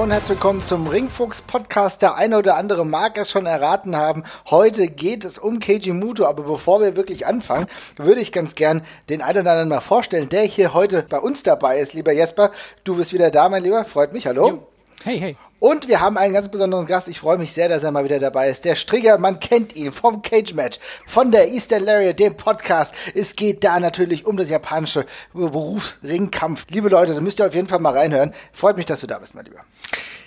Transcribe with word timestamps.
Hallo 0.00 0.06
und 0.06 0.12
herzlich 0.12 0.38
willkommen 0.38 0.62
zum 0.62 0.86
Ringfuchs 0.86 1.42
Podcast. 1.42 2.00
Der 2.00 2.14
eine 2.14 2.38
oder 2.38 2.56
andere 2.56 2.86
mag 2.86 3.18
es 3.18 3.30
schon 3.30 3.44
erraten 3.44 3.96
haben. 3.96 4.22
Heute 4.48 4.86
geht 4.86 5.26
es 5.26 5.36
um 5.36 5.60
Keiji 5.60 5.92
Muto, 5.92 6.24
aber 6.24 6.42
bevor 6.42 6.80
wir 6.80 6.96
wirklich 6.96 7.26
anfangen, 7.26 7.66
würde 7.98 8.22
ich 8.22 8.32
ganz 8.32 8.54
gern 8.54 8.80
den 9.10 9.20
einen 9.20 9.42
oder 9.42 9.50
anderen 9.50 9.68
mal 9.68 9.82
vorstellen, 9.82 10.30
der 10.30 10.44
hier 10.44 10.72
heute 10.72 11.02
bei 11.06 11.18
uns 11.18 11.42
dabei 11.42 11.80
ist. 11.80 11.92
Lieber 11.92 12.12
Jesper, 12.12 12.50
du 12.84 12.96
bist 12.96 13.12
wieder 13.12 13.30
da, 13.30 13.50
mein 13.50 13.62
Lieber. 13.62 13.84
Freut 13.84 14.14
mich. 14.14 14.26
Hallo. 14.26 14.48
Jo. 14.48 14.66
Hey, 15.04 15.20
hey. 15.20 15.36
Und 15.58 15.86
wir 15.86 16.00
haben 16.00 16.16
einen 16.16 16.32
ganz 16.32 16.48
besonderen 16.48 16.86
Gast. 16.86 17.06
Ich 17.06 17.20
freue 17.20 17.36
mich 17.36 17.52
sehr, 17.52 17.68
dass 17.68 17.84
er 17.84 17.90
mal 17.90 18.04
wieder 18.04 18.18
dabei 18.18 18.48
ist. 18.48 18.64
Der 18.64 18.76
Strigger, 18.76 19.18
man 19.18 19.38
kennt 19.38 19.76
ihn 19.76 19.92
vom 19.92 20.22
Cage 20.22 20.54
Match, 20.54 20.78
von 21.06 21.30
der 21.30 21.48
Eastern 21.48 21.84
Lariat, 21.84 22.18
dem 22.18 22.38
Podcast. 22.38 22.94
Es 23.14 23.36
geht 23.36 23.64
da 23.64 23.78
natürlich 23.78 24.24
um 24.24 24.38
das 24.38 24.48
japanische 24.48 25.04
Berufsringkampf. 25.34 26.64
Liebe 26.70 26.88
Leute, 26.88 27.14
da 27.14 27.20
müsst 27.20 27.38
ihr 27.38 27.46
auf 27.46 27.54
jeden 27.54 27.68
Fall 27.68 27.80
mal 27.80 27.92
reinhören. 27.92 28.32
Freut 28.54 28.78
mich, 28.78 28.86
dass 28.86 29.02
du 29.02 29.06
da 29.06 29.18
bist, 29.18 29.34
mein 29.34 29.44
Lieber. 29.44 29.60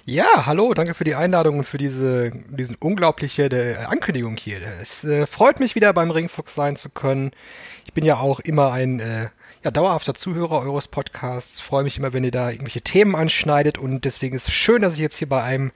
Ja, 0.05 0.45
hallo, 0.45 0.73
danke 0.73 0.95
für 0.95 1.05
die 1.05 1.15
Einladung 1.15 1.59
und 1.59 1.65
für 1.65 1.77
diese 1.77 2.31
diesen 2.49 2.75
unglaubliche 2.75 3.43
äh, 3.43 3.85
Ankündigung 3.85 4.35
hier. 4.35 4.59
Es 4.81 5.05
äh, 5.05 5.25
freut 5.25 5.61
mich 5.61 5.75
wieder 5.75 5.93
beim 5.93 6.11
Ringfuchs 6.11 6.55
sein 6.55 6.75
zu 6.75 6.89
können. 6.89 7.31
Ich 7.85 7.93
bin 7.93 8.03
ja 8.03 8.17
auch 8.17 8.41
immer 8.41 8.73
ein 8.73 8.99
äh, 8.99 9.29
ja, 9.63 9.71
dauerhafter 9.71 10.13
Zuhörer 10.13 10.59
eures 10.59 10.89
Podcasts. 10.89 11.61
Freue 11.61 11.85
mich 11.85 11.97
immer, 11.97 12.11
wenn 12.11 12.25
ihr 12.25 12.31
da 12.31 12.49
irgendwelche 12.49 12.81
Themen 12.81 13.15
anschneidet 13.15 13.77
und 13.77 14.03
deswegen 14.03 14.35
ist 14.35 14.49
es 14.49 14.53
schön, 14.53 14.81
dass 14.81 14.95
ich 14.95 14.99
jetzt 14.99 15.19
hier 15.19 15.29
bei 15.29 15.41
einem 15.41 15.71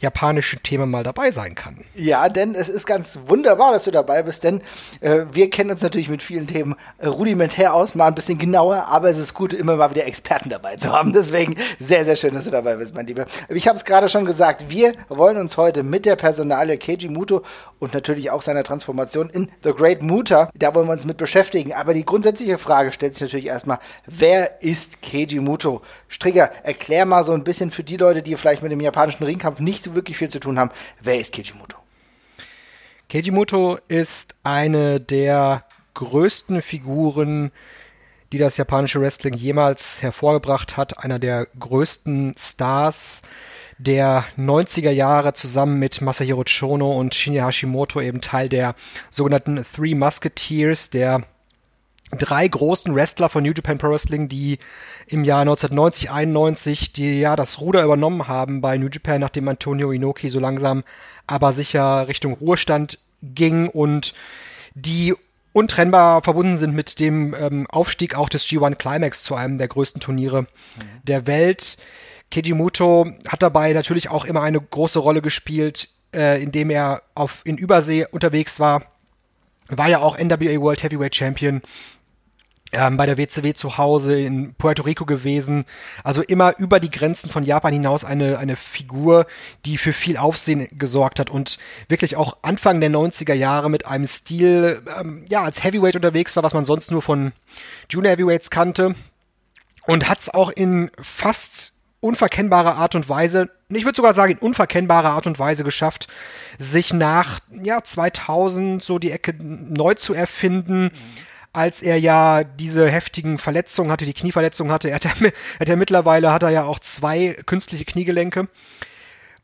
japanischen 0.00 0.62
Thema 0.62 0.86
mal 0.86 1.04
dabei 1.04 1.30
sein 1.30 1.54
kann. 1.54 1.84
Ja, 1.94 2.28
denn 2.28 2.54
es 2.54 2.68
ist 2.68 2.86
ganz 2.86 3.18
wunderbar, 3.26 3.72
dass 3.72 3.84
du 3.84 3.90
dabei 3.90 4.22
bist, 4.22 4.44
denn 4.44 4.62
äh, 5.00 5.26
wir 5.32 5.50
kennen 5.50 5.70
uns 5.70 5.82
natürlich 5.82 6.08
mit 6.08 6.22
vielen 6.22 6.46
Themen 6.46 6.74
äh, 6.98 7.06
rudimentär 7.06 7.74
aus, 7.74 7.94
mal 7.94 8.06
ein 8.06 8.14
bisschen 8.14 8.38
genauer, 8.38 8.86
aber 8.88 9.10
es 9.10 9.18
ist 9.18 9.34
gut, 9.34 9.52
immer 9.52 9.76
mal 9.76 9.90
wieder 9.90 10.06
Experten 10.06 10.48
dabei 10.48 10.76
zu 10.76 10.90
haben. 10.90 11.12
Deswegen 11.20 11.56
sehr, 11.78 12.04
sehr 12.04 12.16
schön, 12.16 12.34
dass 12.34 12.44
du 12.44 12.50
dabei 12.50 12.76
bist, 12.76 12.94
mein 12.94 13.06
Lieber. 13.06 13.26
Ich 13.48 13.68
habe 13.68 13.76
es 13.76 13.84
gerade 13.84 14.08
schon 14.08 14.24
gesagt, 14.24 14.70
wir 14.70 14.94
wollen 15.08 15.36
uns 15.36 15.56
heute 15.56 15.82
mit 15.82 16.06
der 16.06 16.16
Personalie 16.16 16.78
Keiji 16.78 17.08
Muto 17.08 17.42
und 17.78 17.94
natürlich 17.94 18.30
auch 18.30 18.42
seiner 18.42 18.64
Transformation 18.64 19.28
in 19.30 19.50
The 19.62 19.72
Great 19.72 20.02
Muta, 20.02 20.50
da 20.54 20.74
wollen 20.74 20.86
wir 20.86 20.92
uns 20.92 21.04
mit 21.04 21.18
beschäftigen. 21.18 21.72
Aber 21.72 21.94
die 21.94 22.04
grundsätzliche 22.04 22.58
Frage 22.58 22.92
stellt 22.92 23.14
sich 23.14 23.22
natürlich 23.22 23.46
erstmal, 23.46 23.78
wer 24.06 24.62
ist 24.62 25.02
Keiji 25.02 25.40
Muto? 25.40 25.82
Strigger, 26.08 26.50
erklär 26.62 27.04
mal 27.06 27.24
so 27.24 27.32
ein 27.32 27.44
bisschen 27.44 27.70
für 27.70 27.84
die 27.84 27.96
Leute, 27.96 28.22
die 28.22 28.36
vielleicht 28.36 28.62
mit 28.62 28.72
dem 28.72 28.80
japanischen 28.80 29.24
Ringkampf 29.24 29.60
nicht 29.60 29.84
so 29.84 29.89
wirklich 29.94 30.16
viel 30.16 30.28
zu 30.28 30.40
tun 30.40 30.58
haben. 30.58 30.70
Wer 31.00 31.18
ist 31.18 31.32
Kejimoto? 31.32 31.76
Kejimoto 33.08 33.78
ist 33.88 34.34
eine 34.42 35.00
der 35.00 35.64
größten 35.94 36.62
Figuren, 36.62 37.50
die 38.32 38.38
das 38.38 38.56
japanische 38.56 39.00
Wrestling 39.00 39.34
jemals 39.34 40.02
hervorgebracht 40.02 40.76
hat. 40.76 41.02
Einer 41.04 41.18
der 41.18 41.46
größten 41.58 42.34
Stars 42.38 43.22
der 43.78 44.24
90er 44.38 44.90
Jahre 44.90 45.32
zusammen 45.32 45.78
mit 45.78 46.00
Masahiro 46.02 46.44
Chono 46.44 46.92
und 46.92 47.14
Shinya 47.14 47.46
Hashimoto 47.46 48.00
eben 48.00 48.20
Teil 48.20 48.48
der 48.48 48.74
sogenannten 49.10 49.64
Three 49.64 49.94
Musketeers, 49.94 50.90
der 50.90 51.22
drei 52.18 52.46
großen 52.46 52.94
Wrestler 52.94 53.28
von 53.28 53.42
New 53.44 53.52
Japan 53.52 53.78
Pro 53.78 53.90
Wrestling, 53.90 54.28
die 54.28 54.58
im 55.06 55.24
Jahr 55.24 55.40
1990, 55.40 56.10
91 56.10 56.92
die 56.92 57.20
ja 57.20 57.36
das 57.36 57.60
Ruder 57.60 57.84
übernommen 57.84 58.28
haben 58.28 58.60
bei 58.60 58.76
New 58.76 58.88
Japan, 58.88 59.20
nachdem 59.20 59.48
Antonio 59.48 59.92
Inoki 59.92 60.28
so 60.28 60.40
langsam 60.40 60.84
aber 61.26 61.52
sicher 61.52 62.08
Richtung 62.08 62.32
Ruhestand 62.34 62.98
ging 63.22 63.68
und 63.68 64.14
die 64.74 65.14
untrennbar 65.52 66.22
verbunden 66.22 66.56
sind 66.56 66.74
mit 66.74 67.00
dem 67.00 67.34
ähm, 67.34 67.66
Aufstieg 67.68 68.14
auch 68.14 68.28
des 68.28 68.46
G1 68.46 68.76
Climax 68.76 69.24
zu 69.24 69.34
einem 69.34 69.58
der 69.58 69.68
größten 69.68 70.00
Turniere 70.00 70.42
mhm. 70.42 70.46
der 71.04 71.26
Welt. 71.26 71.78
Kejimoto 72.30 73.10
hat 73.28 73.42
dabei 73.42 73.72
natürlich 73.72 74.08
auch 74.08 74.24
immer 74.24 74.42
eine 74.42 74.60
große 74.60 75.00
Rolle 75.00 75.22
gespielt, 75.22 75.88
äh, 76.14 76.40
indem 76.40 76.70
er 76.70 77.02
auf, 77.14 77.42
in 77.44 77.56
Übersee 77.56 78.06
unterwegs 78.10 78.60
war. 78.60 78.82
War 79.68 79.88
ja 79.88 80.00
auch 80.00 80.18
NWA 80.18 80.60
World 80.60 80.82
Heavyweight 80.82 81.14
Champion, 81.14 81.62
ähm, 82.72 82.96
bei 82.96 83.06
der 83.06 83.18
WCW 83.18 83.54
zu 83.54 83.78
Hause 83.78 84.20
in 84.20 84.54
Puerto 84.54 84.82
Rico 84.82 85.04
gewesen. 85.04 85.64
Also 86.04 86.22
immer 86.22 86.58
über 86.58 86.80
die 86.80 86.90
Grenzen 86.90 87.30
von 87.30 87.42
Japan 87.42 87.72
hinaus 87.72 88.04
eine, 88.04 88.38
eine 88.38 88.56
Figur, 88.56 89.26
die 89.64 89.76
für 89.76 89.92
viel 89.92 90.16
Aufsehen 90.16 90.68
gesorgt 90.72 91.18
hat 91.18 91.30
und 91.30 91.58
wirklich 91.88 92.16
auch 92.16 92.38
Anfang 92.42 92.80
der 92.80 92.90
90er 92.90 93.34
Jahre 93.34 93.70
mit 93.70 93.86
einem 93.86 94.06
Stil, 94.06 94.82
ähm, 94.98 95.24
ja, 95.28 95.42
als 95.42 95.64
Heavyweight 95.64 95.96
unterwegs 95.96 96.36
war, 96.36 96.42
was 96.42 96.54
man 96.54 96.64
sonst 96.64 96.90
nur 96.90 97.02
von 97.02 97.32
Junior 97.88 98.12
Heavyweights 98.12 98.50
kannte. 98.50 98.94
Und 99.86 100.08
hat 100.08 100.20
es 100.20 100.28
auch 100.28 100.50
in 100.50 100.90
fast 101.00 101.72
unverkennbarer 102.00 102.76
Art 102.76 102.94
und 102.94 103.08
Weise, 103.08 103.50
ich 103.68 103.84
würde 103.84 103.96
sogar 103.96 104.14
sagen 104.14 104.32
in 104.32 104.38
unverkennbarer 104.38 105.10
Art 105.10 105.26
und 105.26 105.38
Weise 105.38 105.64
geschafft, 105.64 106.08
sich 106.58 106.92
nach 106.92 107.40
ja 107.62 107.82
2000 107.82 108.82
so 108.82 108.98
die 108.98 109.10
Ecke 109.10 109.34
neu 109.38 109.94
zu 109.94 110.14
erfinden. 110.14 110.90
Als 111.52 111.82
er 111.82 111.98
ja 111.98 112.44
diese 112.44 112.88
heftigen 112.88 113.38
Verletzungen 113.38 113.90
hatte, 113.90 114.04
die 114.04 114.12
Knieverletzungen 114.12 114.72
hatte. 114.72 114.88
Er 114.88 114.96
hat, 114.96 115.04
ja, 115.04 115.10
hat 115.58 115.68
ja 115.68 115.76
mittlerweile 115.76 116.32
hat 116.32 116.42
er 116.42 116.50
ja 116.50 116.64
auch 116.64 116.78
zwei 116.78 117.36
künstliche 117.46 117.84
Kniegelenke 117.84 118.48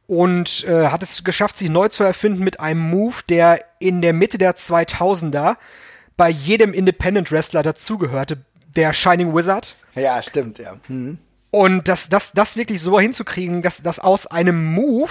und 0.07 0.65
äh, 0.65 0.89
hat 0.89 1.03
es 1.03 1.25
geschafft, 1.25 1.57
sich 1.57 1.71
neu 1.71 1.89
zu 1.89 2.05
erfinden 2.05 2.45
mit 2.45 2.61
einem 2.61 2.81
Move, 2.81 3.17
der 3.29 3.65
in 3.79 4.03
der 4.03 4.13
Mitte 4.13 4.39
der 4.39 4.57
2000er 4.57 5.57
bei 6.17 6.29
jedem 6.31 6.73
Independent 6.73 7.31
Wrestler 7.33 7.63
dazugehörte, 7.63 8.39
der 8.77 8.93
Shining 8.93 9.35
Wizard. 9.35 9.77
Ja, 9.95 10.23
stimmt, 10.23 10.59
ja. 10.59 10.77
Hm. 10.87 11.19
Und 11.51 11.89
das, 11.89 12.09
das, 12.09 12.33
das 12.33 12.57
wirklich 12.57 12.81
so 12.81 13.01
hinzukriegen, 13.01 13.63
dass, 13.63 13.83
dass 13.83 13.99
aus 13.99 14.27
einem 14.27 14.75
Move 14.75 15.11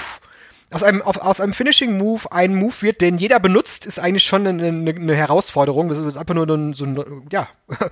aus 0.71 0.83
einem, 0.83 1.01
auf, 1.01 1.17
aus 1.17 1.39
einem 1.39 1.53
Finishing 1.53 1.97
Move 1.97 2.31
ein 2.31 2.55
Move 2.55 2.81
wird, 2.81 3.01
den 3.01 3.17
jeder 3.17 3.39
benutzt, 3.39 3.85
ist 3.85 3.99
eigentlich 3.99 4.23
schon 4.23 4.45
eine, 4.47 4.67
eine, 4.67 4.91
eine 4.91 5.15
Herausforderung. 5.15 5.89
Das 5.89 5.99
ist 5.99 6.17
einfach 6.17 6.35
nur 6.35 6.49
ein, 6.49 6.73
so 6.73 6.85
ein, 6.85 7.27
ja, 7.31 7.47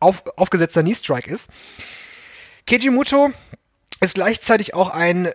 auf, 0.00 0.22
aufgesetzter 0.36 0.82
Knee 0.82 0.94
Strike 0.94 1.30
ist. 1.30 1.50
Keiji 2.66 2.90
ist 4.00 4.14
gleichzeitig 4.14 4.74
auch 4.74 4.90
ein 4.90 5.32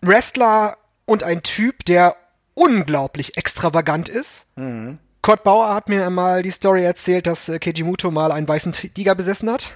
Wrestler 0.00 0.78
und 1.04 1.22
ein 1.22 1.42
Typ, 1.42 1.84
der 1.84 2.16
unglaublich 2.54 3.36
extravagant 3.36 4.08
ist. 4.08 4.46
Mhm. 4.56 4.98
Kurt 5.22 5.42
Bauer 5.42 5.74
hat 5.74 5.88
mir 5.88 6.08
mal 6.10 6.42
die 6.42 6.50
Story 6.50 6.84
erzählt, 6.84 7.26
dass 7.26 7.48
äh, 7.48 7.58
Keiji 7.58 7.82
mal 8.10 8.32
einen 8.32 8.48
weißen 8.48 8.72
Tiger 8.72 9.14
besessen 9.14 9.50
hat. 9.50 9.72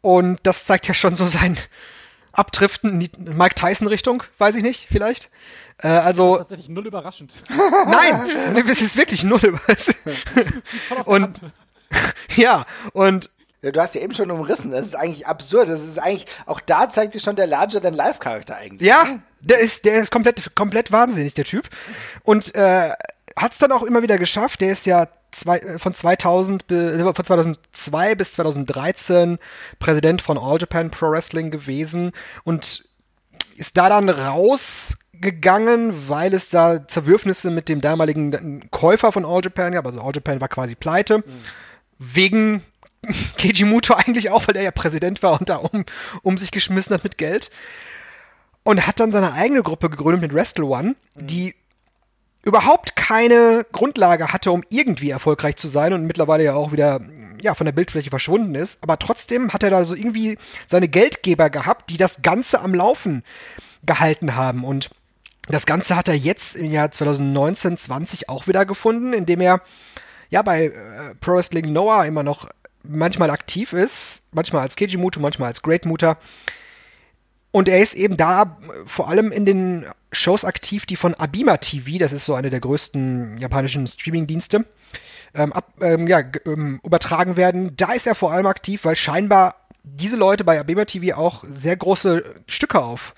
Und 0.00 0.38
das 0.42 0.66
zeigt 0.66 0.86
ja 0.86 0.94
schon 0.94 1.14
so 1.14 1.26
sein, 1.26 1.56
abdriften, 2.34 2.98
Mike 3.18 3.54
Tyson-Richtung, 3.54 4.22
weiß 4.38 4.56
ich 4.56 4.62
nicht, 4.62 4.86
vielleicht. 4.90 5.30
Äh, 5.78 5.88
also. 5.88 6.36
tatsächlich 6.38 6.68
null 6.68 6.86
überraschend. 6.86 7.32
Nein, 7.86 8.66
es 8.68 8.80
ist 8.80 8.96
wirklich 8.96 9.24
null 9.24 9.44
überraschend. 9.44 9.96
und 11.04 11.40
ja, 12.36 12.66
und 12.92 13.30
Du 13.72 13.80
hast 13.80 13.94
ja 13.94 14.02
eben 14.02 14.14
schon 14.14 14.30
umrissen. 14.30 14.72
Das 14.72 14.84
ist 14.84 14.94
eigentlich 14.94 15.26
absurd. 15.26 15.70
Das 15.70 15.82
ist 15.82 15.98
eigentlich, 15.98 16.26
auch 16.44 16.60
da 16.60 16.90
zeigt 16.90 17.14
sich 17.14 17.22
schon 17.22 17.34
der 17.36 17.46
Larger 17.46 17.80
than 17.80 17.94
Life 17.94 18.18
Charakter 18.18 18.56
eigentlich. 18.56 18.86
Ja, 18.86 19.04
ne? 19.04 19.22
der 19.40 19.60
ist, 19.60 19.86
der 19.86 20.02
ist 20.02 20.10
komplett, 20.10 20.54
komplett 20.54 20.92
wahnsinnig, 20.92 21.32
der 21.32 21.46
Typ. 21.46 21.70
Und 22.24 22.54
äh, 22.54 22.90
hat 23.36 23.52
es 23.52 23.58
dann 23.58 23.72
auch 23.72 23.82
immer 23.82 24.02
wieder 24.02 24.18
geschafft. 24.18 24.60
Der 24.60 24.72
ist 24.72 24.86
ja 24.86 25.08
zwei, 25.30 25.58
äh, 25.58 25.78
von 25.78 25.94
2000 25.94 26.70
äh, 26.70 26.98
von 26.98 27.24
2002 27.24 28.14
bis 28.14 28.34
2013 28.34 29.38
Präsident 29.78 30.22
von 30.22 30.38
All 30.38 30.58
Japan 30.58 30.90
Pro 30.90 31.10
Wrestling 31.10 31.50
gewesen 31.50 32.12
und 32.44 32.84
ist 33.56 33.76
da 33.76 33.88
dann 33.88 34.08
rausgegangen, 34.08 36.08
weil 36.08 36.34
es 36.34 36.50
da 36.50 36.86
Zerwürfnisse 36.86 37.50
mit 37.50 37.68
dem 37.68 37.80
damaligen 37.80 38.68
Käufer 38.70 39.12
von 39.12 39.24
All 39.24 39.42
Japan 39.42 39.72
gab. 39.72 39.86
Also 39.86 40.00
All 40.00 40.14
Japan 40.14 40.40
war 40.40 40.48
quasi 40.48 40.74
pleite. 40.74 41.18
Mhm. 41.18 41.22
Wegen 41.98 42.62
Keiji 43.38 43.64
eigentlich 43.64 44.30
auch, 44.30 44.48
weil 44.48 44.56
er 44.56 44.62
ja 44.62 44.70
Präsident 44.70 45.22
war 45.22 45.38
und 45.38 45.48
da 45.48 45.56
um, 45.56 45.84
um 46.22 46.38
sich 46.38 46.50
geschmissen 46.50 46.94
hat 46.94 47.04
mit 47.04 47.18
Geld. 47.18 47.50
Und 48.62 48.86
hat 48.86 48.98
dann 48.98 49.12
seine 49.12 49.34
eigene 49.34 49.62
Gruppe 49.62 49.90
gegründet 49.90 50.22
mit 50.22 50.32
Wrestle 50.32 50.64
One, 50.64 50.96
mhm. 51.14 51.26
die 51.26 51.54
überhaupt 52.44 52.96
keine 52.96 53.66
Grundlage 53.72 54.32
hatte, 54.32 54.52
um 54.52 54.62
irgendwie 54.70 55.10
erfolgreich 55.10 55.56
zu 55.56 55.68
sein 55.68 55.92
und 55.92 56.06
mittlerweile 56.06 56.44
ja 56.44 56.54
auch 56.54 56.72
wieder 56.72 57.00
ja, 57.40 57.54
von 57.54 57.64
der 57.64 57.72
Bildfläche 57.72 58.10
verschwunden 58.10 58.54
ist. 58.54 58.82
Aber 58.82 58.98
trotzdem 58.98 59.52
hat 59.52 59.62
er 59.62 59.70
da 59.70 59.84
so 59.84 59.94
irgendwie 59.94 60.38
seine 60.66 60.88
Geldgeber 60.88 61.50
gehabt, 61.50 61.90
die 61.90 61.96
das 61.96 62.22
Ganze 62.22 62.60
am 62.60 62.74
Laufen 62.74 63.24
gehalten 63.84 64.36
haben. 64.36 64.64
Und 64.64 64.90
das 65.48 65.66
Ganze 65.66 65.96
hat 65.96 66.08
er 66.08 66.14
jetzt 66.14 66.56
im 66.56 66.70
Jahr 66.70 66.90
2019, 66.90 67.76
20 67.76 68.28
auch 68.28 68.46
wieder 68.46 68.64
gefunden, 68.64 69.12
indem 69.12 69.40
er 69.40 69.60
ja 70.30 70.42
bei 70.42 70.66
äh, 70.66 71.14
Pro 71.20 71.32
Wrestling 71.32 71.72
Noah 71.72 72.06
immer 72.06 72.22
noch 72.22 72.48
manchmal 72.82 73.30
aktiv 73.30 73.72
ist, 73.72 74.28
manchmal 74.32 74.62
als 74.62 74.76
Keiji 74.76 74.96
Muto, 74.96 75.20
manchmal 75.20 75.48
als 75.48 75.62
Great 75.62 75.86
Muta. 75.86 76.18
Und 77.50 77.68
er 77.68 77.80
ist 77.80 77.94
eben 77.94 78.16
da 78.16 78.42
äh, 78.42 78.46
vor 78.86 79.08
allem 79.08 79.32
in 79.32 79.46
den 79.46 79.86
Shows 80.14 80.44
aktiv, 80.44 80.86
die 80.86 80.96
von 80.96 81.14
Abima 81.14 81.56
TV, 81.56 81.98
das 81.98 82.12
ist 82.12 82.24
so 82.24 82.34
eine 82.34 82.50
der 82.50 82.60
größten 82.60 83.38
japanischen 83.38 83.86
Streaming-Dienste, 83.86 84.64
ähm, 85.34 85.52
ähm, 85.80 86.06
ja, 86.06 86.22
ähm, 86.46 86.80
übertragen 86.84 87.36
werden. 87.36 87.76
Da 87.76 87.92
ist 87.92 88.06
er 88.06 88.14
vor 88.14 88.32
allem 88.32 88.46
aktiv, 88.46 88.84
weil 88.84 88.96
scheinbar 88.96 89.56
diese 89.82 90.16
Leute 90.16 90.44
bei 90.44 90.58
Abeba 90.58 90.84
TV 90.84 91.16
auch 91.16 91.44
sehr 91.46 91.76
große 91.76 92.24
Stücke 92.46 92.82
auf 92.82 93.14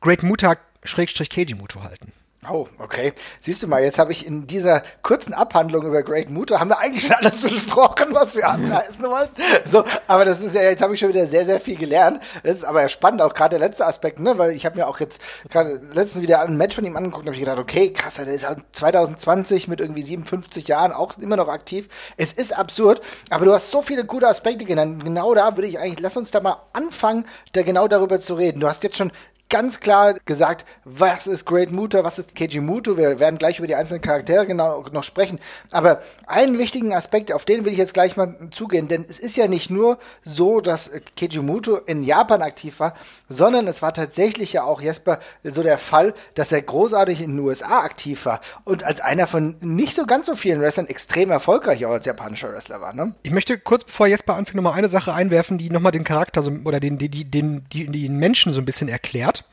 Great 0.00 0.22
Muta 0.22 0.56
Schrägstrich 0.82 1.30
Keiji 1.30 1.54
Muto 1.54 1.82
halten. 1.82 2.12
Oh, 2.50 2.66
okay. 2.78 3.12
Siehst 3.40 3.62
du 3.62 3.68
mal, 3.68 3.82
jetzt 3.82 3.98
habe 3.98 4.12
ich 4.12 4.26
in 4.26 4.46
dieser 4.46 4.82
kurzen 5.02 5.32
Abhandlung 5.32 5.86
über 5.86 6.02
Great 6.02 6.30
Muto, 6.30 6.58
haben 6.58 6.68
wir 6.68 6.78
eigentlich 6.78 7.06
schon 7.06 7.16
alles 7.16 7.40
besprochen, 7.42 8.08
was 8.10 8.34
wir 8.34 8.48
anreißen 8.48 9.04
wollten. 9.04 9.42
So, 9.66 9.84
aber 10.06 10.24
das 10.24 10.42
ist 10.42 10.54
ja, 10.54 10.62
jetzt 10.62 10.82
habe 10.82 10.94
ich 10.94 11.00
schon 11.00 11.08
wieder 11.08 11.26
sehr, 11.26 11.44
sehr 11.44 11.60
viel 11.60 11.76
gelernt. 11.76 12.20
Das 12.42 12.54
ist 12.58 12.64
aber 12.64 12.82
ja 12.82 12.88
spannend, 12.88 13.22
auch 13.22 13.32
gerade 13.32 13.58
der 13.58 13.66
letzte 13.66 13.86
Aspekt, 13.86 14.20
ne, 14.20 14.36
weil 14.36 14.52
ich 14.52 14.66
habe 14.66 14.76
mir 14.76 14.86
auch 14.86 15.00
jetzt 15.00 15.20
gerade 15.48 15.80
letztens 15.92 16.22
wieder 16.22 16.40
ein 16.40 16.56
Match 16.56 16.74
von 16.74 16.84
ihm 16.84 16.96
angeguckt 16.96 17.22
und 17.22 17.28
habe 17.28 17.36
ich 17.36 17.40
gedacht, 17.40 17.58
okay, 17.58 17.92
krass, 17.92 18.16
der 18.16 18.28
ist 18.28 18.46
halt 18.46 18.58
2020 18.72 19.68
mit 19.68 19.80
irgendwie 19.80 20.02
57 20.02 20.68
Jahren 20.68 20.92
auch 20.92 21.16
immer 21.18 21.36
noch 21.36 21.48
aktiv. 21.48 21.88
Es 22.16 22.32
ist 22.32 22.56
absurd, 22.56 23.00
aber 23.30 23.44
du 23.44 23.52
hast 23.52 23.70
so 23.70 23.82
viele 23.82 24.04
gute 24.04 24.28
Aspekte 24.28 24.64
genannt. 24.64 25.04
Genau 25.04 25.34
da 25.34 25.56
würde 25.56 25.68
ich 25.68 25.78
eigentlich, 25.78 26.00
lass 26.00 26.16
uns 26.16 26.30
da 26.30 26.40
mal 26.40 26.58
anfangen, 26.72 27.24
da 27.52 27.62
genau 27.62 27.88
darüber 27.88 28.20
zu 28.20 28.34
reden. 28.34 28.60
Du 28.60 28.68
hast 28.68 28.82
jetzt 28.82 28.96
schon 28.96 29.12
ganz 29.48 29.80
klar 29.80 30.14
gesagt, 30.24 30.64
was 30.84 31.26
ist 31.26 31.44
Great 31.44 31.70
Muta, 31.70 32.02
was 32.02 32.18
ist 32.18 32.34
Keiji 32.34 32.60
Muto. 32.60 32.96
Wir 32.96 33.20
werden 33.20 33.38
gleich 33.38 33.58
über 33.58 33.66
die 33.66 33.74
einzelnen 33.74 34.00
Charaktere 34.00 34.46
genau 34.46 34.84
noch 34.92 35.04
sprechen. 35.04 35.38
Aber 35.70 36.02
einen 36.26 36.58
wichtigen 36.58 36.92
Aspekt, 36.92 37.32
auf 37.32 37.44
den 37.44 37.64
will 37.64 37.72
ich 37.72 37.78
jetzt 37.78 37.94
gleich 37.94 38.16
mal 38.16 38.48
zugehen, 38.50 38.88
denn 38.88 39.04
es 39.08 39.18
ist 39.18 39.36
ja 39.36 39.46
nicht 39.46 39.70
nur 39.70 39.98
so, 40.24 40.60
dass 40.60 40.90
Keiji 41.16 41.40
Muto 41.40 41.76
in 41.76 42.02
Japan 42.02 42.42
aktiv 42.42 42.80
war, 42.80 42.94
sondern 43.28 43.66
es 43.68 43.82
war 43.82 43.94
tatsächlich 43.94 44.52
ja 44.52 44.64
auch, 44.64 44.80
Jesper, 44.80 45.20
so 45.44 45.62
der 45.62 45.78
Fall, 45.78 46.14
dass 46.34 46.50
er 46.52 46.62
großartig 46.62 47.20
in 47.22 47.36
den 47.36 47.44
USA 47.44 47.80
aktiv 47.80 48.26
war 48.26 48.40
und 48.64 48.84
als 48.84 49.00
einer 49.00 49.26
von 49.26 49.56
nicht 49.60 49.94
so 49.94 50.04
ganz 50.04 50.26
so 50.26 50.36
vielen 50.36 50.60
Wrestlern 50.60 50.88
extrem 50.88 51.30
erfolgreich 51.30 51.84
auch 51.86 51.92
als 51.92 52.06
japanischer 52.06 52.52
Wrestler 52.52 52.80
war. 52.80 52.94
Ne? 52.94 53.14
Ich 53.22 53.30
möchte 53.30 53.58
kurz 53.58 53.84
bevor 53.84 54.06
Jesper 54.06 54.34
anfängt, 54.34 54.56
nochmal 54.56 54.74
eine 54.74 54.88
Sache 54.88 55.12
einwerfen, 55.12 55.58
die 55.58 55.70
nochmal 55.70 55.92
den 55.92 56.04
Charakter 56.04 56.42
so, 56.42 56.50
oder 56.64 56.80
den, 56.80 56.98
den, 56.98 57.10
den, 57.10 57.64
den, 57.72 57.92
den 57.92 58.16
Menschen 58.16 58.52
so 58.52 58.60
ein 58.60 58.64
bisschen 58.64 58.88
erklärt. 58.88 59.43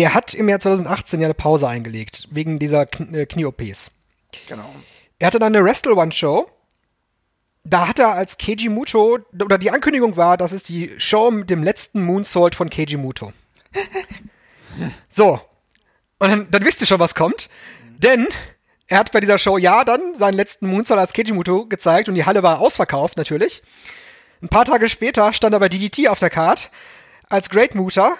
Der 0.00 0.14
hat 0.14 0.32
im 0.32 0.48
Jahr 0.48 0.60
2018 0.60 1.20
ja 1.20 1.26
eine 1.26 1.34
Pause 1.34 1.68
eingelegt, 1.68 2.26
wegen 2.30 2.58
dieser 2.58 2.86
äh, 3.12 3.26
Knie-OPs. 3.26 3.90
Genau. 4.48 4.64
Er 5.18 5.26
hatte 5.26 5.38
dann 5.38 5.54
eine 5.54 5.62
Wrestle 5.62 5.94
One 5.94 6.10
Show. 6.10 6.48
Da 7.64 7.86
hat 7.86 7.98
er 7.98 8.12
als 8.12 8.38
Keiji 8.38 8.70
Muto, 8.70 9.18
oder 9.38 9.58
die 9.58 9.70
Ankündigung 9.70 10.16
war, 10.16 10.38
das 10.38 10.54
ist 10.54 10.70
die 10.70 10.90
Show 10.96 11.30
mit 11.30 11.50
dem 11.50 11.62
letzten 11.62 12.02
Moonsault 12.02 12.54
von 12.54 12.70
Keiji 12.70 12.96
Muto. 12.96 13.34
so. 15.10 15.38
Und 16.18 16.30
dann, 16.30 16.50
dann 16.50 16.64
wisst 16.64 16.80
ihr 16.80 16.86
schon, 16.86 16.98
was 16.98 17.14
kommt. 17.14 17.50
Denn 17.98 18.26
er 18.86 19.00
hat 19.00 19.12
bei 19.12 19.20
dieser 19.20 19.36
Show 19.36 19.58
ja 19.58 19.84
dann 19.84 20.14
seinen 20.14 20.32
letzten 20.32 20.66
Moonsault 20.66 20.98
als 20.98 21.12
Keiji 21.12 21.32
Muto 21.32 21.66
gezeigt 21.66 22.08
und 22.08 22.14
die 22.14 22.24
Halle 22.24 22.42
war 22.42 22.60
ausverkauft 22.60 23.18
natürlich. 23.18 23.62
Ein 24.40 24.48
paar 24.48 24.64
Tage 24.64 24.88
später 24.88 25.34
stand 25.34 25.52
er 25.52 25.60
bei 25.60 25.68
DDT 25.68 26.08
auf 26.08 26.20
der 26.20 26.30
Card 26.30 26.70
als 27.28 27.50
Great 27.50 27.74
Muta 27.74 28.16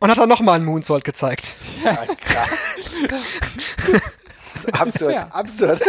und 0.00 0.10
hat 0.10 0.18
dann 0.18 0.28
nochmal 0.28 0.56
einen 0.56 0.64
Moonsault 0.64 1.04
gezeigt. 1.04 1.54
Ja, 1.84 1.94
krass. 2.16 2.58
absurd, 4.72 5.12
ja. 5.14 5.28
absurd. 5.28 5.80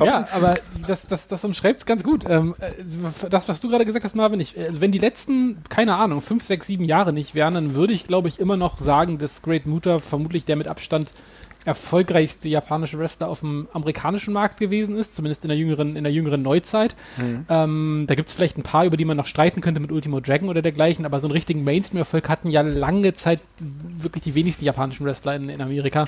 ja, 0.00 0.26
aber 0.32 0.54
das, 0.86 1.06
das, 1.06 1.28
das 1.28 1.44
umschreibt 1.44 1.80
es 1.80 1.86
ganz 1.86 2.02
gut. 2.02 2.24
Ähm, 2.28 2.54
äh, 2.58 3.28
das, 3.28 3.48
was 3.48 3.60
du 3.60 3.68
gerade 3.68 3.84
gesagt 3.84 4.04
hast, 4.04 4.16
Marvin, 4.16 4.40
ich, 4.40 4.58
also 4.58 4.80
wenn 4.80 4.90
die 4.90 4.98
letzten, 4.98 5.62
keine 5.68 5.96
Ahnung, 5.96 6.22
fünf, 6.22 6.44
sechs, 6.44 6.66
sieben 6.66 6.84
Jahre 6.84 7.12
nicht 7.12 7.34
wären, 7.34 7.54
dann 7.54 7.74
würde 7.74 7.92
ich, 7.92 8.04
glaube 8.04 8.28
ich, 8.28 8.40
immer 8.40 8.56
noch 8.56 8.80
sagen, 8.80 9.18
dass 9.18 9.42
Great 9.42 9.66
Muta 9.66 9.98
vermutlich 9.98 10.44
der 10.44 10.56
mit 10.56 10.68
Abstand 10.68 11.08
erfolgreichste 11.64 12.48
japanische 12.48 12.98
Wrestler 12.98 13.28
auf 13.28 13.40
dem 13.40 13.68
amerikanischen 13.72 14.34
Markt 14.34 14.58
gewesen 14.58 14.96
ist, 14.96 15.14
zumindest 15.14 15.44
in 15.44 15.48
der 15.48 15.56
jüngeren, 15.56 15.96
in 15.96 16.04
der 16.04 16.12
jüngeren 16.12 16.42
Neuzeit. 16.42 16.94
Mhm. 17.16 17.46
Ähm, 17.48 18.04
da 18.06 18.14
gibt 18.14 18.28
es 18.28 18.34
vielleicht 18.34 18.58
ein 18.58 18.62
paar, 18.62 18.84
über 18.84 18.96
die 18.96 19.04
man 19.04 19.16
noch 19.16 19.26
streiten 19.26 19.60
könnte 19.60 19.80
mit 19.80 19.90
Ultimo 19.90 20.20
Dragon 20.20 20.48
oder 20.48 20.62
dergleichen, 20.62 21.06
aber 21.06 21.20
so 21.20 21.26
einen 21.26 21.32
richtigen 21.32 21.64
Mainstream-Erfolg 21.64 22.28
hatten 22.28 22.48
ja 22.48 22.60
lange 22.60 23.14
Zeit 23.14 23.40
wirklich 23.58 24.24
die 24.24 24.34
wenigsten 24.34 24.64
japanischen 24.64 25.06
Wrestler 25.06 25.36
in, 25.36 25.48
in 25.48 25.60
Amerika. 25.60 26.06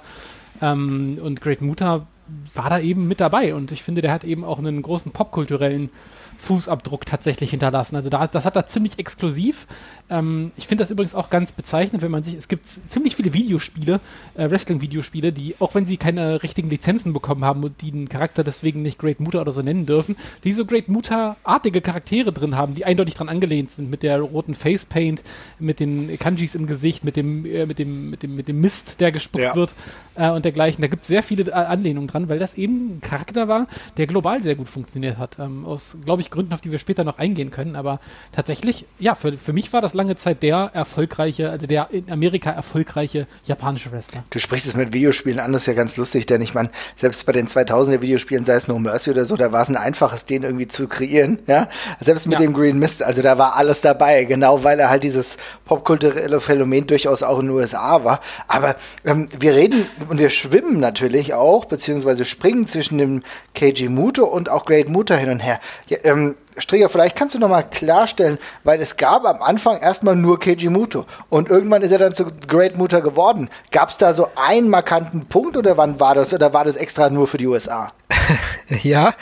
Ähm, 0.61 1.19
und 1.23 1.41
Great 1.41 1.62
Muta 1.62 2.06
war 2.55 2.70
da 2.70 2.81
eben 2.81 3.06
mit 3.06 3.20
dabei 3.20 3.55
und 3.55 3.73
ich 3.73 3.82
finde, 3.82 4.02
der 4.02 4.12
hat 4.12 4.25
eben 4.25 4.44
auch 4.44 4.59
einen 4.59 4.82
großen 4.82 5.12
popkulturellen 5.12 5.91
Fußabdruck 6.38 7.06
tatsächlich 7.06 7.50
hinterlassen. 7.50 7.97
Also 7.97 8.11
da, 8.11 8.27
das 8.27 8.44
hat 8.44 8.56
er 8.56 8.67
ziemlich 8.67 8.99
exklusiv. 8.99 9.67
Ähm, 10.09 10.53
ich 10.56 10.67
finde 10.67 10.83
das 10.83 10.91
übrigens 10.91 11.15
auch 11.15 11.31
ganz 11.31 11.53
bezeichnend, 11.53 12.03
wenn 12.03 12.11
man 12.11 12.23
sich, 12.23 12.35
es 12.35 12.49
gibt 12.49 12.67
ziemlich 12.67 13.17
viele 13.17 13.33
Videospiele, 13.33 14.00
äh, 14.37 14.50
Wrestling-Videospiele, 14.50 15.33
die, 15.33 15.56
auch 15.59 15.75
wenn 15.75 15.87
sie 15.87 15.97
keine 15.97 16.43
richtigen 16.43 16.71
Lizenzen 16.71 17.12
bekommen 17.12 17.44
haben 17.44 17.65
und 17.65 17.81
die 17.83 17.91
den 17.91 18.09
Charakter 18.09 18.44
deswegen 18.44 18.83
nicht 18.83 18.99
Great 18.99 19.21
Muta 19.21 19.41
oder 19.41 19.53
so 19.53 19.62
nennen 19.62 19.87
dürfen, 19.87 20.17
die 20.44 20.53
so 20.53 20.65
Great 20.65 20.88
Muta-artige 20.88 21.81
Charaktere 21.81 22.33
drin 22.33 22.56
haben, 22.56 22.75
die 22.75 22.85
eindeutig 22.85 23.15
dran 23.15 23.29
angelehnt 23.29 23.73
sind, 23.73 23.91
mit 23.91 24.03
der 24.03 24.21
roten 24.21 24.55
Facepaint, 24.55 25.23
mit 25.59 25.81
den 25.81 26.19
Kanjis 26.19 26.55
im 26.55 26.67
Gesicht, 26.67 27.05
mit 27.05 27.17
dem, 27.17 27.44
äh, 27.44 27.67
mit 27.67 27.79
dem, 27.79 28.11
mit 28.11 28.23
dem, 28.23 28.35
mit 28.35 28.49
dem 28.49 28.61
Mist, 28.61 29.00
der 29.00 29.12
gespuckt 29.12 29.44
ja. 29.44 29.55
wird 29.55 29.73
äh, 30.15 30.31
und 30.31 30.44
dergleichen. 30.44 30.83
Da 30.83 30.88
gibt 30.88 31.03
es 31.03 31.09
sehr 31.09 31.23
viele 31.23 31.50
äh, 31.50 31.53
Anlehnungen 31.53 32.09
dran, 32.09 32.29
weil 32.29 32.38
das 32.38 32.55
eben 32.55 32.97
ein 32.97 33.00
Charakter 33.00 33.49
war, 33.49 33.67
der 33.97 34.06
global 34.06 34.43
sehr 34.43 34.55
gut 34.55 34.69
funktioniert 34.69 35.19
hat. 35.19 35.38
Ähm, 35.38 35.65
aus, 35.65 35.97
glaube 36.05 36.23
ich, 36.23 36.25
Gründen, 36.31 36.52
auf 36.52 36.61
die 36.61 36.70
wir 36.70 36.78
später 36.78 37.05
noch 37.05 37.19
eingehen 37.19 37.50
können. 37.50 37.76
Aber 37.76 38.00
tatsächlich, 38.32 38.87
ja, 38.99 39.14
für, 39.14 39.37
für 39.38 39.52
mich 39.52 39.73
war 39.73 39.81
das 39.81 39.94
lange 39.94 40.17
Zeit 40.17 40.43
der 40.43 40.70
erfolgreiche, 40.73 41.50
also 41.50 41.67
der 41.67 41.88
in 41.90 42.11
Amerika 42.11 42.50
erfolgreiche 42.50 43.26
japanische 43.44 43.92
Wrestler. 43.92 44.25
Du 44.30 44.38
sprichst 44.38 44.66
es 44.66 44.76
mit 44.76 44.92
Videospielen 44.92 45.40
an, 45.40 45.52
das 45.52 45.62
ist 45.62 45.66
ja 45.66 45.75
ganz 45.75 45.97
lustig, 45.97 46.26
denn 46.26 46.40
ich 46.42 46.54
meine, 46.54 46.71
selbst 46.97 47.25
bei 47.26 47.33
den 47.33 47.47
2000er 47.47 48.00
Videospielen, 48.00 48.45
sei 48.45 48.54
es 48.54 48.68
No 48.68 48.78
Mercy 48.78 49.11
oder 49.11 49.26
so, 49.26 49.37
da 49.37 49.52
war 49.52 49.62
es 49.62 49.68
ein 49.68 49.76
einfaches, 49.76 50.25
den 50.25 50.42
irgendwie 50.42 50.68
zu 50.68 50.88
kreieren, 50.88 51.38
ja. 51.47 51.68
Selbst 52.00 52.26
mit 52.26 52.38
ja. 52.38 52.45
dem 52.45 52.52
Green 52.52 52.78
Mist, 52.78 53.02
also 53.02 53.23
da 53.23 53.38
war 53.38 53.56
alles 53.56 53.80
dabei, 53.80 54.25
genau 54.25 54.64
weil 54.64 54.78
er 54.80 54.90
halt 54.90 55.02
dieses 55.02 55.37
popkulturelle 55.64 56.40
Phänomen 56.40 56.87
durchaus 56.87 57.23
auch 57.23 57.38
in 57.38 57.47
den 57.47 57.56
USA 57.56 58.04
war. 58.04 58.21
Aber 58.49 58.76
ähm, 59.04 59.26
wir 59.38 59.54
reden 59.54 59.87
und 60.09 60.18
wir 60.18 60.30
schwimmen 60.30 60.80
natürlich 60.80 61.35
auch, 61.35 61.64
beziehungsweise 61.64 62.25
springen 62.25 62.66
zwischen 62.66 62.99
dem 62.99 63.23
KG 63.54 63.88
Muto 63.88 64.25
und 64.25 64.49
auch 64.49 64.64
Great 64.64 64.88
Muto 64.88 65.14
hin 65.14 65.30
und 65.30 65.40
her. 65.40 65.61
Ja, 65.88 65.99
ähm, 66.04 66.15
Striger, 66.58 66.88
vielleicht 66.88 67.16
kannst 67.16 67.35
du 67.35 67.38
noch 67.38 67.49
mal 67.49 67.62
klarstellen, 67.62 68.38
weil 68.64 68.80
es 68.80 68.96
gab 68.96 69.26
am 69.26 69.42
Anfang 69.42 69.78
erstmal 69.78 70.16
nur 70.16 70.38
Keiji 70.38 70.70
Muto 70.70 71.04
und 71.28 71.50
irgendwann 71.50 71.82
ist 71.82 71.92
er 71.92 71.99
dann 71.99 72.14
zu 72.14 72.26
Great 72.46 72.78
Muta 72.78 73.00
geworden. 73.00 73.50
Gab 73.70 73.90
es 73.90 73.99
da 73.99 74.14
so 74.14 74.28
einen 74.37 74.70
markanten 74.70 75.26
Punkt 75.26 75.56
oder 75.56 75.76
wann 75.76 76.00
war 76.00 76.14
das 76.14 76.32
oder 76.32 76.54
war 76.54 76.64
das 76.64 76.76
extra 76.76 77.11
nur 77.11 77.26
für 77.26 77.38
die 77.38 77.46
USA? 77.46 77.92
ja, 78.82 79.14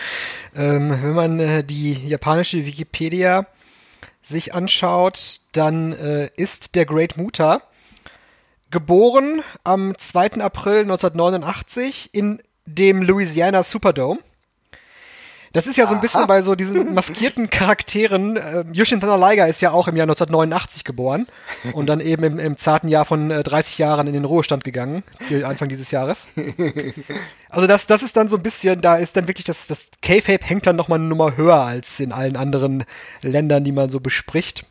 ähm, 0.54 0.90
wenn 0.90 1.14
man 1.14 1.40
äh, 1.40 1.64
die 1.64 2.08
japanische 2.08 2.64
Wikipedia 2.64 3.46
sich 4.22 4.54
anschaut, 4.54 5.40
dann 5.52 5.92
äh, 5.92 6.30
ist 6.36 6.74
der 6.76 6.86
Great 6.86 7.16
Muta 7.16 7.62
geboren 8.70 9.42
am 9.62 9.94
2. 9.96 10.40
April 10.40 10.80
1989 10.80 12.10
in 12.12 12.40
dem 12.66 13.02
Louisiana 13.02 13.62
Superdome. 13.62 14.18
Das 15.54 15.68
ist 15.68 15.76
ja 15.76 15.86
so 15.86 15.94
ein 15.94 16.00
bisschen 16.00 16.26
bei 16.26 16.42
so 16.42 16.56
diesen 16.56 16.94
maskierten 16.94 17.48
Charakteren. 17.48 18.36
Äh, 18.36 18.64
Yushin 18.72 19.00
Liger 19.00 19.46
ist 19.46 19.60
ja 19.60 19.70
auch 19.70 19.86
im 19.86 19.94
Jahr 19.94 20.04
1989 20.04 20.82
geboren 20.82 21.28
und 21.74 21.86
dann 21.86 22.00
eben 22.00 22.24
im, 22.24 22.38
im 22.40 22.56
zarten 22.58 22.88
Jahr 22.88 23.04
von 23.04 23.30
äh, 23.30 23.44
30 23.44 23.78
Jahren 23.78 24.08
in 24.08 24.14
den 24.14 24.24
Ruhestand 24.24 24.64
gegangen, 24.64 25.04
Anfang 25.44 25.68
dieses 25.68 25.90
Jahres. 25.90 26.28
Also 27.48 27.68
das, 27.68 27.86
das 27.86 28.02
ist 28.02 28.16
dann 28.16 28.28
so 28.28 28.34
ein 28.34 28.42
bisschen, 28.42 28.80
da 28.80 28.96
ist 28.96 29.16
dann 29.16 29.28
wirklich 29.28 29.44
das, 29.44 29.68
das 29.68 29.86
K-Fape 30.02 30.44
hängt 30.44 30.66
dann 30.66 30.74
nochmal 30.74 30.98
eine 30.98 31.06
Nummer 31.06 31.36
höher 31.36 31.60
als 31.60 32.00
in 32.00 32.10
allen 32.10 32.36
anderen 32.36 32.84
Ländern, 33.22 33.62
die 33.62 33.70
man 33.70 33.90
so 33.90 34.00
bespricht. 34.00 34.66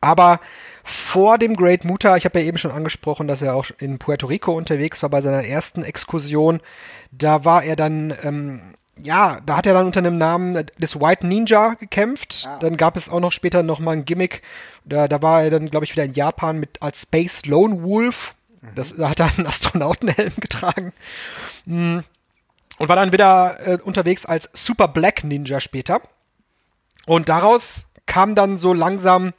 Aber 0.00 0.38
vor 0.84 1.38
dem 1.38 1.56
Great 1.56 1.84
Muta, 1.84 2.16
ich 2.16 2.24
habe 2.24 2.38
ja 2.38 2.46
eben 2.46 2.56
schon 2.56 2.70
angesprochen, 2.70 3.26
dass 3.26 3.42
er 3.42 3.56
auch 3.56 3.66
in 3.80 3.98
Puerto 3.98 4.28
Rico 4.28 4.52
unterwegs 4.52 5.02
war 5.02 5.10
bei 5.10 5.20
seiner 5.20 5.42
ersten 5.42 5.82
Exkursion. 5.82 6.60
Da 7.10 7.44
war 7.44 7.64
er 7.64 7.74
dann 7.74 8.14
ähm, 8.22 8.60
ja, 9.02 9.40
da 9.44 9.56
hat 9.56 9.66
er 9.66 9.74
dann 9.74 9.86
unter 9.86 10.02
dem 10.02 10.16
Namen 10.16 10.66
des 10.78 11.00
White 11.00 11.26
Ninja 11.26 11.74
gekämpft. 11.74 12.46
Ah. 12.48 12.58
Dann 12.60 12.76
gab 12.76 12.96
es 12.96 13.08
auch 13.08 13.20
noch 13.20 13.32
später 13.32 13.62
noch 13.62 13.80
mal 13.80 13.92
ein 13.92 14.04
Gimmick. 14.04 14.42
Da, 14.84 15.08
da 15.08 15.22
war 15.22 15.42
er 15.42 15.50
dann, 15.50 15.70
glaube 15.70 15.84
ich, 15.84 15.92
wieder 15.92 16.04
in 16.04 16.12
Japan 16.12 16.58
mit 16.58 16.82
als 16.82 17.02
Space 17.02 17.46
Lone 17.46 17.82
Wolf. 17.82 18.34
Mhm. 18.60 18.74
Das, 18.74 18.96
da 18.96 19.10
hat 19.10 19.20
er 19.20 19.30
einen 19.36 19.46
Astronautenhelm 19.46 20.34
getragen. 20.40 20.92
Mm. 21.64 21.98
Und 22.78 22.88
war 22.88 22.96
dann 22.96 23.12
wieder 23.12 23.58
äh, 23.66 23.78
unterwegs 23.82 24.24
als 24.24 24.48
Super 24.52 24.86
Black 24.86 25.24
Ninja 25.24 25.60
später. 25.60 26.00
Und 27.06 27.28
daraus 27.28 27.90
kam 28.06 28.34
dann 28.34 28.56
so 28.56 28.72
langsam 28.72 29.32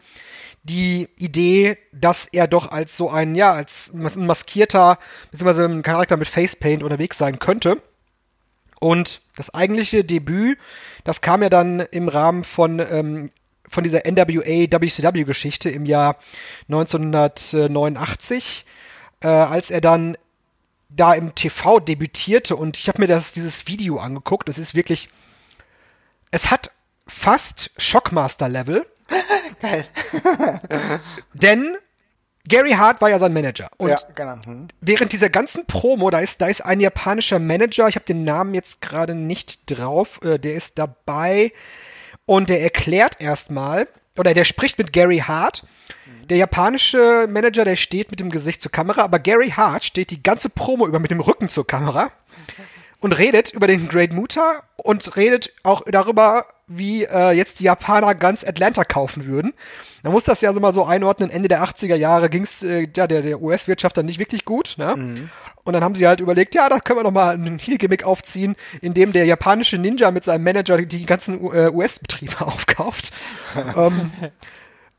die 0.64 1.08
Idee, 1.18 1.78
dass 1.94 2.26
er 2.26 2.48
doch 2.48 2.72
als 2.72 2.98
so 2.98 3.10
ein, 3.10 3.36
ja, 3.36 3.54
als 3.54 3.94
ein 3.94 4.26
maskierter, 4.26 5.00
beziehungsweise 5.32 5.66
ein 5.66 5.84
Charakter 5.84 6.18
mit 6.18 6.28
Facepaint 6.28 6.84
unterwegs 6.84 7.18
sein 7.18 7.40
könnte. 7.40 7.82
Und 8.80 9.22
das 9.36 9.54
eigentliche 9.54 10.04
Debüt, 10.04 10.58
das 11.04 11.22
kam 11.22 11.44
ja 11.44 11.50
dann 11.50 11.80
im 11.80 12.08
Rahmen 12.08 12.44
von, 12.44 12.80
ähm, 12.80 13.32
von 13.68 13.84
dieser 13.84 14.06
NWA 14.10 14.72
WCW 14.82 15.26
Geschichte 15.26 15.70
im 15.70 15.86
Jahr 15.86 16.18
1989, 16.70 18.66
äh, 19.22 19.28
als 19.28 19.70
er 19.70 19.82
dann 19.82 20.18
da 20.90 21.14
im 21.14 21.36
TV 21.36 21.80
debütierte 21.80 22.56
und 22.56 22.78
ich 22.78 22.88
habe 22.88 23.02
mir 23.02 23.08
das 23.08 23.34
dieses 23.34 23.68
Video 23.68 23.98
angeguckt. 23.98 24.50
Es 24.50 24.58
ist 24.58 24.74
wirklich, 24.74 25.10
es 26.32 26.50
hat 26.50 26.72
fast 27.08 27.72
Shockmaster 27.78 28.50
Level. 28.50 28.88
Geil. 29.62 29.86
Denn 31.34 31.78
Gary 32.50 32.72
Hart 32.72 33.00
war 33.02 33.10
ja 33.10 33.20
sein 33.20 33.32
Manager. 33.32 33.70
Und 33.78 33.90
ja, 33.90 33.98
genau. 34.16 34.38
Hm. 34.44 34.68
während 34.82 35.14
dieser 35.14 35.30
ganzen 35.30 35.66
Promo, 35.66 36.10
da 36.10 36.20
ist, 36.20 36.42
da 36.42 36.48
ist 36.48 36.62
ein 36.62 36.82
japanischer 36.82 37.40
Manager, 37.40 37.88
ich 37.88 37.96
habe 37.96 38.06
den 38.06 38.24
Namen 38.24 38.54
jetzt 38.54 38.82
gerade 38.82 39.16
nicht 39.16 39.72
drauf, 39.72 40.20
äh, 40.24 40.38
der 40.38 40.56
ist 40.56 40.78
dabei 40.78 41.54
und 42.26 42.50
der 42.50 42.62
erklärt 42.62 43.22
erstmal, 43.22 43.88
oder 44.18 44.34
der 44.34 44.44
spricht 44.44 44.78
mit 44.78 44.92
Gary 44.92 45.20
Hart. 45.20 45.66
Der 46.30 46.38
japanische 46.38 47.28
Manager, 47.28 47.66
der 47.66 47.76
steht 47.76 48.12
mit 48.12 48.20
dem 48.20 48.30
Gesicht 48.30 48.62
zur 48.62 48.72
Kamera, 48.72 49.02
aber 49.04 49.18
Gary 49.18 49.50
Hart 49.50 49.84
steht 49.84 50.12
die 50.12 50.22
ganze 50.22 50.50
Promo 50.50 50.86
über 50.86 51.00
mit 51.00 51.10
dem 51.10 51.22
Rücken 51.22 51.50
zur 51.50 51.66
Kamera 51.66 52.12
und 53.00 53.18
redet 53.18 53.54
über 53.54 53.66
den 53.66 53.88
Great 53.88 54.14
Muta 54.14 54.62
und 54.78 55.16
redet 55.16 55.54
auch 55.64 55.84
darüber, 55.90 56.46
wie 56.70 57.04
äh, 57.04 57.32
jetzt 57.32 57.60
die 57.60 57.66
Japaner 57.66 58.16
ganz 58.16 58.46
Atlanta 58.46 58.84
kaufen 58.86 59.26
würden. 59.26 59.54
Man 60.04 60.14
muss 60.14 60.24
das 60.24 60.42
ja 60.42 60.54
so 60.54 60.60
mal 60.60 60.74
so 60.74 60.86
einordnen. 60.86 61.30
Ende 61.30 61.50
der 61.50 61.64
80er 61.64 61.96
Jahre 61.96 62.30
ging 62.30 62.44
es 62.44 62.64
äh, 62.64 62.88
ja, 62.96 63.08
der, 63.08 63.22
der 63.22 63.42
US-Wirtschaft 63.42 63.98
dann 63.98 64.06
nicht 64.06 64.20
wirklich 64.20 64.46
gut. 64.46 64.76
Ne? 64.78 64.96
Mhm. 64.96 65.30
Und 65.64 65.74
dann 65.74 65.84
haben 65.84 65.96
sie 65.96 66.08
halt 66.08 66.20
überlegt, 66.20 66.56
ja, 66.56 66.70
da 66.70 66.80
können 66.80 67.00
wir 67.00 67.04
noch 67.04 67.12
mal 67.12 67.34
einen 67.34 67.60
Heel-Gimmick 67.60 68.04
aufziehen, 68.04 68.56
in 68.82 68.94
dem 68.94 69.12
der 69.12 69.26
japanische 69.26 69.78
Ninja 69.78 70.12
mit 70.12 70.24
seinem 70.24 70.44
Manager 70.44 70.78
die 70.78 71.06
ganzen 71.06 71.44
äh, 71.54 71.70
US-Betriebe 71.70 72.42
aufkauft. 72.46 73.12
ähm, 73.76 74.12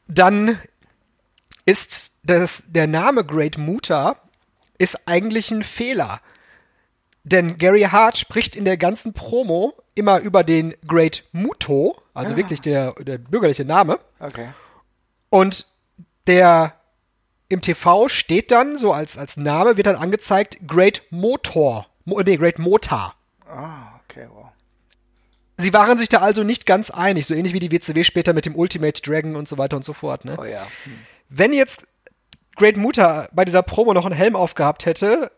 dann 0.08 0.58
ist 1.64 2.16
das, 2.24 2.64
der 2.66 2.88
Name 2.88 3.24
Great 3.24 3.56
Muta 3.58 4.16
ist 4.78 5.08
eigentlich 5.08 5.50
ein 5.50 5.62
Fehler. 5.62 6.20
Denn 7.22 7.58
Gary 7.58 7.82
Hart 7.82 8.18
spricht 8.18 8.56
in 8.56 8.64
der 8.64 8.76
ganzen 8.76 9.12
Promo 9.12 9.74
immer 9.94 10.20
über 10.20 10.44
den 10.44 10.74
Great 10.86 11.24
Muto, 11.32 11.96
also 12.14 12.34
ah. 12.34 12.36
wirklich 12.36 12.60
der, 12.60 12.92
der 12.94 13.18
bürgerliche 13.18 13.64
Name. 13.64 13.98
Okay. 14.18 14.48
Und 15.28 15.66
der 16.26 16.74
im 17.48 17.60
TV 17.60 18.08
steht 18.08 18.50
dann, 18.50 18.78
so 18.78 18.92
als, 18.92 19.18
als 19.18 19.36
Name, 19.36 19.76
wird 19.76 19.86
dann 19.86 19.96
angezeigt 19.96 20.58
Great 20.66 21.02
Motor. 21.10 21.86
Mo, 22.04 22.20
nee, 22.20 22.36
Great 22.36 22.58
Motor. 22.58 23.14
Ah, 23.46 24.00
okay, 24.04 24.28
wow. 24.32 24.48
Sie 25.56 25.72
waren 25.72 25.98
sich 25.98 26.08
da 26.08 26.18
also 26.18 26.42
nicht 26.42 26.64
ganz 26.64 26.90
einig, 26.90 27.26
so 27.26 27.34
ähnlich 27.34 27.52
wie 27.52 27.58
die 27.58 27.72
WCW 27.72 28.04
später 28.04 28.32
mit 28.32 28.46
dem 28.46 28.54
Ultimate 28.54 29.02
Dragon 29.02 29.36
und 29.36 29.48
so 29.48 29.58
weiter 29.58 29.76
und 29.76 29.84
so 29.84 29.92
fort. 29.92 30.24
Ne? 30.24 30.36
Oh 30.40 30.44
ja. 30.44 30.66
Hm. 30.84 30.98
Wenn 31.28 31.52
jetzt 31.52 31.86
Great 32.56 32.76
Muta 32.76 33.28
bei 33.32 33.44
dieser 33.44 33.62
Promo 33.62 33.92
noch 33.92 34.06
einen 34.06 34.14
Helm 34.14 34.36
aufgehabt 34.36 34.86
hätte, 34.86 35.30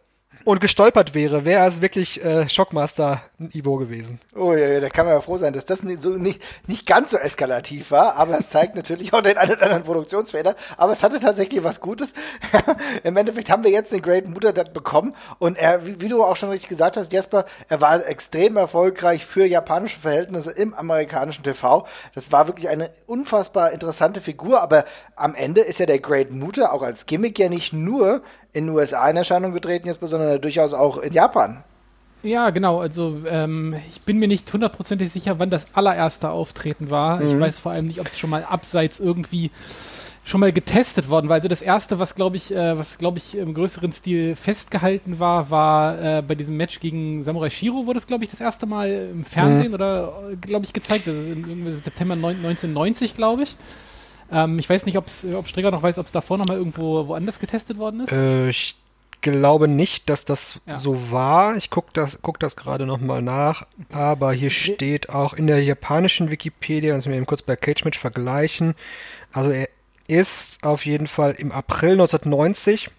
und 0.45 0.61
gestolpert 0.61 1.15
wäre, 1.15 1.45
wäre 1.45 1.67
es 1.67 1.81
wirklich 1.81 2.25
äh, 2.25 2.49
Shockmaster 2.49 3.23
Ivo 3.53 3.77
gewesen. 3.77 4.19
Oh 4.35 4.53
ja, 4.53 4.69
ja, 4.69 4.81
da 4.81 4.89
kann 4.89 5.07
man 5.07 5.15
ja 5.15 5.21
froh 5.21 5.39
sein, 5.39 5.53
dass 5.53 5.65
das 5.65 5.83
nicht, 5.83 6.01
so, 6.01 6.11
nicht, 6.11 6.41
nicht 6.67 6.87
ganz 6.87 7.11
so 7.11 7.17
eskalativ 7.17 7.91
war, 7.91 8.17
aber 8.17 8.39
es 8.39 8.51
zeigt 8.51 8.75
natürlich 8.77 9.13
auch 9.13 9.23
den 9.23 9.39
einen 9.39 9.53
oder 9.53 9.63
anderen 9.63 9.83
Produktionsfehler. 9.85 10.55
Aber 10.77 10.93
es 10.93 11.03
hatte 11.03 11.21
tatsächlich 11.21 11.63
was 11.65 11.81
Gutes. 11.81 12.13
Im 13.05 13.17
Endeffekt 13.17 13.51
haben 13.51 13.65
wir 13.65 13.71
jetzt 13.71 13.93
den 13.93 14.03
Great 14.03 14.29
Mutter 14.29 14.53
bekommen 14.53 15.15
und 15.39 15.57
er, 15.59 15.87
wie, 15.87 16.01
wie, 16.01 16.09
du 16.09 16.23
auch 16.23 16.37
schon 16.37 16.51
richtig 16.51 16.69
gesagt 16.69 16.97
hast, 16.97 17.13
Jesper, 17.13 17.45
er 17.69 17.81
war 17.81 18.07
extrem 18.07 18.57
erfolgreich 18.57 19.25
für 19.25 19.45
japanische 19.45 20.01
Verhältnisse 20.01 20.51
im 20.51 20.75
amerikanischen 20.75 21.43
TV. 21.43 21.87
Das 22.15 22.33
war 22.33 22.47
wirklich 22.47 22.69
eine 22.69 22.91
unfassbar 23.07 23.73
interessante 23.73 24.21
Figur, 24.21 24.63
aber 24.63 24.85
am 25.17 25.35
Ende 25.35 25.63
ist 25.63 25.81
ja 25.81 25.87
der 25.87 25.99
Great 25.99 26.33
Mutter 26.33 26.73
auch 26.73 26.83
als 26.83 27.07
Gimmick 27.07 27.39
ja 27.39 27.49
nicht 27.49 27.73
nur 27.73 28.23
in 28.53 28.67
den 28.67 28.75
USA 28.75 29.09
in 29.09 29.17
Erscheinung 29.17 29.53
getreten 29.53 29.89
jetzt, 29.89 30.01
sondern 30.01 30.41
durchaus 30.41 30.73
auch 30.73 30.99
in 30.99 31.13
Japan. 31.13 31.65
Ja, 32.23 32.51
genau. 32.51 32.81
Also 32.81 33.23
ähm, 33.27 33.75
ich 33.91 34.03
bin 34.03 34.19
mir 34.19 34.29
nicht 34.29 34.53
hundertprozentig 34.53 35.11
sicher, 35.11 35.39
wann 35.39 35.51
das 35.51 35.75
allererste 35.75 36.31
Auftreten 36.31 36.91
war. 36.91 37.21
Mhm. 37.21 37.29
Ich 37.29 37.41
weiß 37.41 37.59
vor 37.59 37.73
allem 37.73 37.89
nicht, 37.89 38.01
ob 38.01 38.07
es 38.07 38.19
schon 38.19 38.31
mal 38.31 38.45
abseits 38.45 39.01
irgendwie 39.01 39.51
schon 40.25 40.39
mal 40.39 40.53
getestet 40.53 41.09
worden 41.09 41.29
war. 41.29 41.37
Also 41.37 41.49
das 41.49 41.63
erste, 41.63 41.99
was 41.99 42.15
glaube 42.15 42.37
ich, 42.37 42.55
äh, 42.55 42.79
was 42.79 42.99
glaube 42.99 43.19
ich 43.19 43.37
im 43.37 43.55
größeren 43.55 43.93
Stil 43.93 44.37
festgehalten 44.37 45.19
war, 45.19 45.51
war 45.51 46.01
äh, 46.01 46.23
bei 46.23 46.37
diesem 46.37 46.57
Match 46.57 46.79
gegen 46.79 47.25
Samurai 47.25 47.51
Shiro 47.51 47.87
wurde 47.87 47.99
es 47.99 48.07
glaube 48.07 48.23
ich 48.23 48.31
das 48.31 48.41
erste 48.41 48.67
Mal 48.67 49.09
im 49.13 49.25
Fernsehen 49.25 49.69
mhm. 49.69 49.75
oder 49.75 50.13
glaube 50.41 50.65
ich 50.65 50.73
gezeigt. 50.73 51.09
Das 51.09 51.17
ist 51.17 51.27
im 51.27 51.73
September 51.73 52.15
1990 52.15 53.17
glaube 53.17 53.43
ich. 53.43 53.57
Ähm, 54.33 54.59
ich 54.59 54.69
weiß 54.69 54.87
nicht, 54.87 54.97
ob's, 54.97 55.25
ob 55.25 55.47
Strigger 55.47 55.71
noch 55.71 55.83
weiß, 55.83 55.99
ob 55.99 56.07
es 56.07 56.13
davor 56.13 56.39
noch 56.39 56.47
mal 56.47 56.57
irgendwo 56.57 57.07
woanders 57.09 57.39
getestet 57.39 57.79
worden 57.79 58.01
ist. 58.01 58.13
Äh, 58.13 58.49
ich 58.49 58.77
glaube 59.21 59.69
nicht, 59.69 60.11
dass 60.11 60.25
das 60.25 60.61
ja. 60.67 60.77
so 60.77 61.11
war. 61.11 61.57
Ich 61.57 61.71
gucke 61.71 61.91
das, 61.93 62.19
guck 62.23 62.39
das 62.41 62.57
gerade 62.57 62.87
noch 62.87 63.01
mal 63.01 63.23
nach. 63.23 63.67
Aber 63.93 64.33
hier 64.33 64.51
steht 64.51 65.11
auch 65.11 65.33
in 65.33 65.47
der 65.47 65.63
japanischen 65.63 66.31
Wikipedia, 66.31 66.95
also 66.95 67.09
wir 67.09 67.17
eben 67.17 67.27
kurz 67.27 67.43
bei 67.43 67.57
Cage 67.57 67.85
Match 67.85 67.99
vergleichen. 67.99 68.75
Also 69.33 69.51
er 69.51 69.69
ist 70.09 70.65
auf 70.65 70.85
jeden 70.85 71.07
Fall 71.07 71.33
im 71.39 71.53
April 71.53 71.93
1990 71.93 72.91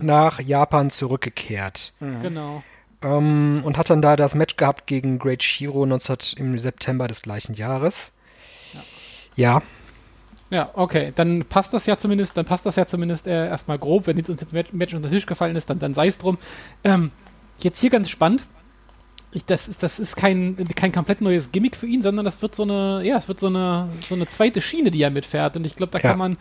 nach 0.00 0.40
Japan 0.40 0.90
zurückgekehrt. 0.90 1.92
Mhm. 2.00 2.22
Genau. 2.22 2.62
Ähm, 3.02 3.60
und 3.64 3.78
hat 3.78 3.90
dann 3.90 4.02
da 4.02 4.16
das 4.16 4.34
Match 4.34 4.56
gehabt 4.56 4.86
gegen 4.86 5.18
Great 5.18 5.42
Shiro 5.42 5.84
19, 5.84 6.38
im 6.38 6.58
September 6.58 7.08
des 7.08 7.22
gleichen 7.22 7.54
Jahres. 7.54 8.12
Ja. 8.72 8.80
ja. 9.36 9.62
Ja, 10.50 10.70
okay, 10.74 11.12
dann 11.14 11.44
passt 11.44 11.74
das 11.74 11.86
ja 11.86 11.98
zumindest, 11.98 12.36
dann 12.36 12.44
passt 12.44 12.66
das 12.66 12.76
ja 12.76 12.86
zumindest 12.86 13.26
äh, 13.26 13.48
erstmal 13.48 13.78
grob. 13.78 14.06
Wenn 14.06 14.16
jetzt 14.16 14.30
uns 14.30 14.40
jetzt 14.40 14.54
ein 14.54 14.64
Match 14.72 14.94
unter 14.94 15.08
den 15.08 15.12
Tisch 15.12 15.26
gefallen 15.26 15.56
ist, 15.56 15.68
dann, 15.68 15.78
dann 15.78 15.94
sei 15.94 16.06
es 16.06 16.18
drum. 16.18 16.38
Ähm, 16.84 17.10
jetzt 17.60 17.80
hier 17.80 17.90
ganz 17.90 18.08
spannend. 18.08 18.44
Ich, 19.32 19.44
das 19.44 19.66
ist, 19.66 19.82
das 19.82 19.98
ist 19.98 20.16
kein, 20.16 20.56
kein 20.76 20.92
komplett 20.92 21.20
neues 21.20 21.50
Gimmick 21.50 21.76
für 21.76 21.86
ihn, 21.86 22.00
sondern 22.00 22.24
das 22.24 22.40
wird 22.42 22.54
so 22.54 22.62
eine, 22.62 23.02
ja, 23.04 23.18
es 23.18 23.26
wird 23.26 23.40
so 23.40 23.48
eine, 23.48 23.88
so 24.08 24.14
eine 24.14 24.26
zweite 24.26 24.60
Schiene, 24.60 24.92
die 24.92 25.02
er 25.02 25.10
mitfährt. 25.10 25.56
Und 25.56 25.66
ich 25.66 25.74
glaube, 25.74 25.90
da 25.90 25.98
ja. 25.98 26.10
kann 26.10 26.18
man, 26.18 26.36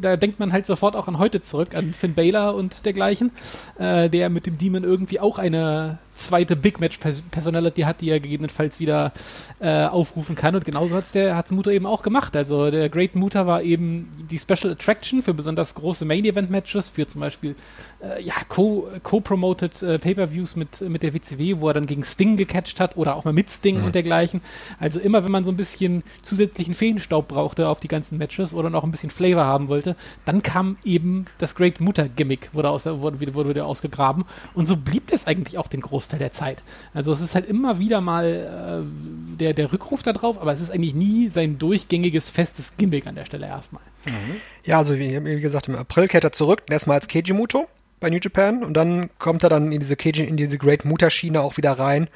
da 0.00 0.16
denkt 0.16 0.40
man 0.40 0.52
halt 0.52 0.64
sofort 0.64 0.96
auch 0.96 1.06
an 1.06 1.18
heute 1.18 1.42
zurück, 1.42 1.74
an 1.74 1.92
Finn 1.92 2.14
Baylor 2.14 2.54
und 2.54 2.86
dergleichen, 2.86 3.32
äh, 3.78 4.08
der 4.08 4.30
mit 4.30 4.46
dem 4.46 4.56
Demon 4.56 4.82
irgendwie 4.82 5.20
auch 5.20 5.38
eine 5.38 5.98
zweite 6.16 6.56
Big 6.56 6.80
Match 6.80 6.98
Personality 7.30 7.82
hat, 7.82 8.00
die 8.00 8.10
er 8.10 8.20
gegebenenfalls 8.20 8.80
wieder 8.80 9.12
äh, 9.60 9.84
aufrufen 9.84 10.34
kann. 10.34 10.54
Und 10.54 10.64
genauso 10.64 10.96
hat's 10.96 11.12
der 11.12 11.36
hat's 11.36 11.50
Muta 11.50 11.70
eben 11.70 11.86
auch 11.86 12.02
gemacht. 12.02 12.34
Also 12.36 12.70
der 12.70 12.88
Great 12.88 13.14
Muta 13.14 13.46
war 13.46 13.62
eben 13.62 14.26
die 14.30 14.38
Special 14.38 14.72
Attraction 14.72 15.22
für 15.22 15.34
besonders 15.34 15.74
große 15.74 16.04
Main 16.04 16.24
Event 16.24 16.50
Matches, 16.50 16.88
für 16.88 17.06
zum 17.06 17.20
Beispiel 17.20 17.54
äh, 18.02 18.22
ja 18.22 18.34
co-promoted 18.48 19.80
co 19.80 19.86
äh, 19.86 19.98
Pay-per-Views 19.98 20.56
mit 20.56 20.80
mit 20.80 21.02
der 21.02 21.14
WCW, 21.14 21.60
wo 21.60 21.68
er 21.68 21.74
dann 21.74 21.86
gegen 21.86 22.04
Sting 22.04 22.36
gecatcht 22.36 22.80
hat 22.80 22.96
oder 22.96 23.16
auch 23.16 23.24
mal 23.24 23.32
mit 23.32 23.50
Sting 23.50 23.78
mhm. 23.78 23.84
und 23.84 23.94
dergleichen. 23.94 24.40
Also 24.80 24.98
immer, 24.98 25.24
wenn 25.24 25.32
man 25.32 25.44
so 25.44 25.50
ein 25.50 25.56
bisschen 25.56 26.02
zusätzlichen 26.22 26.74
Feenstaub 26.74 27.28
brauchte 27.28 27.68
auf 27.68 27.80
die 27.80 27.88
ganzen 27.88 28.18
Matches 28.18 28.52
oder 28.52 28.70
noch 28.70 28.84
ein 28.84 28.90
bisschen 28.90 29.10
Flavor 29.10 29.44
haben 29.44 29.68
wollte, 29.68 29.96
dann 30.24 30.42
kam 30.42 30.76
eben 30.84 31.26
das 31.38 31.54
Great 31.54 31.80
Muta 31.80 32.06
Gimmick 32.06 32.50
wurde 32.52 32.70
aus 32.70 32.86
wurde, 32.86 33.34
wurde 33.34 33.50
wieder 33.50 33.66
ausgegraben 33.66 34.24
und 34.54 34.66
so 34.66 34.76
blieb 34.76 35.08
das 35.08 35.26
eigentlich 35.26 35.58
auch 35.58 35.68
den 35.68 35.80
großen 35.80 36.05
Großteil 36.06 36.18
der 36.18 36.32
Zeit. 36.32 36.62
Also 36.94 37.12
es 37.12 37.20
ist 37.20 37.34
halt 37.34 37.48
immer 37.48 37.78
wieder 37.78 38.00
mal 38.00 38.84
äh, 38.84 39.36
der, 39.38 39.54
der 39.54 39.72
Rückruf 39.72 40.02
da 40.02 40.12
drauf, 40.12 40.40
aber 40.40 40.52
es 40.52 40.60
ist 40.60 40.70
eigentlich 40.70 40.94
nie 40.94 41.28
sein 41.28 41.58
durchgängiges, 41.58 42.30
festes 42.30 42.76
Gimmick 42.76 43.06
an 43.06 43.16
der 43.16 43.24
Stelle 43.24 43.46
erstmal. 43.46 43.82
Mhm. 44.04 44.36
Ja, 44.64 44.78
also 44.78 44.96
wie, 44.96 45.24
wie, 45.24 45.40
gesagt, 45.40 45.68
im 45.68 45.74
April 45.74 46.08
kehrt 46.08 46.24
er 46.24 46.32
zurück, 46.32 46.62
erstmal 46.70 46.96
als 46.96 47.08
Keiji-Muto 47.08 47.66
bei 47.98 48.10
New 48.10 48.18
Japan 48.22 48.62
und 48.62 48.74
dann 48.74 49.10
kommt 49.18 49.42
er 49.42 49.48
dann 49.48 49.72
in 49.72 49.80
diese 49.80 49.96
Keiji, 49.96 50.24
in 50.24 50.36
diese 50.36 50.58
Great 50.58 50.84
Muta-Schiene 50.84 51.40
auch 51.40 51.56
wieder 51.56 51.72
rein. 51.72 52.08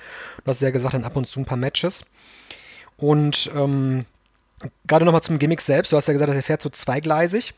Du 0.45 0.51
hast 0.51 0.63
ja 0.63 0.71
gesagt, 0.71 0.95
dann 0.95 1.05
ab 1.05 1.17
und 1.17 1.27
zu 1.27 1.41
ein 1.41 1.47
paar 1.47 1.57
Matches. 1.57 2.07
Und 2.97 3.51
ähm, 3.57 4.05
gerade 4.87 5.05
nochmal 5.05 5.23
zum 5.23 5.39
Gimmick 5.39 5.63
selbst, 5.63 5.93
du 5.93 5.97
hast 5.97 6.07
ja 6.07 6.13
gesagt, 6.13 6.33
er 6.33 6.43
fährt 6.43 6.63
so 6.63 6.69
zweigleisig. 6.69 7.55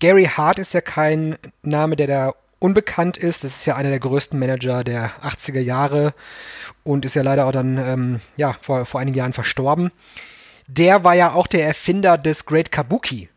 Gary 0.00 0.24
Hart 0.24 0.58
ist 0.58 0.74
ja 0.74 0.80
kein 0.80 1.36
Name, 1.62 1.94
der 1.94 2.06
da 2.08 2.34
unbekannt 2.58 3.16
ist. 3.16 3.44
Das 3.44 3.56
ist 3.56 3.66
ja 3.66 3.76
einer 3.76 3.90
der 3.90 4.00
größten 4.00 4.38
Manager 4.38 4.84
der 4.84 5.10
80er 5.22 5.60
Jahre 5.60 6.14
und 6.84 7.04
ist 7.04 7.14
ja 7.14 7.22
leider 7.22 7.46
auch 7.46 7.52
dann 7.52 7.78
ähm, 7.78 8.20
ja, 8.36 8.56
vor, 8.60 8.86
vor 8.86 9.00
einigen 9.00 9.18
Jahren 9.18 9.32
verstorben. 9.32 9.90
Der 10.66 11.04
war 11.04 11.14
ja 11.14 11.32
auch 11.32 11.46
der 11.46 11.64
Erfinder 11.66 12.18
des 12.18 12.46
Great 12.46 12.72
Kabuki 12.72 13.28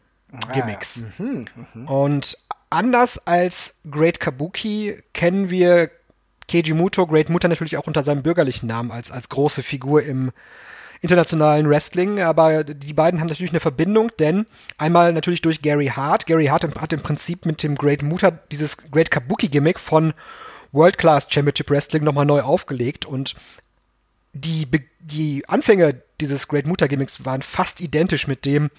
Gimmicks. 0.53 1.03
Ah, 1.17 1.21
mhm, 1.21 1.45
mh. 1.73 1.91
Und 1.91 2.37
anders 2.69 3.25
als 3.27 3.79
Great 3.89 4.19
Kabuki 4.19 5.01
kennen 5.13 5.49
wir 5.49 5.89
Keiji 6.49 6.73
Muto, 6.73 7.05
Great 7.05 7.29
Muta 7.29 7.47
natürlich 7.47 7.77
auch 7.77 7.87
unter 7.87 8.03
seinem 8.03 8.23
bürgerlichen 8.23 8.67
Namen 8.67 8.91
als, 8.91 9.11
als 9.11 9.29
große 9.29 9.63
Figur 9.63 10.03
im 10.03 10.31
internationalen 11.01 11.69
Wrestling, 11.69 12.19
aber 12.19 12.63
die 12.63 12.93
beiden 12.93 13.19
haben 13.19 13.27
natürlich 13.27 13.51
eine 13.51 13.59
Verbindung, 13.59 14.11
denn 14.19 14.45
einmal 14.77 15.13
natürlich 15.13 15.41
durch 15.41 15.61
Gary 15.61 15.87
Hart. 15.87 16.25
Gary 16.25 16.47
Hart 16.47 16.63
hat 16.63 16.93
im 16.93 17.01
Prinzip 17.01 17.45
mit 17.45 17.63
dem 17.63 17.75
Great 17.75 18.01
Muta 18.01 18.31
dieses 18.51 18.91
Great 18.91 19.11
Kabuki 19.11 19.47
Gimmick 19.47 19.79
von 19.79 20.13
World 20.71 20.97
Class 20.97 21.27
Championship 21.29 21.69
Wrestling 21.69 22.03
nochmal 22.03 22.25
neu 22.25 22.41
aufgelegt 22.41 23.05
und 23.05 23.35
die, 24.33 24.67
die 24.99 25.43
Anfänge 25.47 26.01
dieses 26.21 26.47
Great 26.47 26.67
Muta 26.67 26.87
Gimmicks 26.87 27.25
waren 27.25 27.41
fast 27.41 27.81
identisch 27.81 28.27
mit 28.27 28.45
dem 28.45 28.69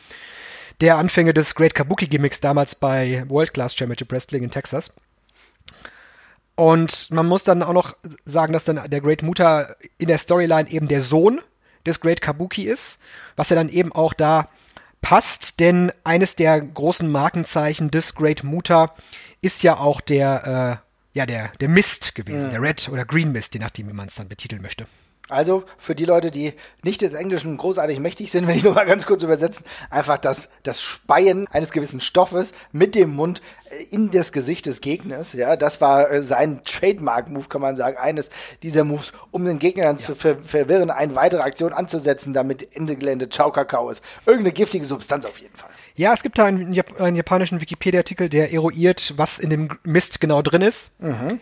der 0.81 0.97
Anfänge 0.97 1.35
des 1.35 1.55
Great 1.55 1.75
Kabuki 1.75 2.07
Gimmicks 2.07 2.41
damals 2.41 2.75
bei 2.75 3.25
World 3.29 3.53
Class 3.53 3.75
Championship 3.75 4.11
Wrestling 4.13 4.45
in 4.45 4.51
Texas. 4.51 4.93
Und 6.55 7.11
man 7.11 7.27
muss 7.27 7.45
dann 7.45 7.63
auch 7.63 7.73
noch 7.73 7.97
sagen, 8.25 8.53
dass 8.53 8.65
dann 8.67 8.91
der 8.91 9.01
Great 9.01 9.23
Muta 9.23 9.75
in 9.99 10.09
der 10.09 10.19
Storyline 10.19 10.71
eben 10.71 10.89
der 10.89 11.01
Sohn 11.01 11.41
des 11.87 12.01
Great 12.01 12.21
Kabuki 12.21 12.65
ist, 12.65 12.99
was 13.37 13.51
ja 13.51 13.57
dann 13.57 13.69
eben 13.69 13.93
auch 13.93 14.13
da 14.13 14.49
passt, 15.01 15.61
denn 15.61 15.93
eines 16.05 16.37
der 16.37 16.61
großen 16.61 17.11
Markenzeichen 17.11 17.91
des 17.91 18.15
Great 18.15 18.45
Muta 18.45 18.95
ist 19.41 19.63
ja 19.63 19.79
auch 19.79 20.01
der, 20.01 20.83
äh, 21.15 21.19
ja, 21.19 21.27
der, 21.27 21.49
der 21.61 21.69
Mist 21.69 22.15
gewesen, 22.15 22.49
mhm. 22.49 22.51
der 22.51 22.63
Red 22.63 22.89
oder 22.91 23.05
Green 23.05 23.33
Mist, 23.33 23.55
je 23.55 23.61
nachdem, 23.61 23.89
wie 23.89 23.95
man 23.95 24.09
es 24.09 24.17
dann 24.17 24.29
betiteln 24.29 24.63
möchte. 24.63 24.87
Also 25.31 25.65
für 25.79 25.95
die 25.95 26.05
Leute, 26.05 26.31
die 26.31 26.55
nicht 26.83 27.01
des 27.03 27.15
Englischen 27.15 27.57
großartig 27.57 28.01
mächtig 28.01 28.31
sind, 28.31 28.47
wenn 28.49 28.57
ich 28.57 28.65
nur 28.65 28.75
mal 28.75 28.87
ganz 28.87 29.07
kurz 29.07 29.23
übersetzen, 29.23 29.65
einfach 29.91 30.19
das, 30.19 30.49
das 30.63 30.83
Speien 30.83 31.47
eines 31.49 31.71
gewissen 31.71 32.01
Stoffes 32.01 32.53
mit 32.73 32.95
dem 32.95 33.15
Mund 33.15 33.41
äh, 33.71 33.85
in 33.91 34.11
das 34.11 34.33
Gesicht 34.33 34.67
des 34.67 34.81
Gegners. 34.81 35.33
Ja, 35.33 35.57
das 35.57 35.81
war 35.81 36.11
äh, 36.11 36.23
sein 36.23 36.63
Trademark-Move, 36.65 37.49
kann 37.49 37.61
man 37.61 37.77
sagen, 37.77 37.97
eines 37.97 38.31
dieser 38.63 38.85
Moves, 38.85 39.13
um 39.31 39.45
den 39.45 39.59
Gegner 39.59 39.85
dann 39.85 39.97
ja. 39.97 40.03
zu 40.03 40.15
ver 40.15 40.37
verwirren, 40.45 40.91
eine 40.91 41.15
weitere 41.17 41.43
Aktion 41.43 41.73
anzusetzen, 41.73 42.33
damit 42.33 42.75
Ende 42.75 42.97
Gelände 42.97 43.29
Ciao 43.29 43.51
Kakao 43.51 43.91
ist. 43.91 44.03
Irgendeine 44.27 44.53
giftige 44.53 44.85
Substanz 44.85 45.27
auf 45.27 45.39
jeden 45.39 45.57
Fall. 45.57 45.71
Ja, 45.95 46.15
es 46.15 46.23
gibt 46.23 46.39
da 46.39 46.47
einen, 46.47 46.81
einen 46.99 47.17
japanischen 47.17 47.61
Wikipedia-Artikel, 47.61 48.29
der 48.29 48.53
eruiert, 48.53 49.15
was 49.17 49.39
in 49.39 49.51
dem 49.51 49.69
Mist 49.83 50.21
genau 50.21 50.41
drin 50.43 50.63
ist. 50.63 51.01
Mhm. 51.03 51.41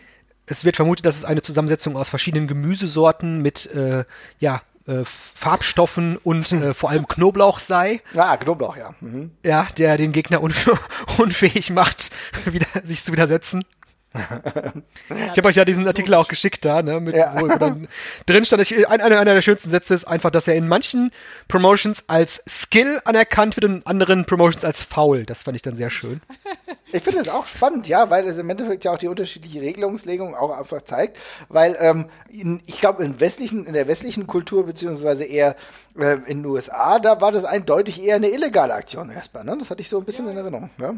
Es 0.49 0.65
wird 0.65 0.75
vermutet, 0.75 1.05
dass 1.05 1.15
es 1.15 1.25
eine 1.25 1.43
Zusammensetzung 1.43 1.95
aus 1.95 2.09
verschiedenen 2.09 2.47
Gemüsesorten 2.47 3.41
mit 3.41 3.71
äh, 3.75 4.03
ja, 4.39 4.63
äh, 4.87 5.03
Farbstoffen 5.05 6.17
und 6.17 6.51
äh, 6.51 6.73
vor 6.73 6.89
allem 6.89 7.07
Knoblauch 7.07 7.59
sei. 7.59 8.01
Ah, 8.15 8.35
Knoblauch, 8.35 8.75
ja. 8.75 8.95
Mhm. 8.99 9.29
Ja, 9.45 9.67
der 9.77 9.97
den 9.97 10.11
Gegner 10.11 10.41
unf 10.41 10.71
unfähig 11.17 11.69
macht, 11.69 12.09
wieder, 12.45 12.65
sich 12.83 13.03
zu 13.03 13.11
widersetzen 13.13 13.63
ich 14.13 15.37
habe 15.37 15.47
euch 15.49 15.55
ja 15.55 15.65
diesen 15.65 15.85
Artikel 15.85 16.15
auch 16.15 16.27
geschickt 16.27 16.65
da, 16.65 16.81
ne, 16.81 16.99
mit, 16.99 17.15
ja. 17.15 17.39
wo 17.39 17.47
dann 17.47 17.87
drin 18.25 18.43
stand, 18.43 18.63
ich, 18.63 18.75
ein, 18.89 19.01
einer, 19.01 19.19
einer 19.19 19.35
der 19.35 19.41
schönsten 19.41 19.69
Sätze 19.69 19.93
ist 19.93 20.05
einfach, 20.05 20.31
dass 20.31 20.47
er 20.47 20.55
in 20.55 20.67
manchen 20.67 21.11
Promotions 21.47 22.05
als 22.07 22.43
Skill 22.47 22.99
anerkannt 23.05 23.55
wird 23.55 23.65
und 23.65 23.77
in 23.77 23.85
anderen 23.85 24.25
Promotions 24.25 24.65
als 24.65 24.81
Foul. 24.81 25.25
Das 25.25 25.43
fand 25.43 25.55
ich 25.55 25.61
dann 25.61 25.75
sehr 25.75 25.89
schön. 25.89 26.21
Ich 26.91 27.03
finde 27.03 27.19
es 27.19 27.29
auch 27.29 27.45
spannend, 27.45 27.87
ja, 27.87 28.09
weil 28.09 28.27
es 28.27 28.39
im 28.39 28.49
Endeffekt 28.49 28.83
ja 28.83 28.91
auch 28.91 28.97
die 28.97 29.09
unterschiedliche 29.09 29.61
Regelungslegung 29.61 30.35
auch 30.35 30.57
einfach 30.57 30.81
zeigt, 30.81 31.19
weil 31.47 31.77
ähm, 31.79 32.09
in, 32.29 32.63
ich 32.65 32.79
glaube 32.79 33.03
in 33.03 33.19
westlichen, 33.19 33.67
in 33.67 33.73
der 33.73 33.87
westlichen 33.87 34.25
Kultur 34.25 34.65
beziehungsweise 34.65 35.23
eher 35.23 35.55
äh, 35.99 36.13
in 36.25 36.41
den 36.41 36.45
USA, 36.47 36.97
da 36.97 37.21
war 37.21 37.31
das 37.31 37.45
eindeutig 37.45 38.01
eher 38.01 38.15
eine 38.15 38.29
illegale 38.29 38.73
Aktion 38.73 39.11
erstmal, 39.11 39.43
ne? 39.43 39.55
Das 39.59 39.69
hatte 39.69 39.81
ich 39.81 39.89
so 39.89 39.99
ein 39.99 40.05
bisschen 40.05 40.25
ja. 40.25 40.31
in 40.31 40.37
Erinnerung, 40.37 40.69
ja. 40.79 40.95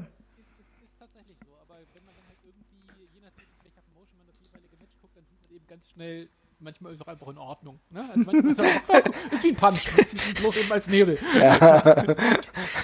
Schnell 6.02 6.30
manchmal 6.60 6.94
ist 6.94 7.02
auch 7.02 7.08
einfach 7.08 7.28
in 7.28 7.38
Ordnung. 7.38 7.80
Ne? 7.90 8.08
Also 8.08 8.32
manchmal 8.32 8.52
ist, 8.54 9.12
ist 9.34 9.44
wie 9.44 9.50
ein 9.50 9.56
Punch, 9.56 9.80
bloß 10.40 10.58
eben 10.58 10.72
als 10.72 10.88
Nebel. 10.88 11.18
Ja. 11.36 11.58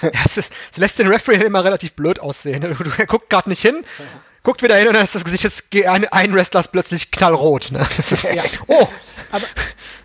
ja 0.02 0.10
es, 0.24 0.36
ist, 0.36 0.52
es, 0.72 0.78
lässt 0.78 0.98
den 0.98 1.08
Referee 1.08 1.44
immer 1.44 1.64
relativ 1.64 1.94
blöd 1.94 2.20
aussehen. 2.20 2.62
Er 2.62 3.06
guckt 3.06 3.30
gerade 3.30 3.48
nicht 3.48 3.62
hin, 3.62 3.84
guckt 4.42 4.62
wieder 4.62 4.76
hin 4.76 4.88
und 4.88 4.94
dann 4.94 5.04
ist 5.04 5.14
das 5.14 5.24
Gesicht 5.24 5.44
des 5.44 5.68
ein, 5.86 6.06
ein 6.08 6.34
Wrestlers 6.34 6.70
plötzlich 6.70 7.10
knallrot. 7.10 7.70
Ne? 7.72 7.86
Das 7.96 8.12
ist, 8.12 8.24
ja. 8.24 8.42
Oh! 8.66 8.88
Aber, 9.30 9.46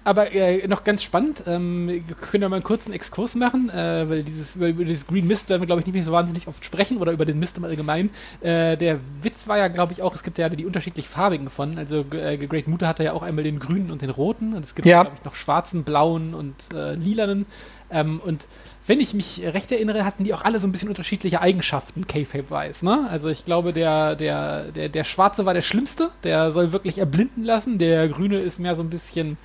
aber 0.03 0.31
äh, 0.33 0.67
noch 0.67 0.83
ganz 0.83 1.03
spannend, 1.03 1.43
ähm, 1.47 1.87
wir 1.87 2.15
können 2.15 2.43
ja 2.43 2.49
mal 2.49 2.57
einen 2.57 2.63
kurzen 2.63 2.91
Exkurs 2.93 3.35
machen, 3.35 3.69
äh, 3.69 4.09
weil 4.09 4.23
dieses, 4.23 4.55
über, 4.55 4.67
über 4.67 4.83
dieses 4.83 5.07
Green 5.07 5.27
Mist 5.27 5.49
werden 5.49 5.61
wir, 5.61 5.65
glaube 5.65 5.81
ich, 5.81 5.85
nicht 5.85 5.95
mehr 5.95 6.03
so 6.03 6.11
wahnsinnig 6.11 6.47
oft 6.47 6.63
sprechen 6.65 6.97
oder 6.97 7.11
über 7.11 7.25
den 7.25 7.39
Mist 7.39 7.57
im 7.57 7.63
Allgemeinen. 7.63 8.09
Äh, 8.41 8.77
der 8.77 8.99
Witz 9.21 9.47
war 9.47 9.57
ja, 9.57 9.67
glaube 9.69 9.93
ich, 9.93 10.01
auch, 10.01 10.15
es 10.15 10.23
gibt 10.23 10.37
ja 10.37 10.49
die 10.49 10.65
unterschiedlich 10.65 11.07
farbigen 11.07 11.49
von. 11.49 11.77
Also 11.77 12.05
äh, 12.11 12.37
Great 12.37 12.67
Mutter 12.67 12.87
hatte 12.87 13.03
ja 13.03 13.13
auch 13.13 13.23
einmal 13.23 13.43
den 13.43 13.59
grünen 13.59 13.91
und 13.91 14.01
den 14.01 14.09
roten 14.09 14.53
und 14.53 14.65
es 14.65 14.75
gibt, 14.75 14.85
ja. 14.85 15.03
glaube 15.03 15.17
ich, 15.17 15.25
noch 15.25 15.35
schwarzen, 15.35 15.83
blauen 15.83 16.33
und 16.33 16.55
äh, 16.73 16.95
lilanen. 16.95 17.45
Ähm, 17.89 18.19
und 18.25 18.41
wenn 18.85 18.99
ich 18.99 19.13
mich 19.13 19.41
recht 19.41 19.71
erinnere, 19.71 20.03
hatten 20.03 20.25
die 20.25 20.33
auch 20.33 20.43
alle 20.43 20.59
so 20.59 20.67
ein 20.67 20.73
bisschen 20.73 20.89
unterschiedliche 20.89 21.39
Eigenschaften, 21.39 22.05
K-Fape-wise, 22.05 22.83
ne? 22.83 23.07
Also 23.09 23.29
ich 23.29 23.45
glaube, 23.45 23.71
der, 23.71 24.15
der, 24.15 24.65
der, 24.65 24.89
der 24.89 25.03
Schwarze 25.05 25.45
war 25.45 25.53
der 25.53 25.61
Schlimmste, 25.61 26.09
der 26.23 26.51
soll 26.51 26.73
wirklich 26.73 26.97
erblinden 26.97 27.45
lassen, 27.45 27.77
der 27.77 28.09
Grüne 28.09 28.39
ist 28.39 28.59
mehr 28.59 28.75
so 28.75 28.83
ein 28.83 28.89
bisschen 28.89 29.37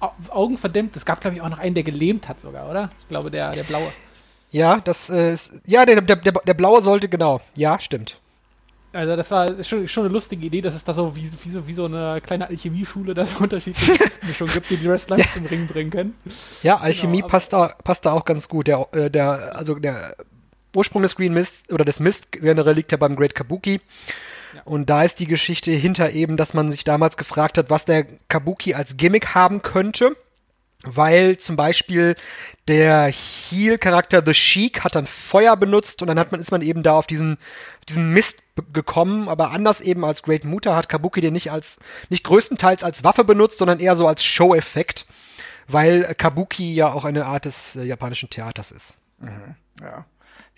Augen 0.00 0.58
verdämmt. 0.58 0.96
Es 0.96 1.04
gab, 1.04 1.20
glaube 1.20 1.36
ich, 1.36 1.42
auch 1.42 1.48
noch 1.48 1.58
einen, 1.58 1.74
der 1.74 1.84
gelähmt 1.84 2.28
hat 2.28 2.40
sogar, 2.40 2.70
oder? 2.70 2.90
Ich 3.00 3.08
glaube, 3.08 3.30
der, 3.30 3.52
der 3.52 3.64
Blaue. 3.64 3.92
Ja, 4.50 4.80
das 4.80 5.10
äh, 5.10 5.34
ist, 5.34 5.52
ja, 5.66 5.84
der, 5.84 6.00
der, 6.00 6.16
der, 6.16 6.54
Blaue 6.54 6.82
sollte, 6.82 7.08
genau, 7.08 7.40
ja, 7.56 7.78
stimmt. 7.78 8.18
Also 8.92 9.14
das 9.14 9.30
war 9.30 9.62
schon, 9.62 9.86
schon 9.86 10.04
eine 10.04 10.12
lustige 10.12 10.44
Idee, 10.44 10.60
dass 10.60 10.74
es 10.74 10.82
da 10.82 10.92
so 10.92 11.14
wie, 11.14 11.30
wie, 11.44 11.50
so 11.50 11.68
wie 11.68 11.74
so 11.74 11.84
eine 11.84 12.20
kleine 12.20 12.48
Alchemieschule, 12.48 13.14
da 13.14 13.24
so 13.24 13.38
unterschiedliche 13.40 14.10
Mischungen 14.26 14.52
gibt, 14.52 14.70
die 14.70 14.76
die 14.78 14.88
Wrestler 14.88 15.18
ja. 15.18 15.26
zum 15.32 15.46
Ring 15.46 15.68
bringen 15.68 15.90
können. 15.90 16.14
Ja, 16.64 16.78
Alchemie 16.78 17.18
genau, 17.18 17.28
passt, 17.28 17.52
da, 17.52 17.68
passt 17.84 18.04
da 18.06 18.12
auch 18.12 18.24
ganz 18.24 18.48
gut. 18.48 18.66
Der, 18.66 18.88
äh, 18.92 19.08
der, 19.08 19.54
also 19.54 19.76
der 19.76 20.16
Ursprung 20.74 21.02
des 21.02 21.14
Green 21.14 21.32
Mist 21.32 21.72
oder 21.72 21.84
des 21.84 22.00
Mist 22.00 22.32
generell 22.32 22.74
liegt 22.74 22.90
ja 22.90 22.98
beim 22.98 23.14
Great 23.14 23.36
Kabuki. 23.36 23.80
Und 24.64 24.90
da 24.90 25.02
ist 25.02 25.20
die 25.20 25.26
Geschichte 25.26 25.72
hinter 25.72 26.10
eben, 26.10 26.36
dass 26.36 26.54
man 26.54 26.70
sich 26.70 26.84
damals 26.84 27.16
gefragt 27.16 27.58
hat, 27.58 27.70
was 27.70 27.84
der 27.84 28.06
Kabuki 28.28 28.74
als 28.74 28.96
Gimmick 28.96 29.34
haben 29.34 29.62
könnte 29.62 30.16
weil 30.82 31.36
zum 31.36 31.56
Beispiel 31.56 32.16
der 32.68 33.08
Heel-Charakter 33.08 34.22
The 34.24 34.34
Sheik 34.34 34.82
hat 34.82 34.94
dann 34.94 35.06
Feuer 35.06 35.56
benutzt 35.56 36.00
und 36.00 36.08
dann 36.08 36.18
hat 36.18 36.32
man, 36.32 36.40
ist 36.40 36.52
man 36.52 36.62
eben 36.62 36.82
da 36.82 36.94
auf 36.94 37.06
diesen, 37.06 37.36
diesen 37.88 38.12
Mist 38.12 38.42
gekommen, 38.72 39.28
aber 39.28 39.50
anders 39.50 39.80
eben 39.80 40.04
als 40.04 40.22
Great 40.22 40.44
Muta 40.44 40.74
hat 40.74 40.88
Kabuki 40.88 41.20
den 41.20 41.34
nicht 41.34 41.50
als, 41.50 41.78
nicht 42.08 42.24
größtenteils 42.24 42.82
als 42.82 43.04
Waffe 43.04 43.24
benutzt, 43.24 43.58
sondern 43.58 43.80
eher 43.80 43.94
so 43.94 44.06
als 44.06 44.24
Show-Effekt, 44.24 45.06
weil 45.68 46.14
Kabuki 46.14 46.74
ja 46.74 46.92
auch 46.92 47.04
eine 47.04 47.26
Art 47.26 47.44
des 47.44 47.76
äh, 47.76 47.82
japanischen 47.82 48.30
Theaters 48.30 48.70
ist. 48.70 48.94
Mhm, 49.18 49.56
ja. 49.82 50.06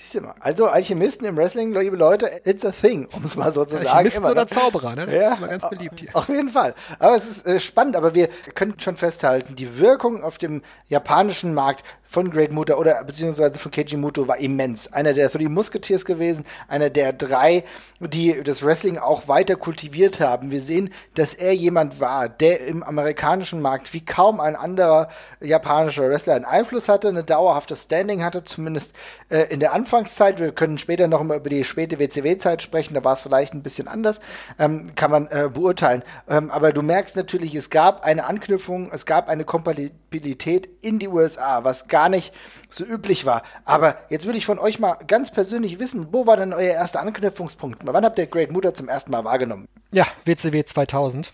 Siehst 0.03 0.17
du 0.17 0.21
mal. 0.21 0.35
Also 0.41 0.67
Alchemisten 0.67 1.29
im 1.29 1.37
Wrestling, 1.37 1.73
liebe 1.73 1.97
Leute, 1.97 2.29
it's 2.45 2.65
a 2.65 2.73
thing, 2.73 3.09
um 3.13 3.23
es 3.25 3.37
mal 3.37 3.53
so 3.53 3.65
zu 3.65 3.77
sagen. 3.77 3.87
Alchemisten 3.87 4.25
oder 4.25 4.43
ne? 4.43 4.47
Zauberer, 4.49 4.97
ne? 4.97 5.07
Das 5.07 5.15
ja, 5.15 5.33
ist 5.33 5.39
immer 5.39 5.49
ganz 5.49 5.69
beliebt 5.71 6.01
hier. 6.01 6.11
Auf 6.13 6.29
jeden 6.29 6.49
Fall. 6.49 6.75
Aber 6.99 7.17
es 7.17 7.29
ist 7.29 7.47
äh, 7.47 7.61
spannend, 7.61 7.95
aber 7.95 8.13
wir 8.13 8.29
können 8.57 8.75
schon 8.81 8.97
festhalten, 8.97 9.55
die 9.55 9.79
Wirkung 9.79 10.25
auf 10.25 10.39
dem 10.39 10.63
japanischen 10.89 11.55
Markt 11.55 11.85
von 12.13 12.31
Great 12.31 12.53
Muta 12.53 12.75
oder 12.75 13.03
beziehungsweise 13.05 13.59
von 13.59 13.73
Keiji 13.73 13.97
Muto 13.97 14.29
war 14.29 14.37
immens. 14.37 14.93
Einer 14.93 15.15
der 15.15 15.31
Three 15.31 15.49
Musketeers 15.49 16.05
gewesen, 16.05 16.45
einer 16.69 16.91
der 16.91 17.15
drei, 17.15 17.65
die 18.01 18.43
das 18.43 18.63
Wrestling 18.63 18.99
auch 18.99 19.29
weiter 19.29 19.57
kultiviert 19.57 20.21
haben. 20.21 20.51
Wir 20.51 20.61
sehen, 20.61 20.91
dass 21.15 21.33
er 21.33 21.55
jemand 21.55 22.01
war, 22.01 22.29
der 22.29 22.67
im 22.67 22.83
amerikanischen 22.83 23.63
Markt 23.63 23.95
wie 23.95 24.05
kaum 24.05 24.41
ein 24.41 24.57
anderer 24.57 25.09
japanischer 25.41 26.11
Wrestler 26.11 26.35
einen 26.35 26.45
Einfluss 26.45 26.91
hatte, 26.91 27.09
eine 27.09 27.25
dauerhafte 27.25 27.77
Standing 27.77 28.23
hatte, 28.23 28.45
zumindest 28.45 28.95
äh, 29.31 29.45
in 29.53 29.61
der 29.61 29.73
Anfangszeit. 29.73 30.39
Wir 30.39 30.53
können 30.53 30.77
später 30.77 31.09
noch 31.09 31.23
mal 31.23 31.39
über 31.39 31.49
die 31.49 31.65
späte 31.65 31.99
WCW-Zeit 31.99 32.61
sprechen, 32.61 32.93
da 32.93 33.03
war 33.05 33.15
es 33.15 33.23
vielleicht 33.23 33.55
ein 33.55 33.63
bisschen 33.63 33.89
anders, 33.89 34.21
ähm, 34.59 34.95
kann 34.97 35.11
man 35.11 35.29
äh, 35.29 35.49
beurteilen. 35.53 36.03
Ähm, 36.29 36.51
aber 36.51 36.75
du 36.75 36.83
merkst 36.83 37.17
natürlich, 37.17 37.55
es 37.55 37.71
gab 37.71 38.05
eine 38.05 38.27
Anknüpfung, 38.27 38.91
es 38.93 39.07
gab 39.07 39.31
eine 39.31 39.45
Kompatibilität 39.47 40.69
in 40.83 40.99
die 40.99 41.09
USA, 41.09 41.65
was 41.65 41.89
gar 41.89 42.02
gar 42.03 42.09
nicht 42.09 42.33
so 42.69 42.85
üblich 42.85 43.27
war. 43.27 43.43
Aber 43.65 43.97
jetzt 44.11 44.27
würde 44.27 44.39
ich 44.39 44.47
von 44.47 44.59
euch 44.59 44.79
mal 44.79 44.99
ganz 45.07 45.31
persönlich 45.31 45.79
wissen, 45.79 46.09
wo 46.11 46.27
war 46.27 46.37
denn 46.37 46.53
euer 46.53 46.75
erster 46.75 47.01
Anknüpfungspunkt? 47.01 47.83
Wann 47.85 48.05
habt 48.05 48.19
ihr 48.19 48.27
Great 48.27 48.51
Mutter 48.51 48.75
zum 48.75 48.89
ersten 48.89 49.13
Mal 49.13 49.25
wahrgenommen? 49.25 49.69
Ja, 49.93 50.07
WCW 50.25 50.65
2000. 50.65 51.33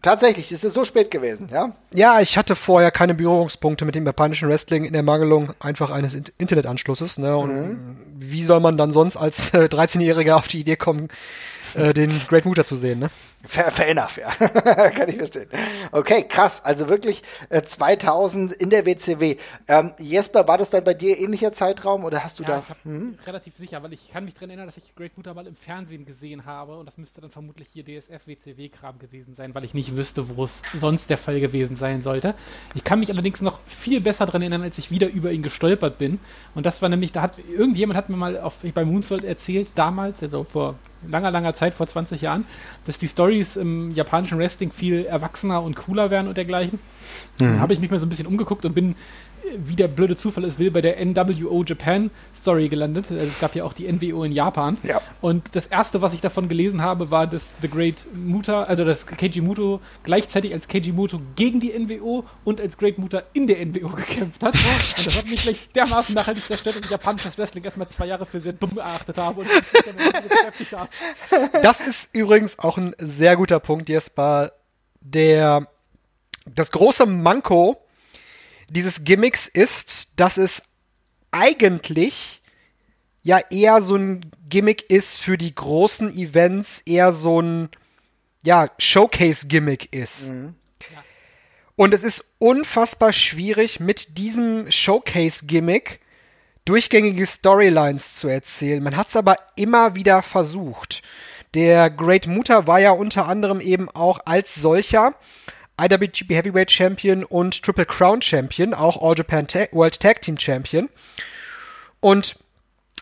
Tatsächlich, 0.00 0.52
ist 0.52 0.64
es 0.64 0.72
so 0.72 0.84
spät 0.84 1.10
gewesen, 1.10 1.48
ja? 1.50 1.72
Ja, 1.92 2.20
ich 2.20 2.38
hatte 2.38 2.54
vorher 2.54 2.90
keine 2.90 3.14
Berührungspunkte 3.14 3.84
mit 3.84 3.94
dem 3.94 4.06
japanischen 4.06 4.48
Wrestling 4.48 4.84
in 4.84 4.92
der 4.92 5.02
Mangelung 5.02 5.52
einfach 5.58 5.90
eines 5.90 6.14
Internetanschlusses. 6.14 7.18
Ne? 7.18 7.36
Und 7.36 7.50
mhm. 7.50 7.96
wie 8.14 8.44
soll 8.44 8.60
man 8.60 8.76
dann 8.76 8.92
sonst 8.92 9.16
als 9.16 9.52
äh, 9.52 9.64
13-Jähriger 9.64 10.36
auf 10.36 10.48
die 10.48 10.60
Idee 10.60 10.76
kommen, 10.76 11.08
äh, 11.74 11.92
den 11.92 12.10
Great 12.28 12.44
Mutter 12.44 12.64
zu 12.64 12.76
sehen, 12.76 12.98
ne? 12.98 13.10
Fair, 13.46 13.70
fair 13.70 13.88
enough, 13.88 14.16
ja. 14.16 14.28
Kann 14.90 15.08
ich 15.08 15.16
verstehen. 15.16 15.48
Okay, 15.92 16.24
krass. 16.28 16.64
Also 16.64 16.88
wirklich 16.88 17.22
äh, 17.48 17.62
2000 17.62 18.52
in 18.52 18.70
der 18.70 18.86
WCW. 18.86 19.36
Ähm, 19.68 19.92
Jesper, 19.98 20.48
war 20.48 20.58
das 20.58 20.70
dann 20.70 20.84
bei 20.84 20.94
dir 20.94 21.18
ähnlicher 21.18 21.52
Zeitraum 21.52 22.04
oder 22.04 22.24
hast 22.24 22.38
du 22.38 22.42
ja, 22.42 22.48
da? 22.48 22.58
Ich 22.58 22.84
hm? 22.84 23.18
relativ 23.26 23.56
sicher, 23.56 23.82
weil 23.82 23.92
ich 23.92 24.10
kann 24.12 24.24
mich 24.24 24.34
daran 24.34 24.50
erinnern, 24.50 24.66
dass 24.66 24.76
ich 24.76 24.94
Great 24.94 25.16
Mutter 25.16 25.34
mal 25.34 25.46
im 25.46 25.56
Fernsehen 25.56 26.04
gesehen 26.06 26.44
habe 26.44 26.76
und 26.76 26.86
das 26.86 26.98
müsste 26.98 27.20
dann 27.20 27.30
vermutlich 27.30 27.68
hier 27.72 27.84
DSF 27.84 28.26
WCW-Kram 28.26 28.98
gewesen 28.98 29.34
sein, 29.34 29.54
weil 29.54 29.64
ich 29.64 29.74
nicht 29.74 29.96
wüsste, 29.96 30.36
wo 30.36 30.44
es 30.44 30.62
sonst 30.74 31.10
der 31.10 31.18
Fall 31.18 31.40
gewesen 31.40 31.76
sein 31.76 32.02
sollte. 32.02 32.34
Ich 32.74 32.84
kann 32.84 32.98
mich 32.98 33.10
allerdings 33.10 33.40
noch 33.40 33.60
viel 33.66 34.00
besser 34.00 34.26
daran 34.26 34.42
erinnern, 34.42 34.62
als 34.62 34.78
ich 34.78 34.90
wieder 34.90 35.08
über 35.08 35.30
ihn 35.32 35.42
gestolpert 35.42 35.98
bin. 35.98 36.18
Und 36.54 36.66
das 36.66 36.82
war 36.82 36.88
nämlich, 36.88 37.12
da 37.12 37.22
hat 37.22 37.38
irgendjemand 37.38 37.96
hat 37.96 38.08
mir 38.08 38.16
mal 38.16 38.38
auf, 38.40 38.54
bei 38.74 38.84
Moonsault 38.84 39.24
erzählt, 39.24 39.68
damals, 39.74 40.22
also 40.22 40.44
vor 40.44 40.74
langer, 41.10 41.30
langer 41.30 41.54
Zeit, 41.54 41.74
vor 41.74 41.86
20 41.86 42.20
Jahren, 42.20 42.44
dass 42.84 42.98
die 42.98 43.08
Stories 43.08 43.56
im 43.56 43.94
japanischen 43.94 44.38
Wrestling 44.38 44.72
viel 44.72 45.04
erwachsener 45.04 45.62
und 45.62 45.76
cooler 45.76 46.10
werden 46.10 46.28
und 46.28 46.36
dergleichen. 46.36 46.78
Mhm. 47.38 47.44
Dann 47.44 47.60
habe 47.60 47.74
ich 47.74 47.80
mich 47.80 47.90
mal 47.90 47.98
so 47.98 48.06
ein 48.06 48.08
bisschen 48.08 48.26
umgeguckt 48.26 48.64
und 48.64 48.74
bin 48.74 48.96
wie 49.56 49.76
der 49.76 49.88
blöde 49.88 50.16
Zufall 50.16 50.44
es 50.44 50.58
will, 50.58 50.70
bei 50.70 50.80
der 50.80 51.04
NWO 51.04 51.64
Japan 51.64 52.10
Story 52.34 52.68
gelandet. 52.68 53.06
Also 53.10 53.22
es 53.22 53.40
gab 53.40 53.54
ja 53.54 53.64
auch 53.64 53.72
die 53.72 53.90
NWO 53.90 54.24
in 54.24 54.32
Japan. 54.32 54.76
Ja. 54.82 55.00
Und 55.20 55.44
das 55.52 55.66
erste, 55.66 56.02
was 56.02 56.14
ich 56.14 56.20
davon 56.20 56.48
gelesen 56.48 56.82
habe, 56.82 57.10
war, 57.10 57.26
dass 57.26 57.54
The 57.60 57.68
Great 57.68 58.06
Muta, 58.14 58.64
also 58.64 58.84
dass 58.84 59.06
Keiji 59.06 59.40
Muto 59.40 59.80
gleichzeitig 60.04 60.52
als 60.52 60.68
Keiji 60.68 60.92
Muto 60.92 61.20
gegen 61.36 61.60
die 61.60 61.72
NWO 61.78 62.24
und 62.44 62.60
als 62.60 62.76
Great 62.76 62.98
Muta 62.98 63.22
in 63.32 63.46
der 63.46 63.64
NWO 63.64 63.88
gekämpft 63.96 64.42
hat. 64.42 64.54
Und 64.54 65.06
das 65.06 65.16
hat 65.16 65.26
mich 65.26 65.42
gleich 65.42 65.68
dermaßen 65.74 66.14
nachhaltig 66.14 66.44
zerstört, 66.44 66.76
dass 66.76 66.84
ich 66.84 66.90
japanisches 66.90 67.38
Wrestling 67.38 67.64
erstmal 67.64 67.88
zwei 67.88 68.06
Jahre 68.06 68.26
für 68.26 68.40
sehr 68.40 68.52
dumm 68.52 68.78
erachtet 68.78 69.16
habe 69.18 69.40
und 69.40 69.48
mich 69.48 69.64
damit 69.84 70.28
beschäftigt 70.28 70.72
habe. 70.72 70.88
Das 71.62 71.80
ist 71.80 72.14
übrigens 72.14 72.58
auch 72.58 72.78
ein 72.78 72.94
sehr 72.98 73.36
guter 73.36 73.60
Punkt, 73.60 73.88
Jesper. 73.88 74.52
Der, 75.00 75.68
das 76.46 76.72
große 76.72 77.06
Manko 77.06 77.85
dieses 78.68 79.04
Gimmicks 79.04 79.46
ist, 79.46 80.18
dass 80.20 80.36
es 80.36 80.62
eigentlich 81.30 82.42
ja 83.22 83.40
eher 83.50 83.82
so 83.82 83.96
ein 83.96 84.30
Gimmick 84.48 84.90
ist 84.90 85.18
für 85.18 85.36
die 85.36 85.54
großen 85.54 86.10
Events, 86.16 86.80
eher 86.86 87.12
so 87.12 87.40
ein 87.40 87.68
ja, 88.44 88.70
Showcase-Gimmick 88.78 89.92
ist. 89.92 90.30
Mhm. 90.30 90.54
Und 91.74 91.92
es 91.92 92.02
ist 92.02 92.36
unfassbar 92.38 93.12
schwierig, 93.12 93.80
mit 93.80 94.16
diesem 94.16 94.70
Showcase-Gimmick 94.70 96.00
durchgängige 96.64 97.26
Storylines 97.26 98.14
zu 98.14 98.28
erzählen. 98.28 98.82
Man 98.82 98.96
hat 98.96 99.08
es 99.08 99.16
aber 99.16 99.36
immer 99.56 99.94
wieder 99.94 100.22
versucht. 100.22 101.02
Der 101.54 101.90
Great 101.90 102.26
Muta 102.26 102.66
war 102.66 102.80
ja 102.80 102.92
unter 102.92 103.26
anderem 103.26 103.60
eben 103.60 103.88
auch 103.90 104.20
als 104.24 104.54
solcher 104.54 105.14
IWGP 105.80 106.30
Heavyweight 106.30 106.70
Champion 106.70 107.24
und 107.24 107.62
Triple 107.62 107.86
Crown 107.86 108.22
Champion, 108.22 108.74
auch 108.74 109.02
All 109.02 109.16
Japan 109.16 109.46
Ta 109.46 109.66
World 109.72 110.00
Tag 110.00 110.22
Team 110.22 110.38
Champion. 110.38 110.88
Und 112.00 112.36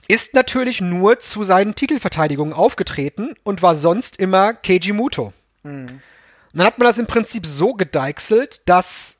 ist 0.08 0.34
natürlich 0.34 0.80
nur 0.80 1.18
zu 1.18 1.44
seinen 1.44 1.74
Titelverteidigungen 1.74 2.52
aufgetreten 2.52 3.34
und 3.42 3.62
war 3.62 3.76
sonst 3.76 4.18
immer 4.18 4.52
Keiji 4.54 4.92
Muto. 4.92 5.32
Mhm. 5.62 6.00
Und 6.52 6.58
dann 6.58 6.66
hat 6.66 6.78
man 6.78 6.86
das 6.86 6.98
im 6.98 7.06
Prinzip 7.06 7.46
so 7.46 7.74
gedeichselt, 7.74 8.62
dass, 8.66 9.18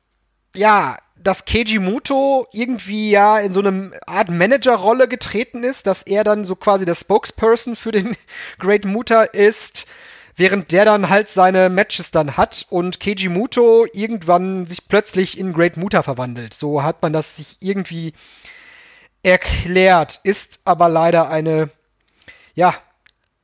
ja, 0.55 0.97
dass 1.17 1.45
Keiji 1.45 1.79
Muto 1.79 2.47
irgendwie 2.53 3.09
ja 3.09 3.39
in 3.39 3.51
so 3.51 3.59
eine 3.61 3.91
Art 4.05 4.29
Managerrolle 4.29 5.07
getreten 5.07 5.63
ist, 5.63 5.87
dass 5.87 6.03
er 6.03 6.23
dann 6.23 6.45
so 6.45 6.55
quasi 6.55 6.85
der 6.85 6.95
Spokesperson 6.95 7.75
für 7.75 7.91
den 7.91 8.15
Great 8.59 8.85
Muta 8.85 9.23
ist, 9.23 9.87
während 10.35 10.71
der 10.71 10.85
dann 10.85 11.09
halt 11.09 11.29
seine 11.29 11.69
Matches 11.69 12.11
dann 12.11 12.37
hat 12.37 12.65
und 12.69 12.99
Keiji 12.99 13.29
Muto 13.29 13.85
irgendwann 13.93 14.65
sich 14.65 14.87
plötzlich 14.87 15.39
in 15.39 15.53
Great 15.53 15.77
Muta 15.77 16.03
verwandelt. 16.03 16.53
So 16.53 16.83
hat 16.83 17.01
man 17.01 17.13
das 17.13 17.37
sich 17.37 17.57
irgendwie 17.61 18.13
erklärt, 19.23 20.19
ist 20.23 20.59
aber 20.65 20.89
leider 20.89 21.29
eine, 21.29 21.69
ja, 22.53 22.75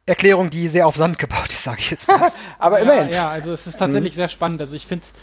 Erklärung, 0.06 0.49
die 0.49 0.67
sehr 0.67 0.88
auf 0.88 0.95
Sand 0.95 1.19
gebaut 1.19 1.54
ist, 1.54 1.63
sage 1.63 1.80
ich 1.80 1.91
jetzt 1.91 2.08
mal. 2.08 2.32
aber 2.60 2.80
immerhin. 2.80 3.10
Ja, 3.10 3.15
ja, 3.15 3.30
also 3.30 3.54
es 3.54 3.67
ist 3.67 3.77
tatsächlich 3.77 4.13
mhm. 4.13 4.17
sehr 4.17 4.27
spannend. 4.27 4.60
Also 4.62 4.75
ich 4.75 4.86
finde 4.86 5.06
es 5.06 5.13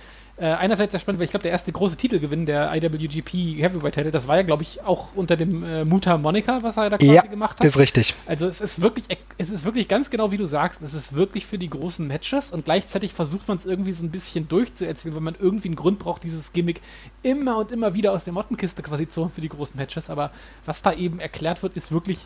äh, 0.40 0.44
einerseits 0.44 0.92
sehr 0.92 1.00
spannend, 1.00 1.18
weil 1.18 1.24
ich 1.24 1.30
glaube, 1.30 1.42
der 1.42 1.52
erste 1.52 1.72
große 1.72 1.96
Titelgewinn 1.96 2.46
der 2.46 2.72
IWGP 2.74 3.60
Heavyweight 3.60 3.94
Title, 3.94 4.10
das 4.10 4.28
war 4.28 4.36
ja, 4.36 4.42
glaube 4.42 4.62
ich, 4.62 4.84
auch 4.84 5.08
unter 5.14 5.36
dem 5.36 5.64
äh, 5.64 5.84
Muta 5.84 6.16
Monica, 6.16 6.62
was 6.62 6.76
er 6.76 6.90
da 6.90 6.98
quasi 6.98 7.12
ja, 7.12 7.22
gemacht 7.22 7.58
hat. 7.58 7.64
ist 7.64 7.78
richtig. 7.78 8.14
Also 8.26 8.46
es 8.46 8.60
ist 8.60 8.80
wirklich, 8.80 9.06
es 9.36 9.50
ist 9.50 9.64
wirklich 9.64 9.88
ganz 9.88 10.10
genau 10.10 10.30
wie 10.30 10.36
du 10.36 10.46
sagst, 10.46 10.82
es 10.82 10.94
ist 10.94 11.14
wirklich 11.14 11.46
für 11.46 11.58
die 11.58 11.68
großen 11.68 12.06
Matches 12.06 12.52
und 12.52 12.64
gleichzeitig 12.64 13.12
versucht 13.12 13.48
man 13.48 13.58
es 13.58 13.66
irgendwie 13.66 13.92
so 13.92 14.04
ein 14.04 14.10
bisschen 14.10 14.48
durchzuerzählen, 14.48 15.14
weil 15.14 15.22
man 15.22 15.34
irgendwie 15.38 15.68
einen 15.68 15.76
Grund 15.76 15.98
braucht, 15.98 16.22
dieses 16.22 16.52
Gimmick 16.52 16.80
immer 17.22 17.58
und 17.58 17.72
immer 17.72 17.94
wieder 17.94 18.12
aus 18.12 18.24
der 18.24 18.32
Mottenkiste 18.32 18.82
quasi 18.82 19.08
zu 19.08 19.22
holen 19.22 19.32
für 19.34 19.40
die 19.40 19.48
großen 19.48 19.76
Matches. 19.76 20.08
Aber 20.08 20.30
was 20.66 20.82
da 20.82 20.92
eben 20.92 21.18
erklärt 21.18 21.62
wird, 21.62 21.76
ist 21.76 21.90
wirklich 21.90 22.20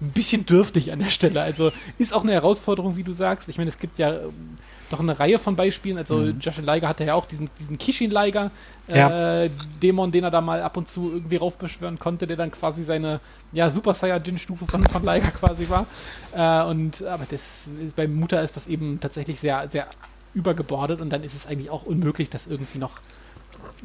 ein 0.00 0.10
bisschen 0.10 0.46
dürftig 0.46 0.92
an 0.92 1.00
der 1.00 1.10
Stelle. 1.10 1.42
Also 1.42 1.72
ist 1.98 2.14
auch 2.14 2.22
eine 2.22 2.32
Herausforderung, 2.32 2.96
wie 2.96 3.02
du 3.02 3.12
sagst. 3.12 3.48
Ich 3.48 3.58
meine, 3.58 3.68
es 3.68 3.78
gibt 3.78 3.98
ja 3.98 4.12
ähm, 4.12 4.56
doch 4.90 5.00
eine 5.00 5.18
Reihe 5.18 5.38
von 5.38 5.56
Beispielen. 5.56 5.98
Also 5.98 6.18
mhm. 6.18 6.38
Josh 6.40 6.58
Liger 6.58 6.88
hatte 6.88 7.04
ja 7.04 7.14
auch 7.14 7.26
diesen, 7.26 7.50
diesen 7.58 7.78
Kishin-Liger, 7.78 8.50
ja. 8.88 9.42
äh, 9.42 9.50
Dämon, 9.82 10.12
den 10.12 10.24
er 10.24 10.30
da 10.30 10.40
mal 10.40 10.62
ab 10.62 10.76
und 10.76 10.88
zu 10.88 11.12
irgendwie 11.12 11.36
raufbeschwören 11.36 11.98
konnte, 11.98 12.26
der 12.26 12.36
dann 12.36 12.50
quasi 12.50 12.84
seine 12.84 13.20
ja, 13.52 13.70
Super 13.70 13.94
Saiyajin-Stufe 13.94 14.66
von, 14.66 14.82
von 14.82 15.02
Liger 15.02 15.30
quasi 15.30 15.68
war. 15.68 15.86
Äh, 16.32 16.68
und 16.70 17.02
aber 17.04 17.26
das, 17.28 17.68
bei 17.96 18.06
Mutter 18.06 18.42
ist 18.42 18.56
das 18.56 18.66
eben 18.66 19.00
tatsächlich 19.00 19.40
sehr, 19.40 19.68
sehr 19.68 19.88
übergebordet 20.34 21.00
und 21.00 21.10
dann 21.10 21.24
ist 21.24 21.34
es 21.34 21.46
eigentlich 21.46 21.70
auch 21.70 21.84
unmöglich, 21.84 22.30
das 22.30 22.46
irgendwie 22.46 22.78
noch 22.78 22.98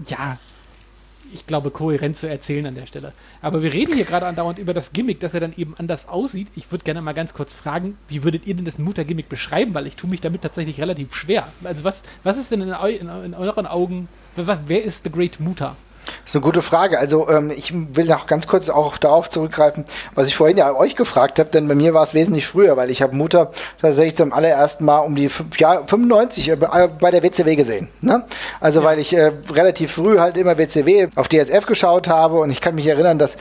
ja, 0.07 0.37
ich 1.33 1.47
glaube, 1.47 1.71
kohärent 1.71 2.17
zu 2.17 2.27
erzählen 2.27 2.65
an 2.65 2.75
der 2.75 2.85
Stelle. 2.85 3.13
Aber 3.41 3.61
wir 3.61 3.73
reden 3.73 3.93
hier 3.93 4.05
gerade 4.05 4.25
andauernd 4.25 4.59
über 4.59 4.73
das 4.73 4.93
Gimmick, 4.93 5.19
dass 5.19 5.33
er 5.33 5.39
dann 5.39 5.53
eben 5.55 5.75
anders 5.77 6.07
aussieht. 6.07 6.47
Ich 6.55 6.71
würde 6.71 6.83
gerne 6.83 7.01
mal 7.01 7.13
ganz 7.13 7.33
kurz 7.33 7.53
fragen, 7.53 7.97
wie 8.07 8.23
würdet 8.23 8.45
ihr 8.47 8.55
denn 8.55 8.65
das 8.65 8.79
Mutter-Gimmick 8.79 9.29
beschreiben? 9.29 9.73
Weil 9.73 9.87
ich 9.87 9.95
tue 9.95 10.09
mich 10.09 10.21
damit 10.21 10.41
tatsächlich 10.41 10.79
relativ 10.79 11.15
schwer. 11.15 11.47
Also 11.63 11.83
was, 11.83 12.03
was 12.23 12.37
ist 12.37 12.51
denn 12.51 12.61
in, 12.61 12.69
in, 12.69 13.09
in 13.25 13.33
euren 13.33 13.65
Augen, 13.65 14.07
wer 14.35 14.83
ist 14.83 15.03
The 15.03 15.11
Great 15.11 15.39
Mutter? 15.39 15.75
Das 16.05 16.31
ist 16.31 16.35
eine 16.35 16.41
gute 16.43 16.61
Frage. 16.61 16.99
Also 16.99 17.29
ähm, 17.29 17.51
ich 17.55 17.73
will 17.73 18.05
noch 18.05 18.27
ganz 18.27 18.47
kurz 18.47 18.69
auch 18.69 18.97
darauf 18.97 19.29
zurückgreifen, 19.29 19.85
was 20.15 20.27
ich 20.27 20.35
vorhin 20.35 20.57
ja 20.57 20.73
euch 20.75 20.95
gefragt 20.95 21.39
habe, 21.39 21.49
denn 21.49 21.67
bei 21.67 21.75
mir 21.75 21.93
war 21.93 22.03
es 22.03 22.13
wesentlich 22.13 22.47
früher, 22.47 22.77
weil 22.77 22.89
ich 22.89 23.01
habe 23.01 23.15
Mutter 23.15 23.51
tatsächlich 23.81 24.15
zum 24.15 24.33
allerersten 24.33 24.85
Mal 24.85 24.99
um 24.99 25.15
die 25.15 25.29
ja, 25.57 25.83
95 25.85 26.49
äh, 26.49 26.55
bei 26.55 27.11
der 27.11 27.23
WCW 27.23 27.55
gesehen. 27.55 27.89
Ne? 28.01 28.23
Also 28.59 28.81
ja. 28.81 28.85
weil 28.85 28.99
ich 28.99 29.15
äh, 29.15 29.31
relativ 29.51 29.93
früh 29.93 30.19
halt 30.19 30.37
immer 30.37 30.57
WCW 30.57 31.07
auf 31.15 31.27
DSF 31.27 31.65
geschaut 31.65 32.07
habe 32.07 32.39
und 32.39 32.51
ich 32.51 32.61
kann 32.61 32.75
mich 32.75 32.87
erinnern, 32.87 33.19
dass 33.19 33.37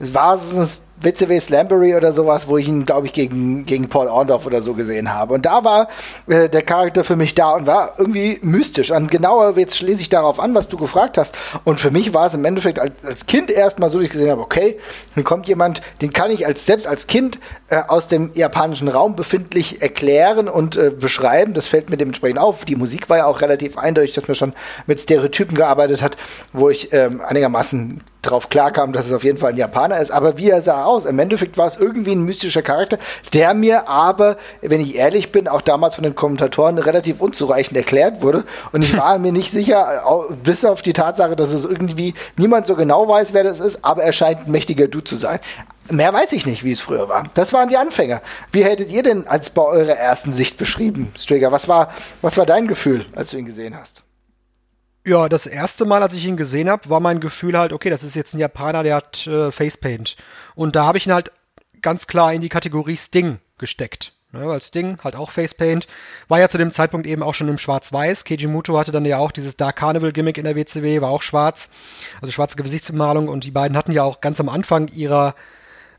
es 0.00 0.14
war 0.14 0.34
es 0.34 0.82
WCW 1.00 1.40
Slambury 1.40 1.94
oder 1.96 2.12
sowas, 2.12 2.48
wo 2.48 2.56
ich 2.56 2.68
ihn, 2.68 2.84
glaube 2.84 3.06
ich, 3.06 3.12
gegen, 3.12 3.66
gegen 3.66 3.88
Paul 3.88 4.06
Orndorff 4.06 4.46
oder 4.46 4.60
so 4.60 4.72
gesehen 4.72 5.12
habe. 5.12 5.34
Und 5.34 5.46
da 5.46 5.64
war 5.64 5.88
äh, 6.26 6.48
der 6.48 6.62
Charakter 6.62 7.04
für 7.04 7.16
mich 7.16 7.34
da 7.34 7.50
und 7.50 7.66
war 7.66 7.94
irgendwie 7.98 8.38
mystisch. 8.42 8.90
Und 8.90 9.10
genauer 9.10 9.56
jetzt 9.58 9.76
schließe 9.76 10.02
ich 10.02 10.08
darauf 10.08 10.38
an, 10.38 10.54
was 10.54 10.68
du 10.68 10.76
gefragt 10.76 11.18
hast. 11.18 11.36
Und 11.64 11.80
für 11.80 11.90
mich 11.90 12.14
war 12.14 12.26
es 12.26 12.34
im 12.34 12.44
Endeffekt 12.44 12.78
als, 12.78 12.92
als 13.04 13.26
Kind 13.26 13.50
erstmal 13.50 13.90
so, 13.90 13.98
dass 13.98 14.06
ich 14.06 14.12
gesehen 14.12 14.30
habe, 14.30 14.40
okay, 14.40 14.78
hier 15.14 15.24
kommt 15.24 15.48
jemand, 15.48 15.82
den 16.00 16.12
kann 16.12 16.30
ich 16.30 16.46
als 16.46 16.64
selbst 16.66 16.86
als 16.86 17.06
Kind 17.06 17.38
äh, 17.68 17.82
aus 17.88 18.08
dem 18.08 18.30
japanischen 18.34 18.88
Raum 18.88 19.16
befindlich 19.16 19.82
erklären 19.82 20.48
und 20.48 20.76
äh, 20.76 20.90
beschreiben. 20.90 21.54
Das 21.54 21.66
fällt 21.66 21.90
mir 21.90 21.96
dementsprechend 21.96 22.38
auf. 22.38 22.64
Die 22.64 22.76
Musik 22.76 23.10
war 23.10 23.18
ja 23.18 23.26
auch 23.26 23.40
relativ 23.40 23.78
eindeutig, 23.78 24.14
dass 24.14 24.28
man 24.28 24.34
schon 24.34 24.52
mit 24.86 25.00
Stereotypen 25.00 25.56
gearbeitet 25.56 26.02
hat, 26.02 26.16
wo 26.52 26.70
ich 26.70 26.92
ähm, 26.92 27.20
einigermaßen 27.20 28.00
drauf 28.22 28.48
klarkam, 28.48 28.92
dass 28.92 29.06
es 29.06 29.12
auf 29.12 29.24
jeden 29.24 29.38
Fall 29.38 29.52
ein 29.52 29.56
Japaner 29.56 29.98
ist. 29.98 30.10
Aber 30.10 30.38
wie 30.38 30.50
er 30.50 30.62
sah 30.62 30.83
aus, 30.84 31.04
im 31.04 31.18
Endeffekt 31.18 31.58
war 31.58 31.66
es 31.66 31.76
irgendwie 31.76 32.12
ein 32.12 32.22
mystischer 32.22 32.62
Charakter, 32.62 32.98
der 33.32 33.54
mir 33.54 33.88
aber, 33.88 34.36
wenn 34.60 34.80
ich 34.80 34.96
ehrlich 34.96 35.32
bin, 35.32 35.48
auch 35.48 35.60
damals 35.60 35.96
von 35.96 36.04
den 36.04 36.14
Kommentatoren 36.14 36.78
relativ 36.78 37.20
unzureichend 37.20 37.76
erklärt 37.76 38.22
wurde. 38.22 38.44
Und 38.72 38.82
ich 38.82 38.96
war 38.96 39.18
mir 39.24 39.32
nicht 39.32 39.52
sicher, 39.52 40.02
bis 40.42 40.64
auf 40.64 40.82
die 40.82 40.92
Tatsache, 40.92 41.36
dass 41.36 41.52
es 41.52 41.64
irgendwie 41.64 42.14
niemand 42.36 42.66
so 42.66 42.74
genau 42.76 43.08
weiß, 43.08 43.34
wer 43.34 43.44
das 43.44 43.60
ist, 43.60 43.84
aber 43.84 44.02
er 44.02 44.12
scheint 44.12 44.46
ein 44.46 44.50
mächtiger 44.50 44.88
Dude 44.88 45.04
zu 45.04 45.16
sein. 45.16 45.40
Mehr 45.90 46.12
weiß 46.12 46.32
ich 46.32 46.46
nicht, 46.46 46.64
wie 46.64 46.72
es 46.72 46.80
früher 46.80 47.08
war. 47.08 47.28
Das 47.34 47.52
waren 47.52 47.68
die 47.68 47.76
Anfänger. 47.76 48.22
Wie 48.52 48.64
hättet 48.64 48.90
ihr 48.90 49.02
denn 49.02 49.26
als 49.26 49.50
bei 49.50 49.62
eurer 49.62 49.96
ersten 49.96 50.32
Sicht 50.32 50.56
beschrieben, 50.56 51.12
Strigger? 51.16 51.52
Was 51.52 51.68
war, 51.68 51.92
was 52.22 52.38
war 52.38 52.46
dein 52.46 52.68
Gefühl, 52.68 53.04
als 53.14 53.32
du 53.32 53.36
ihn 53.36 53.44
gesehen 53.44 53.78
hast? 53.78 54.02
Ja, 55.06 55.28
das 55.28 55.46
erste 55.46 55.84
Mal, 55.84 56.02
als 56.02 56.14
ich 56.14 56.24
ihn 56.24 56.38
gesehen 56.38 56.70
habe, 56.70 56.88
war 56.88 57.00
mein 57.00 57.20
Gefühl 57.20 57.58
halt, 57.58 57.74
okay, 57.74 57.90
das 57.90 58.02
ist 58.02 58.14
jetzt 58.14 58.34
ein 58.34 58.38
Japaner, 58.38 58.82
der 58.82 58.96
hat 58.96 59.26
äh, 59.26 59.52
Facepaint. 59.52 60.16
Und 60.54 60.76
da 60.76 60.86
habe 60.86 60.96
ich 60.96 61.06
ihn 61.06 61.12
halt 61.12 61.30
ganz 61.82 62.06
klar 62.06 62.32
in 62.32 62.40
die 62.40 62.48
Kategorie 62.48 62.96
Sting 62.96 63.38
gesteckt. 63.58 64.12
Ne, 64.32 64.48
weil 64.48 64.60
Sting 64.62 64.98
halt 65.04 65.14
auch 65.14 65.30
Facepaint, 65.30 65.86
war 66.26 66.40
ja 66.40 66.48
zu 66.48 66.58
dem 66.58 66.72
Zeitpunkt 66.72 67.06
eben 67.06 67.22
auch 67.22 67.34
schon 67.34 67.48
im 67.48 67.58
Schwarz-Weiß. 67.58 68.24
Keiji 68.24 68.48
hatte 68.48 68.90
dann 68.90 69.04
ja 69.04 69.18
auch 69.18 69.30
dieses 69.30 69.56
Dark 69.56 69.76
Carnival-Gimmick 69.76 70.38
in 70.38 70.44
der 70.44 70.56
WCW, 70.56 71.02
war 71.02 71.10
auch 71.10 71.22
schwarz, 71.22 71.70
also 72.20 72.32
schwarze 72.32 72.56
Gesichtsbemalung 72.56 73.28
und 73.28 73.44
die 73.44 73.52
beiden 73.52 73.76
hatten 73.76 73.92
ja 73.92 74.02
auch 74.02 74.20
ganz 74.20 74.40
am 74.40 74.48
Anfang 74.48 74.88
ihrer 74.88 75.36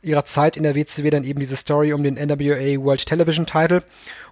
ihrer 0.01 0.23
Zeit 0.23 0.55
in 0.55 0.63
der 0.63 0.75
WCW 0.75 1.09
dann 1.09 1.23
eben 1.23 1.39
diese 1.39 1.55
Story 1.55 1.91
um 1.91 2.03
den 2.03 2.13
NWA 2.13 2.83
World 2.83 3.05
Television 3.05 3.47
Title. 3.47 3.83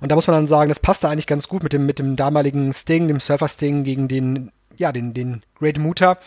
Und 0.01 0.11
da 0.11 0.15
muss 0.15 0.27
man 0.27 0.35
dann 0.35 0.47
sagen, 0.47 0.69
das 0.69 0.79
passte 0.79 1.09
eigentlich 1.09 1.25
ganz 1.25 1.47
gut 1.47 1.63
mit 1.63 1.73
dem, 1.73 1.85
mit 1.87 1.97
dem 1.97 2.15
damaligen 2.15 2.73
Sting, 2.73 3.07
dem 3.07 3.19
Surfer 3.19 3.47
Sting 3.47 3.83
gegen 3.83 4.07
den 4.07 4.51
ja, 4.77 4.91
den, 4.91 5.13
den 5.13 5.43
Great 5.59 5.77
Muta. 5.77 6.17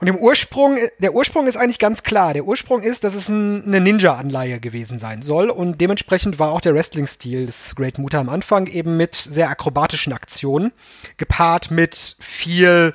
Und 0.00 0.06
im 0.06 0.16
Ursprung, 0.16 0.78
der 1.00 1.14
Ursprung 1.14 1.48
ist 1.48 1.56
eigentlich 1.56 1.80
ganz 1.80 2.04
klar. 2.04 2.32
Der 2.32 2.44
Ursprung 2.44 2.82
ist, 2.82 3.02
dass 3.02 3.16
es 3.16 3.28
ein, 3.28 3.64
eine 3.64 3.80
Ninja-Anleihe 3.80 4.60
gewesen 4.60 4.98
sein 4.98 5.22
soll. 5.22 5.50
Und 5.50 5.80
dementsprechend 5.80 6.38
war 6.38 6.52
auch 6.52 6.60
der 6.60 6.74
Wrestling-Stil 6.74 7.46
des 7.46 7.74
Great 7.74 7.98
Muta 7.98 8.20
am 8.20 8.28
Anfang 8.28 8.68
eben 8.68 8.96
mit 8.96 9.16
sehr 9.16 9.50
akrobatischen 9.50 10.12
Aktionen, 10.12 10.72
gepaart 11.16 11.72
mit 11.72 12.16
viel 12.20 12.94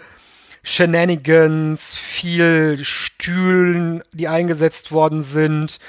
Shenanigans, 0.64 1.94
viel 1.94 2.80
Stühlen, 2.84 4.02
die 4.14 4.30
eingesetzt 4.30 4.94
worden 4.94 5.22
sind. 5.22 5.80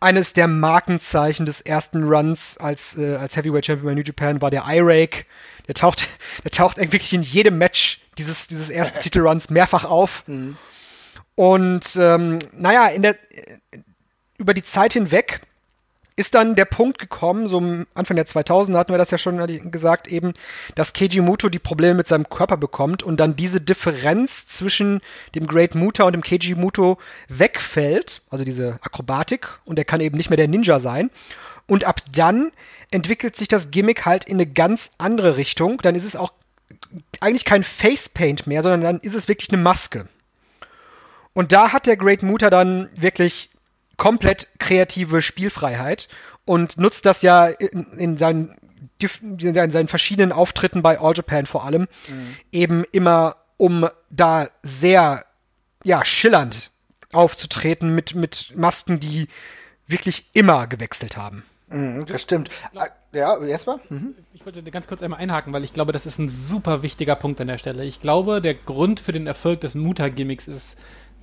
Eines 0.00 0.32
der 0.32 0.48
Markenzeichen 0.48 1.44
des 1.44 1.60
ersten 1.60 2.04
Runs 2.04 2.56
als, 2.56 2.96
äh, 2.96 3.16
als 3.16 3.36
Heavyweight 3.36 3.66
Champion 3.66 3.88
bei 3.88 3.94
New 3.94 4.06
Japan 4.06 4.40
war 4.40 4.50
der 4.50 4.64
Eye-Rake 4.66 5.26
der 5.68 5.74
taucht, 5.74 6.08
der 6.44 6.50
taucht 6.50 6.78
wirklich 6.78 7.12
in 7.12 7.22
jedem 7.22 7.58
Match 7.58 8.00
dieses, 8.18 8.46
dieses 8.48 8.70
ersten 8.70 9.00
Titelruns 9.02 9.50
mehrfach 9.50 9.84
auf. 9.84 10.24
Mhm. 10.26 10.56
Und 11.34 11.96
ähm, 11.96 12.38
naja, 12.52 12.86
in 12.88 13.02
der, 13.02 13.16
über 14.38 14.54
die 14.54 14.62
Zeit 14.62 14.92
hinweg 14.92 15.40
ist 16.16 16.34
dann 16.34 16.54
der 16.54 16.64
Punkt 16.64 16.98
gekommen, 16.98 17.48
so 17.48 17.58
Anfang 17.94 18.16
der 18.16 18.26
2000er 18.26 18.76
hatten 18.76 18.92
wir 18.92 18.98
das 18.98 19.10
ja 19.10 19.18
schon 19.18 19.70
gesagt, 19.70 20.06
eben, 20.06 20.32
dass 20.76 20.92
Keiji 20.92 21.20
Muto 21.20 21.48
die 21.48 21.58
Probleme 21.58 21.94
mit 21.94 22.06
seinem 22.06 22.28
Körper 22.28 22.56
bekommt 22.56 23.02
und 23.02 23.18
dann 23.18 23.34
diese 23.34 23.60
Differenz 23.60 24.46
zwischen 24.46 25.00
dem 25.34 25.46
Great 25.46 25.74
Muta 25.74 26.04
und 26.04 26.12
dem 26.12 26.22
Keiji 26.22 26.54
Muto 26.54 26.98
wegfällt, 27.28 28.22
also 28.30 28.44
diese 28.44 28.78
Akrobatik, 28.82 29.58
und 29.64 29.78
er 29.78 29.84
kann 29.84 30.00
eben 30.00 30.16
nicht 30.16 30.30
mehr 30.30 30.36
der 30.36 30.48
Ninja 30.48 30.78
sein. 30.78 31.10
Und 31.66 31.84
ab 31.84 32.00
dann 32.12 32.52
entwickelt 32.90 33.36
sich 33.36 33.48
das 33.48 33.70
Gimmick 33.70 34.04
halt 34.04 34.24
in 34.24 34.36
eine 34.36 34.46
ganz 34.46 34.92
andere 34.98 35.36
Richtung. 35.36 35.80
Dann 35.82 35.94
ist 35.94 36.04
es 36.04 36.16
auch 36.16 36.32
eigentlich 37.20 37.44
kein 37.44 37.64
Facepaint 37.64 38.46
mehr, 38.46 38.62
sondern 38.62 38.82
dann 38.82 39.00
ist 39.00 39.14
es 39.14 39.28
wirklich 39.28 39.50
eine 39.50 39.62
Maske. 39.62 40.08
Und 41.32 41.52
da 41.52 41.72
hat 41.72 41.86
der 41.86 41.96
Great 41.96 42.22
Muta 42.22 42.50
dann 42.50 42.88
wirklich 42.98 43.50
komplett 43.96 44.48
kreative 44.58 45.22
Spielfreiheit 45.22 46.08
und 46.44 46.78
nutzt 46.78 47.06
das 47.06 47.22
ja 47.22 47.46
in, 47.46 47.84
in 47.96 48.16
seinen 48.16 48.56
in 49.20 49.54
seinen 49.54 49.88
verschiedenen 49.88 50.32
Auftritten 50.32 50.82
bei 50.82 51.00
All 51.00 51.14
Japan 51.14 51.46
vor 51.46 51.64
allem 51.64 51.88
mhm. 52.08 52.36
eben 52.52 52.84
immer 52.92 53.36
um 53.56 53.88
da 54.10 54.48
sehr 54.62 55.24
ja 55.82 56.04
schillernd 56.04 56.70
aufzutreten 57.12 57.94
mit 57.94 58.14
mit 58.14 58.52
Masken, 58.56 59.00
die 59.00 59.28
wirklich 59.86 60.26
immer 60.32 60.66
gewechselt 60.66 61.16
haben. 61.16 61.44
Mhm, 61.68 62.04
das 62.06 62.22
stimmt. 62.22 62.50
Ah, 62.74 62.86
ja, 63.12 63.38
erstmal. 63.42 63.78
Mhm. 63.88 64.14
Ich 64.32 64.44
wollte 64.44 64.62
ganz 64.70 64.86
kurz 64.86 65.02
einmal 65.02 65.20
einhaken, 65.20 65.52
weil 65.52 65.64
ich 65.64 65.72
glaube, 65.72 65.92
das 65.92 66.06
ist 66.06 66.18
ein 66.18 66.28
super 66.28 66.82
wichtiger 66.82 67.16
Punkt 67.16 67.40
an 67.40 67.48
der 67.48 67.58
Stelle. 67.58 67.84
Ich 67.84 68.00
glaube, 68.00 68.40
der 68.40 68.54
Grund 68.54 69.00
für 69.00 69.12
den 69.12 69.26
Erfolg 69.26 69.60
des 69.62 69.74
Muta-Gimmicks 69.74 70.48
ist, 70.48 70.78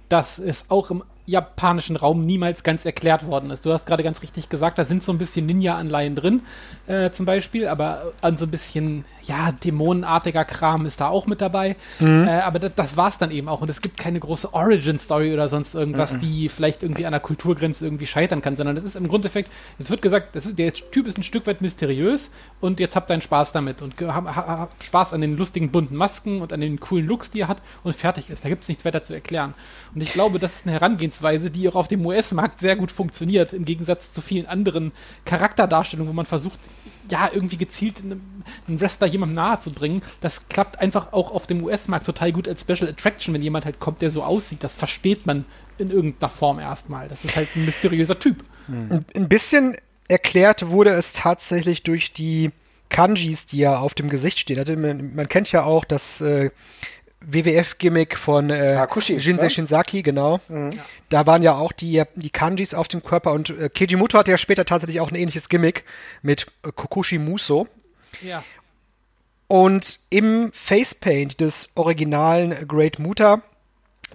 dass 0.09 0.39
es 0.39 0.69
auch 0.69 0.91
im 0.91 1.03
japanischen 1.31 1.95
Raum 1.95 2.21
niemals 2.21 2.63
ganz 2.63 2.85
erklärt 2.85 3.25
worden 3.25 3.49
ist. 3.49 3.65
Du 3.65 3.73
hast 3.73 3.85
gerade 3.85 4.03
ganz 4.03 4.21
richtig 4.21 4.49
gesagt, 4.49 4.77
da 4.77 4.85
sind 4.85 5.03
so 5.03 5.11
ein 5.11 5.17
bisschen 5.17 5.45
Ninja-Anleihen 5.45 6.15
drin, 6.15 6.41
äh, 6.87 7.11
zum 7.11 7.25
Beispiel, 7.25 7.67
aber 7.67 8.11
an 8.21 8.37
so 8.37 8.45
ein 8.45 8.51
bisschen, 8.51 9.05
ja, 9.23 9.51
dämonenartiger 9.51 10.45
Kram 10.45 10.85
ist 10.85 10.99
da 10.99 11.07
auch 11.07 11.25
mit 11.27 11.41
dabei. 11.41 11.77
Mhm. 11.99 12.27
Äh, 12.27 12.41
aber 12.41 12.59
das, 12.59 12.75
das 12.75 12.97
war 12.97 13.09
es 13.09 13.17
dann 13.17 13.31
eben 13.31 13.47
auch. 13.47 13.61
Und 13.61 13.69
es 13.69 13.81
gibt 13.81 13.97
keine 13.97 14.19
große 14.19 14.53
Origin-Story 14.53 15.33
oder 15.33 15.47
sonst 15.47 15.73
irgendwas, 15.73 16.13
mhm. 16.13 16.19
die 16.19 16.49
vielleicht 16.49 16.83
irgendwie 16.83 17.05
an 17.05 17.13
der 17.13 17.21
Kulturgrenze 17.21 17.85
irgendwie 17.85 18.07
scheitern 18.07 18.41
kann, 18.41 18.55
sondern 18.55 18.75
das 18.75 18.83
ist 18.83 18.95
im 18.95 19.07
Grundeffekt, 19.07 19.49
es 19.79 19.89
wird 19.89 20.01
gesagt, 20.01 20.35
ist, 20.35 20.59
der 20.59 20.73
Typ 20.73 21.07
ist 21.07 21.17
ein 21.17 21.23
Stück 21.23 21.47
weit 21.47 21.61
mysteriös 21.61 22.31
und 22.59 22.79
jetzt 22.79 22.95
habt 22.95 23.09
deinen 23.09 23.21
Spaß 23.21 23.53
damit 23.53 23.81
und 23.81 23.95
habt 24.01 24.35
hab 24.35 24.83
Spaß 24.83 25.13
an 25.13 25.21
den 25.21 25.37
lustigen 25.37 25.71
bunten 25.71 25.95
Masken 25.95 26.41
und 26.41 26.51
an 26.51 26.59
den 26.59 26.79
coolen 26.79 27.07
Looks, 27.07 27.31
die 27.31 27.41
er 27.41 27.47
hat 27.47 27.61
und 27.83 27.95
fertig 27.95 28.29
ist. 28.29 28.43
Da 28.43 28.49
gibt 28.49 28.63
es 28.63 28.67
nichts 28.67 28.83
weiter 28.83 29.03
zu 29.03 29.13
erklären. 29.13 29.53
Und 29.95 30.01
ich 30.01 30.13
glaube, 30.13 30.39
das 30.39 30.55
ist 30.55 30.67
eine 30.67 30.73
Herangehensweise, 30.73 31.20
die 31.49 31.67
auch 31.69 31.75
auf 31.75 31.87
dem 31.87 32.05
US-Markt 32.05 32.59
sehr 32.59 32.75
gut 32.75 32.91
funktioniert, 32.91 33.53
im 33.53 33.65
Gegensatz 33.65 34.13
zu 34.13 34.21
vielen 34.21 34.45
anderen 34.45 34.91
Charakterdarstellungen, 35.25 36.09
wo 36.09 36.15
man 36.15 36.25
versucht, 36.25 36.59
ja, 37.09 37.29
irgendwie 37.31 37.57
gezielt 37.57 37.97
einen 37.99 38.79
Wrestler 38.79 39.07
jemandem 39.07 39.35
nahe 39.35 39.59
zu 39.59 39.71
bringen. 39.71 40.01
Das 40.21 40.47
klappt 40.47 40.79
einfach 40.79 41.13
auch 41.13 41.31
auf 41.31 41.47
dem 41.47 41.63
US-Markt 41.63 42.05
total 42.05 42.31
gut 42.31 42.47
als 42.47 42.61
Special 42.61 42.89
Attraction, 42.89 43.33
wenn 43.33 43.41
jemand 43.41 43.65
halt 43.65 43.79
kommt, 43.79 44.01
der 44.01 44.11
so 44.11 44.23
aussieht. 44.23 44.63
Das 44.63 44.75
versteht 44.75 45.25
man 45.25 45.45
in 45.77 45.91
irgendeiner 45.91 46.29
Form 46.29 46.59
erstmal. 46.59 47.07
Das 47.07 47.23
ist 47.23 47.35
halt 47.35 47.49
ein 47.55 47.65
mysteriöser 47.65 48.19
Typ. 48.19 48.43
Ein, 48.67 49.05
ein 49.15 49.27
bisschen 49.27 49.75
erklärt 50.07 50.69
wurde 50.69 50.91
es 50.91 51.13
tatsächlich 51.13 51.83
durch 51.83 52.13
die 52.13 52.51
Kanjis, 52.89 53.45
die 53.45 53.57
ja 53.57 53.79
auf 53.79 53.93
dem 53.93 54.09
Gesicht 54.09 54.39
stehen. 54.39 54.59
Also 54.59 54.75
man, 54.75 55.27
kennt 55.27 55.51
ja 55.51 55.63
auch 55.63 55.85
das 55.85 56.21
äh, 56.21 56.51
WWF-Gimmick 57.25 58.17
von 58.17 58.49
äh, 58.49 58.75
Hakushi, 58.77 59.17
Jinsei 59.17 59.45
ne? 59.45 59.49
Shinzaki, 59.49 60.01
genau. 60.01 60.39
Mhm. 60.47 60.79
Da 61.09 61.27
waren 61.27 61.43
ja 61.43 61.55
auch 61.55 61.71
die, 61.71 62.03
die 62.15 62.29
Kanjis 62.29 62.73
auf 62.73 62.87
dem 62.87 63.03
Körper 63.03 63.31
und 63.31 63.49
äh, 63.49 63.69
Kijimoto 63.69 64.17
hatte 64.17 64.31
ja 64.31 64.37
später 64.37 64.65
tatsächlich 64.65 64.99
auch 64.99 65.11
ein 65.11 65.15
ähnliches 65.15 65.49
Gimmick 65.49 65.83
mit 66.21 66.47
äh, 66.65 66.71
Kokushi 66.71 67.17
Muso. 67.17 67.67
Ja. 68.21 68.43
Und 69.47 69.99
im 70.09 70.51
Facepaint 70.53 71.39
des 71.41 71.71
originalen 71.75 72.67
Great 72.67 72.99
Muta, 72.99 73.41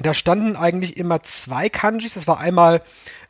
da 0.00 0.14
standen 0.14 0.56
eigentlich 0.56 0.96
immer 0.96 1.22
zwei 1.22 1.68
Kanjis. 1.68 2.14
Das 2.14 2.26
war 2.26 2.40
einmal 2.40 2.82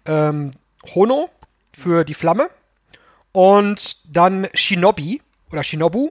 ähm, 0.06 0.52
Hono 0.94 1.30
für 1.72 2.04
die 2.04 2.14
Flamme 2.14 2.48
und 3.32 3.98
dann 4.16 4.48
Shinobi 4.54 5.20
oder 5.52 5.62
Shinobu 5.62 6.10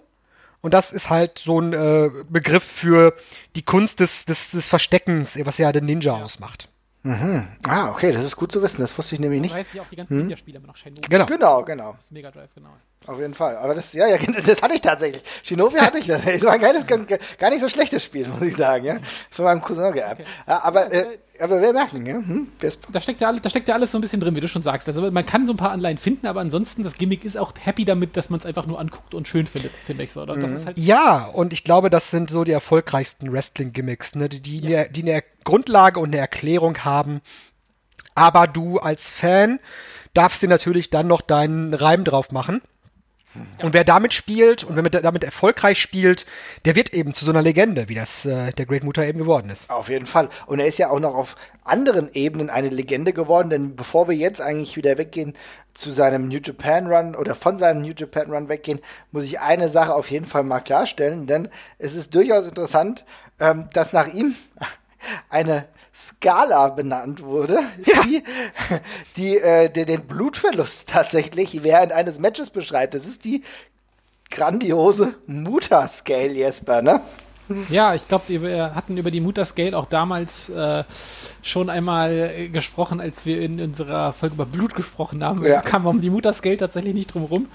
und 0.65 0.73
das 0.73 0.91
ist 0.91 1.11
halt 1.11 1.37
so 1.37 1.61
ein 1.61 1.73
äh, 1.73 2.09
Begriff 2.27 2.63
für 2.63 3.13
die 3.55 3.61
Kunst 3.61 3.99
des, 3.99 4.25
des, 4.25 4.49
des 4.49 4.67
Versteckens, 4.67 5.37
was 5.45 5.59
ja 5.59 5.71
den 5.71 5.85
Ninja 5.85 6.17
ja. 6.17 6.23
ausmacht. 6.23 6.69
Mhm. 7.03 7.47
Ah, 7.67 7.91
okay, 7.91 8.11
das 8.11 8.25
ist 8.25 8.35
gut 8.35 8.51
zu 8.51 8.63
wissen. 8.63 8.81
Das 8.81 8.97
wusste 8.97 9.13
ich 9.13 9.21
nämlich 9.21 9.41
nicht. 9.41 9.53
Du 9.53 9.59
weißt 9.59 9.75
ja 9.75 9.83
auch 9.83 9.89
die 9.91 9.95
ganzen 9.95 10.15
hm? 10.15 10.21
Ninja-Spieler 10.21 10.57
immer 10.57 10.69
noch 10.69 10.75
Shenmue. 10.75 11.01
Genau, 11.07 11.27
genau. 11.27 11.63
genau. 11.63 11.93
Das 11.93 12.05
ist 12.05 12.11
Mega 12.13 12.31
Drive, 12.31 12.49
genau. 12.55 12.71
Auf 13.07 13.19
jeden 13.19 13.33
Fall. 13.33 13.57
Aber 13.57 13.75
das, 13.75 13.93
ja, 13.93 14.07
ja, 14.07 14.17
das 14.45 14.61
hatte 14.61 14.73
ich 14.73 14.81
tatsächlich. 14.81 15.23
Shinobi 15.43 15.77
hatte 15.77 15.99
ich. 15.99 16.07
Das 16.07 16.25
war 16.43 16.53
ein 16.53 16.61
geiles, 16.61 16.85
gar 16.87 17.49
nicht 17.49 17.61
so 17.61 17.69
schlechtes 17.69 18.03
Spiel, 18.03 18.27
muss 18.27 18.41
ich 18.41 18.55
sagen, 18.55 18.85
ja. 18.85 18.97
Von 19.29 19.45
meinem 19.45 19.61
Cousin 19.61 19.93
geerbt. 19.93 20.21
Okay. 20.21 20.29
Aber, 20.45 20.91
äh, 20.91 21.05
aber 21.39 21.61
wir 21.61 21.73
merken, 21.73 22.05
ja. 22.05 22.15
Hm? 22.15 22.47
Da, 22.91 23.01
steckt 23.01 23.21
ja, 23.21 23.31
da 23.31 23.49
steckt 23.49 23.67
ja 23.67 23.75
alles 23.75 23.91
so 23.91 23.97
ein 23.97 24.01
bisschen 24.01 24.19
drin, 24.19 24.35
wie 24.35 24.39
du 24.39 24.47
schon 24.47 24.63
sagst. 24.63 24.87
Also 24.87 25.11
man 25.11 25.25
kann 25.25 25.45
so 25.45 25.53
ein 25.53 25.57
paar 25.57 25.71
Anleihen 25.71 25.97
finden, 25.97 26.27
aber 26.27 26.39
ansonsten, 26.39 26.83
das 26.83 26.97
Gimmick 26.97 27.25
ist 27.25 27.37
auch 27.37 27.53
happy 27.59 27.85
damit, 27.85 28.17
dass 28.17 28.29
man 28.29 28.39
es 28.39 28.45
einfach 28.45 28.65
nur 28.65 28.79
anguckt 28.79 29.13
und 29.13 29.27
schön 29.27 29.45
findet, 29.45 29.71
finde 29.85 30.03
ich 30.03 30.13
so. 30.13 30.21
Oder? 30.21 30.35
Mhm. 30.35 30.65
Halt 30.65 30.79
ja, 30.79 31.25
und 31.25 31.53
ich 31.53 31.63
glaube, 31.63 31.89
das 31.89 32.09
sind 32.09 32.29
so 32.29 32.43
die 32.43 32.53
erfolgreichsten 32.53 33.31
Wrestling-Gimmicks, 33.31 34.15
ne? 34.15 34.29
die, 34.29 34.41
die, 34.41 34.61
ja. 34.61 34.79
eine, 34.79 34.89
die 34.89 35.01
eine 35.03 35.23
Grundlage 35.43 35.99
und 35.99 36.09
eine 36.09 36.17
Erklärung 36.17 36.79
haben. 36.79 37.21
Aber 38.15 38.47
du 38.47 38.79
als 38.79 39.09
Fan 39.09 39.59
darfst 40.13 40.41
dir 40.41 40.49
natürlich 40.49 40.89
dann 40.89 41.07
noch 41.07 41.21
deinen 41.21 41.73
Reim 41.73 42.03
drauf 42.03 42.31
machen. 42.31 42.61
Und 43.61 43.73
wer 43.73 43.83
damit 43.83 44.13
spielt 44.13 44.63
und 44.63 44.75
wer 44.75 44.83
damit 44.83 45.23
erfolgreich 45.23 45.79
spielt, 45.79 46.25
der 46.65 46.75
wird 46.75 46.93
eben 46.93 47.13
zu 47.13 47.25
so 47.25 47.31
einer 47.31 47.41
Legende, 47.41 47.89
wie 47.89 47.95
das 47.95 48.25
äh, 48.25 48.51
der 48.51 48.65
Great 48.65 48.83
Muta 48.83 49.03
eben 49.03 49.19
geworden 49.19 49.49
ist. 49.49 49.69
Auf 49.69 49.89
jeden 49.89 50.05
Fall. 50.05 50.29
Und 50.45 50.59
er 50.59 50.67
ist 50.67 50.77
ja 50.77 50.89
auch 50.89 50.99
noch 50.99 51.15
auf 51.15 51.35
anderen 51.63 52.09
Ebenen 52.13 52.49
eine 52.49 52.69
Legende 52.69 53.13
geworden, 53.13 53.49
denn 53.49 53.75
bevor 53.75 54.07
wir 54.07 54.15
jetzt 54.15 54.41
eigentlich 54.41 54.77
wieder 54.77 54.97
weggehen 54.97 55.33
zu 55.73 55.91
seinem 55.91 56.27
New 56.27 56.39
Japan 56.43 56.87
Run 56.87 57.15
oder 57.15 57.35
von 57.35 57.57
seinem 57.57 57.81
New 57.81 57.93
Japan 57.95 58.31
Run 58.31 58.49
weggehen, 58.49 58.79
muss 59.11 59.25
ich 59.25 59.39
eine 59.39 59.69
Sache 59.69 59.93
auf 59.93 60.09
jeden 60.11 60.25
Fall 60.25 60.43
mal 60.43 60.61
klarstellen, 60.61 61.27
denn 61.27 61.49
es 61.77 61.95
ist 61.95 62.13
durchaus 62.15 62.45
interessant, 62.45 63.05
ähm, 63.39 63.67
dass 63.73 63.93
nach 63.93 64.07
ihm 64.07 64.35
eine 65.29 65.67
Skala 65.95 66.69
benannt 66.69 67.23
wurde, 67.23 67.59
ja. 67.85 68.01
die, 68.03 68.23
die, 69.15 69.37
äh, 69.37 69.69
die 69.69 69.85
den 69.85 70.05
Blutverlust 70.05 70.89
tatsächlich 70.89 71.63
während 71.63 71.93
eines 71.93 72.19
Matches 72.19 72.49
beschreibt. 72.49 72.93
Das 72.93 73.07
ist 73.07 73.23
die 73.23 73.43
grandiose 74.29 75.15
Muta-Scale, 75.27 76.33
Jesper, 76.33 76.81
ne? 76.81 77.01
Ja, 77.69 77.93
ich 77.93 78.07
glaube, 78.07 78.27
wir 78.27 78.73
hatten 78.73 78.97
über 78.97 79.11
die 79.11 79.21
Mutter-Scale 79.21 79.77
auch 79.77 79.85
damals 79.85 80.49
äh, 80.49 80.83
schon 81.43 81.69
einmal 81.69 82.11
äh, 82.11 82.49
gesprochen, 82.49 82.99
als 82.99 83.25
wir 83.25 83.39
in 83.39 83.61
unserer 83.61 84.13
Folge 84.13 84.35
über 84.35 84.47
Blut 84.47 84.75
gesprochen 84.75 85.23
haben. 85.23 85.45
Ja. 85.45 85.61
Kam 85.61 85.85
um 85.85 86.01
die 86.01 86.09
Mutter-Scale 86.09 86.57
tatsächlich 86.57 86.95
nicht 86.95 87.13
drum 87.13 87.25
rum. 87.25 87.47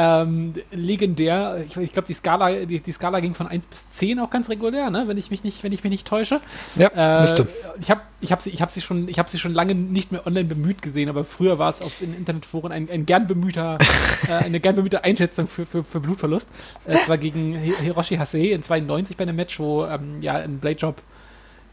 Ähm, 0.00 0.54
legendär, 0.70 1.64
ich, 1.66 1.76
ich 1.76 1.90
glaube, 1.90 2.06
die 2.06 2.14
Skala, 2.14 2.64
die, 2.64 2.78
die, 2.78 2.92
Skala 2.92 3.18
ging 3.18 3.34
von 3.34 3.48
1 3.48 3.66
bis 3.66 3.78
10 3.94 4.20
auch 4.20 4.30
ganz 4.30 4.48
regulär, 4.48 4.90
ne? 4.90 5.08
wenn, 5.08 5.18
ich 5.18 5.32
mich 5.32 5.42
nicht, 5.42 5.64
wenn 5.64 5.72
ich 5.72 5.82
mich 5.82 5.90
nicht 5.90 6.06
täusche. 6.06 6.40
Ja, 6.76 6.88
äh, 6.94 7.22
müsste. 7.22 7.48
Ich 7.80 7.90
habe 7.90 8.02
ich 8.20 8.30
hab 8.30 8.40
sie, 8.40 8.50
hab 8.52 8.70
sie, 8.70 8.80
schon, 8.80 9.08
hab 9.08 9.28
sie 9.28 9.40
schon 9.40 9.54
lange 9.54 9.74
nicht 9.74 10.12
mehr 10.12 10.24
online 10.24 10.44
bemüht 10.44 10.82
gesehen, 10.82 11.08
aber 11.08 11.24
früher 11.24 11.58
war 11.58 11.68
es 11.70 11.82
auf 11.82 12.00
in 12.00 12.14
Internetforen 12.14 12.70
ein, 12.70 12.88
ein 12.88 13.06
gern 13.06 13.26
bemühter, 13.26 13.76
äh, 14.28 14.44
eine 14.44 14.60
gern 14.60 14.76
bemühte 14.76 15.02
Einschätzung 15.02 15.48
für, 15.48 15.66
für, 15.66 15.82
für 15.82 15.98
Blutverlust. 15.98 16.46
Es 16.84 17.08
war 17.08 17.18
gegen 17.18 17.56
Hiroshi 17.56 18.18
Hasei 18.18 18.52
in 18.52 18.62
92 18.62 19.16
bei 19.16 19.24
einem 19.24 19.34
Match, 19.34 19.58
wo 19.58 19.84
ähm, 19.84 20.22
ja 20.22 20.34
ein 20.34 20.60
Bladejob 20.60 21.02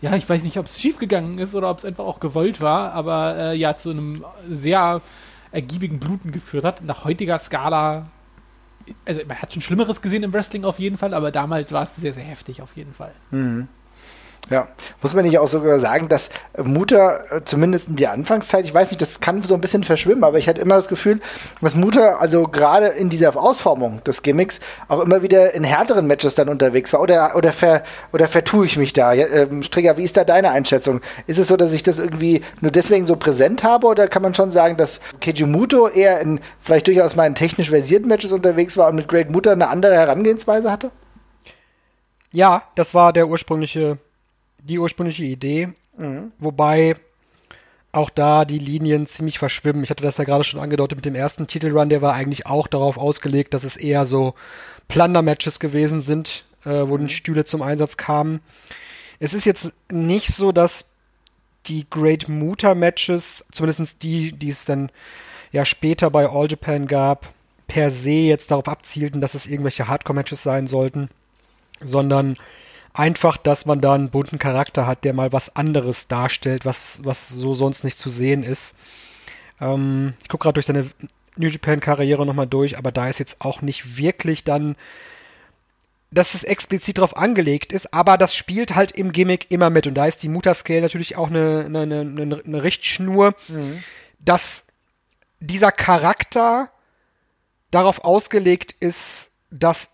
ja, 0.02 0.16
ich 0.16 0.28
weiß 0.28 0.44
nicht, 0.44 0.58
ob 0.58 0.66
es 0.66 0.80
schiefgegangen 0.80 1.38
ist 1.38 1.54
oder 1.54 1.70
ob 1.70 1.78
es 1.78 1.86
einfach 1.86 2.06
auch 2.06 2.20
gewollt 2.20 2.60
war, 2.60 2.94
aber 2.94 3.38
äh, 3.38 3.56
ja, 3.56 3.78
zu 3.78 3.92
einem 3.92 4.26
sehr 4.50 5.02
ergiebigen 5.52 6.00
Bluten 6.00 6.32
geführt 6.32 6.66
hat. 6.66 6.84
Nach 6.84 7.06
heutiger 7.06 7.40
Skala 7.40 8.08
also 9.06 9.22
man 9.28 9.42
hat 9.42 9.54
schon 9.54 9.62
Schlimmeres 9.62 10.02
gesehen 10.02 10.24
im 10.24 10.34
Wrestling 10.34 10.66
auf 10.66 10.80
jeden 10.80 10.98
Fall, 10.98 11.14
aber 11.14 11.32
damals 11.32 11.72
war 11.72 11.84
es 11.84 11.96
sehr, 11.96 12.14
sehr 12.14 12.24
heftig 12.24 12.62
auf 12.62 12.76
jeden 12.76 12.94
Fall. 12.94 13.14
Mhm. 13.32 13.68
Ja, 14.52 14.68
muss 15.02 15.16
man 15.16 15.26
nicht 15.26 15.40
auch 15.40 15.48
sogar 15.48 15.80
sagen, 15.80 16.08
dass 16.08 16.30
Mutter, 16.64 17.24
äh, 17.32 17.42
zumindest 17.44 17.88
in 17.88 17.96
der 17.96 18.12
Anfangszeit, 18.12 18.64
ich 18.64 18.74
weiß 18.74 18.92
nicht, 18.92 19.02
das 19.02 19.20
kann 19.20 19.42
so 19.42 19.56
ein 19.56 19.62
bisschen 19.62 19.84
verschwimmen, 19.84 20.24
aber 20.24 20.38
ich 20.38 20.48
hatte 20.48 20.62
immer 20.62 20.76
das 20.76 20.88
Gefühl, 20.88 21.20
dass 21.62 21.76
Mutter 21.76 22.22
also 22.22 22.44
gerade 22.44 22.88
in 22.88 23.10
dieser 23.10 23.36
Ausformung 23.36 24.04
des 24.04 24.22
Gimmicks 24.22 24.60
auch 24.88 25.00
immer 25.00 25.24
wieder 25.24 25.56
in 25.56 25.64
härteren 25.64 26.06
Matches 26.06 26.36
dann 26.36 26.48
unterwegs 26.48 26.94
war. 26.94 27.02
Oder, 27.02 27.36
oder, 27.36 27.54
ver, 27.54 27.84
oder 28.14 28.28
vertue 28.28 28.68
ich 28.68 28.78
mich 28.78 28.94
da? 28.94 29.14
Ähm, 29.14 29.64
Strigger, 29.64 29.98
wie 29.98 30.04
ist 30.04 30.16
da 30.16 30.24
deine 30.24 30.52
Einschätzung? 30.52 31.02
Ist 31.26 31.40
es 31.40 31.48
so, 31.48 31.58
dass 31.58 31.74
ich 31.74 31.82
das 31.82 31.98
irgendwie 31.98 32.44
nur 32.62 32.72
deswegen 32.72 33.08
so 33.08 33.16
präsent 33.16 33.64
habe 33.64 33.88
oder 33.88 34.08
kann 34.08 34.22
man 34.22 34.36
schon 34.36 34.52
sagen, 34.52 34.78
dass 34.78 35.00
Keijumuto 35.22 35.88
eher 35.88 36.20
in 36.22 36.40
vielleicht 36.62 36.86
durchaus 36.86 37.14
in 37.16 37.34
technisch 37.34 37.72
versierten 37.72 38.08
Matches 38.08 38.32
unterwegs 38.32 38.78
war 38.78 38.90
und 38.90 38.96
mit 38.96 39.08
Great 39.08 39.32
Mutter 39.32 39.54
eine 39.54 39.70
andere 39.70 39.96
Herangehensweise 39.96 40.72
hatte? 40.72 40.92
Ja, 42.32 42.64
das 42.76 42.94
war 42.94 43.12
der 43.12 43.28
ursprüngliche 43.28 43.98
die 44.66 44.80
ursprüngliche 44.80 45.24
Idee. 45.24 45.70
Mhm. 45.98 46.32
Wobei 46.40 46.96
auch 47.92 48.10
da 48.10 48.46
die 48.46 48.60
Linien 48.60 49.08
ziemlich 49.08 49.40
verschwimmen. 49.40 49.84
Ich 49.84 49.90
hatte 49.90 50.04
das 50.04 50.18
ja 50.18 50.26
gerade 50.26 50.44
schon 50.44 50.60
angedeutet 50.60 50.98
mit 50.98 51.06
dem 51.06 51.16
ersten 51.16 51.48
Titelrun, 51.48 51.90
der 51.90 52.02
war 52.02 52.14
eigentlich 52.14 52.46
auch 52.46 52.68
darauf 52.68 52.98
ausgelegt, 52.98 53.54
dass 53.54 53.64
es 53.64 53.78
eher 53.78 54.06
so 54.06 54.34
Plunder-Matches 54.90 55.60
gewesen 55.60 56.02
sind, 56.02 56.46
äh, 56.66 56.88
wo 56.88 56.98
mhm. 56.98 57.08
die 57.08 57.14
Stühle 57.14 57.46
zum 57.46 57.62
Einsatz 57.62 57.96
kamen. 57.96 58.42
Es 59.20 59.34
ist 59.34 59.46
jetzt 59.46 59.72
nicht 59.90 60.28
so, 60.28 60.52
dass 60.52 60.92
die 61.68 61.90
Great 61.90 62.28
Muta 62.28 62.76
Matches, 62.76 63.46
zumindest 63.52 64.04
die, 64.04 64.34
die 64.34 64.50
es 64.50 64.66
dann 64.66 64.92
ja 65.52 65.64
später 65.64 66.10
bei 66.10 66.30
All 66.30 66.50
Japan 66.50 66.88
gab, 66.88 67.34
per 67.68 67.92
se 67.92 68.12
jetzt 68.12 68.52
darauf 68.52 68.68
abzielten, 68.68 69.22
dass 69.22 69.34
es 69.34 69.48
irgendwelche 69.48 69.88
Hardcore-Matches 69.88 70.44
sein 70.44 70.68
sollten, 70.68 71.10
sondern 71.82 72.38
einfach, 72.96 73.38
dass 73.38 73.66
man 73.66 73.82
da 73.82 73.94
einen 73.94 74.10
bunten 74.10 74.40
Charakter 74.40 74.88
hat, 74.88 75.04
der 75.04 75.14
mal 75.14 75.34
was 75.34 75.56
anderes 75.56 76.08
darstellt, 76.08 76.66
was, 76.66 77.02
was 77.04 77.30
so 77.30 77.54
sonst 77.54 77.84
nicht 77.84 77.98
zu 77.98 78.10
sehen 78.10 78.44
ist. 78.44 78.76
Ähm, 79.60 80.14
ich 80.22 80.30
gucke 80.30 80.44
gerade 80.44 80.54
durch 80.56 80.66
seine 80.66 80.90
New 81.38 81.48
Japan-Karriere 81.48 82.26
nochmal 82.26 82.48
durch, 82.48 82.78
aber 82.78 82.92
da 82.92 83.10
ist 83.10 83.20
jetzt 83.20 83.42
auch 83.42 83.62
nicht 83.62 83.98
wirklich 83.98 84.44
dann, 84.44 84.76
dass 86.12 86.34
es 86.34 86.44
explizit 86.44 86.98
darauf 86.98 87.18
angelegt 87.18 87.74
ist, 87.74 87.94
aber 87.94 88.18
das 88.18 88.36
spielt 88.36 88.76
halt 88.76 88.92
im 88.92 89.12
Gimmick 89.12 89.52
immer 89.52 89.70
mit. 89.70 89.86
Und 89.88 89.96
da 89.96 90.06
ist 90.06 90.24
die 90.24 90.30
Mutter-Scale 90.30 90.82
natürlich 90.82 91.18
auch 91.18 91.28
eine, 91.28 91.66
eine, 91.66 91.82
eine, 91.82 92.42
eine 92.46 92.64
Richtschnur, 92.64 93.36
mhm. 93.50 93.84
dass 94.20 94.68
dieser 95.42 95.72
Charakter 95.74 96.72
darauf 97.72 98.06
ausgelegt 98.06 98.72
ist, 98.72 99.32
dass 99.52 99.92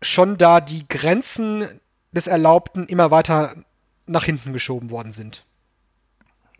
schon 0.00 0.38
da 0.38 0.60
die 0.60 0.86
Grenzen 0.88 1.80
des 2.14 2.26
Erlaubten 2.26 2.86
immer 2.86 3.10
weiter 3.10 3.54
nach 4.06 4.24
hinten 4.24 4.52
geschoben 4.52 4.90
worden 4.90 5.12
sind. 5.12 5.44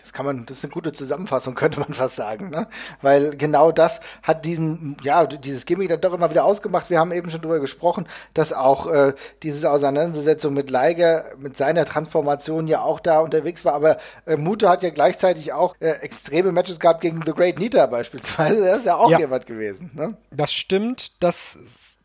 Das 0.05 0.13
kann 0.13 0.27
man, 0.27 0.45
das 0.45 0.59
ist 0.59 0.65
eine 0.65 0.73
gute 0.75 0.93
Zusammenfassung, 0.93 1.55
könnte 1.55 1.81
man 1.81 1.95
fast 1.95 2.17
sagen, 2.17 2.51
ne? 2.51 2.67
Weil 3.01 3.35
genau 3.37 3.73
das 3.73 4.01
hat 4.23 4.45
diesen, 4.45 4.99
ja, 5.03 5.25
dieses 5.25 5.65
Gimmick 5.65 5.89
dann 5.89 6.03
doch 6.03 6.13
immer 6.13 6.29
wieder 6.29 6.45
ausgemacht. 6.45 6.91
Wir 6.91 6.99
haben 6.99 7.11
eben 7.11 7.31
schon 7.31 7.41
drüber 7.41 7.59
gesprochen, 7.59 8.07
dass 8.35 8.53
auch 8.53 8.87
äh, 8.87 9.15
diese 9.43 9.71
Auseinandersetzung 9.71 10.53
mit 10.53 10.69
Leiger, 10.69 11.25
mit 11.39 11.57
seiner 11.57 11.87
Transformation 11.87 12.67
ja 12.67 12.83
auch 12.83 13.01
da 13.01 13.21
unterwegs 13.21 13.65
war. 13.65 13.73
Aber 13.73 13.97
äh, 14.27 14.37
Muto 14.37 14.69
hat 14.69 14.83
ja 14.83 14.91
gleichzeitig 14.91 15.55
auch 15.55 15.75
äh, 15.81 15.93
extreme 16.03 16.53
Matches 16.53 16.81
gehabt 16.81 17.01
gegen 17.01 17.23
The 17.25 17.33
Great 17.33 17.59
Nita 17.59 17.87
beispielsweise. 17.87 18.69
Er 18.69 18.77
ist 18.77 18.85
ja 18.85 18.97
auch 18.97 19.11
ja, 19.11 19.21
jemand 19.21 19.47
gewesen, 19.47 19.91
ne? 19.95 20.19
Das 20.31 20.53
stimmt. 20.53 21.23
Das, 21.23 21.97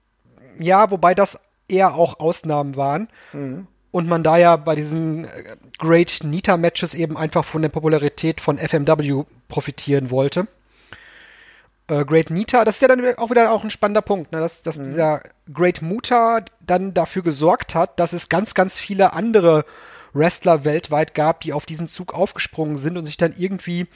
ja, 0.57 0.89
wobei 0.89 1.13
das 1.15 1.37
eher 1.69 1.95
auch 1.95 2.19
Ausnahmen 2.19 2.75
waren. 2.75 3.09
Mhm 3.33 3.67
und 3.91 4.07
man 4.07 4.23
da 4.23 4.37
ja 4.37 4.55
bei 4.55 4.75
diesen 4.75 5.25
äh, 5.25 5.57
Great 5.77 6.19
Nita 6.23 6.57
Matches 6.57 6.93
eben 6.93 7.17
einfach 7.17 7.45
von 7.45 7.61
der 7.61 7.69
Popularität 7.69 8.41
von 8.41 8.57
FMW 8.57 9.23
profitieren 9.47 10.11
wollte. 10.11 10.47
Äh, 11.87 12.05
Great 12.05 12.29
Nita, 12.29 12.65
das 12.65 12.75
ist 12.75 12.81
ja 12.81 12.87
dann 12.87 13.17
auch 13.17 13.29
wieder 13.31 13.51
auch 13.51 13.63
ein 13.63 13.69
spannender 13.69 14.01
Punkt, 14.01 14.31
ne? 14.31 14.39
dass, 14.39 14.61
dass 14.61 14.77
mhm. 14.77 14.83
dieser 14.83 15.21
Great 15.51 15.81
Muta 15.81 16.41
dann 16.59 16.93
dafür 16.93 17.23
gesorgt 17.23 17.73
hat, 17.75 17.99
dass 17.99 18.13
es 18.13 18.29
ganz, 18.29 18.53
ganz 18.53 18.77
viele 18.77 19.13
andere 19.13 19.65
Wrestler 20.13 20.65
weltweit 20.65 21.13
gab, 21.13 21.41
die 21.41 21.53
auf 21.53 21.65
diesen 21.65 21.87
Zug 21.87 22.13
aufgesprungen 22.13 22.77
sind 22.77 22.97
und 22.97 23.05
sich 23.05 23.17
dann 23.17 23.33
irgendwie, 23.37 23.87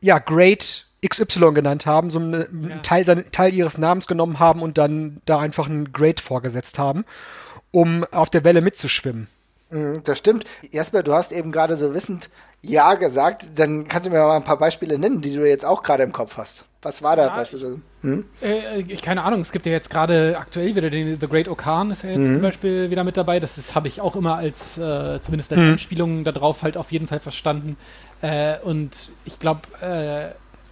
ja, 0.00 0.18
Great 0.18 0.86
XY 1.06 1.52
genannt 1.52 1.86
haben, 1.86 2.10
so 2.10 2.18
einen 2.18 2.68
ja. 2.68 2.78
Teil, 2.78 3.04
Teil 3.04 3.54
ihres 3.54 3.78
Namens 3.78 4.06
genommen 4.06 4.38
haben 4.38 4.62
und 4.62 4.78
dann 4.78 5.20
da 5.24 5.38
einfach 5.38 5.68
einen 5.68 5.92
Great 5.92 6.20
vorgesetzt 6.20 6.78
haben 6.78 7.04
um 7.70 8.04
auf 8.10 8.30
der 8.30 8.44
Welle 8.44 8.60
mitzuschwimmen. 8.60 9.28
Mhm, 9.70 10.02
das 10.04 10.18
stimmt. 10.18 10.44
Jasper, 10.70 11.02
du 11.02 11.12
hast 11.12 11.32
eben 11.32 11.52
gerade 11.52 11.76
so 11.76 11.94
wissend 11.94 12.28
Ja 12.62 12.94
gesagt. 12.94 13.46
Dann 13.56 13.86
kannst 13.88 14.06
du 14.06 14.12
mir 14.12 14.18
mal 14.18 14.36
ein 14.36 14.44
paar 14.44 14.58
Beispiele 14.58 14.98
nennen, 14.98 15.20
die 15.20 15.34
du 15.34 15.48
jetzt 15.48 15.64
auch 15.64 15.82
gerade 15.82 16.02
im 16.02 16.12
Kopf 16.12 16.36
hast. 16.36 16.64
Was 16.82 17.02
war 17.02 17.14
da 17.14 17.26
ja, 17.26 17.36
beispielsweise? 17.36 17.80
Hm? 18.00 18.24
Äh, 18.40 18.80
äh 18.80 18.96
keine 18.96 19.22
Ahnung, 19.22 19.42
es 19.42 19.52
gibt 19.52 19.66
ja 19.66 19.72
jetzt 19.72 19.90
gerade 19.90 20.36
aktuell 20.38 20.74
wieder 20.74 20.88
den 20.88 21.20
The 21.20 21.28
Great 21.28 21.46
Okan 21.46 21.90
ist 21.90 22.04
ja 22.04 22.08
jetzt 22.08 22.20
mhm. 22.20 22.34
zum 22.34 22.42
Beispiel 22.42 22.90
wieder 22.90 23.04
mit 23.04 23.18
dabei. 23.18 23.38
Das 23.38 23.74
habe 23.74 23.86
ich 23.86 24.00
auch 24.00 24.16
immer 24.16 24.36
als, 24.36 24.78
äh, 24.78 25.20
zumindest 25.20 25.52
als 25.52 25.60
mhm. 25.60 25.72
Anspielung 25.72 26.24
darauf 26.24 26.62
halt 26.62 26.76
auf 26.76 26.90
jeden 26.90 27.06
Fall 27.06 27.20
verstanden. 27.20 27.76
Äh, 28.22 28.58
und 28.64 28.90
ich 29.26 29.38
glaube, 29.38 29.60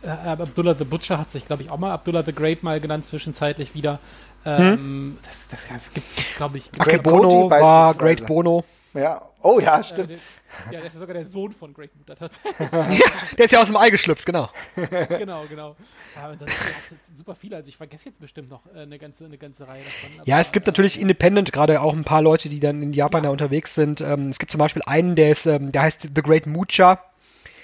äh, 0.02 0.08
äh, 0.08 0.10
Abdullah 0.10 0.74
the 0.74 0.84
Butcher 0.84 1.18
hat 1.18 1.32
sich, 1.32 1.46
glaube 1.46 1.62
ich, 1.62 1.70
auch 1.70 1.78
mal 1.78 1.92
Abdullah 1.92 2.22
the 2.22 2.32
Great 2.32 2.62
mal 2.62 2.80
genannt, 2.80 3.06
zwischenzeitlich 3.06 3.74
wieder. 3.74 3.98
Ähm, 4.44 4.58
hm? 4.58 5.18
Das, 5.24 5.48
das 5.48 5.60
gibt 5.92 6.06
es, 6.16 6.36
glaube 6.36 6.58
ich. 6.58 6.70
Great 6.72 7.02
Bono 7.02 7.50
war 7.50 7.94
Great 7.94 8.26
Bono. 8.26 8.64
Ja, 8.94 9.20
oh 9.42 9.60
ja, 9.60 9.82
stimmt. 9.82 10.10
Äh, 10.10 10.18
ja, 10.72 10.78
der 10.78 10.86
ist 10.86 10.94
ja 10.94 11.00
sogar 11.00 11.14
der 11.14 11.26
Sohn 11.26 11.52
von 11.52 11.74
Great 11.74 11.94
Mutter 11.96 12.16
tatsächlich. 12.16 12.68
der 13.38 13.44
ist 13.44 13.50
ja 13.50 13.60
aus 13.60 13.66
dem 13.66 13.76
Ei 13.76 13.90
geschlüpft, 13.90 14.24
genau. 14.24 14.48
genau, 15.08 15.44
genau. 15.48 15.76
Ja, 16.16 16.30
und 16.30 16.40
das 16.40 16.50
ist 16.50 17.16
super 17.16 17.34
viele, 17.34 17.56
also 17.56 17.68
ich 17.68 17.76
vergesse 17.76 18.06
jetzt 18.06 18.20
bestimmt 18.20 18.48
noch 18.48 18.62
äh, 18.74 18.80
eine, 18.80 18.98
ganze, 18.98 19.26
eine 19.26 19.36
ganze 19.36 19.68
Reihe 19.68 19.82
davon. 19.84 20.22
ja, 20.24 20.40
es 20.40 20.52
gibt 20.52 20.66
äh, 20.66 20.70
natürlich 20.70 21.00
Independent, 21.00 21.52
gerade 21.52 21.80
auch 21.82 21.92
ein 21.92 22.04
paar 22.04 22.22
Leute, 22.22 22.48
die 22.48 22.60
dann 22.60 22.82
in 22.82 22.92
Japan 22.92 23.22
ja. 23.22 23.28
da 23.28 23.30
unterwegs 23.30 23.74
sind. 23.74 24.00
Ähm, 24.00 24.28
es 24.28 24.38
gibt 24.38 24.50
zum 24.50 24.58
Beispiel 24.58 24.82
einen, 24.86 25.14
der 25.16 25.30
ist, 25.30 25.46
ähm, 25.46 25.70
der 25.70 25.82
heißt 25.82 26.08
The 26.14 26.22
Great 26.22 26.46
Mucha. 26.46 27.02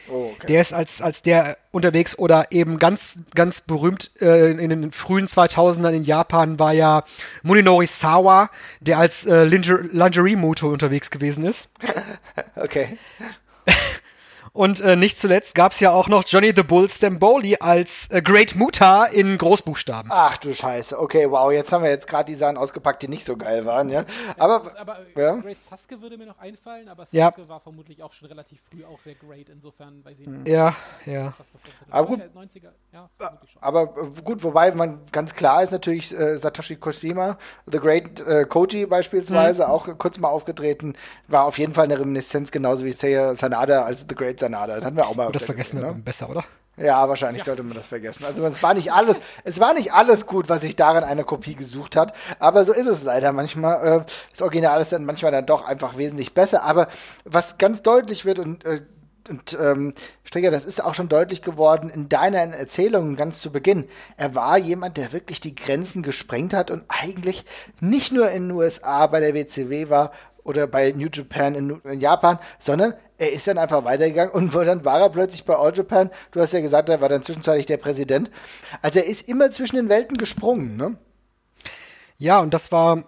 Oh, 0.09 0.33
okay. 0.35 0.47
Der 0.49 0.61
ist 0.61 0.73
als, 0.73 1.01
als 1.01 1.23
der 1.23 1.57
unterwegs 1.71 2.19
oder 2.19 2.53
eben 2.53 2.79
ganz, 2.79 3.21
ganz 3.35 3.61
berühmt 3.61 4.11
äh, 4.21 4.51
in 4.51 4.71
den 4.71 4.93
frühen 4.93 5.27
2000ern 5.27 5.93
in 5.93 6.05
Japan 6.05 6.59
war 6.59 6.73
ja 6.73 7.05
Muninori 7.43 7.87
Sawa, 7.87 8.51
der 8.81 8.99
als 8.99 9.27
äh, 9.27 9.45
Lingerie-Moto 9.45 10.69
unterwegs 10.69 11.11
gewesen 11.11 11.45
ist. 11.45 11.73
okay. 12.57 12.99
Und 14.55 14.81
äh, 14.81 14.95
nicht 14.95 15.19
zuletzt 15.19 15.57
gab 15.57 15.73
es 15.73 15.81
ja 15.81 15.91
auch 15.91 16.07
noch 16.07 16.23
Johnny 16.25 16.53
the 16.55 16.63
Bull 16.63 16.89
Stamboli 16.89 17.57
als 17.59 18.09
äh, 18.13 18.23
Great 18.23 18.55
Muta 18.55 19.05
in 19.05 19.37
Großbuchstaben. 19.37 20.13
Ach 20.15 20.37
du 20.37 20.55
Scheiße. 20.55 20.97
Okay, 20.97 21.29
wow, 21.29 21.51
jetzt 21.51 21.73
haben 21.73 21.83
wir 21.83 21.91
jetzt 21.91 22.07
gerade 22.07 22.27
die 22.27 22.37
Sachen 22.37 22.57
ausgepackt, 22.57 23.03
die 23.03 23.09
nicht 23.09 23.25
so 23.25 23.37
geil 23.37 23.67
waren, 23.67 23.89
ja. 23.89 24.05
Aber, 24.39 24.63
aber 24.79 24.99
ja. 25.17 25.35
Great 25.39 25.57
Sasuke 25.61 26.01
würde 26.01 26.17
mir 26.17 26.27
noch 26.27 26.39
einfallen, 26.39 26.89
aber 26.89 27.05
Sasuke 27.07 27.43
ja. 27.43 27.49
war 27.49 27.59
vermutlich 27.59 28.01
auch 28.01 28.13
schon 28.13 28.29
relativ 28.29 28.61
früh 28.71 28.85
auch 28.85 29.01
sehr 29.05 29.17
great, 29.17 29.49
insofern 29.49 30.05
weiß 30.05 30.21
ich 30.21 30.27
nicht. 30.29 30.47
Ja, 30.47 30.77
ja. 31.05 31.35
Aber 31.91 32.07
gut, 32.07 32.21
90er, 32.21 32.69
ja, 32.93 33.11
aber 33.61 33.89
gut, 34.23 34.45
wobei 34.45 34.73
man 34.73 35.01
ganz 35.11 35.35
klar 35.35 35.65
ist 35.65 35.73
natürlich 35.73 36.17
äh, 36.17 36.39
Satoshi 36.39 36.77
Koshima, 36.77 37.39
The 37.67 37.79
Great 37.79 38.21
äh, 38.21 38.45
Koji 38.45 38.87
beispielsweise, 38.87 39.65
mhm. 39.65 39.71
auch 39.71 39.99
kurz 39.99 40.19
mal 40.19 40.29
aufgetreten, 40.29 40.95
war 41.27 41.45
auf 41.45 41.59
jeden 41.59 41.75
Fall 41.75 41.87
eine 41.87 41.99
Reminiszenz, 41.99 42.53
genauso 42.53 42.85
wie 42.85 42.93
Seiya 42.93 43.35
Sanada 43.35 43.83
als 43.83 44.07
The 44.09 44.15
Great 44.15 44.44
Sanada. 44.45 44.77
Das 44.77 44.85
hatten 44.85 44.97
wir 44.97 45.07
auch 45.07 45.15
mal. 45.15 45.33
Das 45.33 45.45
vergessen 45.45 45.81
wir 45.81 45.93
ne? 45.93 46.01
besser, 46.03 46.29
oder? 46.29 46.45
Ja, 46.77 47.09
wahrscheinlich 47.09 47.41
ja. 47.41 47.45
sollte 47.45 47.63
man 47.63 47.77
das 47.77 47.87
vergessen. 47.87 48.25
Also 48.25 48.45
es 48.45 48.63
war 48.63 48.75
nicht 48.75 48.93
alles, 48.93 49.21
es 49.45 49.61
war 49.61 49.75
nicht 49.75 49.93
alles 49.93 50.27
gut, 50.27 50.49
was 50.49 50.63
sich 50.63 50.75
darin 50.75 51.05
eine 51.05 51.23
Kopie 51.23 51.55
gesucht 51.55 51.95
hat. 51.95 52.15
Aber 52.41 52.65
so 52.65 52.73
ist 52.73 52.87
es 52.87 53.05
leider 53.05 53.33
manchmal. 53.33 54.01
Äh, 54.01 54.05
das 54.31 54.43
Original 54.43 54.81
ist 54.81 54.93
dann 54.93 55.05
manchmal 55.05 55.31
dann 55.31 55.47
doch 55.47 55.65
einfach 55.65 55.97
wesentlich 55.97 56.35
besser. 56.35 56.65
Aber 56.65 56.89
was 57.25 57.59
ganz 57.59 57.83
deutlich 57.83 58.25
wird 58.25 58.39
und 58.39 58.65
äh, 58.65 58.81
und 59.27 59.57
ähm, 59.59 59.95
Stricker, 60.23 60.51
das 60.51 60.67
ist 60.67 60.85
auch 60.85 60.95
schon 60.95 61.09
deutlich 61.09 61.41
geworden 61.41 61.89
in 61.89 62.11
deiner 62.11 62.41
Erzählung 62.41 63.17
ganz 63.17 63.41
zu 63.41 63.51
Beginn. 63.51 63.89
Er 64.19 64.35
war 64.35 64.59
jemand, 64.59 64.99
der 64.99 65.13
wirklich 65.13 65.41
die 65.41 65.55
Grenzen 65.55 66.03
gesprengt 66.03 66.53
hat 66.53 66.71
und 66.71 66.85
eigentlich 66.89 67.47
nicht 67.81 68.13
nur 68.13 68.31
in 68.31 68.49
den 68.49 68.51
USA 68.51 69.07
bei 69.07 69.21
der 69.21 69.33
WCW 69.33 69.89
war 69.89 70.13
oder 70.43 70.67
bei 70.67 70.93
New 70.93 71.09
Japan 71.11 71.55
in, 71.55 71.81
in 71.85 72.01
Japan, 72.01 72.39
sondern 72.59 72.93
er 73.19 73.33
ist 73.33 73.47
dann 73.47 73.59
einfach 73.59 73.85
weitergegangen 73.85 74.33
und 74.33 74.55
dann 74.55 74.85
war 74.85 75.01
er 75.01 75.11
plötzlich 75.11 75.45
bei 75.45 75.57
All 75.57 75.75
Japan. 75.75 76.11
Du 76.33 76.41
hast 76.41 76.53
ja 76.53 76.61
gesagt, 76.61 76.89
er 76.89 77.01
war 77.01 77.09
dann 77.09 77.23
zwischenzeitlich 77.23 77.67
der 77.67 77.77
Präsident. 77.77 78.31
Also 78.83 79.01
er 79.01 79.07
ist 79.07 79.29
immer 79.29 79.51
zwischen 79.51 79.77
den 79.77 79.89
Welten 79.89 80.17
gesprungen, 80.17 80.77
ne? 80.77 80.97
Ja, 82.19 82.41
und 82.41 82.55
das 82.55 82.73
war 82.73 83.05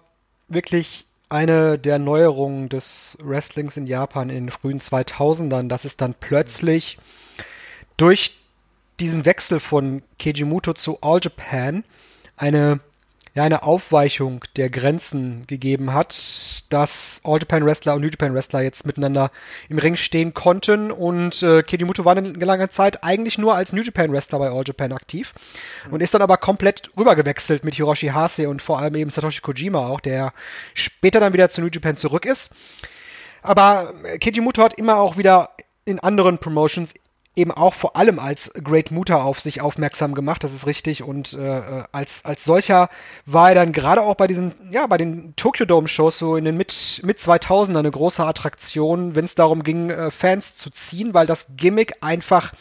wirklich 0.47 1.05
eine 1.29 1.77
der 1.77 1.99
Neuerungen 1.99 2.69
des 2.69 3.17
Wrestlings 3.21 3.75
in 3.75 3.87
Japan 3.87 4.29
in 4.29 4.45
den 4.45 4.49
frühen 4.49 4.79
2000ern, 4.79 5.67
dass 5.67 5.85
es 5.85 5.97
dann 5.97 6.13
plötzlich 6.13 6.97
durch 7.97 8.37
diesen 8.99 9.25
Wechsel 9.25 9.59
von 9.59 10.03
Keijimoto 10.19 10.73
zu 10.73 10.99
All 11.01 11.19
Japan 11.21 11.83
eine 12.37 12.79
ja, 13.37 13.43
eine 13.43 13.61
Aufweichung 13.61 14.43
der 14.55 14.71
Grenzen 14.71 15.45
gegeben 15.45 15.93
hat, 15.93 16.63
dass 16.71 17.21
All 17.23 17.37
Japan 17.37 17.63
Wrestler 17.67 17.93
und 17.93 18.01
New 18.01 18.07
Japan 18.07 18.33
Wrestler 18.33 18.61
jetzt 18.61 18.87
miteinander 18.87 19.29
im 19.69 19.77
Ring 19.77 19.95
stehen 19.95 20.33
konnten 20.33 20.89
und 20.89 21.43
äh, 21.43 21.61
Keijimoto 21.61 22.03
war 22.03 22.17
eine 22.17 22.31
lange 22.31 22.67
Zeit 22.69 23.03
eigentlich 23.03 23.37
nur 23.37 23.53
als 23.53 23.73
New 23.73 23.83
Japan 23.83 24.11
Wrestler 24.11 24.39
bei 24.39 24.49
All 24.49 24.63
Japan 24.65 24.91
aktiv 24.91 25.35
und 25.91 26.01
ist 26.01 26.15
dann 26.15 26.23
aber 26.23 26.37
komplett 26.37 26.89
rübergewechselt 26.97 27.63
mit 27.63 27.75
Hiroshi 27.75 28.07
Hase 28.07 28.49
und 28.49 28.63
vor 28.63 28.79
allem 28.79 28.95
eben 28.95 29.11
Satoshi 29.11 29.41
Kojima 29.41 29.87
auch, 29.87 29.99
der 29.99 30.33
später 30.73 31.19
dann 31.19 31.33
wieder 31.33 31.49
zu 31.49 31.61
New 31.61 31.69
Japan 31.71 31.95
zurück 31.95 32.25
ist. 32.25 32.55
Aber 33.43 33.93
Keijimoto 34.19 34.63
hat 34.63 34.79
immer 34.79 34.97
auch 34.97 35.15
wieder 35.15 35.51
in 35.85 35.99
anderen 35.99 36.39
Promotions 36.39 36.91
eben 37.37 37.51
auch 37.51 37.73
vor 37.73 37.95
allem 37.95 38.19
als 38.19 38.51
Great 38.63 38.91
Muta 38.91 39.21
auf 39.21 39.39
sich 39.39 39.61
aufmerksam 39.61 40.13
gemacht, 40.15 40.43
das 40.43 40.53
ist 40.53 40.65
richtig. 40.65 41.03
Und 41.03 41.33
äh, 41.33 41.83
als, 41.91 42.25
als 42.25 42.43
solcher 42.43 42.89
war 43.25 43.49
er 43.49 43.55
dann 43.55 43.71
gerade 43.71 44.01
auch 44.01 44.15
bei 44.15 44.27
diesen, 44.27 44.53
ja, 44.71 44.87
bei 44.87 44.97
den 44.97 45.35
Tokyo 45.35 45.65
Dome 45.65 45.87
Shows 45.87 46.17
so 46.17 46.35
in 46.35 46.45
den 46.45 46.57
mit, 46.57 47.01
mit 47.03 47.19
2000er 47.19 47.79
eine 47.79 47.91
große 47.91 48.23
Attraktion, 48.23 49.15
wenn 49.15 49.25
es 49.25 49.35
darum 49.35 49.63
ging, 49.63 49.89
äh, 49.89 50.11
Fans 50.11 50.55
zu 50.55 50.69
ziehen, 50.69 51.13
weil 51.13 51.27
das 51.27 51.47
Gimmick 51.55 51.93
einfach 52.01 52.53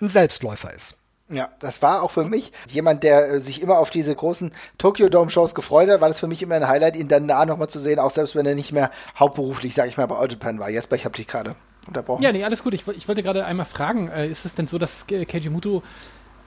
ein 0.00 0.08
Selbstläufer 0.08 0.72
ist. 0.74 0.98
Ja, 1.30 1.50
das 1.60 1.82
war 1.82 2.02
auch 2.02 2.10
für 2.10 2.24
mich 2.24 2.52
jemand, 2.70 3.02
der 3.02 3.30
äh, 3.30 3.40
sich 3.40 3.60
immer 3.60 3.78
auf 3.78 3.90
diese 3.90 4.14
großen 4.14 4.52
Tokyo 4.78 5.08
Dome 5.08 5.30
Shows 5.30 5.54
gefreut 5.54 5.90
hat, 5.90 6.00
war 6.00 6.08
das 6.08 6.20
für 6.20 6.26
mich 6.26 6.42
immer 6.42 6.54
ein 6.54 6.68
Highlight, 6.68 6.96
ihn 6.96 7.08
dann 7.08 7.28
da 7.28 7.44
nochmal 7.44 7.68
zu 7.68 7.78
sehen, 7.78 7.98
auch 7.98 8.10
selbst 8.10 8.34
wenn 8.34 8.46
er 8.46 8.54
nicht 8.54 8.72
mehr 8.72 8.90
hauptberuflich, 9.18 9.74
sag 9.74 9.88
ich 9.88 9.98
mal, 9.98 10.06
bei 10.06 10.16
All 10.16 10.30
Japan 10.30 10.58
war. 10.58 10.70
Jesper, 10.70 10.96
ich 10.96 11.04
habe 11.04 11.16
dich 11.16 11.26
gerade 11.26 11.54
unterbrochen. 11.88 12.22
Ja, 12.22 12.32
nee, 12.32 12.44
alles 12.44 12.62
gut. 12.62 12.74
Ich, 12.74 12.86
ich 12.88 13.08
wollte 13.08 13.22
gerade 13.22 13.44
einmal 13.44 13.66
fragen, 13.66 14.08
äh, 14.08 14.28
ist 14.28 14.44
es 14.44 14.54
denn 14.54 14.66
so, 14.66 14.78
dass 14.78 15.06
Keiji 15.06 15.50
Muto 15.50 15.82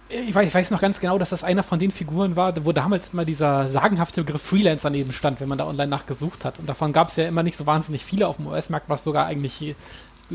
äh, 0.10 0.22
ich 0.22 0.36
weiß, 0.36 0.48
ich 0.48 0.54
weiß, 0.54 0.72
noch 0.72 0.82
ganz 0.82 1.00
genau, 1.00 1.18
dass 1.18 1.30
das 1.30 1.44
einer 1.44 1.64
von 1.64 1.80
den 1.80 1.92
Figuren 1.92 2.36
war, 2.36 2.66
wo 2.66 2.72
damals 2.72 3.14
immer 3.14 3.26
dieser 3.26 3.70
sagenhafte 3.70 4.24
Begriff 4.24 4.42
Freelancer 4.42 4.90
neben 4.90 5.12
stand, 5.12 5.42
wenn 5.42 5.50
man 5.50 5.58
da 5.58 5.68
online 5.68 5.90
nachgesucht 5.90 6.46
hat. 6.46 6.60
Und 6.60 6.68
davon 6.70 6.94
gab 6.94 7.10
es 7.10 7.16
ja 7.16 7.28
immer 7.28 7.44
nicht 7.44 7.58
so 7.58 7.66
wahnsinnig 7.66 8.06
viele 8.06 8.28
auf 8.28 8.38
dem 8.38 8.48
US-Markt, 8.48 8.90
was 8.90 9.04
sogar 9.04 9.26
eigentlich 9.26 9.76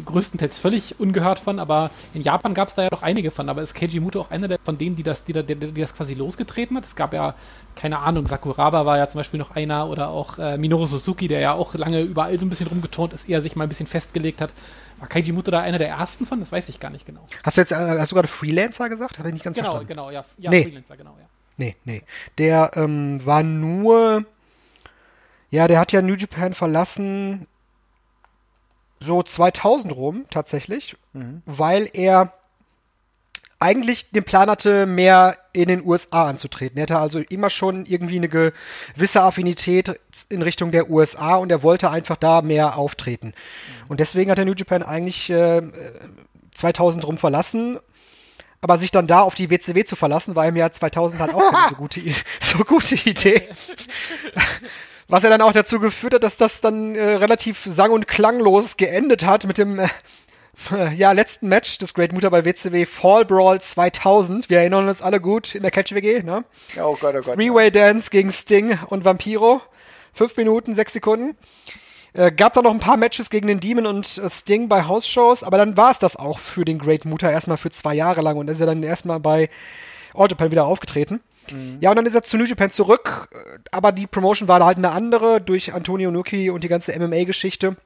größtenteils 0.05 0.59
völlig 0.59 0.99
ungehört 1.01 1.41
von, 1.41 1.59
aber 1.59 1.91
in 2.15 2.23
Japan 2.23 2.55
gab 2.55 2.69
es 2.69 2.75
da 2.75 2.83
ja 2.83 2.91
doch 2.91 3.03
einige 3.03 3.31
von. 3.31 3.49
Aber 3.49 3.63
ist 3.63 3.75
Keiji 3.75 4.01
Muto 4.01 4.21
auch 4.21 4.31
einer 4.31 4.49
der, 4.49 4.59
von 4.59 4.79
denen, 4.79 4.97
die 4.97 5.03
das, 5.03 5.25
die, 5.25 5.33
die, 5.33 5.55
die, 5.55 5.81
das 5.81 5.95
quasi 5.95 6.15
losgetreten 6.15 6.77
hat? 6.77 6.85
Es 6.85 6.97
gab 6.97 7.13
ja, 7.13 7.35
keine 7.75 7.99
Ahnung, 7.99 8.27
Sakuraba 8.27 8.87
war 8.87 8.99
ja 8.99 9.09
zum 9.09 9.19
Beispiel 9.19 9.39
noch 9.39 9.55
einer 9.57 9.89
oder 9.89 10.09
auch 10.09 10.39
äh, 10.39 10.59
Minoru 10.59 10.87
Suzuki, 10.87 11.29
der 11.29 11.41
ja 11.41 11.53
auch 11.53 11.75
lange 11.75 12.01
überall 12.01 12.39
so 12.39 12.47
ein 12.47 12.51
bisschen 12.51 12.67
rumgeturnt 12.67 13.13
ist, 13.13 13.29
eher 13.29 13.41
sich 13.41 13.57
mal 13.57 13.65
ein 13.65 13.69
bisschen 13.69 13.87
festgelegt 13.87 14.41
hat. 14.41 14.53
War 14.99 15.09
Keiji 15.09 15.33
Muto 15.33 15.51
da 15.51 15.61
einer 15.61 15.79
der 15.79 15.89
ersten 15.89 16.27
von? 16.27 16.41
Das 16.41 16.53
weiß 16.53 16.69
ich 16.69 16.81
gar 16.81 16.91
nicht 16.91 17.07
genau. 17.07 17.27
Hast 17.43 17.57
du 17.57 17.61
jetzt, 17.61 17.73
äh, 17.73 17.75
hast 17.75 18.13
du 18.13 18.17
gerade 18.17 18.29
Freelancer 18.29 18.89
gesagt? 18.89 19.19
Habe 19.19 19.29
ich 19.29 19.35
nicht 19.35 19.45
ganz 19.45 19.57
genau, 19.57 19.73
verstanden. 19.73 19.89
Genau, 19.89 20.11
ja, 20.11 20.25
ja 20.39 20.51
nee. 20.51 20.63
Freelancer, 20.63 20.97
genau, 20.97 21.17
ja. 21.21 21.27
Nee, 21.59 21.77
nee. 21.85 22.03
Der 22.39 22.73
ähm, 22.75 23.25
war 23.25 23.43
nur, 23.43 24.25
ja, 25.51 25.69
der 25.69 25.81
hat 25.81 25.93
ja 25.93 26.03
New 26.03 26.15
Japan 26.15 26.55
verlassen 26.55 27.47
so 29.01 29.23
2000 29.23 29.95
rum 29.95 30.25
tatsächlich, 30.31 30.97
mhm. 31.13 31.43
weil 31.47 31.89
er 31.93 32.33
eigentlich 33.59 34.11
den 34.11 34.25
Plan 34.25 34.51
hatte, 34.51 34.85
mehr 34.85 35.39
in 35.53 35.69
den 35.69 35.85
USA 35.85 36.29
anzutreten. 36.29 36.77
Er 36.77 36.83
hatte 36.83 36.99
also 36.99 37.21
immer 37.21 37.49
schon 37.49 37.87
irgendwie 37.87 38.17
eine 38.17 38.29
gewisse 38.29 39.23
Affinität 39.23 39.99
in 40.29 40.43
Richtung 40.43 40.73
der 40.73 40.91
USA 40.91 41.37
und 41.37 41.51
er 41.51 41.63
wollte 41.63 41.91
einfach 41.91 42.17
da 42.17 42.43
mehr 42.43 42.77
auftreten. 42.77 43.29
Mhm. 43.29 43.33
Und 43.89 44.01
deswegen 44.01 44.31
hat 44.31 44.39
er 44.39 44.45
New 44.45 44.55
Japan 44.55 44.83
eigentlich 44.83 45.31
äh, 45.31 45.63
2000 46.55 47.07
rum 47.07 47.19
verlassen. 47.19 47.79
Aber 48.63 48.79
sich 48.79 48.91
dann 48.91 49.07
da 49.07 49.21
auf 49.21 49.35
die 49.35 49.51
WCW 49.51 49.85
zu 49.85 49.97
verlassen, 49.97 50.35
war 50.35 50.47
im 50.47 50.57
Jahr 50.57 50.73
2000 50.73 51.21
halt 51.21 51.35
auch 51.35 51.53
keine 51.53 51.69
so 51.69 51.75
gute, 51.77 52.01
so 52.41 52.59
gute 52.65 52.95
Idee. 53.09 53.49
Was 55.09 55.23
ja 55.23 55.31
dann 55.31 55.43
auch 55.43 55.53
dazu 55.53 55.79
geführt 55.79 56.15
hat, 56.15 56.25
dass 56.25 56.37
das 56.37 56.61
dann 56.61 56.95
äh, 56.95 57.15
relativ 57.15 57.63
sang- 57.65 57.93
und 57.93 58.09
klanglos 58.09 58.77
geendet 58.77 59.25
hat 59.25 59.47
mit 59.47 59.59
dem 59.59 59.79
äh, 59.79 59.89
ja, 60.97 61.13
letzten 61.13 61.49
Match 61.49 61.79
des 61.79 61.95
Great 61.95 62.13
Mutter 62.13 62.31
bei 62.31 62.45
WCW 62.45 62.87
Fall 62.87 63.25
Brawl 63.25 63.61
2000. 63.61 64.51
Wir 64.51 64.59
erinnern 64.59 64.89
uns 64.89 65.03
alle 65.03 65.21
gut 65.21 65.55
in 65.55 65.63
der 65.63 65.71
Catch-WG, 65.71 66.23
ne? 66.23 66.45
Oh 66.83 66.97
Gott, 67.01 67.15
oh 67.17 67.21
Gott. 67.23 67.35
Three-Way 67.35 67.71
Dance 67.71 68.11
gegen 68.11 68.33
Sting 68.33 68.79
und 68.89 69.05
Vampiro. 69.05 69.61
Fünf 70.13 70.37
Minuten, 70.37 70.75
sechs 70.75 70.93
Sekunden. 70.95 71.37
Äh, 72.15 72.33
gab 72.33 72.55
da 72.55 72.63
noch 72.63 72.73
ein 72.73 72.81
paar 72.81 72.97
Matches 72.97 73.29
gegen 73.29 73.47
den 73.47 73.61
Demon 73.61 73.87
und 73.87 74.19
äh, 74.19 74.31
Sting 74.31 74.69
bei 74.69 74.85
House-Shows, 74.85 75.43
aber 75.43 75.59
dann 75.59 75.77
war 75.77 75.91
es 75.91 75.99
das 75.99 76.17
auch 76.17 76.39
für 76.39 76.65
den 76.65 76.79
Great 76.79 77.05
Mutter 77.05 77.31
erstmal 77.31 77.59
für 77.59 77.71
zwei 77.71 77.95
Jahre 77.95 78.23
lang 78.23 78.39
und 78.39 78.49
ist 78.49 78.61
er 78.61 78.67
dann 78.67 78.83
erstmal 78.83 79.21
bei 79.21 79.51
All 80.15 80.29
Japan 80.29 80.51
wieder 80.51 80.65
aufgetreten. 80.65 81.21
Mhm. 81.53 81.79
Ja, 81.81 81.91
und 81.91 81.97
dann 81.97 82.07
ist 82.07 82.15
er 82.15 82.23
zu 82.23 82.37
New 82.37 82.45
Japan 82.45 82.71
zurück, 82.71 83.29
aber 83.71 83.93
die 83.93 84.07
Promotion 84.07 84.49
war 84.49 84.65
halt 84.65 84.79
eine 84.79 84.91
andere 84.91 85.41
durch 85.41 85.75
Antonio 85.75 86.11
Nuki 86.11 86.51
und 86.51 86.65
die 86.65 86.69
ganze 86.69 86.99
MMA-Geschichte. 86.99 87.77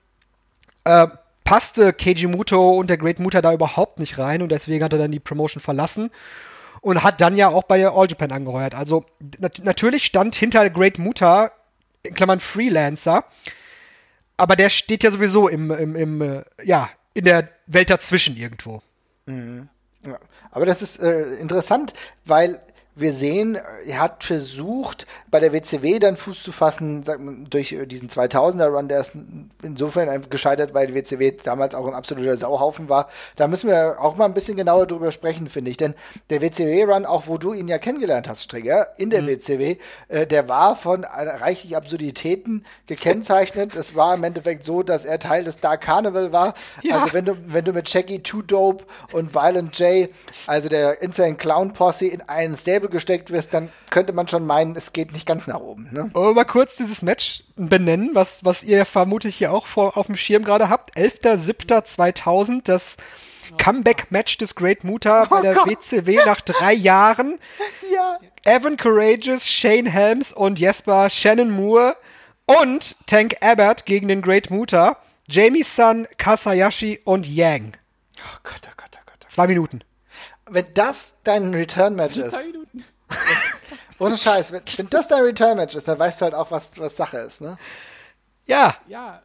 Äh, 0.85 1.09
passte 1.45 1.93
Keiji 1.93 2.27
Muto 2.27 2.79
und 2.79 2.91
der 2.91 2.97
Great 2.97 3.19
Muta 3.19 3.43
da 3.43 3.53
überhaupt 3.53 3.99
nicht 3.99 4.19
rein 4.19 4.43
und 4.43 4.51
deswegen 4.51 4.85
hat 4.85 4.93
er 4.93 4.99
dann 4.99 5.11
die 5.11 5.21
Promotion 5.21 5.61
verlassen 5.61 6.11
und 6.81 7.03
hat 7.03 7.21
dann 7.21 7.37
ja 7.37 7.49
auch 7.49 7.65
bei 7.65 7.87
All 7.87 8.09
Japan 8.09 8.33
angeheuert. 8.33 8.75
Also 8.75 9.05
nat 9.39 9.61
natürlich 9.65 10.05
stand 10.05 10.35
hinter 10.35 10.69
Great 10.71 10.99
Muta, 10.99 11.53
in 12.03 12.15
Klammern 12.15 12.41
Freelancer, 12.41 13.25
aber 14.37 14.57
der 14.57 14.71
steht 14.71 15.03
ja 15.03 15.11
sowieso 15.11 15.49
im, 15.49 15.71
im, 15.71 15.97
im 15.97 16.23
äh, 16.23 16.45
ja, 16.63 16.89
in 17.15 17.25
der 17.25 17.49
Welt 17.67 17.91
dazwischen 17.91 18.37
irgendwo. 18.37 18.83
Mhm. 19.27 19.69
Ja. 20.07 20.19
Aber 20.51 20.67
das 20.67 20.83
ist 20.83 21.03
äh, 21.03 21.35
interessant, 21.35 21.93
weil 22.25 22.61
wir 23.01 23.13
sehen, 23.13 23.59
er 23.87 24.01
hat 24.01 24.25
versucht, 24.25 25.07
bei 25.31 25.41
der 25.41 25.53
WCW 25.53 25.99
dann 25.99 26.17
Fuß 26.17 26.43
zu 26.43 26.53
fassen, 26.53 27.05
durch 27.49 27.73
äh, 27.73 27.87
diesen 27.87 28.09
2000er-Run, 28.09 28.89
der 28.89 29.01
ist 29.01 29.13
insofern 29.63 30.29
gescheitert, 30.29 30.75
weil 30.75 30.89
die 30.89 30.95
WCW 30.95 31.33
damals 31.43 31.75
auch 31.75 31.87
ein 31.87 31.95
absoluter 31.95 32.37
Sauhaufen 32.37 32.89
war. 32.89 33.09
Da 33.37 33.49
müssen 33.49 33.69
wir 33.69 34.01
auch 34.01 34.17
mal 34.17 34.27
ein 34.27 34.35
bisschen 34.35 34.57
genauer 34.57 34.87
drüber 34.87 35.13
sprechen, 35.13 35.49
finde 35.49 35.71
ich. 35.71 35.77
Denn 35.77 35.95
der 36.31 36.43
WCW-Run, 36.43 37.07
auch 37.07 37.27
wo 37.27 37.39
du 37.39 37.53
ihn 37.53 37.69
ja 37.69 37.79
kennengelernt 37.79 38.29
hast, 38.29 38.43
Strigger, 38.45 38.89
in 38.99 39.11
der 39.11 39.23
mhm. 39.23 39.29
WCW, 39.29 39.77
äh, 40.09 40.27
der 40.27 40.49
war 40.49 40.77
von 40.77 41.05
reichlich 41.05 41.77
Absurditäten 41.77 42.65
gekennzeichnet. 42.87 43.77
es 43.77 43.95
war 43.95 44.15
im 44.15 44.25
Endeffekt 44.25 44.65
so, 44.65 44.83
dass 44.83 45.05
er 45.05 45.19
Teil 45.19 45.45
des 45.45 45.61
Dark 45.61 45.83
Carnival 45.83 46.33
war. 46.33 46.55
Ja. 46.83 47.01
Also 47.01 47.15
wenn 47.15 47.25
du, 47.25 47.37
wenn 47.47 47.65
du 47.65 47.73
mit 47.73 47.89
Shaggy, 47.89 48.23
Too 48.23 48.43
Dope 48.43 48.85
und 49.13 49.35
Violent 49.35 49.79
J, 49.79 50.09
also 50.47 50.69
der 50.69 51.01
Insane 51.03 51.37
Clown 51.37 51.73
Posse, 51.73 52.07
in 52.07 52.21
einen 52.23 52.57
Stable 52.57 52.90
gesteckt 52.91 53.31
wirst, 53.31 53.55
dann 53.55 53.71
könnte 53.91 54.13
man 54.13 54.29
schon 54.29 54.47
meinen, 54.47 54.77
es 54.77 54.93
geht 54.93 55.13
nicht 55.13 55.27
ganz 55.27 55.47
nach 55.47 55.61
oben. 55.61 55.89
Ne? 55.91 56.11
Aber 56.15 56.35
mal 56.35 56.45
kurz 56.45 56.77
dieses 56.77 57.03
Match 57.03 57.45
benennen, 57.57 58.11
was, 58.15 58.45
was 58.45 58.63
ihr 58.63 58.85
vermutlich 58.85 59.37
hier 59.37 59.53
auch 59.53 59.67
vor, 59.67 59.97
auf 59.97 60.07
dem 60.07 60.17
Schirm 60.17 60.45
gerade 60.45 60.69
habt. 60.69 60.97
11.07.2000, 60.97 62.63
das 62.65 62.97
Comeback-Match 63.59 64.39
des 64.39 64.55
Great 64.55 64.85
Muta 64.85 65.25
bei 65.25 65.41
der 65.43 65.63
oh 65.63 65.67
WCW 65.67 66.17
nach 66.27 66.41
drei 66.41 66.73
Jahren. 66.73 67.39
Ja. 67.93 68.21
Evan 68.45 68.77
Courageous, 68.77 69.49
Shane 69.49 69.87
Helms 69.87 70.33
und 70.33 70.61
Jesper 70.61 71.11
Shannon 71.11 71.51
Moore 71.51 71.97
und 72.47 72.97
Tank 73.07 73.35
Abbott 73.41 73.85
gegen 73.85 74.07
den 74.07 74.23
Great 74.23 74.49
Muta. 74.49 74.97
Jamie 75.29 75.65
Sun, 75.65 76.07
Kasayashi 76.17 77.01
und 77.05 77.27
Yang. 77.27 77.73
Oh 78.19 78.39
Gott, 78.45 78.61
oh 78.65 78.75
Gott, 78.77 78.91
oh 78.95 79.03
Gott. 79.07 79.27
Zwei 79.29 79.49
Minuten 79.49 79.81
wenn 80.51 80.67
das 80.75 81.19
dein 81.25 81.55
Return-Match 81.55 82.19
ist. 82.19 82.37
Ohne 83.99 84.17
Scheiß, 84.17 84.53
wenn, 84.53 84.63
wenn 84.77 84.91
das 84.91 85.09
dein 85.09 85.23
Return-Match 85.23 85.75
ist, 85.75 85.89
dann 85.89 85.99
weißt 85.99 86.21
du 86.21 86.25
halt 86.25 86.35
auch, 86.35 86.51
was, 86.51 86.79
was 86.79 86.97
Sache 86.97 87.19
ist, 87.19 87.41
ne? 87.41 87.57
Ja. 88.47 88.77
Ja. 88.89 89.23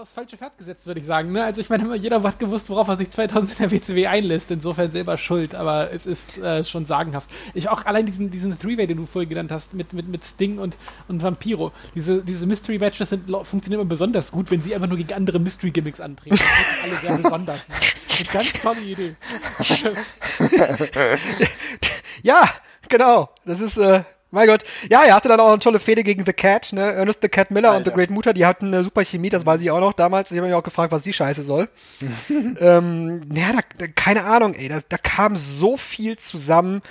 Aufs 0.00 0.14
falsche 0.14 0.38
Pferd 0.38 0.56
gesetzt, 0.56 0.86
würde 0.86 0.98
ich 0.98 1.04
sagen. 1.04 1.30
Ne? 1.32 1.44
Also 1.44 1.60
ich 1.60 1.68
meine, 1.68 1.94
jeder 1.94 2.22
hat 2.22 2.38
gewusst, 2.38 2.70
worauf 2.70 2.88
er 2.88 2.96
sich 2.96 3.10
2000 3.10 3.50
in 3.50 3.56
der 3.58 3.70
WCW 3.70 4.06
einlässt. 4.06 4.50
Insofern 4.50 4.90
selber 4.90 5.18
schuld, 5.18 5.54
aber 5.54 5.92
es 5.92 6.06
ist 6.06 6.38
äh, 6.38 6.64
schon 6.64 6.86
sagenhaft. 6.86 7.28
Ich 7.52 7.68
auch 7.68 7.84
allein 7.84 8.06
diesen, 8.06 8.30
diesen 8.30 8.58
Three-Way, 8.58 8.86
den 8.86 8.96
du 8.96 9.04
vorhin 9.04 9.28
genannt 9.28 9.50
hast, 9.52 9.74
mit, 9.74 9.92
mit, 9.92 10.08
mit 10.08 10.24
Sting 10.24 10.58
und, 10.58 10.78
und 11.08 11.22
Vampiro. 11.22 11.72
Diese, 11.94 12.22
diese 12.22 12.46
Mystery-Matches 12.46 13.10
funktionieren 13.44 13.82
immer 13.82 13.90
besonders 13.90 14.32
gut, 14.32 14.50
wenn 14.50 14.62
sie 14.62 14.74
einfach 14.74 14.88
nur 14.88 14.96
gegen 14.96 15.12
andere 15.12 15.38
Mystery-Gimmicks 15.38 16.00
antreten. 16.00 16.38
Das 16.38 16.46
sind 16.46 16.84
alle 16.84 17.00
sehr 17.00 17.16
besonders. 17.22 17.60
Ne? 17.68 17.76
Eine 18.18 18.44
ganz 18.44 18.52
tolle 18.62 18.80
Idee. 18.80 19.16
ja, 22.22 22.48
genau. 22.88 23.28
Das 23.44 23.60
ist, 23.60 23.76
äh, 23.76 24.02
mein 24.30 24.46
Gott. 24.46 24.64
Ja, 24.88 25.02
er 25.04 25.14
hatte 25.14 25.28
dann 25.28 25.40
auch 25.40 25.48
eine 25.48 25.58
tolle 25.58 25.80
Fehde 25.80 26.04
gegen 26.04 26.24
The 26.24 26.32
Cat, 26.32 26.72
ne? 26.72 26.92
Ernest 26.92 27.20
The 27.22 27.28
Cat 27.28 27.50
Miller 27.50 27.70
Alter. 27.70 27.78
und 27.78 27.84
The 27.86 27.90
Great 27.92 28.10
Mutter, 28.10 28.32
die 28.32 28.46
hatten 28.46 28.66
eine 28.66 28.84
super 28.84 29.04
Chemie, 29.04 29.28
das 29.28 29.44
weiß 29.44 29.60
ich 29.60 29.70
auch 29.70 29.80
noch 29.80 29.92
damals. 29.92 30.30
Ich 30.30 30.38
habe 30.38 30.46
mich 30.46 30.54
auch 30.54 30.62
gefragt, 30.62 30.92
was 30.92 31.02
die 31.02 31.12
Scheiße 31.12 31.42
soll. 31.42 31.68
ähm, 32.60 33.22
ja, 33.34 33.52
da, 33.52 33.60
da, 33.78 33.86
keine 33.88 34.24
Ahnung, 34.24 34.54
ey. 34.54 34.68
Da, 34.68 34.80
da 34.88 34.98
kam 34.98 35.36
so 35.36 35.76
viel 35.76 36.16
zusammen. 36.18 36.82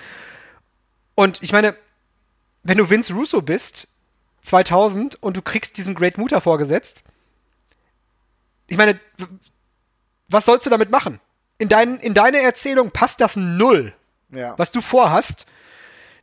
Und 1.15 1.41
ich 1.43 1.51
meine, 1.51 1.75
wenn 2.63 2.77
du 2.77 2.89
Vince 2.89 3.13
Russo 3.13 3.41
bist, 3.41 3.87
2000, 4.43 5.21
und 5.21 5.37
du 5.37 5.41
kriegst 5.41 5.77
diesen 5.77 5.95
Great 5.95 6.17
Mutter 6.17 6.41
vorgesetzt, 6.41 7.03
ich 8.67 8.77
meine, 8.77 8.99
was 10.27 10.45
sollst 10.45 10.65
du 10.65 10.69
damit 10.69 10.91
machen? 10.91 11.19
In, 11.57 11.67
dein, 11.67 11.97
in 11.97 12.13
deine 12.13 12.39
Erzählung 12.39 12.91
passt 12.91 13.19
das 13.19 13.35
null, 13.35 13.93
ja. 14.31 14.57
was 14.57 14.71
du 14.71 14.81
vorhast. 14.81 15.45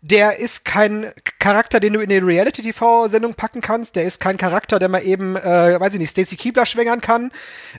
Der 0.09 0.39
ist 0.39 0.65
kein, 0.65 1.13
Charakter, 1.47 1.79
den 1.79 1.93
du 1.93 2.01
in 2.01 2.11
eine 2.11 2.27
Reality-TV-Sendung 2.27 3.35
packen 3.35 3.61
kannst. 3.61 3.95
Der 3.95 4.03
ist 4.03 4.19
kein 4.19 4.37
Charakter, 4.37 4.81
der 4.81 4.89
mal 4.89 5.05
eben, 5.05 5.37
äh, 5.37 5.79
weiß 5.79 5.95
ich 5.95 6.01
nicht, 6.01 6.11
Stacy 6.11 6.35
Keebler 6.35 6.67
schwängern 6.67 7.01
kann. 7.01 7.31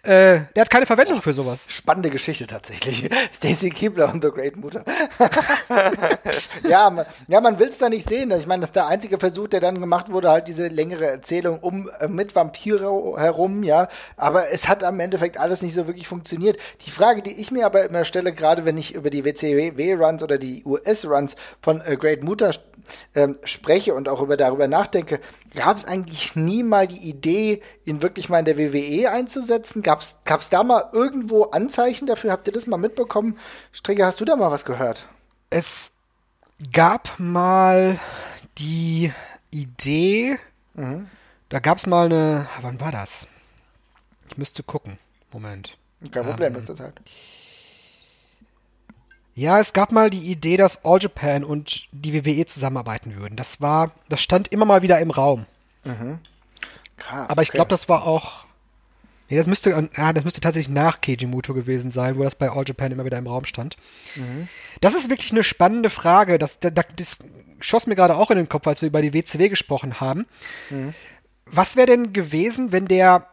Äh, 0.04 0.40
der 0.56 0.62
hat 0.62 0.70
keine 0.70 0.86
Verwendung 0.86 1.22
für 1.22 1.34
sowas. 1.34 1.66
Spannende 1.68 2.10
Geschichte 2.10 2.48
tatsächlich. 2.48 3.10
Stacy 3.36 3.70
Keebler 3.70 4.14
und 4.14 4.24
The 4.24 4.30
Great 4.30 4.56
Mutter. 4.56 4.86
ja, 6.70 6.90
man, 6.90 7.06
ja, 7.28 7.42
man 7.42 7.60
will 7.60 7.68
es 7.68 7.78
da 7.78 7.90
nicht 7.90 8.08
sehen. 8.08 8.32
Ich 8.32 8.48
meine, 8.48 8.62
das 8.62 8.70
ist 8.70 8.78
der 8.78 8.88
einzige 8.88 9.20
Versuch, 9.20 9.50
der 9.50 9.60
dann 9.60 9.82
gemacht 9.82 10.14
wurde, 10.14 10.30
halt 10.30 10.48
diese 10.48 10.70
längere 10.70 11.08
Erzählung 11.08 11.60
um 11.60 11.90
äh, 12.00 12.08
mit 12.08 12.36
Vampire 12.36 13.16
herum, 13.18 13.64
ja. 13.64 13.90
Aber 14.16 14.50
es 14.50 14.70
hat 14.70 14.82
am 14.84 15.02
Endeffekt 15.02 15.38
alles 15.38 15.62
nicht 15.62 15.74
so 15.74 15.88
wirklich 15.88 16.08
funktioniert. 16.08 16.58
Die 16.86 16.92
Frage, 16.92 17.22
die 17.22 17.34
ich 17.34 17.52
mir 17.52 17.66
aber 17.66 17.84
immer 17.84 18.06
stelle, 18.06 18.32
gerade 18.32 18.64
wenn 18.64 18.78
ich 18.78 18.96
über 18.96 19.10
die 19.10 19.26
WCW-Runs 19.26 20.24
oder 20.24 20.38
die 20.38 20.64
US-Runs 20.64 21.36
von 21.62 21.82
äh, 21.82 21.98
Great 21.98 22.17
Mutter 22.24 22.54
ähm, 23.16 23.38
spreche 23.44 23.94
und 23.94 24.08
auch 24.10 24.22
über 24.22 24.38
darüber 24.38 24.68
nachdenke, 24.68 25.20
gab 25.56 25.78
es 25.78 25.86
eigentlich 25.86 26.36
nie 26.36 26.64
mal 26.64 26.88
die 26.88 27.10
Idee, 27.10 27.62
ihn 27.86 28.02
wirklich 28.02 28.30
mal 28.30 28.40
in 28.40 28.46
der 28.46 28.58
WWE 28.58 29.12
einzusetzen? 29.12 29.82
Gab 29.82 30.02
es 30.02 30.50
da 30.50 30.64
mal 30.64 30.90
irgendwo 30.94 31.44
Anzeichen 31.46 32.08
dafür? 32.08 32.32
Habt 32.32 32.48
ihr 32.48 32.54
das 32.54 32.68
mal 32.68 32.78
mitbekommen? 32.78 33.38
Stricke, 33.72 34.06
hast 34.06 34.22
du 34.22 34.26
da 34.26 34.36
mal 34.36 34.52
was 34.52 34.66
gehört? 34.66 35.08
Es 35.50 35.92
gab 36.72 37.12
mal 37.18 38.00
die 38.58 39.14
Idee, 39.52 40.38
mhm. 40.74 41.08
da 41.50 41.60
gab 41.60 41.78
es 41.78 41.86
mal 41.86 42.06
eine, 42.06 42.48
wann 42.62 42.82
war 42.82 42.92
das? 42.92 43.28
Ich 44.30 44.38
müsste 44.38 44.64
gucken. 44.64 44.98
Moment. 45.32 45.78
Kein 46.12 46.26
Problem, 46.26 46.56
ähm, 46.56 46.66
das 46.66 46.76
ist 46.76 46.80
halt. 46.82 47.02
Ja, 49.38 49.60
es 49.60 49.74
gab 49.74 49.92
mal 49.92 50.10
die 50.10 50.32
Idee, 50.32 50.58
dass 50.58 50.84
All 50.84 50.98
Japan 51.00 51.44
und 51.44 51.90
die 51.92 52.16
WWE 52.16 52.48
zusammenarbeiten 52.48 53.18
würden. 53.18 53.36
Das 53.36 53.62
war, 53.62 53.92
das 54.10 54.20
stand 54.20 54.48
immer 54.48 54.66
mal 54.66 54.82
wieder 54.82 55.00
im 55.00 55.12
Raum. 55.12 55.46
Mhm. 55.84 56.18
Krass. 56.98 57.30
Aber 57.30 57.44
ich 57.44 57.50
okay. 57.50 57.58
glaube, 57.58 57.70
das 57.70 57.88
war 57.88 58.08
auch. 58.08 58.46
Nee, 59.30 59.38
das 59.38 59.46
müsste, 59.46 59.90
ja, 59.96 60.14
das 60.14 60.24
müsste 60.24 60.42
tatsächlich 60.42 60.74
nach 60.74 61.02
Keiji 61.02 61.28
Muto 61.28 61.54
gewesen 61.54 61.92
sein, 61.92 62.18
wo 62.18 62.24
das 62.24 62.34
bei 62.34 62.50
All 62.50 62.64
Japan 62.66 62.92
immer 62.92 63.06
wieder 63.06 63.20
im 63.20 63.28
Raum 63.28 63.46
stand. 63.46 63.78
Mhm. 64.16 64.48
Das 64.82 64.96
ist 64.96 65.08
wirklich 65.08 65.32
eine 65.32 65.44
spannende 65.44 65.92
Frage. 65.92 66.40
Das, 66.40 66.60
das, 66.60 66.72
das 66.74 67.20
schoss 67.60 67.86
mir 67.86 67.96
gerade 67.96 68.16
auch 68.16 68.32
in 68.32 68.38
den 68.38 68.50
Kopf, 68.50 68.66
als 68.66 68.82
wir 68.82 68.88
über 68.88 69.04
die 69.04 69.14
WCW 69.14 69.50
gesprochen 69.50 70.00
haben. 70.00 70.26
Mhm. 70.72 70.96
Was 71.46 71.76
wäre 71.76 71.86
denn 71.86 72.12
gewesen, 72.12 72.72
wenn 72.72 72.88
der 72.88 73.28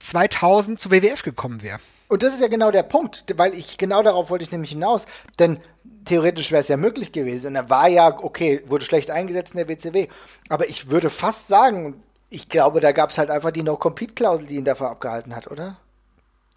2000 0.00 0.80
zu 0.80 0.90
WWF 0.90 1.22
gekommen 1.22 1.62
wäre? 1.62 1.78
Und 2.14 2.22
das 2.22 2.32
ist 2.32 2.40
ja 2.40 2.46
genau 2.46 2.70
der 2.70 2.84
Punkt, 2.84 3.24
weil 3.36 3.54
ich 3.54 3.76
genau 3.76 4.00
darauf 4.04 4.30
wollte 4.30 4.44
ich 4.44 4.52
nämlich 4.52 4.70
hinaus. 4.70 5.06
Denn 5.40 5.58
theoretisch 6.04 6.52
wäre 6.52 6.60
es 6.60 6.68
ja 6.68 6.76
möglich 6.76 7.10
gewesen. 7.10 7.48
Und 7.48 7.56
er 7.56 7.70
war 7.70 7.88
ja, 7.88 8.22
okay, 8.22 8.62
wurde 8.68 8.84
schlecht 8.84 9.10
eingesetzt 9.10 9.54
in 9.54 9.58
der 9.58 9.68
WCW. 9.68 10.06
Aber 10.48 10.68
ich 10.68 10.90
würde 10.90 11.10
fast 11.10 11.48
sagen, 11.48 12.00
ich 12.30 12.48
glaube, 12.48 12.78
da 12.78 12.92
gab 12.92 13.10
es 13.10 13.18
halt 13.18 13.30
einfach 13.30 13.50
die 13.50 13.64
No-Compete-Klausel, 13.64 14.46
die 14.46 14.54
ihn 14.54 14.64
davon 14.64 14.86
abgehalten 14.86 15.34
hat, 15.34 15.50
oder? 15.50 15.76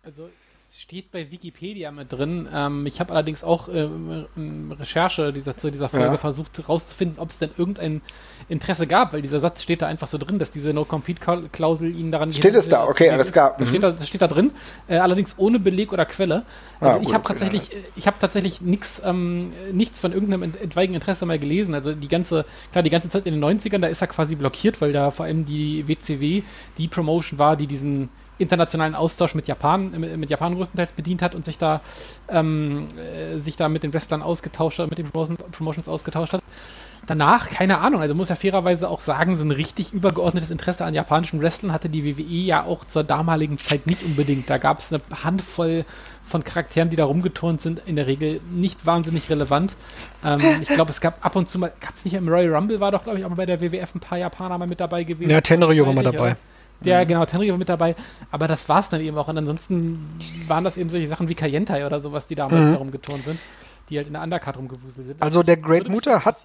Also 0.03 0.29
steht 0.87 1.11
bei 1.11 1.29
Wikipedia 1.29 1.91
mit 1.91 2.13
drin. 2.13 2.47
Ähm, 2.53 2.85
ich 2.85 3.01
habe 3.01 3.11
allerdings 3.11 3.43
auch 3.43 3.67
äh, 3.67 3.89
Recherche 4.71 5.33
dieser, 5.33 5.57
zu 5.57 5.69
dieser 5.69 5.89
Folge 5.89 6.05
ja. 6.05 6.17
versucht 6.17 6.57
herauszufinden, 6.57 7.19
ob 7.19 7.31
es 7.31 7.39
denn 7.39 7.49
irgendein 7.57 8.01
Interesse 8.47 8.87
gab, 8.87 9.11
weil 9.11 9.21
dieser 9.21 9.41
Satz 9.41 9.63
steht 9.63 9.81
da 9.81 9.87
einfach 9.87 10.07
so 10.07 10.17
drin, 10.17 10.39
dass 10.39 10.53
diese 10.53 10.71
No-Compete-Klausel 10.73 11.93
ihn 11.93 12.13
daran 12.13 12.31
Steht 12.31 12.55
es 12.55 12.69
da, 12.69 12.85
okay, 12.85 13.09
alles 13.09 13.33
klar. 13.33 13.57
Mhm. 13.59 13.65
steht 13.65 13.83
da, 13.83 13.91
das 13.91 14.07
steht 14.07 14.21
da 14.21 14.29
drin, 14.29 14.51
äh, 14.87 14.95
allerdings 14.95 15.35
ohne 15.37 15.59
Beleg 15.59 15.91
oder 15.91 16.05
Quelle. 16.05 16.43
Also 16.79 16.99
ah, 16.99 17.01
ich 17.03 17.13
habe 17.13 17.25
tatsächlich, 17.25 17.67
ja. 17.67 17.79
ich 17.97 18.07
habe 18.07 18.15
tatsächlich 18.21 18.61
nix, 18.61 19.01
ähm, 19.03 19.51
nichts 19.73 19.99
von 19.99 20.13
irgendeinem 20.13 20.43
etwaigen 20.43 20.95
Interesse 20.95 21.25
mal 21.25 21.37
gelesen. 21.37 21.73
Also 21.73 21.91
die 21.95 22.07
ganze, 22.07 22.45
klar, 22.71 22.81
die 22.81 22.89
ganze 22.89 23.09
Zeit 23.09 23.25
in 23.25 23.33
den 23.33 23.43
90ern, 23.43 23.79
da 23.79 23.87
ist 23.87 23.99
er 23.99 24.07
quasi 24.07 24.35
blockiert, 24.35 24.79
weil 24.79 24.93
da 24.93 25.11
vor 25.11 25.25
allem 25.25 25.45
die 25.45 25.85
WCW 25.85 26.43
die 26.77 26.87
Promotion 26.87 27.39
war, 27.39 27.57
die 27.57 27.67
diesen 27.67 28.07
internationalen 28.37 28.95
Austausch 28.95 29.35
mit 29.35 29.47
Japan, 29.47 29.91
mit, 29.91 30.29
Japan 30.29 30.55
größtenteils 30.55 30.93
bedient 30.93 31.21
hat 31.21 31.35
und 31.35 31.45
sich 31.45 31.57
da, 31.57 31.81
ähm, 32.29 32.87
äh, 32.97 33.39
sich 33.39 33.55
da 33.55 33.69
mit 33.69 33.83
den 33.83 33.93
Wrestlern 33.93 34.21
ausgetauscht 34.21 34.79
hat, 34.79 34.89
mit 34.89 34.99
den 34.99 35.09
Promotions, 35.11 35.87
ausgetauscht 35.87 36.33
hat. 36.33 36.43
Danach, 37.05 37.49
keine 37.49 37.77
Ahnung, 37.77 38.01
also 38.01 38.13
muss 38.13 38.27
ja 38.27 38.35
fairerweise 38.35 38.89
auch 38.89 38.99
sagen, 38.99 39.37
so 39.37 39.45
ein 39.45 39.51
richtig 39.51 39.93
übergeordnetes 39.93 40.49
Interesse 40.49 40.83
an 40.83 40.93
japanischen 40.93 41.41
Wrestlern 41.41 41.71
hatte 41.71 41.87
die 41.87 42.03
WWE 42.03 42.23
ja 42.23 42.63
auch 42.63 42.83
zur 42.85 43.03
damaligen 43.03 43.57
Zeit 43.57 43.87
nicht 43.87 44.03
unbedingt. 44.03 44.49
Da 44.49 44.57
gab 44.57 44.79
es 44.79 44.91
eine 44.91 45.01
Handvoll 45.23 45.85
von 46.27 46.43
Charakteren, 46.43 46.89
die 46.89 46.97
da 46.97 47.05
rumgeturnt 47.05 47.61
sind, 47.61 47.81
in 47.85 47.95
der 47.95 48.07
Regel 48.07 48.41
nicht 48.51 48.85
wahnsinnig 48.85 49.29
relevant. 49.29 49.73
Ähm, 50.25 50.41
ich 50.61 50.67
glaube, 50.67 50.91
es 50.91 50.99
gab 50.99 51.23
ab 51.25 51.35
und 51.37 51.49
zu 51.49 51.59
mal, 51.59 51.71
gab 51.79 51.95
es 51.95 52.03
nicht 52.03 52.15
im 52.15 52.27
Royal 52.27 52.53
Rumble, 52.53 52.79
war 52.81 52.91
doch, 52.91 53.03
glaube 53.03 53.19
ich, 53.19 53.25
auch 53.25 53.29
mal 53.29 53.35
bei 53.35 53.45
der 53.45 53.61
WWF 53.61 53.95
ein 53.95 53.99
paar 54.01 54.17
Japaner 54.17 54.57
mal 54.57 54.67
mit 54.67 54.81
dabei 54.81 55.03
gewesen. 55.03 55.29
Ja, 55.29 55.39
Tenryu 55.39 55.85
war 55.85 55.93
mal 55.93 56.03
dabei. 56.03 56.31
Oder? 56.31 56.37
Der, 56.81 57.03
mhm. 57.03 57.07
genau, 57.07 57.25
Tenry 57.25 57.49
war 57.49 57.57
mit 57.57 57.69
dabei. 57.69 57.95
Aber 58.31 58.47
das 58.47 58.69
war 58.69 58.81
es 58.81 58.89
dann 58.89 59.01
eben 59.01 59.17
auch. 59.17 59.27
Und 59.27 59.37
ansonsten 59.37 60.09
waren 60.47 60.63
das 60.63 60.77
eben 60.77 60.89
solche 60.89 61.07
Sachen 61.07 61.29
wie 61.29 61.35
Kayentai 61.35 61.85
oder 61.85 61.99
sowas, 61.99 62.27
die 62.27 62.35
damals 62.35 62.67
mhm. 62.67 62.71
darum 62.73 62.91
geturnt 62.91 63.25
sind, 63.25 63.39
die 63.89 63.97
halt 63.97 64.07
in 64.07 64.13
der 64.13 64.23
Undercard 64.23 64.57
rumgewuselt 64.57 65.07
sind. 65.07 65.21
Also 65.21 65.43
der 65.43 65.57
Great 65.57 65.89
Mutter 65.89 66.25
hat. 66.25 66.37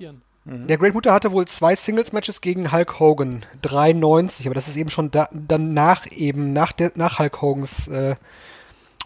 Mhm. 0.45 0.67
Der 0.67 0.79
Great 0.79 0.95
Mutter 0.95 1.13
hatte 1.13 1.33
wohl 1.33 1.47
zwei 1.47 1.75
Singles-Matches 1.75 2.41
gegen 2.41 2.73
Hulk 2.73 2.99
Hogan. 2.99 3.45
93, 3.63 4.47
aber 4.47 4.55
das 4.55 4.69
ist 4.69 4.77
eben 4.77 4.91
schon 4.91 5.11
da, 5.11 5.29
dann 5.33 5.75
nach 5.75 6.07
eben, 6.11 6.53
nach, 6.53 6.73
der, 6.73 6.93
nach 6.97 7.19
Hulk 7.19 7.41
Hogans, 7.43 7.89
äh, 7.89 8.17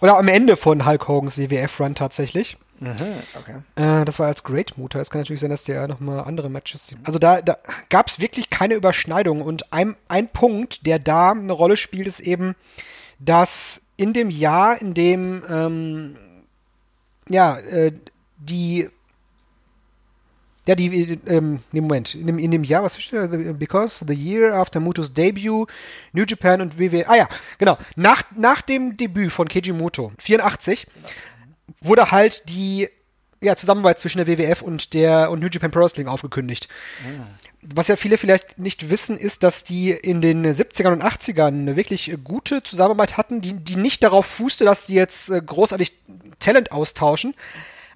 oder 0.01 0.18
am 0.18 0.29
Ende 0.29 0.57
von 0.57 0.87
Hulk 0.87 1.09
Hogans 1.09 1.39
WWF-Run 1.39 1.95
tatsächlich. 1.95 2.57
Mhm, 2.79 3.22
okay. 3.39 3.57
Äh, 3.77 4.05
das 4.05 4.18
war 4.18 4.27
als 4.27 4.43
Great 4.43 4.77
Mutter. 4.77 5.01
Es 5.01 5.11
kann 5.11 5.20
natürlich 5.20 5.41
sein, 5.41 5.51
dass 5.51 5.64
der 5.64 5.89
nochmal 5.89 6.20
andere 6.20 6.51
Matches. 6.51 6.95
Also 7.05 7.18
da, 7.18 7.41
da 7.41 7.57
gab 7.89 8.09
es 8.09 8.20
wirklich 8.20 8.51
keine 8.51 8.74
Überschneidung. 8.74 9.43
Und 9.43 9.72
ein, 9.72 9.97
ein 10.09 10.29
Punkt, 10.29 10.87
der 10.87 10.99
da 10.99 11.33
eine 11.33 11.53
Rolle 11.53 11.77
spielt, 11.77 12.07
ist 12.07 12.20
eben, 12.20 12.55
dass 13.18 13.83
in 13.97 14.12
dem 14.12 14.31
Jahr, 14.31 14.81
in 14.81 14.95
dem 14.95 15.43
ähm, 15.49 16.16
ja, 17.29 17.59
äh, 17.59 17.93
die 18.39 18.89
ja, 20.68 20.74
die, 20.74 21.20
ähm, 21.27 21.61
nee, 21.70 21.81
Moment, 21.81 22.16
in 22.16 22.27
dem, 22.27 22.39
in 22.41 22.51
dem 22.51 22.64
Jahr, 22.64 22.83
was 22.83 23.01
steht 23.01 23.33
da? 23.33 23.53
Because 23.53 24.05
the 24.05 24.14
year 24.14 24.53
after 24.53 24.81
Mutos 24.81 25.14
debut, 25.14 25.70
New 26.12 26.24
Japan 26.27 26.61
und 26.61 26.77
WWE, 26.77 27.09
ah 27.09 27.14
ja, 27.14 27.29
genau, 27.59 27.79
nach, 27.95 28.24
nach 28.35 28.62
dem 28.62 28.97
Debüt 28.97 29.33
von 29.33 29.47
Keiji 29.47 29.72
Muto, 29.72 30.11
84, 30.18 30.89
wurde 31.81 32.11
halt 32.11 32.49
die 32.49 32.89
ja, 33.41 33.57
Zusammenarbeit 33.57 34.01
zwischen 34.01 34.19
der 34.19 34.27
WWF 34.27 34.62
und 34.62 34.95
der 34.95 35.31
und 35.31 35.41
New 35.41 35.49
Japan 35.49 35.71
Pro 35.71 35.81
Wrestling 35.81 36.09
aufgekündigt. 36.09 36.69
Ah. 37.05 37.25
Was 37.75 37.89
ja 37.89 37.97
viele 37.97 38.17
vielleicht 38.17 38.59
nicht 38.59 38.91
wissen, 38.91 39.19
ist, 39.19 39.43
dass 39.43 39.64
die 39.64 39.91
in 39.91 40.21
den 40.21 40.47
70ern 40.47 40.93
und 40.93 41.03
80ern 41.03 41.49
eine 41.49 41.77
wirklich 41.77 42.17
gute 42.23 42.62
Zusammenarbeit 42.62 43.17
hatten, 43.17 43.41
die, 43.41 43.55
die 43.55 43.77
nicht 43.77 44.03
darauf 44.03 44.27
fußte, 44.27 44.64
dass 44.64 44.87
sie 44.87 44.95
jetzt 44.95 45.31
äh, 45.31 45.41
großartig 45.45 45.93
Talent 46.39 46.73
austauschen. 46.73 47.35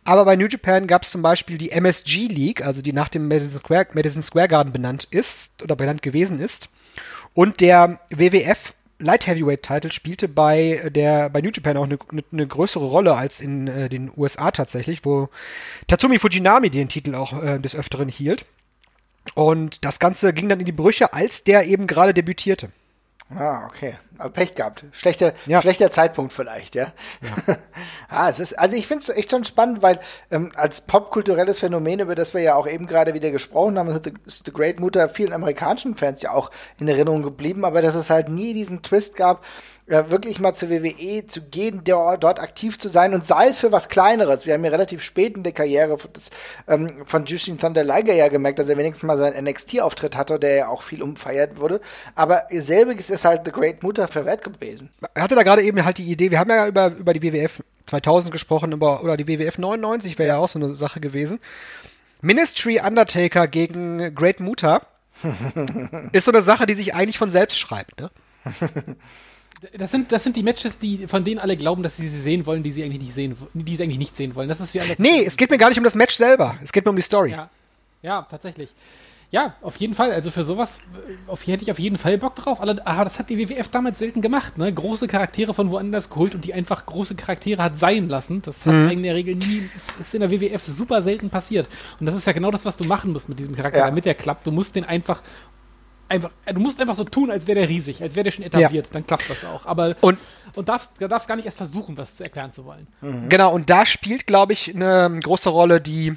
Aber 0.05 0.25
bei 0.25 0.35
New 0.35 0.47
Japan 0.47 0.87
gab 0.87 1.03
es 1.03 1.11
zum 1.11 1.23
Beispiel 1.23 1.59
die 1.59 1.71
MSG 1.71 2.27
League, 2.27 2.64
also 2.64 2.83
die 2.83 2.93
nach 2.93 3.09
dem 3.09 3.29
Madison 3.29 3.61
Square, 3.61 3.89
Madison 3.93 4.23
Square 4.23 4.49
Garden 4.49 4.73
benannt 4.73 5.05
ist 5.05 5.62
oder 5.62 5.77
benannt 5.77 6.03
gewesen 6.03 6.41
ist. 6.41 6.68
Und 7.35 7.61
der 7.61 8.01
WWF 8.11 8.75
Light 9.01 9.27
Heavyweight 9.27 9.63
Title 9.63 9.93
spielte 9.93 10.29
bei 10.29 10.91
der 10.95 11.31
bei 11.31 11.41
New 11.41 11.51
Japan 11.53 11.77
auch 11.77 11.85
eine, 11.85 11.99
eine 12.33 12.47
größere 12.47 12.85
Rolle 12.85 13.15
als 13.15 13.41
in 13.41 13.67
äh, 13.67 13.89
den 13.89 14.11
USA 14.17 14.51
tatsächlich, 14.51 15.05
wo 15.05 15.29
Tatsumi 15.89 16.19
Fujinami 16.19 16.71
den 16.71 16.89
Titel 16.89 17.15
auch 17.15 17.43
äh, 17.43 17.59
des 17.59 17.75
Öfteren 17.75 18.09
hielt. 18.09 18.47
Und 19.35 19.85
das 19.85 19.99
Ganze 19.99 20.33
ging 20.33 20.49
dann 20.49 20.61
in 20.61 20.67
die 20.67 20.73
Brüche, 20.73 21.13
als 21.13 21.45
der 21.45 21.67
eben 21.67 21.87
gerade 21.87 22.15
debütierte. 22.15 22.71
Ah, 23.37 23.66
okay. 23.66 23.97
Aber 24.18 24.31
Pech 24.31 24.55
gehabt. 24.55 24.85
Schlechter, 24.93 25.33
ja. 25.47 25.62
schlechter 25.62 25.91
Zeitpunkt 25.91 26.33
vielleicht, 26.33 26.74
ja. 26.74 26.93
ja. 27.22 27.57
ah, 28.09 28.28
es 28.28 28.41
ist, 28.41 28.59
also 28.59 28.76
ich 28.76 28.87
finde 28.87 29.03
es 29.03 29.09
echt 29.09 29.31
schon 29.31 29.45
spannend, 29.45 29.83
weil 29.83 30.01
ähm, 30.31 30.51
als 30.57 30.81
popkulturelles 30.83 31.61
Phänomen, 31.61 32.01
über 32.01 32.14
das 32.14 32.35
wir 32.35 32.43
ja 32.43 32.55
auch 32.57 32.66
eben 32.66 32.87
gerade 32.87 33.14
wieder 33.14 33.31
gesprochen 33.31 33.78
haben, 33.78 33.89
ist 34.26 34.45
The 34.45 34.53
Great 34.53 34.81
Mutter 34.81 35.09
vielen 35.09 35.33
amerikanischen 35.33 35.95
Fans 35.95 36.22
ja 36.22 36.33
auch 36.33 36.51
in 36.78 36.89
Erinnerung 36.89 37.22
geblieben, 37.22 37.64
aber 37.64 37.83
dass 37.83 37.95
es 37.95 38.11
halt 38.11 38.28
nie 38.28 38.53
diesen 38.53 38.83
Twist 38.83 39.16
gab, 39.16 39.45
äh, 39.91 40.09
wirklich 40.09 40.38
mal 40.38 40.55
zur 40.55 40.70
WWE 40.70 41.26
zu 41.26 41.43
gehen, 41.43 41.82
der, 41.82 42.16
dort 42.16 42.38
aktiv 42.38 42.78
zu 42.78 42.88
sein 42.88 43.12
und 43.12 43.26
sei 43.26 43.49
es 43.49 43.59
für 43.59 43.72
was 43.72 43.88
Kleineres. 43.88 44.47
Wir 44.47 44.55
haben 44.55 44.64
ja 44.64 44.70
relativ 44.70 45.03
spät 45.03 45.36
in 45.36 45.43
der 45.43 45.53
Karriere 45.53 45.97
des, 45.97 46.30
ähm, 46.68 47.03
von 47.07 47.24
Justin 47.24 47.59
Thunder 47.59 47.82
Liger 47.82 48.14
ja 48.14 48.28
gemerkt, 48.28 48.61
dass 48.61 48.68
er 48.68 48.78
wenigstens 48.78 49.03
mal 49.03 49.18
seinen 49.18 49.45
NXT-Auftritt 49.45 50.16
hatte, 50.16 50.38
der 50.38 50.55
ja 50.55 50.68
auch 50.68 50.82
viel 50.82 51.03
umfeiert 51.03 51.59
wurde. 51.59 51.80
Aber 52.14 52.45
selbiges 52.51 53.11
ist 53.11 53.24
halt 53.24 53.43
The 53.45 53.51
Great 53.51 53.82
Mutter 53.82 54.07
verwehrt 54.07 54.45
gewesen. 54.45 54.91
Er 55.12 55.24
hatte 55.24 55.34
da 55.34 55.43
gerade 55.43 55.62
eben 55.62 55.84
halt 55.84 55.99
die 55.99 56.09
Idee, 56.09 56.30
wir 56.30 56.38
haben 56.38 56.51
ja 56.51 56.68
über, 56.68 56.86
über 56.97 57.12
die 57.12 57.22
WWF 57.22 57.64
2000 57.86 58.30
gesprochen, 58.30 58.70
über, 58.70 59.03
oder 59.03 59.16
die 59.16 59.26
WWF 59.26 59.59
99 59.59 60.20
wäre 60.20 60.28
ja 60.28 60.38
auch 60.38 60.49
so 60.49 60.61
eine 60.61 60.72
Sache 60.76 61.01
gewesen. 61.01 61.41
Ministry 62.20 62.80
Undertaker 62.80 63.49
gegen 63.49 64.14
Great 64.14 64.38
Muta 64.38 64.82
ist 66.12 66.26
so 66.26 66.30
eine 66.30 66.43
Sache, 66.43 66.66
die 66.66 66.74
sich 66.74 66.95
eigentlich 66.95 67.18
von 67.18 67.30
selbst 67.30 67.59
schreibt, 67.59 68.01
ne? 68.01 68.11
Das 69.77 69.91
sind, 69.91 70.11
das 70.11 70.25
sind 70.25 70.37
die 70.37 70.43
Matches, 70.43 70.79
die, 70.79 71.07
von 71.07 71.23
denen 71.23 71.39
alle 71.39 71.57
glauben, 71.57 71.83
dass 71.83 71.97
sie 71.97 72.09
sie 72.09 72.21
sehen 72.21 72.47
wollen, 72.47 72.63
die 72.63 72.73
sie 72.73 72.83
eigentlich 72.83 73.03
nicht 73.03 73.15
sehen, 73.15 73.37
die 73.53 73.77
sie 73.77 73.83
eigentlich 73.83 73.99
nicht 73.99 74.17
sehen 74.17 74.35
wollen. 74.35 74.49
Das 74.49 74.61
ist 74.61 74.73
wie 74.73 74.81
Nee, 74.99 75.25
es 75.25 75.37
geht 75.37 75.51
mir 75.51 75.59
gar 75.59 75.69
nicht 75.69 75.79
um 75.79 75.85
das 75.85 75.95
Match 75.95 76.15
selber. 76.15 76.57
Es 76.63 76.73
geht 76.73 76.85
mir 76.85 76.91
um 76.91 76.97
die 76.97 77.03
Story. 77.03 77.33
Ja, 77.33 77.51
ja 78.03 78.27
tatsächlich. 78.31 78.71
Ja, 79.33 79.55
auf 79.63 79.77
jeden 79.77 79.95
Fall. 79.95 80.11
Also 80.11 80.31
für 80.31 80.43
sowas 80.43 80.81
äh, 80.93 81.31
auf, 81.31 81.47
hätte 81.47 81.63
ich 81.63 81.71
auf 81.71 81.79
jeden 81.79 81.99
Fall 81.99 82.19
Bock 82.19 82.35
drauf. 82.35 82.61
Aber 82.61 82.75
das 82.75 83.19
hat 83.19 83.31
die 83.31 83.39
WWF 83.39 83.69
damals 83.69 84.01
selten 84.01 84.23
gemacht. 84.23 84.59
Ne? 84.59 84.73
Große 84.73 85.07
Charaktere 85.07 85.55
von 85.55 85.71
woanders 85.71 86.11
geholt 86.11 86.35
und 86.35 86.45
die 86.45 86.53
einfach 86.53 86.85
große 86.85 87.15
Charaktere 87.15 87.63
hat 87.63 87.79
sein 87.79 88.09
lassen. 88.09 88.43
Das 88.43 88.67
hat 88.67 88.75
mhm. 88.75 88.91
in 88.91 89.03
der 89.05 89.15
Regel 89.15 89.37
nie, 89.37 89.69
ist, 89.77 90.01
ist, 90.01 90.15
in 90.15 90.21
der 90.21 90.31
WWF 90.33 90.65
super 90.65 91.03
selten 91.03 91.31
passiert. 91.31 91.69
Und 92.01 92.07
das 92.07 92.17
ist 92.17 92.27
ja 92.27 92.33
genau 92.33 92.51
das, 92.51 92.65
was 92.65 92.77
du 92.77 92.85
machen 92.85 93.13
musst 93.13 93.29
mit 93.29 93.39
diesem 93.39 93.55
Charakter, 93.55 93.79
ja. 93.79 93.87
damit 93.87 94.05
der 94.05 94.15
klappt. 94.15 94.47
Du 94.47 94.51
musst 94.51 94.75
den 94.75 94.85
einfach 94.85 95.23
einfach, 96.11 96.31
du 96.47 96.61
musst 96.61 96.81
einfach 96.81 96.97
so 96.97 97.05
tun, 97.05 97.31
als 97.31 97.47
wäre 97.47 97.61
der 97.61 97.69
riesig, 97.69 98.03
als 98.03 98.15
wäre 98.15 98.25
der 98.25 98.31
schon 98.33 98.45
etabliert, 98.45 98.87
ja. 98.87 98.93
dann 98.93 99.07
klappt 99.07 99.31
das 99.31 99.45
auch. 99.45 99.65
Aber 99.65 99.95
und, 100.01 100.19
und 100.55 100.69
darfst, 100.69 100.93
darfst 101.01 101.29
gar 101.29 101.37
nicht 101.37 101.47
erst 101.47 101.59
versuchen, 101.59 101.97
was 101.97 102.17
zu 102.17 102.25
erklären 102.25 102.53
zu 102.53 102.65
wollen. 102.65 102.89
Mhm. 103.01 103.29
Genau, 103.29 103.53
und 103.53 103.71
da 103.71 103.87
spielt, 103.87 104.27
glaube 104.27 104.53
ich, 104.53 104.75
eine 104.75 105.19
große 105.23 105.49
Rolle 105.49 105.81
die 105.81 106.17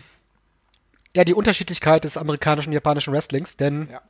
ja 1.16 1.24
die 1.24 1.34
Unterschiedlichkeit 1.34 2.04
des 2.04 2.18
amerikanischen 2.18 2.70
und 2.70 2.74
japanischen 2.74 3.14
Wrestlings, 3.14 3.56
denn 3.56 3.88
ja. 3.92 4.02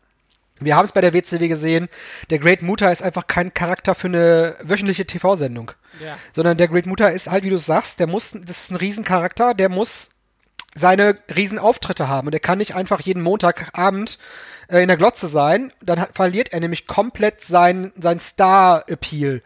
wir 0.62 0.76
haben 0.76 0.86
es 0.86 0.94
bei 0.94 1.02
der 1.02 1.14
WCW 1.14 1.48
gesehen, 1.48 1.90
der 2.30 2.40
Great 2.40 2.62
Muta 2.62 2.90
ist 2.90 3.04
einfach 3.04 3.28
kein 3.28 3.54
Charakter 3.54 3.94
für 3.94 4.08
eine 4.08 4.56
wöchentliche 4.62 5.06
TV-Sendung. 5.06 5.72
Ja. 6.04 6.18
Sondern 6.34 6.58
der 6.58 6.70
Great 6.70 6.86
Muta 6.86 7.08
ist 7.08 7.30
halt, 7.30 7.44
wie 7.44 7.50
du 7.50 7.58
sagst, 7.58 8.00
der 8.00 8.08
muss, 8.08 8.32
das 8.32 8.64
ist 8.64 8.72
ein 8.72 8.78
Riesencharakter, 8.78 9.54
der 9.54 9.70
muss 9.70 10.12
seine 10.76 11.18
Riesenauftritte 11.36 12.08
haben 12.08 12.28
und 12.28 12.34
er 12.34 12.40
kann 12.40 12.58
nicht 12.58 12.74
einfach 12.74 13.02
jeden 13.02 13.22
Montagabend 13.22 14.18
äh, 14.68 14.82
in 14.82 14.88
der 14.88 14.97
Glotze 14.97 15.28
sein, 15.28 15.72
dann 15.82 15.99
hat, 15.99 16.16
verliert 16.16 16.53
er 16.53 16.59
nämlich 16.59 16.88
komplett 16.88 17.41
sein, 17.43 17.91
sein 17.99 18.20
Star-Appeal. 18.20 19.41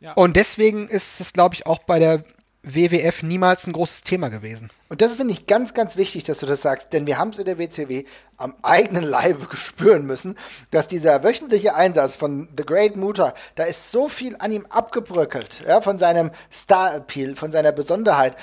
Ja. 0.00 0.12
Und 0.12 0.36
deswegen 0.36 0.88
ist 0.88 1.20
es, 1.20 1.32
glaube 1.32 1.54
ich, 1.54 1.66
auch 1.66 1.78
bei 1.78 1.98
der 1.98 2.24
WWF 2.62 3.22
niemals 3.22 3.66
ein 3.66 3.72
großes 3.72 4.02
Thema 4.02 4.28
gewesen. 4.28 4.70
Und 4.90 5.00
das 5.00 5.16
finde 5.16 5.32
ich 5.32 5.46
ganz, 5.46 5.72
ganz 5.72 5.96
wichtig, 5.96 6.24
dass 6.24 6.38
du 6.38 6.46
das 6.46 6.62
sagst, 6.62 6.92
denn 6.92 7.06
wir 7.06 7.18
haben 7.18 7.30
es 7.30 7.38
in 7.38 7.46
der 7.46 7.58
WCW 7.58 8.04
am 8.36 8.54
eigenen 8.62 9.04
Leibe 9.04 9.46
spüren 9.56 10.06
müssen, 10.06 10.36
dass 10.70 10.88
dieser 10.88 11.22
wöchentliche 11.24 11.74
Einsatz 11.74 12.16
von 12.16 12.48
The 12.56 12.64
Great 12.64 12.96
Muta, 12.96 13.34
da 13.54 13.64
ist 13.64 13.90
so 13.90 14.08
viel 14.08 14.36
an 14.38 14.52
ihm 14.52 14.66
abgebröckelt, 14.68 15.62
ja, 15.66 15.80
von 15.80 15.98
seinem 15.98 16.30
Star-Appeal, 16.52 17.36
von 17.36 17.52
seiner 17.52 17.72
Besonderheit. 17.72 18.36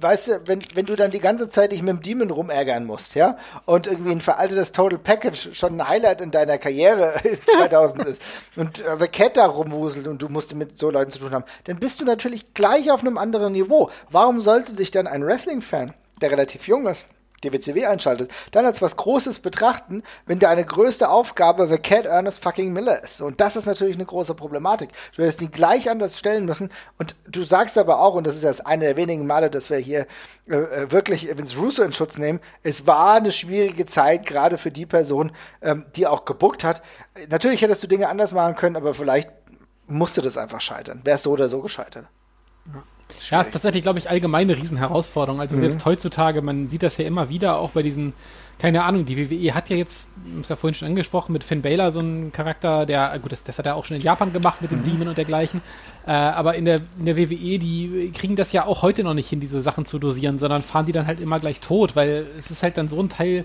Weißt 0.00 0.28
du, 0.28 0.40
wenn, 0.46 0.64
wenn 0.74 0.86
du 0.86 0.96
dann 0.96 1.10
die 1.10 1.20
ganze 1.20 1.48
Zeit 1.48 1.72
dich 1.72 1.82
mit 1.82 1.90
dem 1.90 2.02
Demon 2.02 2.30
rumärgern 2.30 2.84
musst, 2.84 3.14
ja, 3.14 3.36
und 3.64 3.86
irgendwie 3.86 4.12
ein 4.12 4.20
veraltetes 4.20 4.72
Total 4.72 4.98
Package 4.98 5.54
schon 5.54 5.80
ein 5.80 5.88
Highlight 5.88 6.20
in 6.20 6.30
deiner 6.30 6.58
Karriere 6.58 7.14
2000 7.56 8.04
ist 8.04 8.22
und 8.56 8.84
äh, 8.84 8.96
The 8.98 9.08
Cat 9.08 9.36
da 9.36 9.46
rumwuselt 9.46 10.08
und 10.08 10.20
du 10.22 10.28
musst 10.28 10.54
mit 10.54 10.78
so 10.78 10.90
Leuten 10.90 11.10
zu 11.10 11.18
tun 11.18 11.32
haben, 11.32 11.44
dann 11.64 11.78
bist 11.78 12.00
du 12.00 12.04
natürlich 12.04 12.52
gleich 12.54 12.90
auf 12.90 13.00
einem 13.00 13.18
anderen 13.18 13.52
Niveau. 13.52 13.90
Warum 14.10 14.40
sollte 14.40 14.74
dich 14.74 14.90
dann 14.90 15.06
ein 15.06 15.24
Wrestling-Fan 15.24 15.93
der 16.20 16.30
relativ 16.30 16.68
jung 16.68 16.86
ist, 16.86 17.06
die 17.44 17.52
WCW 17.52 17.86
einschaltet, 17.86 18.30
dann 18.52 18.64
als 18.64 18.82
was 18.82 18.96
Großes 18.96 19.40
betrachten, 19.40 20.02
wenn 20.26 20.38
deine 20.38 20.64
größte 20.64 21.08
Aufgabe 21.08 21.68
The 21.68 21.78
Cat 21.78 22.06
Ernest 22.06 22.42
fucking 22.42 22.72
Miller 22.72 23.02
ist. 23.02 23.20
Und 23.20 23.40
das 23.40 23.56
ist 23.56 23.66
natürlich 23.66 23.96
eine 23.96 24.06
große 24.06 24.34
Problematik. 24.34 24.90
Du 25.14 25.22
hättest 25.22 25.42
ihn 25.42 25.50
gleich 25.50 25.90
anders 25.90 26.18
stellen 26.18 26.46
müssen. 26.46 26.70
Und 26.98 27.14
du 27.28 27.44
sagst 27.44 27.78
aber 27.78 28.00
auch, 28.00 28.14
und 28.14 28.26
das 28.26 28.36
ist 28.36 28.44
erst 28.44 28.66
eine 28.66 28.86
der 28.86 28.96
wenigen 28.96 29.26
Male, 29.26 29.50
dass 29.50 29.70
wir 29.70 29.78
hier 29.78 30.06
äh, 30.48 30.56
äh 30.56 30.90
wirklich 30.90 31.28
Vince 31.36 31.58
Russo 31.58 31.82
in 31.82 31.92
Schutz 31.92 32.18
nehmen, 32.18 32.40
es 32.62 32.86
war 32.86 33.14
eine 33.14 33.32
schwierige 33.32 33.86
Zeit, 33.86 34.26
gerade 34.26 34.58
für 34.58 34.70
die 34.70 34.86
Person, 34.86 35.32
ähm, 35.62 35.84
die 35.96 36.06
auch 36.06 36.24
gebuckt 36.24 36.64
hat. 36.64 36.82
Natürlich 37.28 37.62
hättest 37.62 37.82
du 37.82 37.86
Dinge 37.86 38.08
anders 38.08 38.32
machen 38.32 38.56
können, 38.56 38.76
aber 38.76 38.94
vielleicht 38.94 39.30
musste 39.86 40.22
das 40.22 40.38
einfach 40.38 40.60
scheitern. 40.60 41.02
Wäre 41.04 41.16
es 41.16 41.22
so 41.22 41.32
oder 41.32 41.48
so 41.48 41.60
gescheitert. 41.60 42.06
Ja. 42.72 42.82
Ja, 43.30 43.40
ist 43.40 43.52
tatsächlich, 43.52 43.82
glaube 43.82 43.98
ich, 43.98 44.10
allgemein 44.10 44.50
eine 44.50 44.60
Riesenherausforderung. 44.60 45.40
Also 45.40 45.56
mhm. 45.56 45.62
selbst 45.62 45.84
heutzutage, 45.84 46.42
man 46.42 46.68
sieht 46.68 46.82
das 46.82 46.96
ja 46.96 47.06
immer 47.06 47.28
wieder, 47.28 47.58
auch 47.58 47.70
bei 47.70 47.82
diesen, 47.82 48.12
keine 48.58 48.84
Ahnung, 48.84 49.04
die 49.04 49.16
WWE 49.16 49.54
hat 49.54 49.70
ja 49.70 49.76
jetzt, 49.76 50.08
ist 50.40 50.50
ja 50.50 50.56
vorhin 50.56 50.74
schon 50.74 50.88
angesprochen, 50.88 51.32
mit 51.32 51.44
Finn 51.44 51.62
Balor 51.62 51.90
so 51.90 52.00
einen 52.00 52.32
Charakter, 52.32 52.86
der, 52.86 53.18
gut, 53.18 53.32
das, 53.32 53.44
das 53.44 53.58
hat 53.58 53.66
er 53.66 53.76
auch 53.76 53.84
schon 53.84 53.96
in 53.96 54.02
Japan 54.02 54.32
gemacht 54.32 54.62
mit 54.62 54.70
dem 54.70 54.80
mhm. 54.80 54.84
Demon 54.84 55.08
und 55.08 55.18
dergleichen. 55.18 55.62
Äh, 56.06 56.12
aber 56.12 56.54
in 56.54 56.64
der, 56.64 56.80
in 56.98 57.06
der 57.06 57.16
WWE, 57.16 57.58
die 57.58 58.12
kriegen 58.14 58.36
das 58.36 58.52
ja 58.52 58.66
auch 58.66 58.82
heute 58.82 59.04
noch 59.04 59.14
nicht 59.14 59.28
hin, 59.28 59.40
diese 59.40 59.60
Sachen 59.60 59.84
zu 59.84 59.98
dosieren, 59.98 60.38
sondern 60.38 60.62
fahren 60.62 60.86
die 60.86 60.92
dann 60.92 61.06
halt 61.06 61.20
immer 61.20 61.40
gleich 61.40 61.60
tot, 61.60 61.96
weil 61.96 62.26
es 62.38 62.50
ist 62.50 62.62
halt 62.62 62.76
dann 62.76 62.88
so 62.88 63.00
ein 63.00 63.08
Teil 63.08 63.44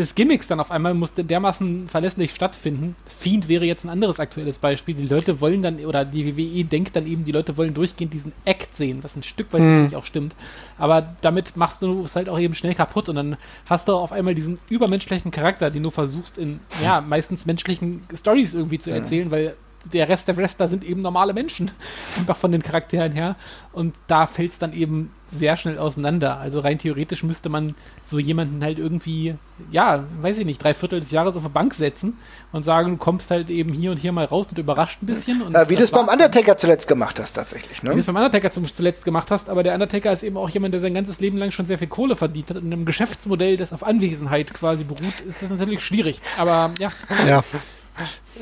des 0.00 0.14
Gimmicks 0.14 0.48
dann 0.48 0.60
auf 0.60 0.70
einmal 0.70 0.94
musste 0.94 1.24
dermaßen 1.24 1.88
verlässlich 1.88 2.34
stattfinden. 2.34 2.96
Fiend 3.18 3.48
wäre 3.48 3.64
jetzt 3.64 3.84
ein 3.84 3.90
anderes 3.90 4.18
aktuelles 4.18 4.58
Beispiel. 4.58 4.94
Die 4.94 5.06
Leute 5.06 5.40
wollen 5.40 5.62
dann, 5.62 5.84
oder 5.84 6.04
die 6.04 6.36
WWE 6.36 6.64
denkt 6.64 6.96
dann 6.96 7.06
eben, 7.06 7.24
die 7.24 7.32
Leute 7.32 7.56
wollen 7.56 7.74
durchgehend 7.74 8.12
diesen 8.12 8.32
Act 8.44 8.76
sehen, 8.76 8.98
was 9.02 9.16
ein 9.16 9.22
Stück 9.22 9.52
weit 9.52 9.60
hm. 9.60 9.94
auch 9.94 10.04
stimmt. 10.04 10.34
Aber 10.78 11.14
damit 11.20 11.56
machst 11.56 11.82
du 11.82 12.04
es 12.04 12.16
halt 12.16 12.28
auch 12.28 12.38
eben 12.38 12.54
schnell 12.54 12.74
kaputt 12.74 13.08
und 13.08 13.16
dann 13.16 13.36
hast 13.66 13.88
du 13.88 13.92
auf 13.92 14.12
einmal 14.12 14.34
diesen 14.34 14.58
übermenschlichen 14.68 15.30
Charakter, 15.30 15.70
den 15.70 15.82
du 15.82 15.90
versuchst 15.90 16.38
in, 16.38 16.60
ja, 16.82 17.00
meistens 17.00 17.46
menschlichen 17.46 18.02
Stories 18.14 18.54
irgendwie 18.54 18.78
zu 18.78 18.90
erzählen, 18.90 19.26
ja. 19.26 19.30
weil 19.30 19.54
der 19.84 20.08
Rest 20.08 20.28
der 20.28 20.36
Wrestler 20.36 20.68
sind 20.68 20.84
eben 20.84 21.00
normale 21.00 21.32
Menschen, 21.32 21.70
einfach 22.18 22.36
von 22.36 22.52
den 22.52 22.62
Charakteren 22.62 23.12
her. 23.12 23.36
Und 23.72 23.94
da 24.06 24.26
fällt 24.26 24.52
es 24.52 24.58
dann 24.58 24.72
eben 24.72 25.12
sehr 25.30 25.56
schnell 25.56 25.78
auseinander. 25.78 26.38
Also 26.38 26.60
rein 26.60 26.78
theoretisch 26.78 27.22
müsste 27.22 27.48
man 27.48 27.74
so 28.04 28.18
jemanden 28.18 28.62
halt 28.62 28.78
irgendwie, 28.78 29.34
ja, 29.70 30.04
weiß 30.20 30.38
ich 30.38 30.44
nicht, 30.44 30.62
drei 30.62 30.74
Viertel 30.74 31.00
des 31.00 31.10
Jahres 31.10 31.36
auf 31.36 31.42
der 31.42 31.50
Bank 31.50 31.74
setzen 31.74 32.18
und 32.52 32.64
sagen, 32.64 32.92
du 32.92 32.96
kommst 32.96 33.30
halt 33.30 33.50
eben 33.50 33.72
hier 33.72 33.92
und 33.92 33.98
hier 33.98 34.12
mal 34.12 34.24
raus 34.24 34.48
und 34.48 34.58
überrascht 34.58 35.02
ein 35.02 35.06
bisschen. 35.06 35.42
Ja, 35.52 35.68
wie 35.68 35.76
du 35.76 35.82
es 35.82 35.90
beim 35.90 36.08
Undertaker 36.08 36.56
zuletzt 36.56 36.88
gemacht 36.88 37.20
hast, 37.20 37.34
tatsächlich, 37.34 37.82
ne? 37.82 37.90
Wie 37.90 37.94
du 37.94 38.00
es 38.00 38.06
beim 38.06 38.16
Undertaker 38.16 38.50
zuletzt 38.50 39.04
gemacht 39.04 39.30
hast, 39.30 39.48
aber 39.48 39.62
der 39.62 39.74
Undertaker 39.74 40.12
ist 40.12 40.22
eben 40.22 40.36
auch 40.36 40.50
jemand, 40.50 40.74
der 40.74 40.80
sein 40.80 40.94
ganzes 40.94 41.20
Leben 41.20 41.38
lang 41.38 41.50
schon 41.52 41.66
sehr 41.66 41.78
viel 41.78 41.88
Kohle 41.88 42.16
verdient 42.16 42.50
hat. 42.50 42.56
In 42.56 42.72
einem 42.72 42.84
Geschäftsmodell, 42.84 43.56
das 43.56 43.72
auf 43.72 43.84
Anwesenheit 43.84 44.52
quasi 44.52 44.84
beruht, 44.84 45.20
ist 45.28 45.42
das 45.42 45.50
natürlich 45.50 45.84
schwierig. 45.84 46.20
Aber 46.36 46.70
ja. 46.78 46.90
Ja. 47.26 47.44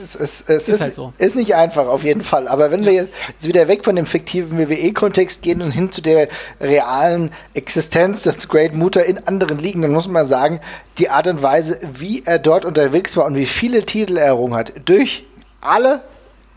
Es, 0.05 0.15
es, 0.15 0.41
es 0.43 0.51
ist, 0.51 0.69
ist, 0.69 0.81
halt 0.81 0.95
so. 0.95 1.13
ist, 1.19 1.37
nicht 1.37 1.55
einfach, 1.55 1.87
auf 1.87 2.05
jeden 2.05 2.23
Fall. 2.23 2.47
Aber 2.47 2.71
wenn 2.71 2.85
wir 2.85 2.93
jetzt 2.93 3.11
wieder 3.41 3.69
weg 3.69 3.85
von 3.85 3.97
dem 3.97 4.07
fiktiven 4.07 4.59
WWE-Kontext 4.59 5.43
gehen 5.43 5.63
und 5.63 5.71
hin 5.71 5.91
zu 5.91 6.03
der 6.03 6.29
realen 6.61 7.31
Existenz 7.55 8.23
des 8.23 8.49
Great 8.49 8.75
Mutter 8.75 9.05
in 9.05 9.27
anderen 9.27 9.59
Ligen, 9.59 9.83
dann 9.83 9.93
muss 9.93 10.07
man 10.07 10.25
sagen, 10.25 10.61
die 10.99 11.11
Art 11.11 11.27
und 11.27 11.43
Weise, 11.43 11.81
wie 11.95 12.23
er 12.25 12.39
dort 12.39 12.65
unterwegs 12.65 13.17
war 13.17 13.25
und 13.25 13.35
wie 13.35 13.47
viele 13.47 13.85
Titel 13.85 14.17
er 14.17 14.27
errungen 14.27 14.55
hat, 14.55 14.73
durch 14.85 15.25
alle 15.61 16.03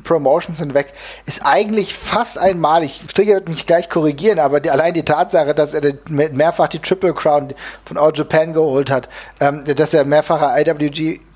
Promotions 0.03 0.59
hinweg, 0.59 0.93
ist 1.25 1.45
eigentlich 1.45 1.93
fast 1.95 2.37
einmalig. 2.37 3.01
Stricker 3.09 3.33
wird 3.33 3.49
mich 3.49 3.65
gleich 3.65 3.89
korrigieren, 3.89 4.39
aber 4.39 4.59
die, 4.59 4.69
allein 4.69 4.93
die 4.93 5.03
Tatsache, 5.03 5.53
dass 5.53 5.73
er 5.73 5.93
mehrfach 6.09 6.67
die 6.67 6.79
Triple 6.79 7.13
Crown 7.13 7.49
von 7.85 7.97
All 7.97 8.11
Japan 8.13 8.53
geholt 8.53 8.91
hat, 8.91 9.09
ähm, 9.39 9.63
dass 9.63 9.93
er 9.93 10.05
mehrfacher 10.05 10.51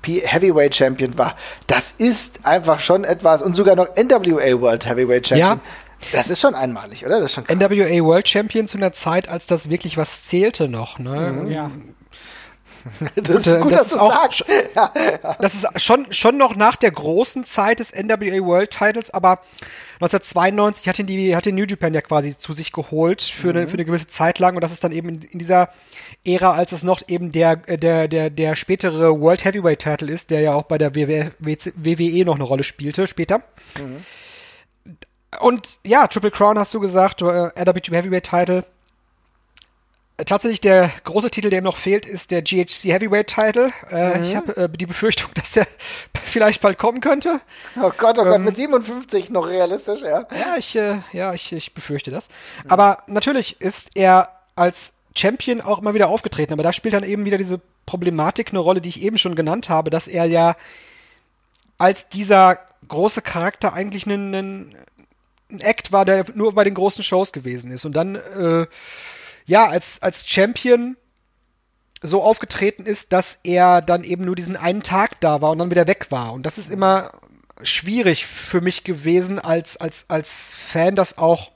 IWGP 0.06 0.22
Heavyweight 0.26 0.74
Champion 0.74 1.16
war, 1.18 1.34
das 1.66 1.92
ist 1.92 2.40
einfach 2.44 2.80
schon 2.80 3.04
etwas 3.04 3.42
und 3.42 3.56
sogar 3.56 3.76
noch 3.76 3.88
NWA 3.96 4.60
World 4.60 4.86
Heavyweight 4.86 5.28
Champion. 5.28 5.48
Ja. 5.48 5.60
Das 6.12 6.28
ist 6.28 6.40
schon 6.40 6.54
einmalig, 6.54 7.06
oder? 7.06 7.20
Das 7.20 7.30
ist 7.30 7.34
schon 7.34 7.44
krass. 7.44 7.56
NWA 7.56 8.04
World 8.04 8.28
Champion 8.28 8.68
zu 8.68 8.76
einer 8.76 8.92
Zeit, 8.92 9.28
als 9.28 9.46
das 9.46 9.70
wirklich 9.70 9.96
was 9.96 10.26
zählte 10.26 10.68
noch. 10.68 10.98
Ne? 10.98 11.32
Mhm. 11.32 11.50
Ja. 11.50 11.70
das 13.16 13.46
ist 13.46 13.60
gut, 13.60 13.72
das 13.72 13.88
dass 13.88 13.90
du 13.90 13.98
auch, 14.00 14.10
sagst. 14.10 14.44
Ja, 14.74 14.92
Das 15.40 15.54
ist 15.54 15.80
schon, 15.80 16.12
schon 16.12 16.36
noch 16.36 16.56
nach 16.56 16.76
der 16.76 16.90
großen 16.90 17.44
Zeit 17.44 17.80
des 17.80 17.92
NWA 17.92 18.44
World 18.44 18.70
Titles, 18.70 19.10
aber 19.12 19.40
1992 20.00 20.88
hat 20.88 20.98
ihn, 20.98 21.06
die, 21.06 21.34
hat 21.34 21.46
den 21.46 21.54
New 21.54 21.64
Japan 21.64 21.94
ja 21.94 22.02
quasi 22.02 22.36
zu 22.36 22.52
sich 22.52 22.72
geholt 22.72 23.22
für, 23.22 23.48
mhm. 23.48 23.56
eine, 23.56 23.68
für 23.68 23.74
eine 23.74 23.84
gewisse 23.84 24.08
Zeit 24.08 24.38
lang 24.38 24.54
und 24.54 24.62
das 24.62 24.72
ist 24.72 24.84
dann 24.84 24.92
eben 24.92 25.08
in, 25.08 25.22
in 25.22 25.38
dieser 25.38 25.70
Ära, 26.24 26.52
als 26.52 26.72
es 26.72 26.82
noch 26.82 27.02
eben 27.08 27.32
der, 27.32 27.56
der, 27.56 28.08
der, 28.08 28.30
der 28.30 28.56
spätere 28.56 29.18
World 29.18 29.44
Heavyweight 29.44 29.80
Title 29.80 30.12
ist, 30.12 30.30
der 30.30 30.40
ja 30.40 30.54
auch 30.54 30.64
bei 30.64 30.76
der 30.76 30.94
WWE, 30.94 32.24
noch 32.24 32.34
eine 32.34 32.44
Rolle 32.44 32.64
spielte 32.64 33.06
später. 33.06 33.42
Mhm. 33.78 34.04
Und 35.40 35.78
ja, 35.84 36.06
Triple 36.06 36.30
Crown 36.30 36.58
hast 36.58 36.74
du 36.74 36.80
gesagt, 36.80 37.22
äh, 37.22 37.24
RWG 37.24 37.90
Heavyweight 37.90 38.24
Title 38.24 38.64
Tatsächlich 40.24 40.62
der 40.62 40.90
große 41.04 41.30
Titel, 41.30 41.50
der 41.50 41.60
ihm 41.60 41.64
noch 41.64 41.76
fehlt, 41.76 42.06
ist 42.06 42.30
der 42.30 42.40
GHC 42.40 42.84
Heavyweight 42.84 43.26
Title. 43.26 43.70
Äh, 43.90 44.18
mhm. 44.18 44.24
Ich 44.24 44.36
habe 44.36 44.56
äh, 44.56 44.68
die 44.68 44.86
Befürchtung, 44.86 45.30
dass 45.34 45.52
der 45.52 45.66
vielleicht 46.24 46.62
bald 46.62 46.78
kommen 46.78 47.02
könnte. 47.02 47.40
Oh 47.76 47.92
Gott, 47.96 48.18
oh 48.18 48.24
Gott, 48.24 48.36
ähm, 48.36 48.44
mit 48.44 48.56
57 48.56 49.28
noch 49.28 49.46
realistisch, 49.46 50.00
ja. 50.00 50.26
Ja, 50.30 50.56
ich, 50.58 50.74
äh, 50.74 50.98
ja, 51.12 51.34
ich, 51.34 51.52
ich 51.52 51.74
befürchte 51.74 52.10
das. 52.10 52.28
Mhm. 52.64 52.70
Aber 52.70 53.02
natürlich 53.08 53.60
ist 53.60 53.90
er 53.94 54.30
als 54.54 54.94
Champion 55.14 55.60
auch 55.60 55.80
immer 55.80 55.92
wieder 55.92 56.08
aufgetreten. 56.08 56.54
Aber 56.54 56.62
da 56.62 56.72
spielt 56.72 56.94
dann 56.94 57.04
eben 57.04 57.26
wieder 57.26 57.38
diese 57.38 57.60
Problematik 57.84 58.50
eine 58.50 58.58
Rolle, 58.58 58.80
die 58.80 58.88
ich 58.88 59.02
eben 59.02 59.18
schon 59.18 59.34
genannt 59.34 59.68
habe, 59.68 59.90
dass 59.90 60.08
er 60.08 60.24
ja 60.24 60.56
als 61.78 62.08
dieser 62.08 62.58
große 62.88 63.20
Charakter 63.20 63.74
eigentlich 63.74 64.06
ein, 64.06 64.34
ein, 64.34 64.76
ein 65.50 65.60
Act 65.60 65.92
war, 65.92 66.06
der 66.06 66.24
nur 66.34 66.54
bei 66.54 66.64
den 66.64 66.74
großen 66.74 67.04
Shows 67.04 67.32
gewesen 67.32 67.70
ist. 67.70 67.84
Und 67.84 67.94
dann 67.94 68.14
äh, 68.16 68.66
ja, 69.46 69.68
als, 69.68 70.02
als 70.02 70.28
Champion 70.28 70.96
so 72.02 72.22
aufgetreten 72.22 72.84
ist, 72.84 73.12
dass 73.12 73.40
er 73.42 73.80
dann 73.80 74.04
eben 74.04 74.24
nur 74.24 74.36
diesen 74.36 74.56
einen 74.56 74.82
Tag 74.82 75.20
da 75.20 75.40
war 75.40 75.50
und 75.50 75.58
dann 75.58 75.70
wieder 75.70 75.86
weg 75.86 76.06
war. 76.10 76.32
Und 76.32 76.44
das 76.44 76.58
ist 76.58 76.70
immer 76.70 77.12
schwierig 77.62 78.26
für 78.26 78.60
mich 78.60 78.84
gewesen, 78.84 79.38
als, 79.38 79.76
als, 79.76 80.06
als 80.08 80.54
Fan 80.54 80.94
das 80.94 81.18
auch 81.18 81.52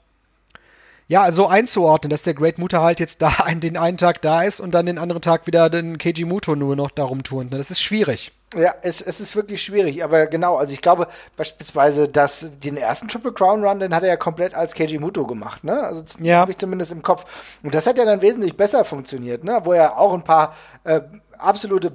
ja, 1.07 1.31
so 1.33 1.47
einzuordnen, 1.47 2.09
dass 2.09 2.23
der 2.23 2.33
Great 2.33 2.57
Muta 2.57 2.81
halt 2.81 2.99
jetzt 3.01 3.21
da 3.21 3.45
den 3.53 3.77
einen 3.77 3.97
Tag 3.97 4.21
da 4.21 4.43
ist 4.43 4.59
und 4.59 4.71
dann 4.71 4.85
den 4.85 4.97
anderen 4.97 5.21
Tag 5.21 5.45
wieder 5.45 5.69
den 5.69 5.97
Keiji 5.97 6.25
Muto 6.25 6.55
nur 6.55 6.75
noch 6.75 6.91
darum 6.91 7.23
turnt. 7.23 7.53
Das 7.53 7.69
ist 7.69 7.81
schwierig. 7.81 8.31
Ja, 8.53 8.75
es, 8.81 9.01
es 9.01 9.21
ist 9.21 9.35
wirklich 9.35 9.63
schwierig, 9.63 10.03
aber 10.03 10.27
genau, 10.27 10.57
also 10.57 10.73
ich 10.73 10.81
glaube 10.81 11.07
beispielsweise, 11.37 12.09
dass 12.09 12.59
den 12.59 12.75
ersten 12.75 13.07
Triple 13.07 13.31
Crown 13.31 13.63
Run, 13.63 13.79
den 13.79 13.95
hat 13.95 14.03
er 14.03 14.09
ja 14.09 14.17
komplett 14.17 14.55
als 14.55 14.73
Keiji 14.73 14.99
Muto 14.99 15.25
gemacht, 15.25 15.63
ne? 15.63 15.81
Also 15.81 16.03
ja. 16.19 16.39
habe 16.39 16.51
ich 16.51 16.57
zumindest 16.57 16.91
im 16.91 17.01
Kopf. 17.01 17.25
Und 17.63 17.73
das 17.73 17.87
hat 17.87 17.97
ja 17.97 18.03
dann 18.03 18.21
wesentlich 18.21 18.57
besser 18.57 18.83
funktioniert, 18.83 19.45
ne? 19.45 19.61
Wo 19.63 19.71
er 19.71 19.97
auch 19.97 20.13
ein 20.13 20.23
paar 20.23 20.53
äh, 20.83 20.99
absolute 21.37 21.93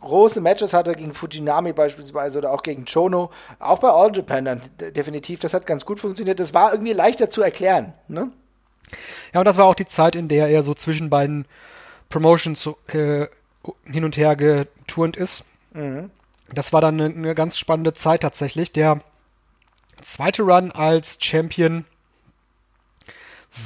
große 0.00 0.40
Matches 0.40 0.72
hatte 0.72 0.94
gegen 0.94 1.12
Fujinami 1.12 1.72
beispielsweise 1.72 2.38
oder 2.38 2.52
auch 2.52 2.62
gegen 2.62 2.86
Chono, 2.86 3.30
auch 3.58 3.78
bei 3.78 3.88
All 3.88 4.14
Japan 4.14 4.44
dann 4.44 4.60
definitiv, 4.78 5.40
das 5.40 5.52
hat 5.52 5.66
ganz 5.66 5.84
gut 5.84 6.00
funktioniert. 6.00 6.40
Das 6.40 6.54
war 6.54 6.72
irgendwie 6.72 6.92
leichter 6.92 7.28
zu 7.28 7.42
erklären, 7.42 7.92
ne? 8.06 8.30
Ja, 9.34 9.40
und 9.40 9.44
das 9.44 9.58
war 9.58 9.66
auch 9.66 9.74
die 9.74 9.86
Zeit, 9.86 10.16
in 10.16 10.28
der 10.28 10.48
er 10.48 10.62
so 10.62 10.72
zwischen 10.72 11.10
beiden 11.10 11.46
Promotions 12.08 12.70
äh, 12.86 13.26
hin 13.84 14.04
und 14.04 14.16
her 14.16 14.36
geturnt 14.36 15.16
ist. 15.18 15.44
Mhm. 15.78 16.10
Das 16.52 16.72
war 16.72 16.80
dann 16.80 17.00
eine, 17.00 17.14
eine, 17.14 17.34
ganz 17.34 17.58
spannende 17.58 17.92
Zeit 17.92 18.22
tatsächlich. 18.22 18.72
Der 18.72 19.00
zweite 20.02 20.42
Run 20.42 20.72
als 20.72 21.18
Champion 21.20 21.84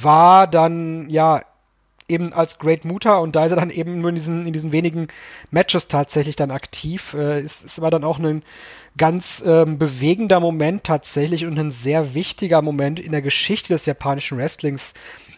war 0.01 0.47
dann, 0.47 1.09
ja, 1.09 1.41
eben 2.09 2.33
als 2.33 2.59
Great 2.59 2.83
Muta 2.83 3.17
und 3.17 3.35
da 3.35 3.45
ist 3.45 3.51
er 3.51 3.57
dann 3.57 3.69
eben 3.69 4.01
nur 4.01 4.09
in 4.09 4.15
diesen, 4.15 4.45
in 4.45 4.53
diesen 4.53 4.73
wenigen 4.73 5.07
Matches 5.51 5.87
tatsächlich 5.87 6.35
dann 6.35 6.51
aktiv. 6.51 7.13
Äh, 7.13 7.39
es, 7.39 7.63
es 7.63 7.81
war 7.81 7.91
dann 7.91 8.03
auch 8.03 8.19
ein 8.19 8.43
ganz 8.97 9.41
ähm, 9.45 9.79
bewegender 9.79 10.39
Moment 10.39 10.83
tatsächlich 10.83 11.45
und 11.45 11.57
ein 11.57 11.71
sehr 11.71 12.13
wichtiger 12.13 12.61
Moment 12.61 12.99
in 12.99 13.13
der 13.13 13.21
Geschichte 13.21 13.73
des 13.73 13.85
japanischen 13.85 14.37
Wrestlings, 14.37 14.93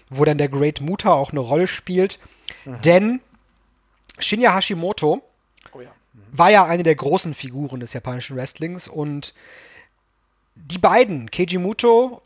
wo 0.09 0.25
dann 0.25 0.39
der 0.39 0.49
Great 0.49 0.81
Muta 0.81 1.13
auch 1.13 1.31
eine 1.31 1.39
Rolle 1.39 1.67
spielt. 1.67 2.19
Mhm. 2.65 2.81
Denn 2.81 3.19
Shinya 4.19 4.55
Hashimoto. 4.55 5.21
War 6.31 6.51
ja 6.51 6.65
eine 6.65 6.83
der 6.83 6.95
großen 6.95 7.33
Figuren 7.33 7.79
des 7.79 7.93
japanischen 7.93 8.35
Wrestlings 8.35 8.87
und 8.87 9.33
die 10.55 10.77
beiden, 10.77 11.29
Keiji 11.31 11.57
Muto 11.57 12.21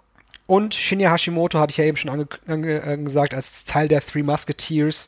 und 0.45 0.75
Shinya 0.75 1.11
Hashimoto, 1.11 1.59
hatte 1.59 1.71
ich 1.71 1.77
ja 1.77 1.85
eben 1.85 1.97
schon 1.97 2.09
ange 2.11 2.27
ange 2.47 3.03
gesagt, 3.03 3.33
als 3.33 3.65
Teil 3.65 3.87
der 3.87 4.05
Three 4.05 4.23
Musketeers, 4.23 5.07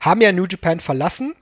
haben 0.00 0.20
ja 0.20 0.32
New 0.32 0.46
Japan 0.46 0.80
verlassen 0.80 1.34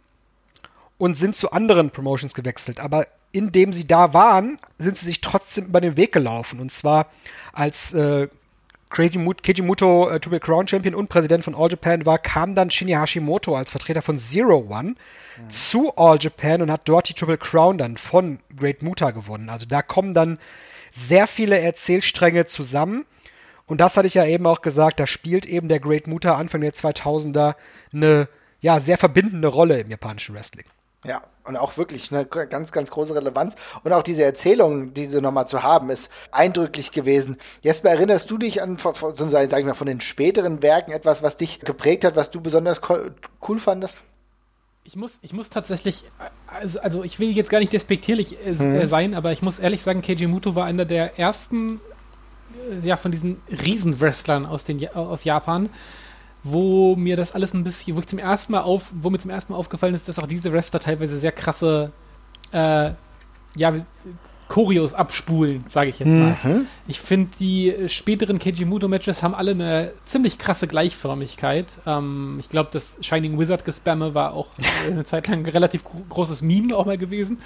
und 0.99 1.16
sind 1.16 1.36
zu 1.36 1.51
anderen 1.53 1.90
Promotions 1.90 2.34
gewechselt. 2.34 2.80
Aber 2.80 3.07
indem 3.32 3.72
sie 3.72 3.86
da 3.86 4.14
waren, 4.14 4.59
sind 4.78 4.97
sie 4.97 5.07
sich 5.07 5.20
trotzdem 5.20 5.66
über 5.66 5.80
den 5.80 5.97
Weg 5.97 6.12
gelaufen. 6.12 6.61
Und 6.61 6.72
zwar 6.72 7.11
als 7.53 7.92
äh, 7.92 8.28
Keiji 8.91 9.18
äh, 9.18 10.20
Triple 10.20 10.41
Crown 10.41 10.68
Champion 10.68 10.95
und 10.95 11.09
Präsident 11.09 11.45
von 11.45 11.55
All 11.55 11.70
Japan 11.70 12.07
war, 12.07 12.18
kam 12.18 12.55
dann 12.55 12.70
Shinya 12.70 13.01
Hashimoto 13.01 13.57
als 13.57 13.70
Vertreter 13.70 14.03
von 14.03 14.16
Zero 14.16 14.66
One 14.68 14.91
mhm. 14.91 15.51
zu 15.51 15.97
All 15.97 16.18
Japan 16.20 16.62
und 16.62 16.70
hat 16.70 16.82
dort 16.89 17.09
die 17.09 17.14
Triple 17.14 17.39
Crown 17.39 17.78
dann 17.78 17.97
von 17.97 18.39
Great 18.57 18.82
Muta 18.82 19.11
gewonnen. 19.11 19.51
Also 19.51 19.66
da 19.66 19.82
kommen 19.82 20.14
dann 20.14 20.39
sehr 20.93 21.26
viele 21.26 21.59
Erzählstränge 21.59 22.47
zusammen. 22.47 23.05
Und 23.66 23.80
das 23.80 23.97
hatte 23.97 24.07
ich 24.07 24.14
ja 24.14 24.24
eben 24.24 24.47
auch 24.47 24.62
gesagt, 24.62 25.01
da 25.01 25.07
spielt 25.07 25.45
eben 25.45 25.68
der 25.68 25.80
Great 25.80 26.07
Muta 26.07 26.37
Anfang 26.37 26.61
der 26.61 26.72
2000er 26.72 27.57
eine 27.93 28.28
ja, 28.61 28.80
sehr 28.80 28.97
verbindende 28.97 29.49
Rolle 29.49 29.80
im 29.80 29.91
japanischen 29.91 30.34
Wrestling. 30.34 30.64
Ja, 31.05 31.22
und 31.47 31.57
auch 31.57 31.76
wirklich 31.76 32.12
eine 32.12 32.26
ganz, 32.26 32.72
ganz 32.72 32.90
große 32.90 33.14
Relevanz. 33.14 33.57
Und 33.84 33.92
auch 33.92 34.03
diese 34.03 34.24
Erzählung, 34.24 34.94
diese 34.94 35.20
nochmal 35.22 35.49
zu 35.49 35.62
haben, 35.62 35.90
ist 35.90 36.11
eindrücklich 36.30 36.92
gewesen. 36.92 37.36
Jesper, 37.62 37.90
erinnerst 37.90 38.30
du 38.30 38.38
dich 38.38 38.62
an, 38.62 38.78
von, 38.78 38.94
sag 39.14 39.59
ich 39.59 39.64
mal, 39.64 39.74
von 39.74 39.86
den 39.86 40.01
späteren 40.01 40.62
Werken 40.62 40.92
etwas, 40.92 41.22
was 41.22 41.36
dich 41.36 41.61
geprägt 41.61 42.05
hat, 42.05 42.16
was 42.16 42.30
du 42.30 42.40
besonders 42.40 42.80
cool 43.49 43.59
fandest? 43.59 43.99
Ich 44.84 44.94
muss, 44.94 45.18
ich 45.20 45.32
muss 45.32 45.51
tatsächlich, 45.51 46.05
also, 46.47 46.78
also 46.78 47.03
ich 47.03 47.18
will 47.18 47.30
jetzt 47.30 47.51
gar 47.51 47.59
nicht 47.59 47.72
despektierlich 47.72 48.36
äh, 48.47 48.53
mhm. 48.53 48.86
sein, 48.86 49.14
aber 49.14 49.32
ich 49.32 49.42
muss 49.42 49.59
ehrlich 49.59 49.82
sagen, 49.82 50.01
Keiji 50.01 50.28
Muto 50.28 50.55
war 50.55 50.64
einer 50.64 50.84
der 50.84 51.18
ersten, 51.18 51.80
äh, 52.70 52.86
ja, 52.86 52.97
von 52.97 53.11
diesen 53.11 53.42
Riesenwrestlern 53.51 54.47
aus, 54.47 54.64
den, 54.64 54.88
aus 54.94 55.24
Japan, 55.24 55.70
wo 56.51 56.97
mir 56.97 57.16
das 57.16 57.32
alles 57.32 57.55
ein 57.55 57.64
bisschen, 57.64 57.97
wo 57.97 58.01
ich 58.01 58.07
zum 58.07 58.18
ersten 58.18 58.53
Mal 58.53 58.62
auf, 58.62 58.90
wo 58.92 59.11
mir 59.11 59.18
zum 59.18 59.30
ersten 59.30 59.53
Mal 59.53 59.59
aufgefallen 59.59 59.94
ist, 59.94 60.09
dass 60.09 60.18
auch 60.18 60.26
diese 60.26 60.53
Wrestler 60.53 60.80
teilweise 60.80 61.18
sehr 61.18 61.32
krasse, 61.32 61.92
äh, 62.53 62.90
ja, 63.57 63.74
Choreos 64.49 64.94
abspulen, 64.94 65.64
sage 65.68 65.90
ich 65.90 65.99
jetzt 65.99 66.09
mal. 66.09 66.36
Mhm. 66.42 66.66
Ich 66.86 67.01
finde, 67.01 67.30
die 67.40 67.74
späteren 67.88 68.38
Keiji-Muto-Matches 68.38 69.22
haben 69.22 69.34
alle 69.34 69.51
eine 69.51 69.92
ziemlich 70.05 70.38
krasse 70.38 70.68
Gleichförmigkeit. 70.68 71.66
Ähm, 71.84 72.36
ich 72.38 72.49
glaube, 72.49 72.70
das 72.72 72.99
Shining 73.01 73.38
Wizard-Gespamme 73.38 74.14
war 74.14 74.34
auch 74.34 74.47
eine 74.86 75.05
Zeit 75.05 75.26
lang 75.26 75.40
ein 75.40 75.47
relativ 75.47 75.82
großes 76.09 76.42
Meme 76.42 76.76
auch 76.76 76.86
mal 76.86 76.97
gewesen. 76.97 77.40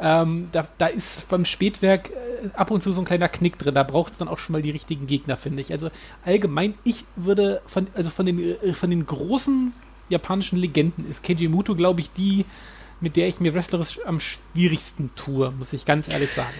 Ähm, 0.00 0.48
da, 0.52 0.66
da, 0.78 0.86
ist 0.86 1.28
beim 1.28 1.44
Spätwerk 1.44 2.10
äh, 2.10 2.48
ab 2.54 2.70
und 2.70 2.82
zu 2.82 2.92
so 2.92 3.02
ein 3.02 3.04
kleiner 3.04 3.28
Knick 3.28 3.58
drin. 3.58 3.74
Da 3.74 3.82
braucht 3.82 4.12
es 4.12 4.18
dann 4.18 4.28
auch 4.28 4.38
schon 4.38 4.54
mal 4.54 4.62
die 4.62 4.70
richtigen 4.70 5.06
Gegner, 5.06 5.36
finde 5.36 5.60
ich. 5.60 5.72
Also 5.72 5.90
allgemein, 6.24 6.74
ich 6.82 7.04
würde 7.16 7.60
von, 7.66 7.88
also 7.94 8.08
von 8.08 8.24
den, 8.24 8.38
äh, 8.38 8.72
von 8.72 8.88
den 8.88 9.04
großen 9.04 9.72
japanischen 10.08 10.58
Legenden 10.58 11.08
ist 11.10 11.22
Keiji 11.22 11.48
Muto, 11.48 11.74
glaube 11.74 12.00
ich, 12.00 12.10
die 12.12 12.46
mit 13.00 13.16
der 13.16 13.28
ich 13.28 13.40
mir 13.40 13.54
wrestlerisch 13.54 13.98
am 14.04 14.20
schwierigsten 14.20 15.10
tue, 15.14 15.50
muss 15.52 15.72
ich 15.72 15.84
ganz 15.84 16.08
ehrlich 16.08 16.30
sagen. 16.32 16.54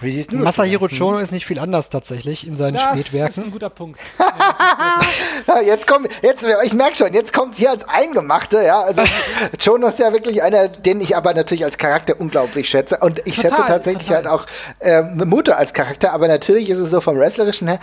Wie 0.00 0.10
siehst 0.10 0.32
du 0.32 0.36
Masahiro 0.36 0.88
Chono 0.88 1.18
ist 1.18 1.30
nicht 1.30 1.44
viel 1.44 1.58
anders 1.58 1.90
tatsächlich 1.90 2.46
in 2.46 2.56
seinen 2.56 2.74
das 2.74 2.84
Spätwerken. 2.84 3.26
Das 3.26 3.36
ist 3.36 3.44
ein 3.44 3.50
guter 3.50 3.70
Punkt. 3.70 4.00
jetzt 5.66 5.86
kommt, 5.86 6.08
jetzt, 6.22 6.46
ich 6.64 6.72
merke 6.72 6.96
schon, 6.96 7.12
jetzt 7.12 7.34
kommt 7.34 7.52
es 7.52 7.58
hier 7.58 7.70
als 7.70 7.86
Eingemachte, 7.86 8.62
ja. 8.62 8.80
Also 8.80 9.02
Chono 9.62 9.88
ist 9.88 9.98
ja 9.98 10.12
wirklich 10.12 10.42
einer, 10.42 10.68
den 10.68 11.00
ich 11.02 11.16
aber 11.16 11.34
natürlich 11.34 11.64
als 11.64 11.76
Charakter 11.76 12.18
unglaublich 12.18 12.68
schätze. 12.68 12.96
Und 12.98 13.18
ich 13.26 13.36
total, 13.36 13.50
schätze 13.50 13.64
tatsächlich 13.66 14.08
total. 14.08 14.24
halt 14.24 14.26
auch 14.26 14.46
äh, 14.78 15.02
Mutter 15.02 15.58
als 15.58 15.74
Charakter, 15.74 16.12
aber 16.14 16.28
natürlich 16.28 16.70
ist 16.70 16.78
es 16.78 16.90
so 16.90 17.02
vom 17.02 17.18
Wrestlerischen 17.18 17.68
her, 17.68 17.78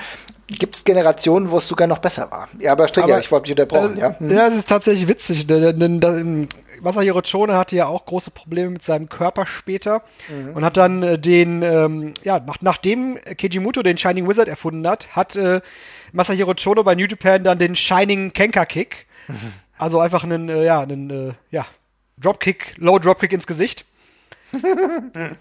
gibt 0.48 0.76
es 0.76 0.84
Generationen, 0.84 1.52
wo 1.52 1.58
es 1.58 1.68
sogar 1.68 1.88
noch 1.88 2.00
besser 2.00 2.32
war. 2.32 2.48
Ja, 2.60 2.72
aber 2.72 2.88
Stricker, 2.88 3.10
aber, 3.10 3.20
ich 3.20 3.32
wollte 3.32 3.44
dich 3.44 3.52
unterbrochen, 3.52 3.98
äh, 3.98 4.02
ja. 4.02 4.16
Hm. 4.18 4.30
Ja, 4.30 4.48
es 4.48 4.56
ist 4.56 4.70
tatsächlich 4.70 5.08
witzig, 5.08 5.46
denn, 5.46 5.80
denn, 5.80 6.00
denn 6.00 6.50
Masahiro 6.82 7.22
Chone 7.22 7.58
hatte 7.58 7.76
ja 7.76 7.88
auch 7.88 8.06
große 8.06 8.32
Probleme 8.32 8.72
mit 8.72 8.84
seinem 8.84 9.10
Körper 9.10 9.46
später 9.46 10.04
mhm. 10.30 10.54
und 10.56 10.66
hat 10.66 10.78
dann 10.78 11.04
äh, 11.04 11.20
den, 11.20 11.62
ähm, 11.62 12.14
ja, 12.24 12.40
nach, 12.40 12.58
nachdem 12.62 13.18
Keiji 13.38 13.60
den 13.60 13.98
Shining 13.98 14.28
Wizard 14.28 14.48
erfunden 14.48 14.88
hat, 14.88 15.16
hat 15.16 15.36
äh, 15.36 15.62
Masahiro 16.12 16.54
Chono 16.54 16.84
bei 16.84 16.96
New 16.96 17.06
Japan 17.06 17.44
dann 17.44 17.60
den 17.60 17.76
Shining 17.76 18.34
Kenka 18.34 18.66
Kick, 18.66 19.08
mhm. 19.28 19.54
also 19.78 20.00
einfach 20.00 20.24
einen, 20.24 20.50
äh, 20.50 20.66
ja, 20.66 20.82
einen, 20.82 21.10
äh, 21.10 21.34
ja, 21.52 21.66
Dropkick, 22.20 22.74
Low 22.78 23.00
Dropkick 23.00 23.32
ins 23.32 23.48
Gesicht. 23.48 23.86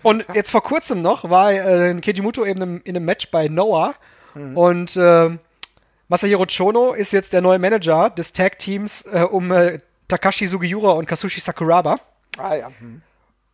und 0.03 0.27
jetzt 0.35 0.51
vor 0.51 0.63
kurzem 0.63 1.01
noch 1.01 1.31
war 1.31 1.53
äh, 1.53 1.95
Keiji 2.01 2.21
eben 2.21 2.63
in, 2.63 2.81
in 2.81 2.97
einem 2.97 3.05
Match 3.05 3.31
bei 3.31 3.47
Noah 3.49 3.95
Mhm. 4.37 4.57
Und 4.57 4.97
äh, 4.97 5.31
Masahiro 6.09 6.47
Chono 6.47 6.93
ist 6.93 7.13
jetzt 7.13 7.33
der 7.33 7.41
neue 7.41 7.59
Manager 7.59 8.11
des 8.11 8.33
Tag-Teams 8.33 9.07
äh, 9.07 9.23
um 9.23 9.51
äh, 9.51 9.81
Takashi 10.09 10.47
Sugiura 10.47 10.93
und 10.93 11.07
Kasushi 11.07 11.41
Sakuraba. 11.41 11.97
Ah 12.39 12.55
ja. 12.55 12.71
Mhm. 12.81 13.03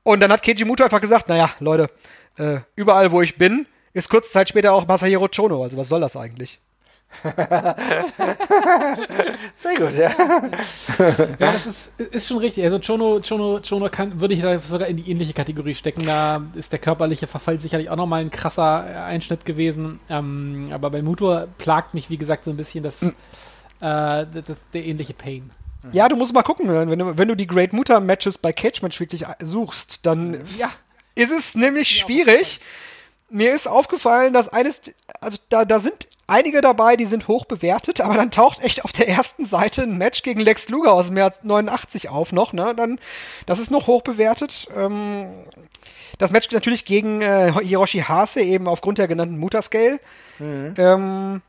Und 0.02 0.20
dann 0.20 0.32
hat 0.32 0.42
Keiji 0.42 0.64
Muto 0.64 0.82
einfach 0.84 1.00
gesagt, 1.00 1.28
naja, 1.28 1.50
Leute, 1.60 1.88
äh, 2.36 2.58
überall 2.74 3.12
wo 3.12 3.22
ich 3.22 3.36
bin, 3.36 3.66
ist 3.92 4.08
kurze 4.08 4.32
Zeit 4.32 4.48
später 4.48 4.72
auch 4.72 4.86
Masahiro 4.86 5.28
Chono. 5.28 5.62
Also 5.62 5.78
was 5.78 5.88
soll 5.88 6.00
das 6.00 6.16
eigentlich? 6.16 6.60
Sehr 9.54 9.74
gut, 9.76 9.92
ja. 9.92 10.10
ja, 10.98 11.36
das 11.38 11.66
ist, 11.66 11.90
ist 12.00 12.26
schon 12.26 12.38
richtig. 12.38 12.64
Also 12.64 12.78
Chono, 12.80 13.20
Chono, 13.20 13.60
Chono 13.60 13.90
kann, 13.90 14.18
würde 14.18 14.32
ich 14.32 14.40
da 14.40 14.58
sogar 14.60 14.88
in 14.88 14.96
die 14.96 15.10
ähnliche 15.10 15.34
Kategorie 15.34 15.74
stecken. 15.74 16.06
Da 16.06 16.42
ist 16.54 16.72
der 16.72 16.78
körperliche 16.78 17.26
Verfall 17.26 17.58
sicherlich 17.58 17.90
auch 17.90 17.96
nochmal 17.96 18.22
ein 18.22 18.30
krasser 18.30 19.04
Einschnitt 19.04 19.44
gewesen. 19.44 20.00
Ähm, 20.08 20.70
aber 20.72 20.88
bei 20.90 21.02
Mutor 21.02 21.48
plagt 21.58 21.92
mich, 21.92 22.08
wie 22.08 22.16
gesagt, 22.16 22.44
so 22.44 22.50
ein 22.50 22.56
bisschen 22.56 22.82
das, 22.82 23.02
mhm. 23.02 23.14
äh, 23.80 24.26
das 24.26 24.56
der 24.72 24.86
ähnliche 24.86 25.12
Pain. 25.12 25.50
Ja, 25.90 26.08
du 26.08 26.16
musst 26.16 26.32
mal 26.32 26.42
gucken, 26.42 26.68
wenn 26.68 26.98
du, 26.98 27.18
wenn 27.18 27.28
du 27.28 27.34
die 27.34 27.46
Great 27.46 27.72
Mutter 27.72 27.98
Matches 28.00 28.38
bei 28.38 28.52
Cage 28.52 28.82
Match 28.82 29.00
wirklich 29.00 29.24
suchst, 29.42 30.06
dann 30.06 30.40
ja. 30.56 30.70
ist 31.14 31.32
es 31.32 31.54
nämlich 31.54 31.88
schwierig. 31.88 32.60
Mir 33.28 33.52
ist 33.52 33.66
aufgefallen, 33.66 34.32
dass 34.32 34.48
eines, 34.48 34.82
also 35.20 35.38
da, 35.48 35.64
da 35.64 35.80
sind 35.80 36.08
einige 36.26 36.60
dabei, 36.60 36.96
die 36.96 37.04
sind 37.04 37.28
hoch 37.28 37.44
bewertet, 37.44 38.00
aber 38.00 38.14
dann 38.14 38.30
taucht 38.30 38.62
echt 38.62 38.84
auf 38.84 38.92
der 38.92 39.08
ersten 39.08 39.44
Seite 39.44 39.82
ein 39.82 39.98
Match 39.98 40.22
gegen 40.22 40.40
Lex 40.40 40.68
Luger 40.68 40.92
aus 40.92 41.08
dem 41.08 41.16
Jahr 41.16 41.32
89 41.42 42.08
auf 42.08 42.32
noch, 42.32 42.52
ne? 42.52 42.74
Dann, 42.76 42.98
das 43.46 43.58
ist 43.58 43.70
noch 43.70 43.86
hoch 43.86 44.02
bewertet. 44.02 44.68
Ähm, 44.76 45.26
das 46.18 46.30
Match 46.30 46.50
natürlich 46.50 46.84
gegen 46.84 47.20
äh, 47.22 47.52
Hiroshi 47.62 48.00
Hase, 48.00 48.42
eben 48.42 48.68
aufgrund 48.68 48.98
der 48.98 49.08
genannten 49.08 49.38
Mutter-Scale. 49.38 49.98
Mhm. 50.38 50.74
Ähm, 50.78 51.42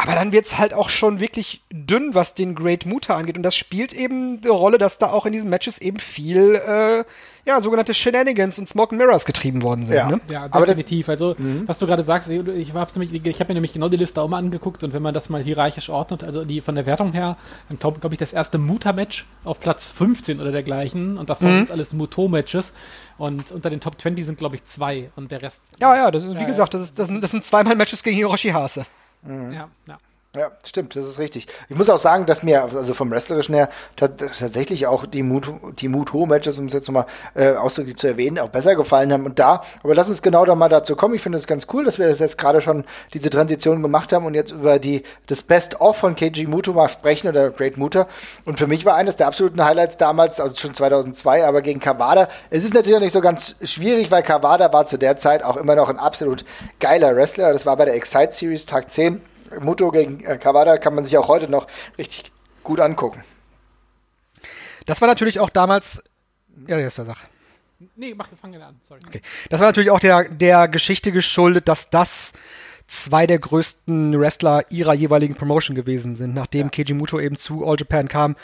aber 0.00 0.14
dann 0.14 0.32
wird 0.32 0.46
es 0.46 0.58
halt 0.58 0.74
auch 0.74 0.90
schon 0.90 1.18
wirklich 1.18 1.60
dünn, 1.72 2.14
was 2.14 2.36
den 2.36 2.54
Great 2.54 2.86
Muta 2.86 3.16
angeht. 3.16 3.36
Und 3.36 3.42
das 3.42 3.56
spielt 3.56 3.92
eben 3.92 4.38
eine 4.40 4.52
Rolle, 4.52 4.78
dass 4.78 4.98
da 4.98 5.10
auch 5.10 5.26
in 5.26 5.32
diesen 5.32 5.50
Matches 5.50 5.78
eben 5.78 5.98
viel, 5.98 6.54
äh, 6.54 7.02
ja, 7.44 7.60
sogenannte 7.60 7.94
Shenanigans 7.94 8.60
und 8.60 8.68
Smoke 8.68 8.92
and 8.92 9.00
Mirrors 9.00 9.24
getrieben 9.24 9.62
worden 9.62 9.84
sind. 9.84 9.96
Ja, 9.96 10.08
ne? 10.08 10.20
ja 10.30 10.46
definitiv. 10.46 11.08
also, 11.08 11.34
mhm. 11.36 11.64
was 11.66 11.80
du 11.80 11.88
gerade 11.88 12.04
sagst, 12.04 12.30
ich, 12.30 12.46
ich 12.46 12.72
habe 12.74 12.80
hab 12.80 13.48
mir 13.48 13.54
nämlich 13.54 13.72
genau 13.72 13.88
die 13.88 13.96
Liste 13.96 14.22
auch 14.22 14.28
mal 14.28 14.38
angeguckt 14.38 14.84
und 14.84 14.92
wenn 14.92 15.02
man 15.02 15.14
das 15.14 15.30
mal 15.30 15.42
hierarchisch 15.42 15.88
ordnet, 15.88 16.22
also 16.22 16.44
die 16.44 16.60
von 16.60 16.76
der 16.76 16.86
Wertung 16.86 17.12
her, 17.12 17.36
dann 17.68 17.80
glaube 17.80 17.98
glaub 17.98 18.12
ich 18.12 18.18
das 18.20 18.32
erste 18.32 18.58
Muta-Match 18.58 19.26
auf 19.42 19.58
Platz 19.58 19.88
15 19.88 20.40
oder 20.40 20.52
dergleichen 20.52 21.18
und 21.18 21.28
davon 21.28 21.48
mhm. 21.48 21.56
sind 21.56 21.70
alles 21.72 21.92
Muto-Matches. 21.92 22.76
Und 23.16 23.50
unter 23.50 23.68
den 23.68 23.80
Top 23.80 24.00
20 24.00 24.26
sind, 24.26 24.38
glaube 24.38 24.54
ich, 24.54 24.64
zwei 24.64 25.10
und 25.16 25.32
der 25.32 25.42
Rest. 25.42 25.60
Ja, 25.80 25.96
ja, 25.96 26.10
das 26.12 26.22
ist, 26.22 26.38
wie 26.38 26.44
gesagt, 26.44 26.72
das, 26.72 26.82
ist, 26.82 26.98
das, 27.00 27.08
sind, 27.08 27.20
das 27.20 27.32
sind 27.32 27.44
zweimal 27.44 27.74
Matches 27.74 28.04
gegen 28.04 28.14
Hiroshi 28.14 28.50
Hase. 28.50 28.86
Mhm. 29.22 29.52
Ja, 29.52 29.70
ja. 29.86 29.98
Ja, 30.38 30.52
stimmt, 30.64 30.94
das 30.94 31.04
ist 31.04 31.18
richtig. 31.18 31.48
Ich 31.68 31.76
muss 31.76 31.90
auch 31.90 31.98
sagen, 31.98 32.24
dass 32.24 32.44
mir, 32.44 32.62
also 32.62 32.94
vom 32.94 33.10
Wrestlerischen 33.10 33.56
her, 33.56 33.68
tatsächlich 33.96 34.86
auch 34.86 35.04
die 35.04 35.24
Mut-Ho-Matches, 35.24 36.60
um 36.60 36.66
es 36.66 36.74
jetzt 36.74 36.86
nochmal 36.86 37.06
äh, 37.34 37.54
ausdrücklich 37.54 37.96
zu 37.96 38.06
erwähnen, 38.06 38.38
auch 38.38 38.50
besser 38.50 38.76
gefallen 38.76 39.12
haben. 39.12 39.26
Und 39.26 39.40
da, 39.40 39.62
aber 39.82 39.96
lass 39.96 40.08
uns 40.08 40.22
genau 40.22 40.44
da 40.44 40.54
mal 40.54 40.68
dazu 40.68 40.94
kommen. 40.94 41.14
Ich 41.14 41.22
finde 41.22 41.38
es 41.38 41.48
ganz 41.48 41.66
cool, 41.72 41.84
dass 41.84 41.98
wir 41.98 42.06
das 42.06 42.20
jetzt 42.20 42.38
gerade 42.38 42.60
schon 42.60 42.84
diese 43.14 43.30
Transition 43.30 43.82
gemacht 43.82 44.12
haben 44.12 44.26
und 44.26 44.34
jetzt 44.34 44.52
über 44.52 44.78
die, 44.78 45.02
das 45.26 45.42
Best-of 45.42 45.96
von 45.96 46.14
KG 46.14 46.46
Muto 46.46 46.72
mal 46.72 46.88
sprechen 46.88 47.26
oder 47.26 47.50
Great 47.50 47.76
Muta. 47.76 48.06
Und 48.44 48.60
für 48.60 48.68
mich 48.68 48.84
war 48.84 48.94
eines 48.94 49.16
der 49.16 49.26
absoluten 49.26 49.64
Highlights 49.64 49.96
damals, 49.96 50.38
also 50.38 50.54
schon 50.54 50.72
2002, 50.72 51.44
aber 51.44 51.62
gegen 51.62 51.80
Kawada. 51.80 52.28
Es 52.50 52.64
ist 52.64 52.74
natürlich 52.74 52.96
auch 52.96 53.02
nicht 53.02 53.12
so 53.12 53.20
ganz 53.20 53.56
schwierig, 53.64 54.12
weil 54.12 54.22
Kawada 54.22 54.72
war 54.72 54.86
zu 54.86 54.98
der 54.98 55.16
Zeit 55.16 55.42
auch 55.42 55.56
immer 55.56 55.74
noch 55.74 55.88
ein 55.88 55.98
absolut 55.98 56.44
geiler 56.78 57.16
Wrestler. 57.16 57.52
Das 57.52 57.66
war 57.66 57.76
bei 57.76 57.86
der 57.86 57.96
Excite 57.96 58.32
Series 58.32 58.66
Tag 58.66 58.88
10 58.88 59.20
Muto 59.60 59.90
gegen 59.90 60.24
äh, 60.24 60.38
Kawada 60.38 60.76
kann 60.78 60.94
man 60.94 61.04
sich 61.04 61.16
auch 61.18 61.28
heute 61.28 61.48
noch 61.48 61.66
richtig 61.96 62.32
gut 62.62 62.80
angucken. 62.80 63.22
Das 64.86 65.00
war 65.00 65.08
natürlich 65.08 65.40
auch 65.40 65.50
damals. 65.50 66.02
Ja, 66.66 66.78
jetzt 66.78 66.98
war 66.98 67.04
Sach. 67.04 67.26
Nee, 67.94 68.14
mach, 68.14 68.28
fang 68.40 68.54
an, 68.56 68.80
sorry. 68.88 69.00
Okay. 69.06 69.22
Das 69.50 69.60
war 69.60 69.68
natürlich 69.68 69.90
auch 69.90 70.00
der, 70.00 70.28
der 70.28 70.66
Geschichte 70.66 71.12
geschuldet, 71.12 71.68
dass 71.68 71.90
das 71.90 72.32
zwei 72.88 73.26
der 73.26 73.38
größten 73.38 74.18
Wrestler 74.18 74.64
ihrer 74.70 74.94
jeweiligen 74.94 75.36
Promotion 75.36 75.76
gewesen 75.76 76.14
sind, 76.14 76.34
nachdem 76.34 76.66
ja. 76.66 76.70
Keiji 76.70 76.94
Muto 76.94 77.20
eben 77.20 77.36
zu 77.36 77.64
All 77.66 77.76
Japan 77.78 78.08
kam. 78.08 78.34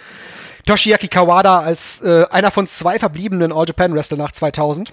Toshiaki 0.66 1.08
Kawada 1.08 1.60
als 1.60 2.02
äh, 2.02 2.26
einer 2.30 2.50
von 2.50 2.68
zwei 2.68 2.98
verbliebenen 2.98 3.52
All 3.52 3.66
Japan 3.66 3.94
Wrestler 3.94 4.18
nach 4.18 4.32
2000 4.32 4.92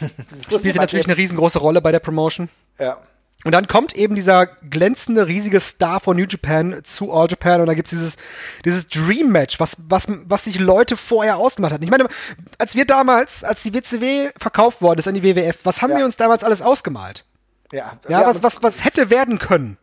spielte 0.50 0.78
natürlich 0.78 1.06
eine 1.06 1.16
riesengroße 1.16 1.60
Rolle 1.60 1.80
bei 1.80 1.92
der 1.92 2.00
Promotion. 2.00 2.48
Ja. 2.78 2.98
Und 3.46 3.52
dann 3.52 3.68
kommt 3.68 3.94
eben 3.94 4.16
dieser 4.16 4.46
glänzende, 4.46 5.28
riesige 5.28 5.60
Star 5.60 6.00
von 6.00 6.16
New 6.16 6.26
Japan 6.28 6.80
zu 6.82 7.12
All 7.12 7.28
Japan 7.30 7.60
und 7.60 7.68
da 7.68 7.74
gibt's 7.74 7.90
dieses, 7.90 8.16
dieses 8.64 8.88
Dream 8.88 9.30
Match, 9.30 9.60
was, 9.60 9.76
was, 9.88 10.08
was 10.08 10.42
sich 10.42 10.58
Leute 10.58 10.96
vorher 10.96 11.36
ausgemacht 11.36 11.72
hatten. 11.72 11.84
Ich 11.84 11.90
meine, 11.90 12.08
als 12.58 12.74
wir 12.74 12.86
damals, 12.86 13.44
als 13.44 13.62
die 13.62 13.72
WCW 13.72 14.32
verkauft 14.36 14.82
worden 14.82 14.98
ist 14.98 15.06
an 15.06 15.14
die 15.14 15.22
WWF, 15.22 15.60
was 15.62 15.80
haben 15.80 15.92
ja. 15.92 15.98
wir 15.98 16.04
uns 16.04 16.16
damals 16.16 16.42
alles 16.42 16.60
ausgemalt? 16.60 17.24
Ja. 17.70 17.92
Ja, 18.08 18.22
ja 18.22 18.26
was, 18.26 18.42
was, 18.42 18.64
was 18.64 18.84
hätte 18.84 19.10
werden 19.10 19.38
können? 19.38 19.78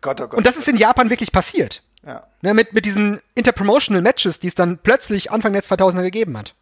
Gott, 0.00 0.20
oh 0.20 0.28
Gott. 0.28 0.38
Und 0.38 0.46
das 0.46 0.56
ist 0.56 0.68
in 0.68 0.76
Japan 0.76 1.10
wirklich 1.10 1.32
passiert. 1.32 1.82
Ja. 2.06 2.22
Ne, 2.40 2.54
mit, 2.54 2.72
mit 2.72 2.84
diesen 2.84 3.18
Interpromotional 3.34 4.00
Matches, 4.00 4.38
die 4.38 4.46
es 4.46 4.54
dann 4.54 4.78
plötzlich 4.78 5.32
Anfang 5.32 5.52
der 5.54 5.64
2000er 5.64 6.02
gegeben 6.02 6.38
hat 6.38 6.54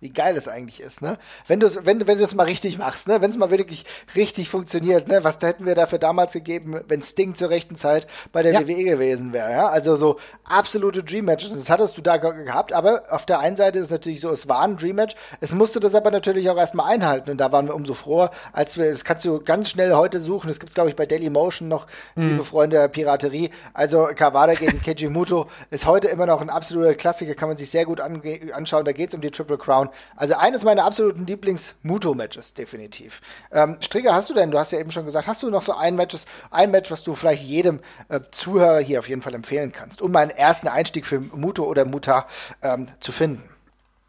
wie 0.00 0.10
geil 0.10 0.34
es 0.36 0.48
eigentlich 0.48 0.80
ist, 0.80 1.02
ne? 1.02 1.18
Wenn 1.46 1.60
du 1.60 1.68
wenn, 1.84 2.06
wenn 2.06 2.16
du 2.16 2.24
es 2.24 2.34
mal 2.34 2.44
richtig 2.44 2.78
machst, 2.78 3.06
ne? 3.06 3.20
Wenn 3.20 3.30
es 3.30 3.36
mal 3.36 3.50
wirklich 3.50 3.84
richtig 4.16 4.48
funktioniert, 4.48 5.08
ne? 5.08 5.24
Was 5.24 5.38
hätten 5.42 5.66
wir 5.66 5.74
dafür 5.74 5.98
damals 5.98 6.32
gegeben, 6.32 6.80
wenn 6.88 7.02
Sting 7.02 7.34
zur 7.34 7.50
rechten 7.50 7.76
Zeit 7.76 8.06
bei 8.32 8.42
der 8.42 8.52
ja. 8.52 8.66
WWE 8.66 8.82
gewesen 8.84 9.34
wäre, 9.34 9.50
ja? 9.50 9.68
Also 9.68 9.96
so 9.96 10.18
absolute 10.44 11.04
Dream 11.04 11.26
Match. 11.26 11.50
Das 11.50 11.68
hattest 11.68 11.98
du 11.98 12.02
da 12.02 12.16
gehabt, 12.16 12.72
aber 12.72 13.02
auf 13.10 13.26
der 13.26 13.40
einen 13.40 13.56
Seite 13.56 13.78
ist 13.78 13.86
es 13.86 13.90
natürlich 13.90 14.20
so, 14.22 14.30
es 14.30 14.48
war 14.48 14.62
ein 14.62 14.78
Dream 14.78 14.96
Match. 14.96 15.14
Es 15.40 15.54
musste 15.54 15.80
das 15.80 15.94
aber 15.94 16.10
natürlich 16.10 16.48
auch 16.48 16.56
erstmal 16.56 16.90
einhalten 16.90 17.30
und 17.30 17.38
da 17.38 17.52
waren 17.52 17.66
wir 17.66 17.74
umso 17.74 17.92
froher, 17.92 18.30
als 18.54 18.78
wir, 18.78 18.90
das 18.90 19.04
kannst 19.04 19.26
du 19.26 19.40
ganz 19.40 19.68
schnell 19.68 19.92
heute 19.92 20.22
suchen. 20.22 20.48
Es 20.48 20.60
gibt 20.60 20.74
glaube 20.74 20.88
ich 20.88 20.96
bei 20.96 21.04
Dailymotion 21.04 21.68
noch, 21.68 21.86
mhm. 22.14 22.30
liebe 22.30 22.44
Freunde 22.44 22.78
der 22.78 22.88
Piraterie. 22.88 23.50
Also 23.74 24.08
Kawada 24.14 24.54
gegen 24.54 24.80
Keiji 24.82 25.10
Muto 25.10 25.46
ist 25.70 25.84
heute 25.84 26.08
immer 26.08 26.24
noch 26.24 26.40
ein 26.40 26.48
absoluter 26.48 26.94
Klassiker, 26.94 27.34
kann 27.34 27.50
man 27.50 27.58
sich 27.58 27.70
sehr 27.70 27.84
gut 27.84 28.00
anschauen. 28.00 28.86
Da 28.86 28.92
geht 28.92 29.10
es 29.10 29.14
um 29.14 29.20
die 29.20 29.30
Triple 29.30 29.58
Crown. 29.58 29.89
Also 30.16 30.34
eines 30.34 30.64
meiner 30.64 30.84
absoluten 30.84 31.26
Lieblings-Muto-Matches, 31.26 32.54
definitiv. 32.54 33.20
Ähm, 33.52 33.78
Strigger, 33.80 34.14
hast 34.14 34.30
du 34.30 34.34
denn, 34.34 34.50
du 34.50 34.58
hast 34.58 34.72
ja 34.72 34.78
eben 34.78 34.90
schon 34.90 35.04
gesagt, 35.04 35.26
hast 35.26 35.42
du 35.42 35.50
noch 35.50 35.62
so 35.62 35.74
ein, 35.74 35.96
Matches, 35.96 36.26
ein 36.50 36.70
Match, 36.70 36.90
was 36.90 37.02
du 37.02 37.14
vielleicht 37.14 37.42
jedem 37.42 37.80
äh, 38.08 38.20
Zuhörer 38.30 38.80
hier 38.80 38.98
auf 38.98 39.08
jeden 39.08 39.22
Fall 39.22 39.34
empfehlen 39.34 39.72
kannst, 39.72 40.02
um 40.02 40.12
meinen 40.12 40.30
ersten 40.30 40.68
Einstieg 40.68 41.06
für 41.06 41.20
Muto 41.20 41.64
oder 41.64 41.84
Muta 41.84 42.26
ähm, 42.62 42.88
zu 43.00 43.12
finden? 43.12 43.42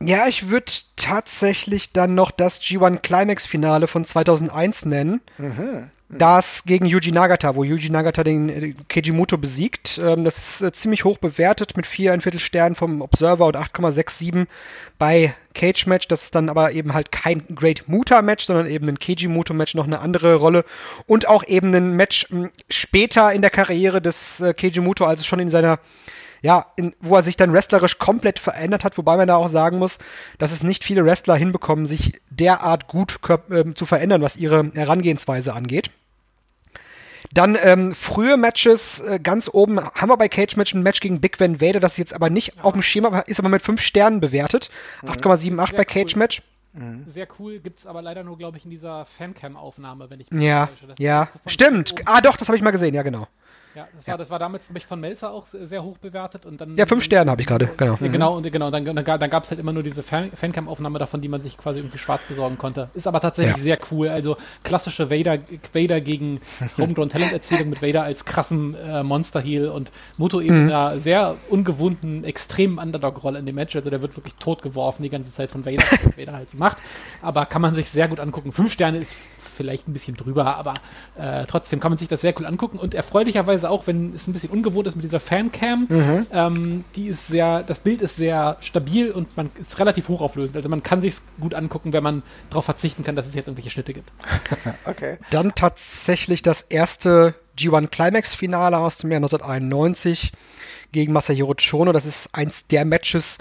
Ja, 0.04 0.28
ich 0.28 0.50
würde 0.50 0.72
tatsächlich 0.96 1.94
dann 1.94 2.16
noch 2.16 2.32
das 2.32 2.60
G1 2.60 3.00
Climax 3.00 3.46
Finale 3.46 3.88
von 3.88 4.04
2001 4.04 4.86
nennen. 4.86 5.22
Mhm 5.38 5.92
das 6.18 6.66
gegen 6.66 6.86
Yuji 6.86 7.12
Nagata, 7.12 7.56
wo 7.56 7.64
Yuji 7.64 7.90
Nagata 7.90 8.24
den 8.24 8.50
äh, 8.50 8.74
Kejimoto 8.88 9.38
besiegt. 9.38 10.00
Ähm, 10.04 10.24
das 10.24 10.38
ist 10.38 10.62
äh, 10.62 10.72
ziemlich 10.72 11.06
hoch 11.06 11.18
bewertet 11.18 11.78
mit 11.78 11.86
4,1 11.86 12.40
Sternen 12.40 12.76
vom 12.76 13.02
Observer 13.02 13.46
und 13.46 13.58
8,67 13.58 14.48
bei 15.00 15.34
Cage 15.54 15.86
Match. 15.88 16.08
Das 16.08 16.24
ist 16.24 16.36
dann 16.36 16.50
aber 16.50 16.74
eben 16.74 16.94
halt 16.94 17.12
kein 17.12 17.44
Great 17.56 17.88
Muta 17.88 18.22
Match, 18.22 18.46
sondern 18.46 18.68
eben 18.68 18.90
ein 18.90 19.00
Kejimoto 19.00 19.54
Match 19.54 19.76
noch 19.76 19.86
eine 19.86 20.00
andere 20.00 20.36
Rolle. 20.36 20.66
Und 21.08 21.28
auch 21.28 21.46
eben 21.46 21.74
ein 21.74 21.96
Match 21.96 22.30
hm, 22.30 22.50
später 22.70 23.32
in 23.32 23.42
der 23.42 23.52
Karriere 23.52 24.02
des 24.02 24.42
äh, 24.42 24.54
Kejimoto, 24.54 25.06
also 25.06 25.24
schon 25.24 25.40
in 25.40 25.50
seiner 25.50 25.80
ja, 26.44 26.66
in, 26.76 26.96
wo 27.00 27.16
er 27.16 27.22
sich 27.22 27.38
dann 27.38 27.54
wrestlerisch 27.54 28.00
komplett 28.00 28.40
verändert 28.40 28.84
hat, 28.84 28.98
wobei 28.98 29.16
man 29.16 29.28
da 29.28 29.36
auch 29.36 29.48
sagen 29.48 29.78
muss, 29.78 30.00
dass 30.40 30.52
es 30.52 30.64
nicht 30.64 30.84
viele 30.84 31.06
Wrestler 31.06 31.36
hinbekommen, 31.36 31.86
sich 31.86 32.20
derart 32.32 32.88
gut 32.88 33.20
äh, 33.52 33.74
zu 33.76 33.86
verändern, 33.86 34.24
was 34.24 34.38
ihre 34.38 34.72
Herangehensweise 34.74 35.54
angeht. 35.54 35.92
Dann 37.34 37.58
ähm, 37.62 37.92
frühe 37.94 38.38
Matches, 38.38 39.00
äh, 39.00 39.20
ganz 39.22 39.50
oben 39.52 39.80
haben 39.80 40.10
wir 40.10 40.18
bei 40.18 40.30
Cage 40.30 40.58
Match 40.58 40.74
ein 40.74 40.84
Match 40.84 41.00
gegen 41.00 41.22
Big 41.22 41.40
Van 41.40 41.62
Vader, 41.62 41.80
das 41.80 41.98
jetzt 41.98 42.14
aber 42.14 42.30
nicht 42.30 42.56
ja. 42.56 42.64
auf 42.64 42.74
dem 42.74 42.82
Schema 42.82 43.20
ist, 43.20 43.40
aber 43.40 43.50
mit 43.50 43.62
5 43.62 43.82
Sternen 43.82 44.20
bewertet. 44.20 44.70
8,78 45.04 45.76
bei 45.76 45.86
Cage 45.86 46.14
cool. 46.14 46.20
Match. 46.20 46.42
Mhm. 46.74 47.04
Sehr 47.08 47.28
cool, 47.40 47.60
gibt 47.60 47.80
es 47.80 47.86
aber 47.86 48.02
leider 48.02 48.24
nur, 48.24 48.38
glaube 48.38 48.58
ich, 48.58 48.64
in 48.64 48.72
dieser 48.72 49.06
Fancam-Aufnahme, 49.06 50.10
wenn 50.10 50.20
ich 50.22 50.32
mich 50.32 50.44
Ja, 50.44 50.70
ja, 50.98 51.28
stimmt. 51.46 51.96
Ah, 52.06 52.22
doch, 52.22 52.38
das 52.38 52.48
habe 52.48 52.56
ich 52.56 52.64
mal 52.64 52.72
gesehen, 52.72 52.94
ja, 52.94 53.04
genau. 53.04 53.28
Ja, 53.74 53.88
das 53.94 54.06
war, 54.06 54.14
ja. 54.14 54.18
das 54.18 54.30
war 54.30 54.40
damals 54.40 54.68
nämlich 54.70 54.86
von 54.86 55.00
Melzer 55.00 55.32
auch 55.32 55.48
sehr 55.48 55.82
hoch 55.84 55.98
bewertet 55.98 56.46
und 56.46 56.60
dann. 56.60 56.76
Ja, 56.76 56.86
fünf 56.86 57.04
Sterne 57.04 57.32
habe 57.32 57.42
ich 57.42 57.48
gerade, 57.48 57.68
genau. 57.78 57.98
Ja, 58.00 58.08
genau, 58.08 58.38
und 58.38 58.52
genau, 58.52 58.70
dann, 58.70 58.84
dann, 58.84 58.96
dann 58.96 59.30
gab 59.30 59.44
es 59.44 59.50
halt 59.50 59.60
immer 59.60 59.72
nur 59.72 59.84
diese 59.84 60.04
Fan 60.04 60.32
Fancam-Aufnahme 60.32 61.00
davon, 61.00 61.22
die 61.22 61.30
man 61.30 61.40
sich 61.40 61.58
quasi 61.58 61.80
irgendwie 61.80 61.98
schwarz 61.98 62.22
besorgen 62.28 62.58
konnte. 62.58 62.90
Ist 62.94 63.08
aber 63.08 63.22
tatsächlich 63.22 63.58
ja. 63.58 63.62
sehr 63.62 63.80
cool. 63.92 64.10
Also 64.10 64.36
klassische 64.64 65.10
Vader, 65.10 65.38
Vader 65.74 66.02
gegen 66.02 66.42
Homegrown 66.78 67.10
Talent-Erzählung 67.10 67.70
mit 67.70 67.82
Vader 67.82 68.04
als 68.04 68.26
krassen 68.26 68.76
äh, 68.76 69.04
Monster-Heel 69.04 69.70
und 69.70 69.92
Muto 70.18 70.42
eben 70.42 70.64
mhm. 70.64 70.70
einer 70.70 71.00
sehr 71.00 71.38
ungewohnten, 71.50 72.26
extremen 72.26 72.78
Underdog-Rolle 72.78 73.40
in 73.40 73.46
dem 73.46 73.56
Match. 73.56 73.76
Also 73.76 73.90
der 73.90 74.02
wird 74.02 74.18
wirklich 74.18 74.36
totgeworfen 74.36 75.04
die 75.04 75.10
ganze 75.10 75.32
Zeit 75.32 75.50
von 75.50 75.66
Vader, 75.66 75.84
was 75.90 76.18
Vader 76.18 76.34
halt 76.34 76.50
so 76.50 76.58
macht. 76.58 76.78
Aber 77.22 77.46
kann 77.46 77.62
man 77.62 77.74
sich 77.74 77.90
sehr 77.90 78.10
gut 78.10 78.20
angucken. 78.20 78.52
Fünf 78.52 78.74
Sterne 78.74 78.98
ist 78.98 79.16
vielleicht 79.62 79.88
ein 79.88 79.94
bisschen 79.94 80.18
drüber, 80.18 80.58
aber 80.58 80.74
äh, 81.18 81.46
trotzdem 81.46 81.80
kann 81.80 81.92
man 81.92 82.00
sich 82.00 82.08
das 82.08 82.22
sehr 82.22 82.34
cool 82.40 82.48
angucken 82.48 82.80
und 82.80 82.96
erfreulicherweise 82.96 83.70
auch, 83.70 83.86
wenn 83.86 84.16
es 84.16 84.28
ein 84.28 84.34
bisschen 84.34 84.50
ungewohnt 84.50 84.88
ist 84.88 84.96
mit 84.96 85.04
dieser 85.04 85.20
Fancam, 85.20 85.86
mhm. 85.88 86.26
ähm, 86.34 86.84
die 86.96 87.08
ist 87.08 87.28
sehr, 87.28 87.62
das 87.62 87.80
Bild 87.80 88.02
ist 88.02 88.16
sehr 88.16 88.58
stabil 88.60 89.12
und 89.12 89.38
man 89.38 89.52
ist 89.60 89.78
relativ 89.78 90.10
hochauflösend. 90.10 90.58
Also 90.58 90.68
man 90.68 90.82
kann 90.82 91.02
sich 91.02 91.18
gut 91.40 91.54
angucken, 91.54 91.94
wenn 91.94 92.02
man 92.02 92.24
darauf 92.50 92.66
verzichten 92.66 93.04
kann, 93.04 93.16
dass 93.16 93.28
es 93.28 93.36
jetzt 93.36 93.48
irgendwelche 93.48 93.70
Schnitte 93.70 93.94
gibt. 93.94 94.12
okay. 94.86 95.20
Dann 95.30 95.54
tatsächlich 95.54 96.42
das 96.42 96.64
erste 96.64 97.36
G1 97.58 97.88
Climax 97.88 98.34
Finale 98.34 98.80
aus 98.80 98.98
dem 98.98 99.12
Jahr 99.12 99.20
1991 99.20 100.32
gegen 100.92 101.14
Masahiro 101.14 101.54
Chono. 101.54 101.92
Das 101.92 102.08
ist 102.08 102.30
eins 102.34 102.66
der 102.66 102.86
Matches, 102.86 103.38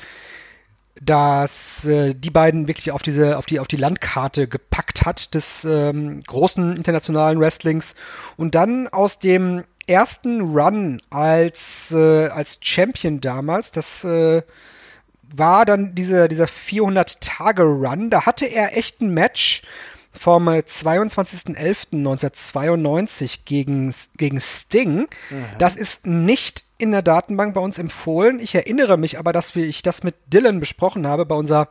dass 1.01 1.86
äh, 1.86 2.14
die 2.14 2.30
beiden 2.30 2.68
wirklich 2.68 2.92
auf 2.92 3.03
diese 3.03 3.38
auf 3.38 3.46
die 3.46 3.59
auf 3.59 3.68
die 3.68 3.76
Landkarte 3.76 4.46
gepackt 4.46 5.05
hat 5.05 5.34
des 5.34 5.64
ähm, 5.64 6.22
großen 6.22 6.76
internationalen 6.76 7.40
Wrestlings 7.40 7.94
und 8.36 8.55
dann 8.55 8.86
aus 8.88 9.18
dem 9.18 9.64
ersten 9.86 10.57
Run 10.57 11.01
als 11.11 11.90
äh, 11.92 12.28
als 12.28 12.59
Champion 12.61 13.20
damals 13.20 13.72
das 13.72 14.05
äh, 14.05 14.42
war 15.34 15.64
dann 15.64 15.94
diese, 15.94 16.28
dieser 16.28 16.46
400-Tage-Run. 16.46 18.11
Da 18.11 18.26
hatte 18.26 18.46
er 18.46 18.76
echt 18.76 19.01
ein 19.01 19.14
Match 19.14 19.62
vom 20.13 20.49
22.11.1992 20.49 23.41
gegen, 23.45 23.95
gegen 24.17 24.41
Sting. 24.41 25.09
Mhm. 25.31 25.45
Das 25.59 25.77
ist 25.77 26.07
nicht 26.07 26.65
in 26.79 26.93
der 26.93 27.03
Datenbank 27.03 27.55
bei 27.55 27.61
uns 27.61 27.79
empfohlen. 27.79 28.41
Ich 28.41 28.55
erinnere 28.55 28.97
mich 28.97 29.19
aber, 29.19 29.33
dass 29.33 29.55
wir, 29.55 29.67
ich 29.67 29.83
das 29.83 30.03
mit 30.03 30.15
Dylan 30.27 30.61
besprochen 30.61 31.07
habe 31.07 31.27
bei 31.27 31.35
unserer 31.35 31.69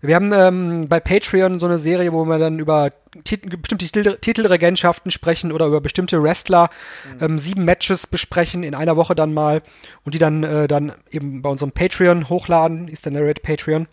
Wir 0.00 0.14
haben 0.14 0.32
ähm, 0.32 0.88
bei 0.88 0.98
Patreon 0.98 1.60
so 1.60 1.66
eine 1.66 1.78
Serie, 1.78 2.12
wo 2.12 2.24
wir 2.24 2.38
dann 2.38 2.58
über 2.58 2.90
Tit 3.24 3.42
bestimmte 3.60 3.86
Titel 3.86 4.16
Titelregentschaften 4.16 5.10
sprechen 5.10 5.52
oder 5.52 5.66
über 5.66 5.80
bestimmte 5.80 6.22
Wrestler 6.22 6.70
mhm. 7.18 7.24
ähm, 7.24 7.38
sieben 7.38 7.64
Matches 7.64 8.06
besprechen 8.06 8.62
in 8.62 8.74
einer 8.74 8.96
Woche 8.96 9.14
dann 9.14 9.34
mal 9.34 9.62
und 10.04 10.14
die 10.14 10.18
dann 10.18 10.42
äh, 10.42 10.68
dann 10.68 10.92
eben 11.10 11.42
bei 11.42 11.50
unserem 11.50 11.72
Patreon 11.72 12.30
hochladen, 12.30 12.88
ist 12.88 13.04
der 13.04 13.12
Narrate 13.12 13.42
Patreon. 13.42 13.86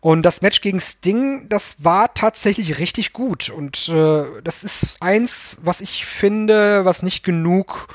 Und 0.00 0.22
das 0.22 0.42
Match 0.42 0.60
gegen 0.60 0.80
Sting, 0.80 1.48
das 1.48 1.84
war 1.84 2.14
tatsächlich 2.14 2.78
richtig 2.78 3.12
gut. 3.12 3.50
Und 3.50 3.88
äh, 3.88 4.24
das 4.44 4.62
ist 4.62 4.96
eins, 5.00 5.56
was 5.62 5.80
ich 5.80 6.06
finde, 6.06 6.84
was 6.84 7.02
nicht 7.02 7.24
genug 7.24 7.88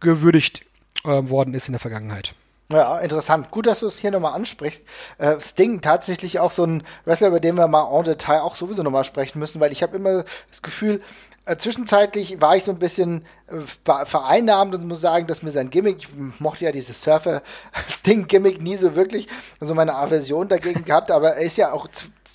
gewürdigt 0.00 0.64
äh, 1.04 1.28
worden 1.28 1.52
ist 1.52 1.68
in 1.68 1.72
der 1.72 1.80
Vergangenheit. 1.80 2.34
Ja, 2.72 2.98
interessant. 3.00 3.50
Gut, 3.50 3.66
dass 3.66 3.80
du 3.80 3.86
es 3.86 3.98
hier 3.98 4.12
nochmal 4.12 4.34
ansprichst. 4.34 4.86
Äh, 5.18 5.40
Sting 5.40 5.80
tatsächlich 5.80 6.38
auch 6.38 6.52
so 6.52 6.64
ein 6.64 6.84
Wrestler, 7.04 7.28
über 7.28 7.40
den 7.40 7.56
wir 7.56 7.66
mal 7.66 7.90
en 7.98 8.04
Detail 8.04 8.42
auch 8.42 8.54
sowieso 8.54 8.84
nochmal 8.84 9.04
sprechen 9.04 9.40
müssen, 9.40 9.60
weil 9.60 9.72
ich 9.72 9.82
habe 9.82 9.96
immer 9.96 10.24
das 10.48 10.62
Gefühl, 10.62 11.02
äh, 11.46 11.56
zwischenzeitlich 11.56 12.40
war 12.40 12.56
ich 12.56 12.64
so 12.64 12.72
ein 12.72 12.78
bisschen 12.78 13.24
äh, 13.48 14.04
vereinnahmt 14.04 14.74
und 14.74 14.86
muss 14.86 15.00
sagen, 15.00 15.26
dass 15.26 15.42
mir 15.42 15.50
sein 15.50 15.70
Gimmick, 15.70 15.98
ich 15.98 16.08
mochte 16.38 16.64
ja 16.64 16.72
dieses 16.72 17.02
Surfer-Sting-Gimmick 17.02 18.60
nie 18.60 18.76
so 18.76 18.94
wirklich, 18.94 19.26
also 19.58 19.74
meine 19.74 19.94
Aversion 19.94 20.48
dagegen 20.48 20.84
gehabt, 20.84 21.10
aber 21.10 21.36
er 21.36 21.42
ist 21.42 21.56
ja 21.56 21.72
auch 21.72 21.88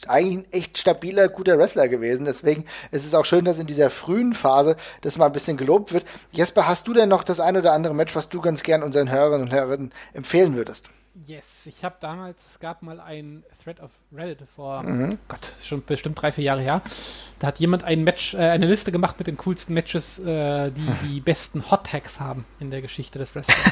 eigentlich 0.07 0.45
ein 0.45 0.51
echt 0.51 0.77
stabiler, 0.77 1.29
guter 1.29 1.57
Wrestler 1.57 1.87
gewesen. 1.87 2.25
Deswegen 2.25 2.65
ist 2.91 3.05
es 3.05 3.15
auch 3.15 3.25
schön, 3.25 3.45
dass 3.45 3.59
in 3.59 3.67
dieser 3.67 3.89
frühen 3.89 4.33
Phase 4.33 4.75
das 5.01 5.17
mal 5.17 5.27
ein 5.27 5.31
bisschen 5.31 5.57
gelobt 5.57 5.93
wird. 5.93 6.05
Jesper, 6.31 6.67
hast 6.67 6.87
du 6.87 6.93
denn 6.93 7.09
noch 7.09 7.23
das 7.23 7.39
ein 7.39 7.57
oder 7.57 7.73
andere 7.73 7.95
Match, 7.95 8.15
was 8.15 8.29
du 8.29 8.41
ganz 8.41 8.63
gern 8.63 8.83
unseren 8.83 9.11
Hörerinnen 9.11 9.47
und 9.47 9.53
Hörern 9.53 9.91
empfehlen 10.13 10.55
würdest? 10.55 10.89
Yes, 11.23 11.65
ich 11.65 11.85
habe 11.85 11.95
damals, 12.01 12.37
es 12.45 12.59
gab 12.59 12.81
mal 12.81 12.99
ein 12.99 13.43
Thread 13.63 13.79
of 13.79 13.89
Reddit 14.13 14.39
vor, 14.53 14.83
mhm. 14.83 15.17
Gott, 15.29 15.53
schon 15.63 15.81
bestimmt 15.85 16.21
drei, 16.21 16.33
vier 16.33 16.43
Jahre 16.43 16.61
her. 16.61 16.81
Da 17.39 17.47
hat 17.47 17.59
jemand 17.59 17.85
ein 17.85 18.03
Match, 18.03 18.33
äh, 18.33 18.39
eine 18.39 18.65
Liste 18.65 18.91
gemacht 18.91 19.17
mit 19.17 19.27
den 19.27 19.37
coolsten 19.37 19.73
Matches, 19.73 20.19
äh, 20.19 20.71
die 20.71 21.07
die 21.07 21.21
besten 21.21 21.71
Hot 21.71 21.85
Tags 21.85 22.19
haben 22.19 22.43
in 22.59 22.69
der 22.69 22.81
Geschichte 22.81 23.17
des 23.17 23.33
Wrestlings. 23.33 23.71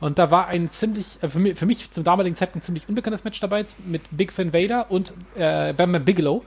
Und 0.00 0.18
da 0.18 0.30
war 0.30 0.46
ein 0.46 0.70
ziemlich, 0.70 1.22
äh, 1.22 1.28
für, 1.28 1.40
mich, 1.40 1.58
für 1.58 1.66
mich 1.66 1.90
zum 1.90 2.04
damaligen 2.04 2.36
Zeitpunkt 2.36 2.64
ziemlich 2.64 2.88
unbekanntes 2.88 3.22
Match 3.22 3.38
dabei 3.40 3.66
mit 3.84 4.02
Big 4.10 4.32
Finn 4.32 4.54
Vader 4.54 4.90
und 4.90 5.12
äh, 5.34 5.74
Bam 5.74 5.92
Bam 5.92 6.04
Bigelow 6.04 6.42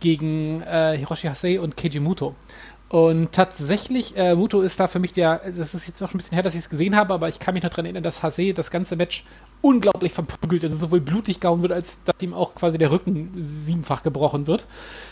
gegen 0.00 0.62
äh, 0.62 0.96
Hiroshi 0.96 1.28
Hase 1.28 1.60
und 1.60 1.76
Keiji 1.76 2.00
Muto. 2.00 2.34
Und 2.94 3.32
tatsächlich, 3.32 4.16
äh, 4.16 4.36
Muto 4.36 4.60
ist 4.60 4.78
da 4.78 4.86
für 4.86 5.00
mich 5.00 5.12
der, 5.12 5.40
das 5.56 5.74
ist 5.74 5.88
jetzt 5.88 6.00
noch 6.00 6.14
ein 6.14 6.16
bisschen 6.16 6.34
her, 6.34 6.44
dass 6.44 6.54
ich 6.54 6.60
es 6.60 6.70
gesehen 6.70 6.94
habe, 6.94 7.12
aber 7.12 7.28
ich 7.28 7.40
kann 7.40 7.54
mich 7.54 7.64
noch 7.64 7.70
daran 7.70 7.86
erinnern, 7.86 8.04
dass 8.04 8.22
Hase 8.22 8.54
das 8.54 8.70
ganze 8.70 8.94
Match 8.94 9.24
unglaublich 9.62 10.12
verprügelt, 10.12 10.62
also 10.62 10.76
sowohl 10.76 11.00
blutig 11.00 11.40
gehauen 11.40 11.62
wird, 11.62 11.72
als 11.72 11.98
dass 12.04 12.14
ihm 12.20 12.32
auch 12.32 12.54
quasi 12.54 12.78
der 12.78 12.92
Rücken 12.92 13.32
siebenfach 13.34 14.04
gebrochen 14.04 14.46
wird. 14.46 14.64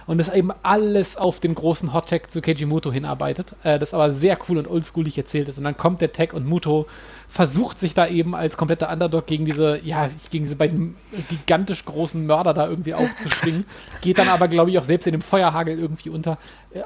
Und 0.07 0.19
das 0.19 0.33
eben 0.33 0.53
alles 0.63 1.17
auf 1.17 1.41
den 1.41 1.57
großen 1.57 1.93
Hot 1.93 2.09
Tag 2.09 2.31
zu 2.31 2.41
Keiji 2.41 2.67
Muto 2.67 2.93
hinarbeitet, 2.93 3.57
äh, 3.65 3.81
das 3.81 3.95
aber 3.95 4.13
sehr 4.13 4.39
cool 4.49 4.59
und 4.59 4.69
oldschoolig 4.69 5.19
erzählt 5.19 5.49
ist. 5.49 5.59
Und 5.59 5.65
dann 5.65 5.77
kommt 5.77 6.01
der 6.01 6.13
Tag 6.13 6.35
und 6.35 6.47
Muto 6.47 6.87
versucht 7.33 7.81
sich 7.81 7.95
da 7.95 8.07
eben 8.07 8.35
als 8.35 8.59
kompletter 8.59 8.93
Underdog 8.93 9.27
gegen 9.27 9.47
diese, 9.47 9.81
ja, 9.83 10.11
gegen 10.31 10.45
diese 10.45 10.57
beiden 10.57 10.97
gigantisch 11.31 11.83
großen 11.87 12.27
Mörder 12.27 12.53
da 12.53 12.69
irgendwie 12.69 12.93
aufzuschwingen. 12.93 13.65
Geht 14.03 14.19
dann 14.19 14.29
aber, 14.29 14.49
glaube 14.49 14.71
ich, 14.71 14.79
auch 14.79 14.85
selbst 14.85 15.07
in 15.07 15.13
dem 15.13 15.23
Feuerhagel 15.23 15.79
irgendwie 15.79 16.11
unter. 16.11 16.37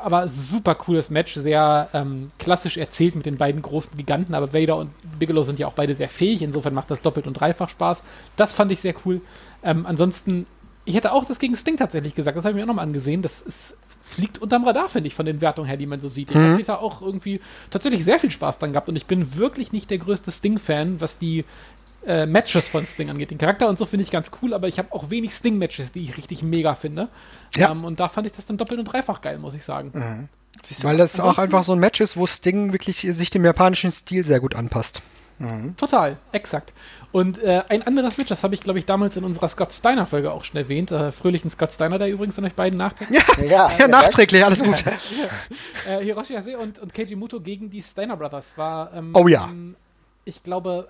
Aber 0.04 0.28
super 0.28 0.76
cooles 0.76 1.10
Match, 1.10 1.34
sehr 1.34 1.88
ähm, 1.92 2.30
klassisch 2.38 2.76
erzählt 2.76 3.16
mit 3.16 3.26
den 3.26 3.38
beiden 3.38 3.60
großen 3.60 3.96
Giganten. 3.96 4.36
Aber 4.36 4.54
Vader 4.54 4.76
und 4.76 4.90
Bigelow 5.18 5.42
sind 5.42 5.58
ja 5.58 5.66
auch 5.66 5.72
beide 5.72 5.96
sehr 5.96 6.08
fähig. 6.08 6.42
Insofern 6.42 6.74
macht 6.74 6.92
das 6.92 7.02
doppelt 7.02 7.26
und 7.26 7.32
dreifach 7.32 7.68
Spaß. 7.68 8.02
Das 8.36 8.54
fand 8.54 8.70
ich 8.70 8.80
sehr 8.80 8.94
cool. 9.04 9.22
Ähm, 9.64 9.84
ansonsten, 9.84 10.46
ich 10.84 10.94
hätte 10.94 11.10
auch 11.10 11.24
das 11.24 11.40
gegen 11.40 11.56
Sting 11.56 11.76
tatsächlich 11.76 12.14
gesagt. 12.14 12.36
Das 12.38 12.44
habe 12.44 12.52
ich 12.52 12.56
mir 12.56 12.62
auch 12.62 12.68
nochmal 12.68 12.86
angesehen. 12.86 13.20
Das 13.20 13.40
ist 13.40 13.74
fliegt 14.06 14.38
unterm 14.38 14.64
Radar, 14.64 14.88
finde 14.88 15.08
ich, 15.08 15.14
von 15.14 15.26
den 15.26 15.40
Wertungen 15.40 15.68
her, 15.68 15.76
die 15.76 15.86
man 15.86 16.00
so 16.00 16.08
sieht. 16.08 16.30
Ich 16.30 16.36
mhm. 16.36 16.52
habe 16.52 16.64
da 16.64 16.76
auch 16.76 17.02
irgendwie 17.02 17.40
tatsächlich 17.70 18.04
sehr 18.04 18.20
viel 18.20 18.30
Spaß 18.30 18.58
dran 18.60 18.72
gehabt 18.72 18.88
und 18.88 18.94
ich 18.96 19.06
bin 19.06 19.34
wirklich 19.34 19.72
nicht 19.72 19.90
der 19.90 19.98
größte 19.98 20.30
Sting-Fan, 20.30 21.00
was 21.00 21.18
die 21.18 21.44
äh, 22.06 22.24
Matches 22.24 22.68
von 22.68 22.86
Sting 22.86 23.10
angeht. 23.10 23.32
Den 23.32 23.38
Charakter 23.38 23.68
und 23.68 23.78
so 23.78 23.84
finde 23.84 24.04
ich 24.04 24.12
ganz 24.12 24.30
cool, 24.40 24.54
aber 24.54 24.68
ich 24.68 24.78
habe 24.78 24.92
auch 24.92 25.10
wenig 25.10 25.34
Sting-Matches, 25.34 25.90
die 25.90 26.04
ich 26.04 26.16
richtig 26.16 26.44
mega 26.44 26.76
finde. 26.76 27.08
Ja. 27.56 27.72
Ähm, 27.72 27.84
und 27.84 27.98
da 27.98 28.08
fand 28.08 28.28
ich 28.28 28.32
das 28.32 28.46
dann 28.46 28.56
doppelt 28.56 28.78
und 28.78 28.84
dreifach 28.84 29.20
geil, 29.20 29.38
muss 29.38 29.54
ich 29.54 29.64
sagen. 29.64 29.90
Mhm. 29.92 30.28
Weil 30.82 30.96
das 30.96 31.18
auch 31.18 31.38
einfach 31.38 31.64
so 31.64 31.72
ein 31.72 31.80
Match 31.80 32.00
ist, 32.00 32.16
wo 32.16 32.26
Sting 32.26 32.72
wirklich 32.72 33.00
sich 33.00 33.30
dem 33.30 33.44
japanischen 33.44 33.90
Stil 33.90 34.24
sehr 34.24 34.40
gut 34.40 34.54
anpasst. 34.54 35.02
Mhm. 35.38 35.76
Total, 35.76 36.16
exakt. 36.32 36.72
Und 37.12 37.42
äh, 37.42 37.62
ein 37.68 37.82
anderes 37.82 38.18
Match, 38.18 38.28
das 38.28 38.42
habe 38.42 38.54
ich, 38.54 38.60
glaube 38.60 38.78
ich, 38.78 38.86
damals 38.86 39.16
in 39.16 39.24
unserer 39.24 39.48
Scott 39.48 39.72
Steiner-Folge 39.72 40.32
auch 40.32 40.44
schon 40.44 40.58
erwähnt. 40.58 40.90
Äh, 40.90 41.12
fröhlichen 41.12 41.50
Scott 41.50 41.72
Steiner, 41.72 41.98
der 41.98 42.10
übrigens 42.10 42.38
an 42.38 42.44
euch 42.44 42.54
beiden 42.54 42.78
nachträglich. 42.78 43.22
Ja, 43.38 43.44
ja, 43.44 43.70
ja 43.78 43.88
nachträglich, 43.88 44.44
alles 44.44 44.62
gut. 44.62 44.84
äh, 45.88 46.02
Hiroshi 46.02 46.34
Hase 46.34 46.58
und, 46.58 46.78
und 46.78 46.92
Keiji 46.92 47.16
Muto 47.16 47.40
gegen 47.40 47.70
die 47.70 47.82
Steiner 47.82 48.16
Brothers 48.16 48.56
war. 48.56 48.92
Ähm, 48.92 49.10
oh 49.14 49.28
ja. 49.28 49.50
Ich 50.24 50.42
glaube, 50.42 50.88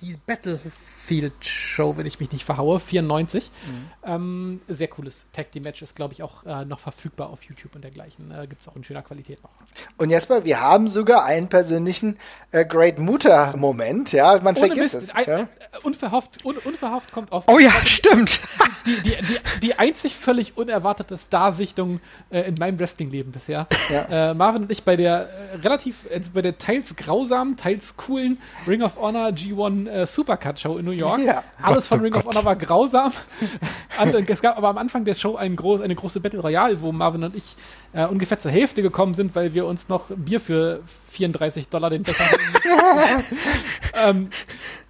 die 0.00 0.16
Battlefield 0.26 1.44
Show, 1.44 1.96
wenn 1.96 2.06
ich 2.06 2.20
mich 2.20 2.32
nicht 2.32 2.44
verhaue, 2.44 2.80
94. 2.80 3.50
Mhm. 3.66 3.90
Ähm, 4.04 4.60
sehr 4.68 4.88
cooles 4.88 5.26
Tag 5.32 5.52
Team 5.52 5.64
Match 5.64 5.82
ist, 5.82 5.96
glaube 5.96 6.14
ich, 6.14 6.22
auch 6.22 6.44
äh, 6.46 6.64
noch 6.64 6.80
verfügbar 6.80 7.30
auf 7.30 7.42
YouTube 7.42 7.74
und 7.74 7.82
dergleichen. 7.82 8.30
Äh, 8.30 8.46
Gibt 8.46 8.62
es 8.62 8.68
auch 8.68 8.76
in 8.76 8.84
schöner 8.84 9.02
Qualität 9.02 9.42
noch. 9.42 9.50
Und 9.96 10.10
Jesper, 10.10 10.44
wir 10.44 10.60
haben 10.60 10.88
sogar 10.88 11.24
einen 11.24 11.48
persönlichen 11.48 12.16
äh, 12.52 12.64
Great 12.64 12.98
Mutter 12.98 13.54
Moment, 13.56 14.12
ja, 14.12 14.36
man 14.36 14.56
Ohne 14.56 14.66
vergisst 14.66 14.94
Mist, 14.94 15.08
es. 15.08 15.14
Ein, 15.14 15.26
ja? 15.26 15.40
Äh, 15.40 15.46
unverhofft, 15.82 16.44
un, 16.44 16.56
unverhofft 16.58 17.12
kommt 17.12 17.32
auf. 17.32 17.44
Oh 17.48 17.58
ja, 17.58 17.72
stimmt. 17.84 18.40
Die, 18.86 18.96
die, 19.00 19.16
die, 19.20 19.38
die, 19.60 19.74
einzig 19.78 20.16
völlig 20.16 20.56
unerwartete 20.56 21.18
Starsichtung 21.18 22.00
äh, 22.30 22.40
in 22.42 22.54
meinem 22.54 22.78
Wrestling-Leben 22.78 23.32
bisher. 23.32 23.66
Ja. 23.90 24.30
Äh, 24.30 24.34
Marvin 24.34 24.62
und 24.62 24.72
ich 24.72 24.84
bei 24.84 24.96
der 24.96 25.28
relativ, 25.62 26.06
bei 26.32 26.42
der 26.42 26.58
teils 26.58 26.96
grausamen, 26.96 27.56
teils 27.56 27.96
coolen 27.96 28.38
Ring 28.66 28.82
of 28.82 28.96
Honor 28.96 29.28
G1 29.28 29.57
Äh, 29.66 30.06
Supercut 30.06 30.58
Show 30.58 30.78
in 30.78 30.84
New 30.84 30.92
York. 30.92 31.20
Ja. 31.20 31.42
Alles 31.60 31.88
Gott, 31.88 31.98
von 31.98 32.00
oh 32.00 32.02
Ring 32.02 32.12
Gott. 32.12 32.26
of 32.26 32.34
Honor 32.34 32.44
war 32.44 32.56
grausam. 32.56 33.12
es 34.28 34.42
gab 34.42 34.56
aber 34.56 34.68
am 34.68 34.78
Anfang 34.78 35.04
der 35.04 35.14
Show 35.14 35.36
ein 35.36 35.56
groß, 35.56 35.80
eine 35.80 35.94
große 35.94 36.20
Battle 36.20 36.40
Royale, 36.40 36.80
wo 36.80 36.92
Marvin 36.92 37.24
und 37.24 37.34
ich 37.34 37.56
äh, 37.92 38.06
ungefähr 38.06 38.38
zur 38.38 38.50
Hälfte 38.50 38.82
gekommen 38.82 39.14
sind, 39.14 39.34
weil 39.34 39.54
wir 39.54 39.66
uns 39.66 39.88
noch 39.88 40.04
Bier 40.08 40.40
für 40.40 40.80
34 41.10 41.68
Dollar 41.68 41.90
den 41.90 42.02
Becher 42.02 42.24
ähm, 44.06 44.28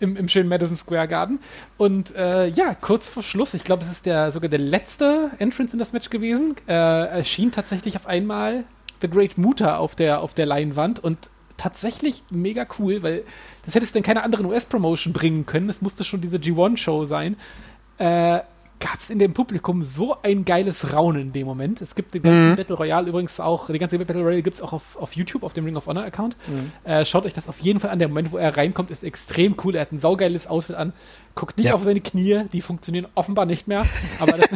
im, 0.01 0.17
im, 0.17 0.29
schönen 0.29 0.49
Madison 0.49 0.77
Square 0.77 1.09
Garden. 1.09 1.39
Und 1.77 2.15
äh, 2.15 2.49
ja, 2.49 2.75
kurz 2.75 3.09
vor 3.09 3.23
Schluss, 3.23 3.55
ich 3.55 3.65
glaube, 3.65 3.85
es 3.85 3.91
ist 3.91 4.07
der 4.07 4.33
sogar 4.33 4.49
der 4.49 4.59
letzte 4.59 5.31
Entrance 5.39 5.73
in 5.73 5.79
das 5.79 5.93
Match 5.93 6.11
gewesen, 6.11 6.57
äh, 6.67 6.73
erschien 6.73 7.53
tatsächlich 7.53 7.97
auf 7.97 8.07
einmal 8.07 8.65
The 9.01 9.09
Great 9.09 9.39
Muta 9.39 9.77
auf 9.77 9.95
der, 9.95 10.21
auf 10.21 10.35
der 10.35 10.47
Leinwand 10.47 11.03
und 11.03 11.31
tatsächlich 11.57 12.23
mega 12.31 12.67
cool, 12.79 13.03
weil 13.03 13.25
das 13.69 13.75
hättest 13.75 13.95
du 13.95 13.99
in 13.99 14.03
keiner 14.03 14.25
anderen 14.25 14.47
US-Promotion 14.47 15.13
bringen 15.13 15.45
können. 15.45 15.69
Das 15.69 15.83
musste 15.83 16.03
schon 16.03 16.23
diese 16.23 16.39
G1-Show 16.39 17.05
sein. 17.05 17.37
Äh, 17.99 18.41
gab 18.81 18.99
es 18.99 19.11
in 19.11 19.19
dem 19.19 19.35
Publikum 19.35 19.83
so 19.83 20.17
ein 20.23 20.47
geiles 20.47 20.95
Raunen 20.95 21.21
in 21.21 21.33
dem 21.35 21.47
Moment. 21.47 21.83
Es 21.83 21.95
gibt 21.95 22.15
den 22.15 22.23
ganzen 22.23 22.51
mhm. 22.53 22.57
Battle 22.57 22.77
Royale 22.77 23.09
übrigens 23.11 23.39
auch, 23.41 23.67
die 23.67 23.79
ganze 23.79 23.99
Battle 23.99 24.23
Royale 24.23 24.41
gibt 24.41 24.57
es 24.57 24.63
auch 24.63 24.73
auf, 24.73 24.97
auf 24.97 25.17
YouTube, 25.17 25.43
auf 25.43 25.53
dem 25.53 25.67
Ring 25.67 25.77
of 25.77 25.87
Honor 25.87 26.05
Account. 26.05 26.35
Mhm. 26.47 26.73
Äh, 26.91 27.05
schaut 27.05 27.27
euch 27.27 27.35
das 27.35 27.47
auf 27.47 27.61
jeden 27.61 27.79
Fall 27.79 27.91
an. 27.91 27.99
Der 27.99 28.09
Moment, 28.09 28.33
wo 28.33 28.39
er 28.39 28.57
reinkommt, 28.57 28.91
ist 28.91 29.05
extrem 29.05 29.55
cool. 29.63 29.75
Er 29.75 29.83
hat 29.83 29.93
ein 29.93 30.01
saugeiles 30.01 30.47
Outfit 30.47 30.77
an. 30.77 30.95
Guckt 31.35 31.59
nicht 31.59 31.67
ja. 31.67 31.75
auf 31.75 31.85
seine 31.85 32.01
Knie, 32.01 32.45
die 32.55 32.63
funktionieren 32.63 33.07
offenbar 33.15 33.45
nicht 33.45 33.69
mehr. 33.69 33.85
Aber 34.19 34.33
das, 34.39 34.49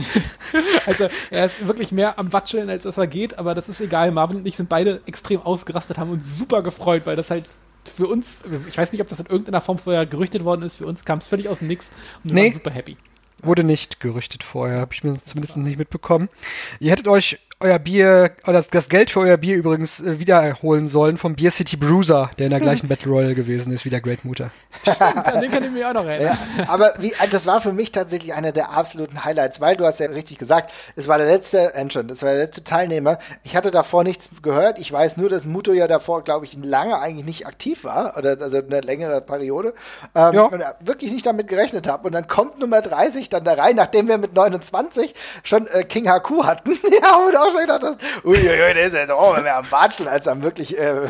also 0.86 1.08
er 1.30 1.44
ist 1.44 1.66
wirklich 1.66 1.92
mehr 1.92 2.18
am 2.18 2.32
Watscheln, 2.32 2.70
als 2.70 2.84
dass 2.84 2.96
er 2.96 3.06
geht, 3.06 3.38
aber 3.38 3.54
das 3.54 3.68
ist 3.68 3.82
egal. 3.82 4.10
Marvin 4.10 4.38
und 4.38 4.46
ich 4.46 4.56
sind 4.56 4.70
beide 4.70 5.02
extrem 5.04 5.42
ausgerastet, 5.42 5.98
haben 5.98 6.10
uns 6.10 6.38
super 6.38 6.62
gefreut, 6.62 7.02
weil 7.04 7.16
das 7.16 7.30
halt 7.30 7.50
für 7.88 8.06
uns, 8.06 8.38
ich 8.68 8.76
weiß 8.76 8.92
nicht, 8.92 9.00
ob 9.00 9.08
das 9.08 9.20
in 9.20 9.26
irgendeiner 9.26 9.60
Form 9.60 9.78
vorher 9.78 10.06
gerüchtet 10.06 10.44
worden 10.44 10.62
ist, 10.62 10.76
für 10.76 10.86
uns 10.86 11.04
kam 11.04 11.18
es 11.18 11.26
völlig 11.26 11.48
aus 11.48 11.58
dem 11.58 11.68
Nix 11.68 11.90
und 12.24 12.30
wir 12.30 12.34
nee. 12.34 12.44
waren 12.46 12.54
super 12.54 12.70
happy. 12.70 12.96
Wurde 13.42 13.64
nicht 13.64 13.98
gerüchtet 13.98 14.44
vorher, 14.44 14.78
habe 14.78 14.94
ich 14.94 15.02
mir 15.02 15.14
zumindest 15.16 15.56
nicht 15.56 15.78
mitbekommen. 15.78 16.28
Ihr 16.78 16.92
hättet 16.92 17.08
euch 17.08 17.38
euer 17.62 17.78
Bier, 17.78 18.32
das, 18.44 18.68
das 18.68 18.88
Geld 18.88 19.10
für 19.10 19.20
euer 19.20 19.36
Bier 19.36 19.56
übrigens 19.56 20.00
äh, 20.00 20.18
wiederholen 20.18 20.88
sollen 20.88 21.16
vom 21.16 21.34
Beer 21.34 21.50
City 21.50 21.76
Bruiser, 21.76 22.30
der 22.38 22.46
in 22.46 22.50
der 22.50 22.60
gleichen 22.60 22.88
Battle 22.92 23.10
Royale 23.10 23.34
gewesen 23.34 23.72
ist 23.72 23.84
wie 23.84 23.90
der 23.90 24.00
Great 24.00 24.24
Mutter. 24.24 24.50
Stimmt, 24.82 25.42
den 25.42 25.50
kann 25.50 25.64
ich 25.64 25.70
mir 25.70 25.88
auch 25.88 25.94
noch 25.94 26.06
erinnern. 26.06 26.38
Ja, 26.58 26.68
aber 26.68 26.94
wie, 26.98 27.14
also 27.16 27.30
das 27.30 27.46
war 27.46 27.60
für 27.60 27.72
mich 27.72 27.92
tatsächlich 27.92 28.34
einer 28.34 28.52
der 28.52 28.70
absoluten 28.70 29.24
Highlights, 29.24 29.60
weil 29.60 29.76
du 29.76 29.84
hast 29.84 30.00
ja 30.00 30.06
richtig 30.06 30.38
gesagt, 30.38 30.72
es 30.96 31.08
war 31.08 31.18
der 31.18 31.26
letzte 31.26 31.74
Entrant, 31.74 32.10
es 32.10 32.22
war 32.22 32.30
der 32.30 32.40
letzte 32.40 32.64
Teilnehmer. 32.64 33.18
Ich 33.44 33.54
hatte 33.56 33.70
davor 33.70 34.04
nichts 34.04 34.30
gehört. 34.42 34.78
Ich 34.78 34.90
weiß 34.90 35.16
nur, 35.16 35.28
dass 35.28 35.44
Muto 35.44 35.72
ja 35.72 35.86
davor, 35.86 36.24
glaube 36.24 36.46
ich, 36.46 36.56
lange 36.62 36.98
eigentlich 36.98 37.26
nicht 37.26 37.46
aktiv 37.46 37.84
war, 37.84 38.16
oder 38.16 38.36
also 38.40 38.58
eine 38.58 38.80
längere 38.80 39.20
Periode. 39.20 39.74
Ähm, 40.14 40.34
ja. 40.34 40.42
Und 40.44 40.64
wirklich 40.80 41.12
nicht 41.12 41.26
damit 41.26 41.48
gerechnet 41.48 41.88
habe. 41.88 42.06
Und 42.06 42.12
dann 42.12 42.26
kommt 42.26 42.58
Nummer 42.58 42.82
30 42.82 43.28
dann 43.28 43.44
da 43.44 43.54
rein, 43.54 43.76
nachdem 43.76 44.08
wir 44.08 44.18
mit 44.18 44.34
29 44.34 45.14
schon 45.42 45.66
äh, 45.68 45.84
King 45.84 46.08
Haku 46.08 46.44
hatten. 46.44 46.72
ja, 47.02 47.16
und 47.16 47.36
auch 47.36 47.51
schon 47.52 47.60
gedacht 47.60 47.82
hast, 47.82 47.98
uiuiui, 48.24 48.74
der 48.74 48.86
ist 48.86 48.94
jetzt 48.94 49.10
auch 49.10 49.40
mehr 49.40 49.56
am 49.56 49.70
Watscheln 49.70 50.08
als 50.08 50.26
am 50.28 50.42
wirklich, 50.42 50.78
äh, 50.78 51.06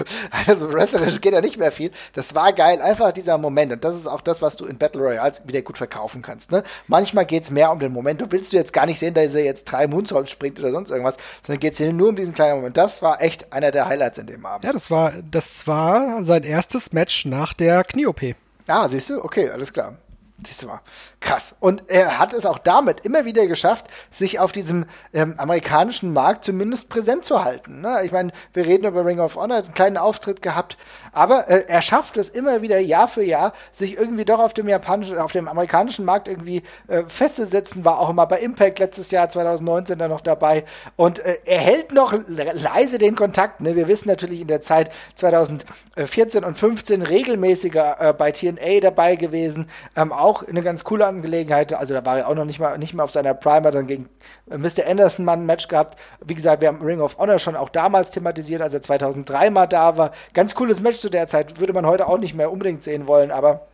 also 0.47 0.73
wrestlerisch 0.73 1.21
geht 1.21 1.33
ja 1.33 1.41
nicht 1.41 1.59
mehr 1.59 1.73
viel. 1.73 1.91
Das 2.13 2.35
war 2.35 2.53
geil, 2.53 2.81
einfach 2.81 3.13
dieser 3.13 3.39
Moment. 3.39 3.73
Und 3.73 3.85
das 3.85 3.97
ist 3.97 4.07
auch 4.07 4.21
das, 4.21 4.43
was 4.43 4.57
du 4.57 4.67
in 4.67 4.79
Battle 4.79 5.03
Royals 5.03 5.47
wieder 5.47 5.63
gut 5.63 5.79
verkaufen 5.79 6.23
kannst. 6.23 6.53
Ne? 6.53 6.63
Manchmal 6.87 7.27
geht 7.27 7.45
es 7.45 7.51
mehr 7.51 7.71
um 7.71 7.79
den 7.79 7.93
Moment. 7.93 8.21
Du 8.21 8.31
willst 8.31 8.53
du 8.53 8.57
jetzt 8.57 8.73
gar 8.73 8.87
nicht 8.87 8.99
sehen, 8.99 9.15
dass 9.15 9.35
er 9.35 9.45
jetzt 9.45 9.65
drei 9.65 9.87
Moonsaults 9.87 10.31
springt 10.31 10.59
oder 10.61 10.71
sonst 10.71 10.91
irgendwas, 10.91 11.17
sondern 11.47 11.61
geht 11.61 11.79
es 11.79 11.93
nur 11.93 12.09
um 12.09 12.17
diesen 12.17 12.35
kleinen 12.35 12.57
Moment. 12.57 12.77
Das 12.77 13.03
war 13.03 13.23
echt 13.23 13.53
einer 13.53 13.71
der 13.71 13.87
Highlights 13.87 14.19
in 14.19 14.27
dem 14.27 14.45
Abend. 14.45 14.65
Ja, 14.65 14.73
das 14.73 14.91
war, 14.91 15.13
das 15.31 15.67
war 15.67 16.25
sein 16.25 16.45
erstes 16.45 16.93
Match 16.93 17.25
nach 17.25 17.55
der 17.55 17.85
Knie-OP. 17.85 18.35
Ah, 18.67 18.89
siehst 18.89 19.11
du? 19.11 19.25
Okay, 19.25 19.51
alles 19.51 19.73
klar. 19.73 19.97
Siehst 20.45 20.63
du 20.63 20.67
mal. 20.67 20.81
Krass. 21.21 21.55
Und 21.61 21.89
er 21.89 22.19
hat 22.19 22.33
es 22.33 22.47
auch 22.47 22.59
damit 22.59 23.01
immer 23.01 23.25
wieder 23.25 23.47
geschafft, 23.47 23.87
sich 24.11 24.41
auf 24.41 24.53
diesem 24.53 24.87
ähm, 25.13 25.35
amerikanischen 25.39 26.13
Markt 26.13 26.45
zumindest 26.45 26.89
präsent 26.89 27.25
zu 27.25 27.45
halten. 27.45 27.81
Ne? 27.81 28.01
Ich 28.05 28.13
meine, 28.13 28.33
wir 28.53 28.67
reden 28.67 28.87
über 28.87 29.05
Ring 29.05 29.21
of 29.21 29.37
Honor, 29.37 29.59
einen 29.59 29.75
kleinen 29.75 29.97
Auftritt 29.97 30.43
gehabt, 30.43 30.77
aber 31.13 31.49
äh, 31.49 31.65
er 31.69 31.83
schafft 31.83 32.17
es 32.17 32.31
immer 32.31 32.63
wieder 32.63 32.79
Jahr 32.79 33.07
für 33.07 33.23
Jahr, 33.23 33.53
sich 33.71 33.97
irgendwie 33.97 34.25
doch 34.25 34.41
auf 34.41 34.55
dem 34.55 34.69
japanischen, 34.69 35.19
auf 35.19 35.33
dem 35.33 35.47
amerikanischen 35.47 36.05
Markt 36.05 36.27
irgendwie 36.27 36.63
äh, 36.89 37.03
festzusetzen. 37.07 37.85
War 37.85 37.99
auch 37.99 38.11
immer 38.11 38.27
bei 38.27 38.39
Impact 38.39 38.79
letztes 38.79 39.11
Jahr 39.11 39.29
2019 39.29 39.99
dann 39.99 40.11
noch 40.11 40.23
dabei. 40.23 40.65
Und 40.97 41.19
äh, 41.21 41.37
er 41.45 41.59
hält 41.59 41.93
noch 41.93 42.15
leise 42.27 42.99
den 42.99 43.15
Kontakt. 43.15 43.61
Ne? 43.61 43.77
Wir 43.77 43.89
wissen 43.89 44.09
natürlich 44.09 44.41
in 44.41 44.49
der 44.49 44.63
Zeit 44.63 44.91
2014 45.17 46.45
und 46.45 46.57
15 46.57 47.03
regelmäßiger 47.03 47.97
äh, 48.01 48.13
bei 48.15 48.33
TNA 48.33 48.81
dabei 48.81 49.17
gewesen. 49.17 49.67
Ähm, 49.97 50.13
auch 50.13 50.43
eine 50.49 50.63
ganz 50.63 50.83
coole 50.83 51.07
Angelegenheit. 51.07 51.75
Also 51.75 51.93
da 51.93 52.05
war 52.07 52.19
er 52.19 52.29
auch 52.29 52.35
noch 52.35 52.47
nicht 52.47 52.59
mal 52.59 52.79
nicht 52.79 52.95
mehr 52.95 53.05
auf 53.05 53.11
seiner 53.11 53.35
Primer, 53.35 53.71
dann 53.71 53.87
gegen 53.87 54.09
äh, 54.51 54.57
Mr. 54.57 54.87
Anderson 54.89 55.27
mal 55.27 55.35
ein 55.35 55.45
Match 55.45 55.69
gehabt. 55.69 55.99
Wie 56.25 56.35
gesagt, 56.35 56.63
wir 56.63 56.69
haben 56.69 56.81
Ring 56.81 57.01
of 57.01 57.19
Honor 57.19 57.39
schon 57.39 57.55
auch 57.55 57.69
damals 57.69 58.11
thematisiert, 58.11 58.63
als 58.63 58.73
er 58.73 58.81
2003 58.81 59.51
mal 59.51 59.67
da 59.67 59.99
war. 59.99 60.13
Ganz 60.33 60.55
cooles 60.55 60.81
Match 60.81 61.02
zu 61.03 61.11
der 61.11 61.29
Zeit, 61.29 61.61
würde 61.61 61.73
man 61.73 61.87
heute 61.87 62.09
auch 62.09 62.19
nicht 62.19 62.35
mehr 62.35 62.51
unbedingt 62.51 62.83
sehen 62.83 63.07
wollen, 63.07 63.31
aber 63.31 63.67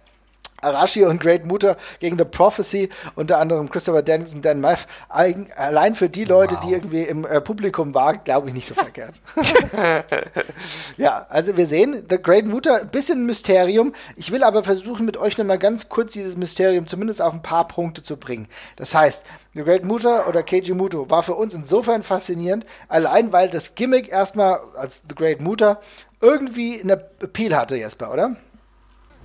Arashi 0.60 1.04
und 1.04 1.20
Great 1.20 1.46
Mutter 1.46 1.76
gegen 2.00 2.18
The 2.18 2.24
Prophecy, 2.24 2.88
unter 3.14 3.38
anderem 3.38 3.70
Christopher 3.70 4.02
Dennison, 4.02 4.42
Dan 4.42 4.60
Math, 4.60 4.86
allein 5.08 5.94
für 5.94 6.08
die 6.08 6.24
Leute, 6.24 6.56
wow. 6.56 6.64
die 6.64 6.72
irgendwie 6.72 7.02
im 7.02 7.24
äh, 7.24 7.40
Publikum 7.40 7.94
waren, 7.94 8.20
glaube 8.24 8.48
ich 8.48 8.54
nicht 8.54 8.66
so 8.66 8.74
verkehrt. 8.74 9.20
ja, 10.96 11.26
also 11.28 11.56
wir 11.56 11.66
sehen, 11.66 12.04
The 12.08 12.20
Great 12.20 12.46
Mutter, 12.46 12.84
bisschen 12.84 13.26
Mysterium. 13.26 13.92
Ich 14.16 14.32
will 14.32 14.42
aber 14.42 14.64
versuchen, 14.64 15.06
mit 15.06 15.16
euch 15.16 15.38
nochmal 15.38 15.58
ganz 15.58 15.88
kurz 15.88 16.12
dieses 16.12 16.36
Mysterium 16.36 16.86
zumindest 16.86 17.22
auf 17.22 17.32
ein 17.32 17.42
paar 17.42 17.68
Punkte 17.68 18.02
zu 18.02 18.16
bringen. 18.16 18.48
Das 18.76 18.94
heißt, 18.94 19.24
The 19.54 19.62
Great 19.62 19.84
Mutter 19.84 20.28
oder 20.28 20.42
Keiji 20.42 20.74
Muto 20.74 21.08
war 21.08 21.22
für 21.22 21.34
uns 21.34 21.54
insofern 21.54 22.02
faszinierend, 22.02 22.66
allein 22.88 23.32
weil 23.32 23.48
das 23.48 23.74
Gimmick 23.74 24.08
erstmal 24.08 24.60
als 24.76 25.02
The 25.08 25.14
Great 25.14 25.40
Mutter 25.40 25.80
irgendwie 26.20 26.80
eine 26.80 26.94
Appeal 27.20 27.56
hatte, 27.56 27.76
Jesper, 27.76 28.12
oder? 28.12 28.36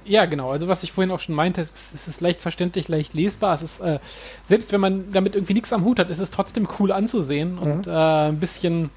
Ja, 0.05 0.25
genau. 0.25 0.51
Also 0.51 0.67
was 0.67 0.83
ich 0.83 0.91
vorhin 0.91 1.11
auch 1.11 1.19
schon 1.19 1.35
meinte, 1.35 1.61
es, 1.61 1.93
es 1.93 2.07
ist 2.07 2.21
leicht 2.21 2.39
verständlich, 2.39 2.87
leicht 2.87 3.13
lesbar. 3.13 3.55
Es 3.55 3.61
ist, 3.61 3.79
äh, 3.79 3.99
selbst 4.47 4.71
wenn 4.71 4.81
man 4.81 5.11
damit 5.11 5.35
irgendwie 5.35 5.53
nichts 5.53 5.71
am 5.71 5.85
Hut 5.85 5.99
hat, 5.99 6.09
ist 6.09 6.19
es 6.19 6.31
trotzdem 6.31 6.67
cool 6.79 6.91
anzusehen 6.91 7.57
und 7.57 7.85
mhm. 7.87 7.91
äh, 7.91 8.27
ein 8.27 8.39
bisschen 8.39 8.89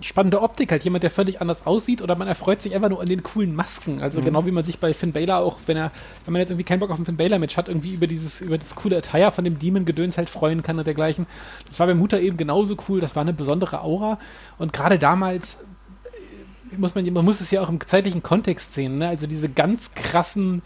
spannende 0.00 0.42
Optik 0.42 0.70
halt. 0.70 0.84
Jemand, 0.84 1.02
der 1.02 1.10
völlig 1.10 1.40
anders 1.40 1.66
aussieht 1.66 2.02
oder 2.02 2.16
man 2.16 2.28
erfreut 2.28 2.62
sich 2.62 2.74
einfach 2.74 2.90
nur 2.90 3.00
an 3.00 3.08
den 3.08 3.22
coolen 3.22 3.54
Masken. 3.54 4.00
Also 4.00 4.20
mhm. 4.20 4.26
genau 4.26 4.46
wie 4.46 4.50
man 4.50 4.64
sich 4.64 4.78
bei 4.78 4.92
Finn 4.94 5.12
Baylor 5.12 5.38
auch, 5.38 5.56
wenn 5.66 5.76
er, 5.76 5.90
wenn 6.24 6.32
man 6.32 6.40
jetzt 6.40 6.50
irgendwie 6.50 6.64
keinen 6.64 6.80
Bock 6.80 6.90
auf 6.90 6.98
ein 6.98 7.04
Finn 7.04 7.16
Baylor 7.16 7.38
Match 7.38 7.56
hat, 7.56 7.68
irgendwie 7.68 7.94
über 7.94 8.06
dieses, 8.06 8.40
über 8.40 8.58
das 8.58 8.74
coole 8.74 8.98
Attire 8.98 9.32
von 9.32 9.44
dem 9.44 9.58
Demon-Gedöns 9.58 10.18
halt 10.18 10.28
freuen 10.28 10.62
kann 10.62 10.78
und 10.78 10.86
dergleichen. 10.86 11.26
Das 11.66 11.80
war 11.80 11.86
bei 11.86 11.94
Mutter 11.94 12.20
eben 12.20 12.36
genauso 12.36 12.76
cool. 12.88 13.00
Das 13.00 13.16
war 13.16 13.22
eine 13.22 13.32
besondere 13.32 13.80
Aura 13.80 14.18
und 14.58 14.72
gerade 14.72 14.98
damals 14.98 15.58
muss 16.76 16.94
man, 16.94 17.12
man 17.12 17.24
muss 17.24 17.40
es 17.40 17.50
ja 17.50 17.62
auch 17.62 17.68
im 17.68 17.80
zeitlichen 17.80 18.22
Kontext 18.22 18.74
sehen. 18.74 18.98
Ne? 18.98 19.08
Also 19.08 19.26
diese 19.26 19.48
ganz 19.48 19.94
krassen 19.94 20.62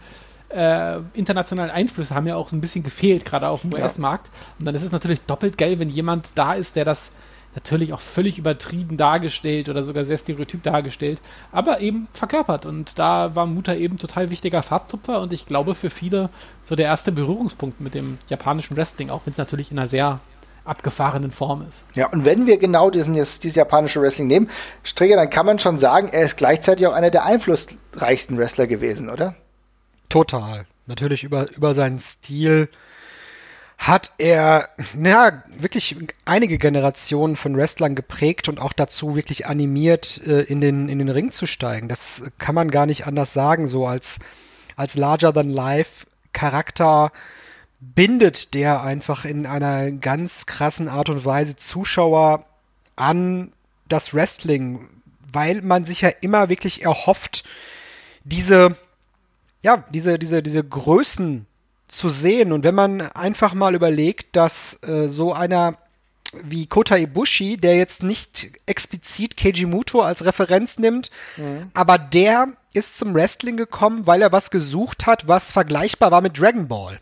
äh, 0.49 0.99
internationalen 1.13 1.71
Einflüsse 1.71 2.13
haben 2.13 2.27
ja 2.27 2.35
auch 2.35 2.51
ein 2.51 2.61
bisschen 2.61 2.83
gefehlt, 2.83 3.25
gerade 3.25 3.49
auf 3.49 3.61
dem. 3.61 3.73
US-Markt. 3.73 4.29
Und 4.59 4.65
dann 4.65 4.75
ist 4.75 4.83
es 4.83 4.91
natürlich 4.91 5.21
doppelt 5.21 5.57
geil, 5.57 5.79
wenn 5.79 5.89
jemand 5.89 6.27
da 6.35 6.53
ist, 6.53 6.75
der 6.75 6.85
das 6.85 7.11
natürlich 7.55 7.93
auch 7.93 7.99
völlig 7.99 8.37
übertrieben 8.37 8.97
dargestellt 8.97 9.67
oder 9.67 9.83
sogar 9.83 10.05
sehr 10.05 10.17
stereotyp 10.17 10.63
dargestellt, 10.63 11.19
aber 11.51 11.81
eben 11.81 12.07
verkörpert. 12.13 12.65
Und 12.65 12.97
da 12.97 13.35
war 13.35 13.45
Mutter 13.45 13.75
eben 13.75 13.97
total 13.97 14.29
wichtiger 14.29 14.63
Farbtupfer 14.63 15.21
und 15.21 15.33
ich 15.33 15.45
glaube 15.45 15.75
für 15.75 15.89
viele 15.89 16.29
so 16.63 16.75
der 16.75 16.85
erste 16.85 17.11
Berührungspunkt 17.11 17.81
mit 17.81 17.93
dem 17.93 18.17
japanischen 18.29 18.77
Wrestling, 18.77 19.09
auch 19.09 19.21
wenn 19.25 19.31
es 19.31 19.37
natürlich 19.37 19.71
in 19.71 19.79
einer 19.79 19.89
sehr 19.89 20.19
abgefahrenen 20.63 21.31
Form 21.31 21.65
ist. 21.67 21.81
Ja, 21.95 22.09
und 22.09 22.25
wenn 22.25 22.45
wir 22.45 22.57
genau 22.57 22.89
diesen, 22.89 23.13
dieses 23.13 23.55
japanische 23.55 24.01
Wrestling 24.01 24.27
nehmen, 24.27 24.49
Strigger, 24.83 25.15
dann 25.15 25.29
kann 25.29 25.45
man 25.45 25.59
schon 25.59 25.77
sagen, 25.77 26.09
er 26.11 26.23
ist 26.23 26.37
gleichzeitig 26.37 26.87
auch 26.87 26.93
einer 26.93 27.09
der 27.09 27.25
einflussreichsten 27.25 28.37
Wrestler 28.37 28.67
gewesen, 28.67 29.09
oder? 29.09 29.35
Total. 30.09 30.65
Natürlich 30.85 31.23
über, 31.23 31.49
über 31.51 31.73
seinen 31.73 31.99
Stil 31.99 32.69
hat 33.77 34.11
er, 34.19 34.69
naja, 34.93 35.43
wirklich 35.57 35.97
einige 36.25 36.59
Generationen 36.59 37.35
von 37.35 37.57
Wrestlern 37.57 37.95
geprägt 37.95 38.47
und 38.47 38.59
auch 38.59 38.73
dazu 38.73 39.15
wirklich 39.15 39.47
animiert, 39.47 40.21
äh, 40.27 40.41
in, 40.41 40.61
den, 40.61 40.87
in 40.87 40.99
den 40.99 41.09
Ring 41.09 41.31
zu 41.31 41.47
steigen. 41.47 41.87
Das 41.87 42.21
kann 42.37 42.53
man 42.53 42.69
gar 42.69 42.85
nicht 42.85 43.07
anders 43.07 43.33
sagen, 43.33 43.65
so 43.65 43.87
als, 43.87 44.19
als 44.75 44.93
Larger-than-Life-Charakter 44.93 47.11
bindet 47.81 48.53
der 48.53 48.83
einfach 48.83 49.25
in 49.25 49.45
einer 49.47 49.91
ganz 49.91 50.45
krassen 50.45 50.87
Art 50.87 51.09
und 51.09 51.25
Weise 51.25 51.55
Zuschauer 51.55 52.45
an 52.95 53.51
das 53.89 54.13
Wrestling, 54.13 54.87
weil 55.33 55.63
man 55.63 55.83
sich 55.83 56.01
ja 56.01 56.09
immer 56.09 56.49
wirklich 56.49 56.83
erhofft, 56.83 57.43
diese, 58.23 58.77
ja, 59.63 59.83
diese, 59.89 60.19
diese, 60.19 60.43
diese 60.43 60.63
Größen 60.63 61.47
zu 61.87 62.07
sehen. 62.07 62.51
Und 62.51 62.63
wenn 62.63 62.75
man 62.75 63.01
einfach 63.01 63.55
mal 63.55 63.73
überlegt, 63.73 64.35
dass 64.35 64.81
äh, 64.83 65.09
so 65.09 65.33
einer 65.33 65.77
wie 66.43 66.67
Kota 66.67 66.95
Ibushi, 66.95 67.57
der 67.57 67.75
jetzt 67.75 68.03
nicht 68.03 68.51
explizit 68.65 69.35
Keiji 69.35 69.65
Muto 69.65 70.01
als 70.01 70.23
Referenz 70.23 70.77
nimmt, 70.77 71.11
mhm. 71.35 71.71
aber 71.73 71.97
der 71.97 72.49
ist 72.73 72.97
zum 72.97 73.13
Wrestling 73.13 73.57
gekommen, 73.57 74.07
weil 74.07 74.21
er 74.21 74.31
was 74.31 74.49
gesucht 74.49 75.07
hat, 75.07 75.27
was 75.27 75.51
vergleichbar 75.51 76.11
war 76.11 76.21
mit 76.21 76.39
Dragon 76.39 76.69
Ball 76.69 77.01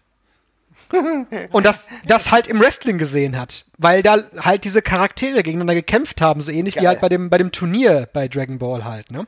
und 1.52 1.66
das, 1.66 1.90
das 2.06 2.32
halt 2.32 2.48
im 2.48 2.60
Wrestling 2.60 2.98
gesehen 2.98 3.38
hat, 3.38 3.66
weil 3.78 4.04
da 4.04 4.18
halt 4.40 4.64
diese 4.64 4.82
Charaktere 4.82 5.44
gegeneinander 5.44 5.76
gekämpft 5.76 6.22
haben, 6.22 6.42
so 6.42 6.52
ähnlich 6.52 6.76
Geil. 6.76 6.84
wie 6.84 6.88
halt 6.88 7.02
bei 7.02 7.10
dem, 7.10 7.30
bei 7.30 7.38
dem 7.38 7.52
Turnier 7.52 8.08
bei 8.12 8.28
Dragon 8.28 8.58
Ball 8.58 8.86
halt, 8.86 9.12
ne? 9.12 9.28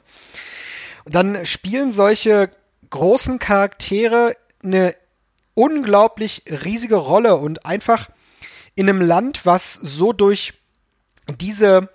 Und 1.04 1.16
dann 1.16 1.46
spielen 1.46 1.92
solche 1.92 2.52
großen 2.90 3.40
Charaktere 3.40 4.36
eine 4.64 4.96
unglaublich 5.54 6.44
riesige 6.48 6.96
Rolle 6.96 7.38
und 7.38 7.66
einfach 7.66 8.10
in 8.76 8.88
einem 8.88 9.02
Land, 9.02 9.46
was 9.46 9.74
so 9.74 10.14
durch 10.14 10.54
diese 11.40 11.90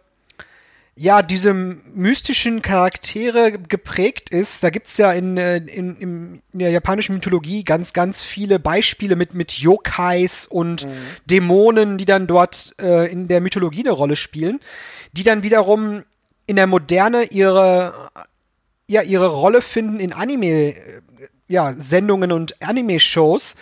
ja, 0.99 1.21
diese 1.21 1.53
mystischen 1.53 2.63
Charaktere 2.63 3.53
geprägt 3.53 4.31
ist. 4.31 4.65
Da 4.65 4.71
gibt's 4.71 4.97
ja 4.97 5.13
in, 5.13 5.37
äh, 5.37 5.59
in, 5.59 5.97
in, 5.97 6.43
der 6.55 6.71
japanischen 6.71 7.15
Mythologie 7.15 7.65
ganz, 7.65 7.93
ganz 7.93 8.23
viele 8.23 8.59
Beispiele 8.59 9.15
mit, 9.15 9.35
mit 9.35 9.53
Yokais 9.53 10.47
und 10.47 10.87
mhm. 10.87 10.93
Dämonen, 11.27 11.99
die 11.99 12.07
dann 12.07 12.27
dort 12.27 12.75
äh, 12.81 13.13
in 13.13 13.29
der 13.29 13.43
Mythologie 13.43 13.81
eine 13.81 13.91
Rolle 13.91 14.17
spielen, 14.17 14.59
die 15.13 15.23
dann 15.23 15.43
wiederum 15.43 16.03
in 16.47 16.57
der 16.57 16.67
Moderne 16.67 17.25
ihre, 17.25 17.93
ja, 18.89 19.03
ihre 19.03 19.29
Rolle 19.29 19.61
finden 19.61 20.01
in 20.01 20.15
Anime, 20.15 20.47
äh, 20.47 21.03
ja, 21.47 21.75
Sendungen 21.75 22.33
und 22.33 22.63
Anime-Shows. 22.63 23.57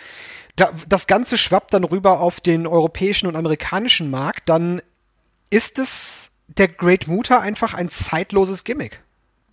Da, 0.55 0.71
das 0.87 1.05
Ganze 1.05 1.37
schwappt 1.37 1.73
dann 1.73 1.83
rüber 1.83 2.21
auf 2.21 2.39
den 2.39 2.65
europäischen 2.65 3.27
und 3.27 3.35
amerikanischen 3.35 4.09
Markt. 4.09 4.47
Dann 4.47 4.81
ist 5.49 5.79
es 5.79 6.31
der 6.47 6.67
Great 6.67 7.07
Muta 7.07 7.39
einfach 7.39 7.73
ein 7.73 7.89
zeitloses 7.89 8.63
Gimmick. 8.63 9.01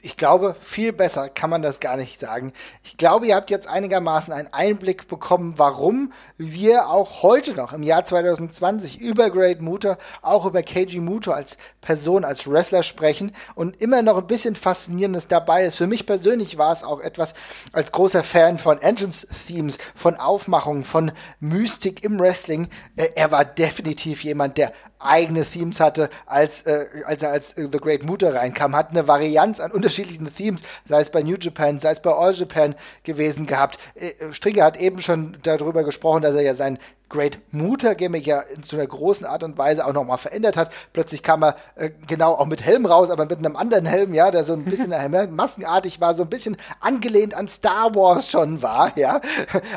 Ich 0.05 0.17
glaube, 0.17 0.57
viel 0.61 0.93
besser 0.93 1.29
kann 1.29 1.49
man 1.49 1.63
das 1.63 1.79
gar 1.79 1.97
nicht 1.97 2.19
sagen. 2.19 2.53
Ich 2.83 2.97
glaube, 2.97 3.29
ihr 3.29 3.37
habt 3.37 3.51
jetzt 3.51 3.69
einigermaßen 3.69 4.33
einen 4.33 4.53
Einblick 4.53 5.07
bekommen, 5.07 5.55
warum 5.59 6.13
wir 6.37 6.89
auch 6.89 7.23
heute 7.23 7.55
noch 7.55 7.73
im 7.73 7.85
Jahr 7.85 8.05
2020 8.05 8.99
über 9.01 9.31
Great 9.31 9.63
Muta, 9.63 9.99
auch 10.21 10.45
über 10.45 10.65
Keiji 10.65 10.99
Muto 10.99 11.31
als 11.31 11.57
Person, 11.81 12.25
als 12.25 12.51
Wrestler 12.51 12.83
sprechen 12.83 13.31
und 13.55 13.81
immer 13.81 14.03
noch 14.03 14.19
ein 14.19 14.27
bisschen 14.27 14.57
Faszinierendes 14.57 15.29
dabei 15.29 15.67
ist. 15.67 15.77
Für 15.77 15.87
mich 15.87 16.05
persönlich 16.05 16.59
war 16.59 16.73
es 16.73 16.83
auch 16.83 16.99
etwas 16.99 17.35
als 17.73 17.93
großer 17.93 18.25
Fan 18.25 18.59
von 18.59 18.83
Entrance-Themes, 18.83 19.79
von 19.95 20.17
Aufmachungen, 20.17 20.83
von 20.83 21.13
Mystik 21.39 22.03
im 22.03 22.19
Wrestling. 22.19 22.69
Äh, 22.97 23.11
er 23.15 23.31
war 23.31 23.45
definitiv 23.45 24.25
jemand, 24.25 24.59
der 24.59 24.73
eigene 25.05 25.45
Themes 25.45 25.81
hatte, 25.81 26.11
als, 26.27 26.63
äh, 26.63 26.87
als 27.05 27.23
er 27.23 27.31
als 27.31 27.53
äh, 27.55 27.69
The 27.71 27.79
Great 27.79 28.05
Muta 28.05 28.31
reinkam, 28.31 28.75
hat 28.77 28.91
eine 28.91 29.09
Varianz 29.09 29.61
an 29.61 29.73
unterschiedlichen 29.73 30.33
Themes, 30.35 30.63
sei 30.89 31.01
es 31.01 31.11
bei 31.11 31.23
New 31.23 31.37
Japan, 31.39 31.79
sei 31.79 31.91
es 31.91 32.01
bei 32.01 32.13
All 32.13 32.33
Japan 32.33 32.75
gewesen 33.05 33.47
gehabt. 33.47 33.79
Äh, 33.95 34.33
Strigger 34.33 34.65
hat 34.65 34.77
eben 34.77 35.01
schon 35.01 35.37
darüber 35.43 35.85
gesprochen, 35.85 36.23
dass 36.23 36.35
er 36.35 36.43
ja 36.43 36.55
sein 36.55 36.79
Great 37.13 37.39
Muta 37.53 37.93
Gimmick 37.93 38.27
ja 38.27 38.41
in 38.41 38.63
so 38.63 38.77
einer 38.77 38.87
großen 38.87 39.27
Art 39.27 39.43
und 39.43 39.59
Weise 39.59 39.87
auch 39.87 39.93
nochmal 39.93 40.17
verändert 40.17 40.57
hat. 40.57 40.73
Plötzlich 40.95 41.23
kam 41.23 41.45
er 41.45 41.57
äh, 41.77 41.91
genau 42.07 42.33
auch 42.33 42.47
mit 42.47 42.63
Helm 42.63 42.87
raus, 42.87 43.11
aber 43.11 43.27
mit 43.27 43.39
einem 43.39 43.55
anderen 43.55 43.85
Helm, 43.85 44.15
ja, 44.15 44.31
der 44.31 44.45
so 44.45 44.55
ein 44.55 44.65
bisschen 44.65 44.91
maskenartig 45.31 46.01
war, 46.01 46.15
so 46.15 46.23
ein 46.23 46.31
bisschen 46.31 46.57
angelehnt 46.81 47.35
an 47.35 47.49
Star 47.49 47.95
Wars 47.95 48.31
schon 48.31 48.63
war, 48.63 48.97
ja. 48.97 49.21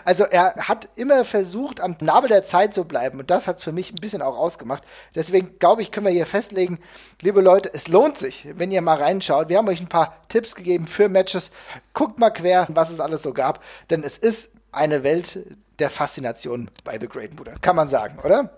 Also 0.06 0.24
er 0.24 0.56
hat 0.56 0.88
immer 0.96 1.26
versucht, 1.26 1.82
am 1.82 1.98
Nabel 2.00 2.30
der 2.30 2.46
Zeit 2.46 2.74
zu 2.74 2.86
bleiben 2.86 3.20
und 3.20 3.30
das 3.30 3.48
hat 3.48 3.62
für 3.62 3.74
mich 3.74 3.92
ein 3.92 4.02
bisschen 4.02 4.22
auch 4.22 4.38
ausgemacht. 4.38 4.84
Deswegen 5.14 5.60
glaube 5.60 5.82
ich, 5.82 5.92
können 5.92 6.06
wir 6.06 6.14
hier 6.14 6.26
festlegen, 6.26 6.80
liebe 7.22 7.42
Leute, 7.42 7.70
es 7.74 7.90
lohnt 7.90 8.18
sich, 8.18 8.48
wenn 8.56 8.72
ihr 8.72 8.82
mal 8.82 8.98
reinschaut. 8.98 9.50
Wir 9.50 9.58
haben 9.58 9.68
euch 9.68 9.82
ein 9.82 9.90
paar 9.90 10.16
Tipps 10.30 10.56
gegeben 10.56 10.88
für 10.88 11.10
Matches. 11.10 11.52
Guckt 11.94 12.18
mal 12.18 12.30
quer, 12.30 12.66
was 12.70 12.90
es 12.90 13.02
alles 13.02 13.22
so 13.22 13.34
gab, 13.34 13.62
denn 13.90 14.04
es 14.04 14.18
ist 14.18 14.52
eine 14.72 15.04
Welt 15.04 15.40
der 15.80 15.90
Faszination 15.90 16.70
bei 16.84 17.00
The 17.00 17.08
Great 17.08 17.36
Buddha. 17.36 17.54
Kann 17.62 17.76
man 17.76 17.88
sagen, 17.88 18.20
oder? 18.24 18.52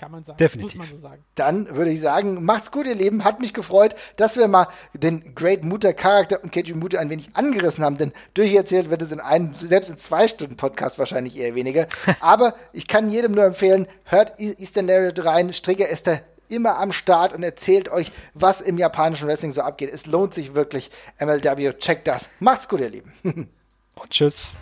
Kann 0.00 0.12
man 0.12 0.24
sagen. 0.24 0.38
Definitiv. 0.38 0.78
Muss 0.78 0.88
man 0.88 0.96
so 0.96 1.02
sagen. 1.02 1.24
Dann 1.34 1.76
würde 1.76 1.90
ich 1.90 2.00
sagen, 2.00 2.42
macht's 2.42 2.72
gut, 2.72 2.86
ihr 2.86 2.94
Lieben. 2.94 3.22
Hat 3.22 3.38
mich 3.38 3.52
gefreut, 3.52 3.94
dass 4.16 4.38
wir 4.38 4.48
mal 4.48 4.68
den 4.94 5.34
Great 5.34 5.62
Mutter 5.62 5.92
Charakter 5.92 6.42
und 6.42 6.52
Keiji 6.52 6.72
Mutter 6.72 6.98
ein 7.00 7.10
wenig 7.10 7.36
angerissen 7.36 7.84
haben, 7.84 7.98
denn 7.98 8.12
durcherzählt 8.32 8.88
wird 8.88 9.02
es 9.02 9.12
in 9.12 9.20
einem, 9.20 9.54
selbst 9.54 9.90
in 9.90 9.98
zwei 9.98 10.26
Stunden 10.26 10.56
Podcast 10.56 10.98
wahrscheinlich 10.98 11.36
eher 11.36 11.54
weniger. 11.54 11.86
Aber 12.20 12.54
ich 12.72 12.88
kann 12.88 13.10
jedem 13.10 13.32
nur 13.32 13.44
empfehlen, 13.44 13.86
hört 14.04 14.40
Eastern 14.40 14.86
Lariat 14.86 15.22
rein. 15.22 15.52
Stricker 15.52 15.88
ist 15.88 16.06
da 16.06 16.18
immer 16.48 16.78
am 16.78 16.92
Start 16.92 17.34
und 17.34 17.42
erzählt 17.42 17.90
euch, 17.90 18.10
was 18.32 18.62
im 18.62 18.78
japanischen 18.78 19.28
Wrestling 19.28 19.52
so 19.52 19.60
abgeht. 19.60 19.90
Es 19.92 20.06
lohnt 20.06 20.32
sich 20.32 20.54
wirklich. 20.54 20.90
MLW, 21.18 21.74
checkt 21.74 22.08
das. 22.08 22.30
Macht's 22.38 22.70
gut, 22.70 22.80
ihr 22.80 22.88
Lieben. 22.88 23.12
und 23.22 24.10
tschüss. 24.10 24.56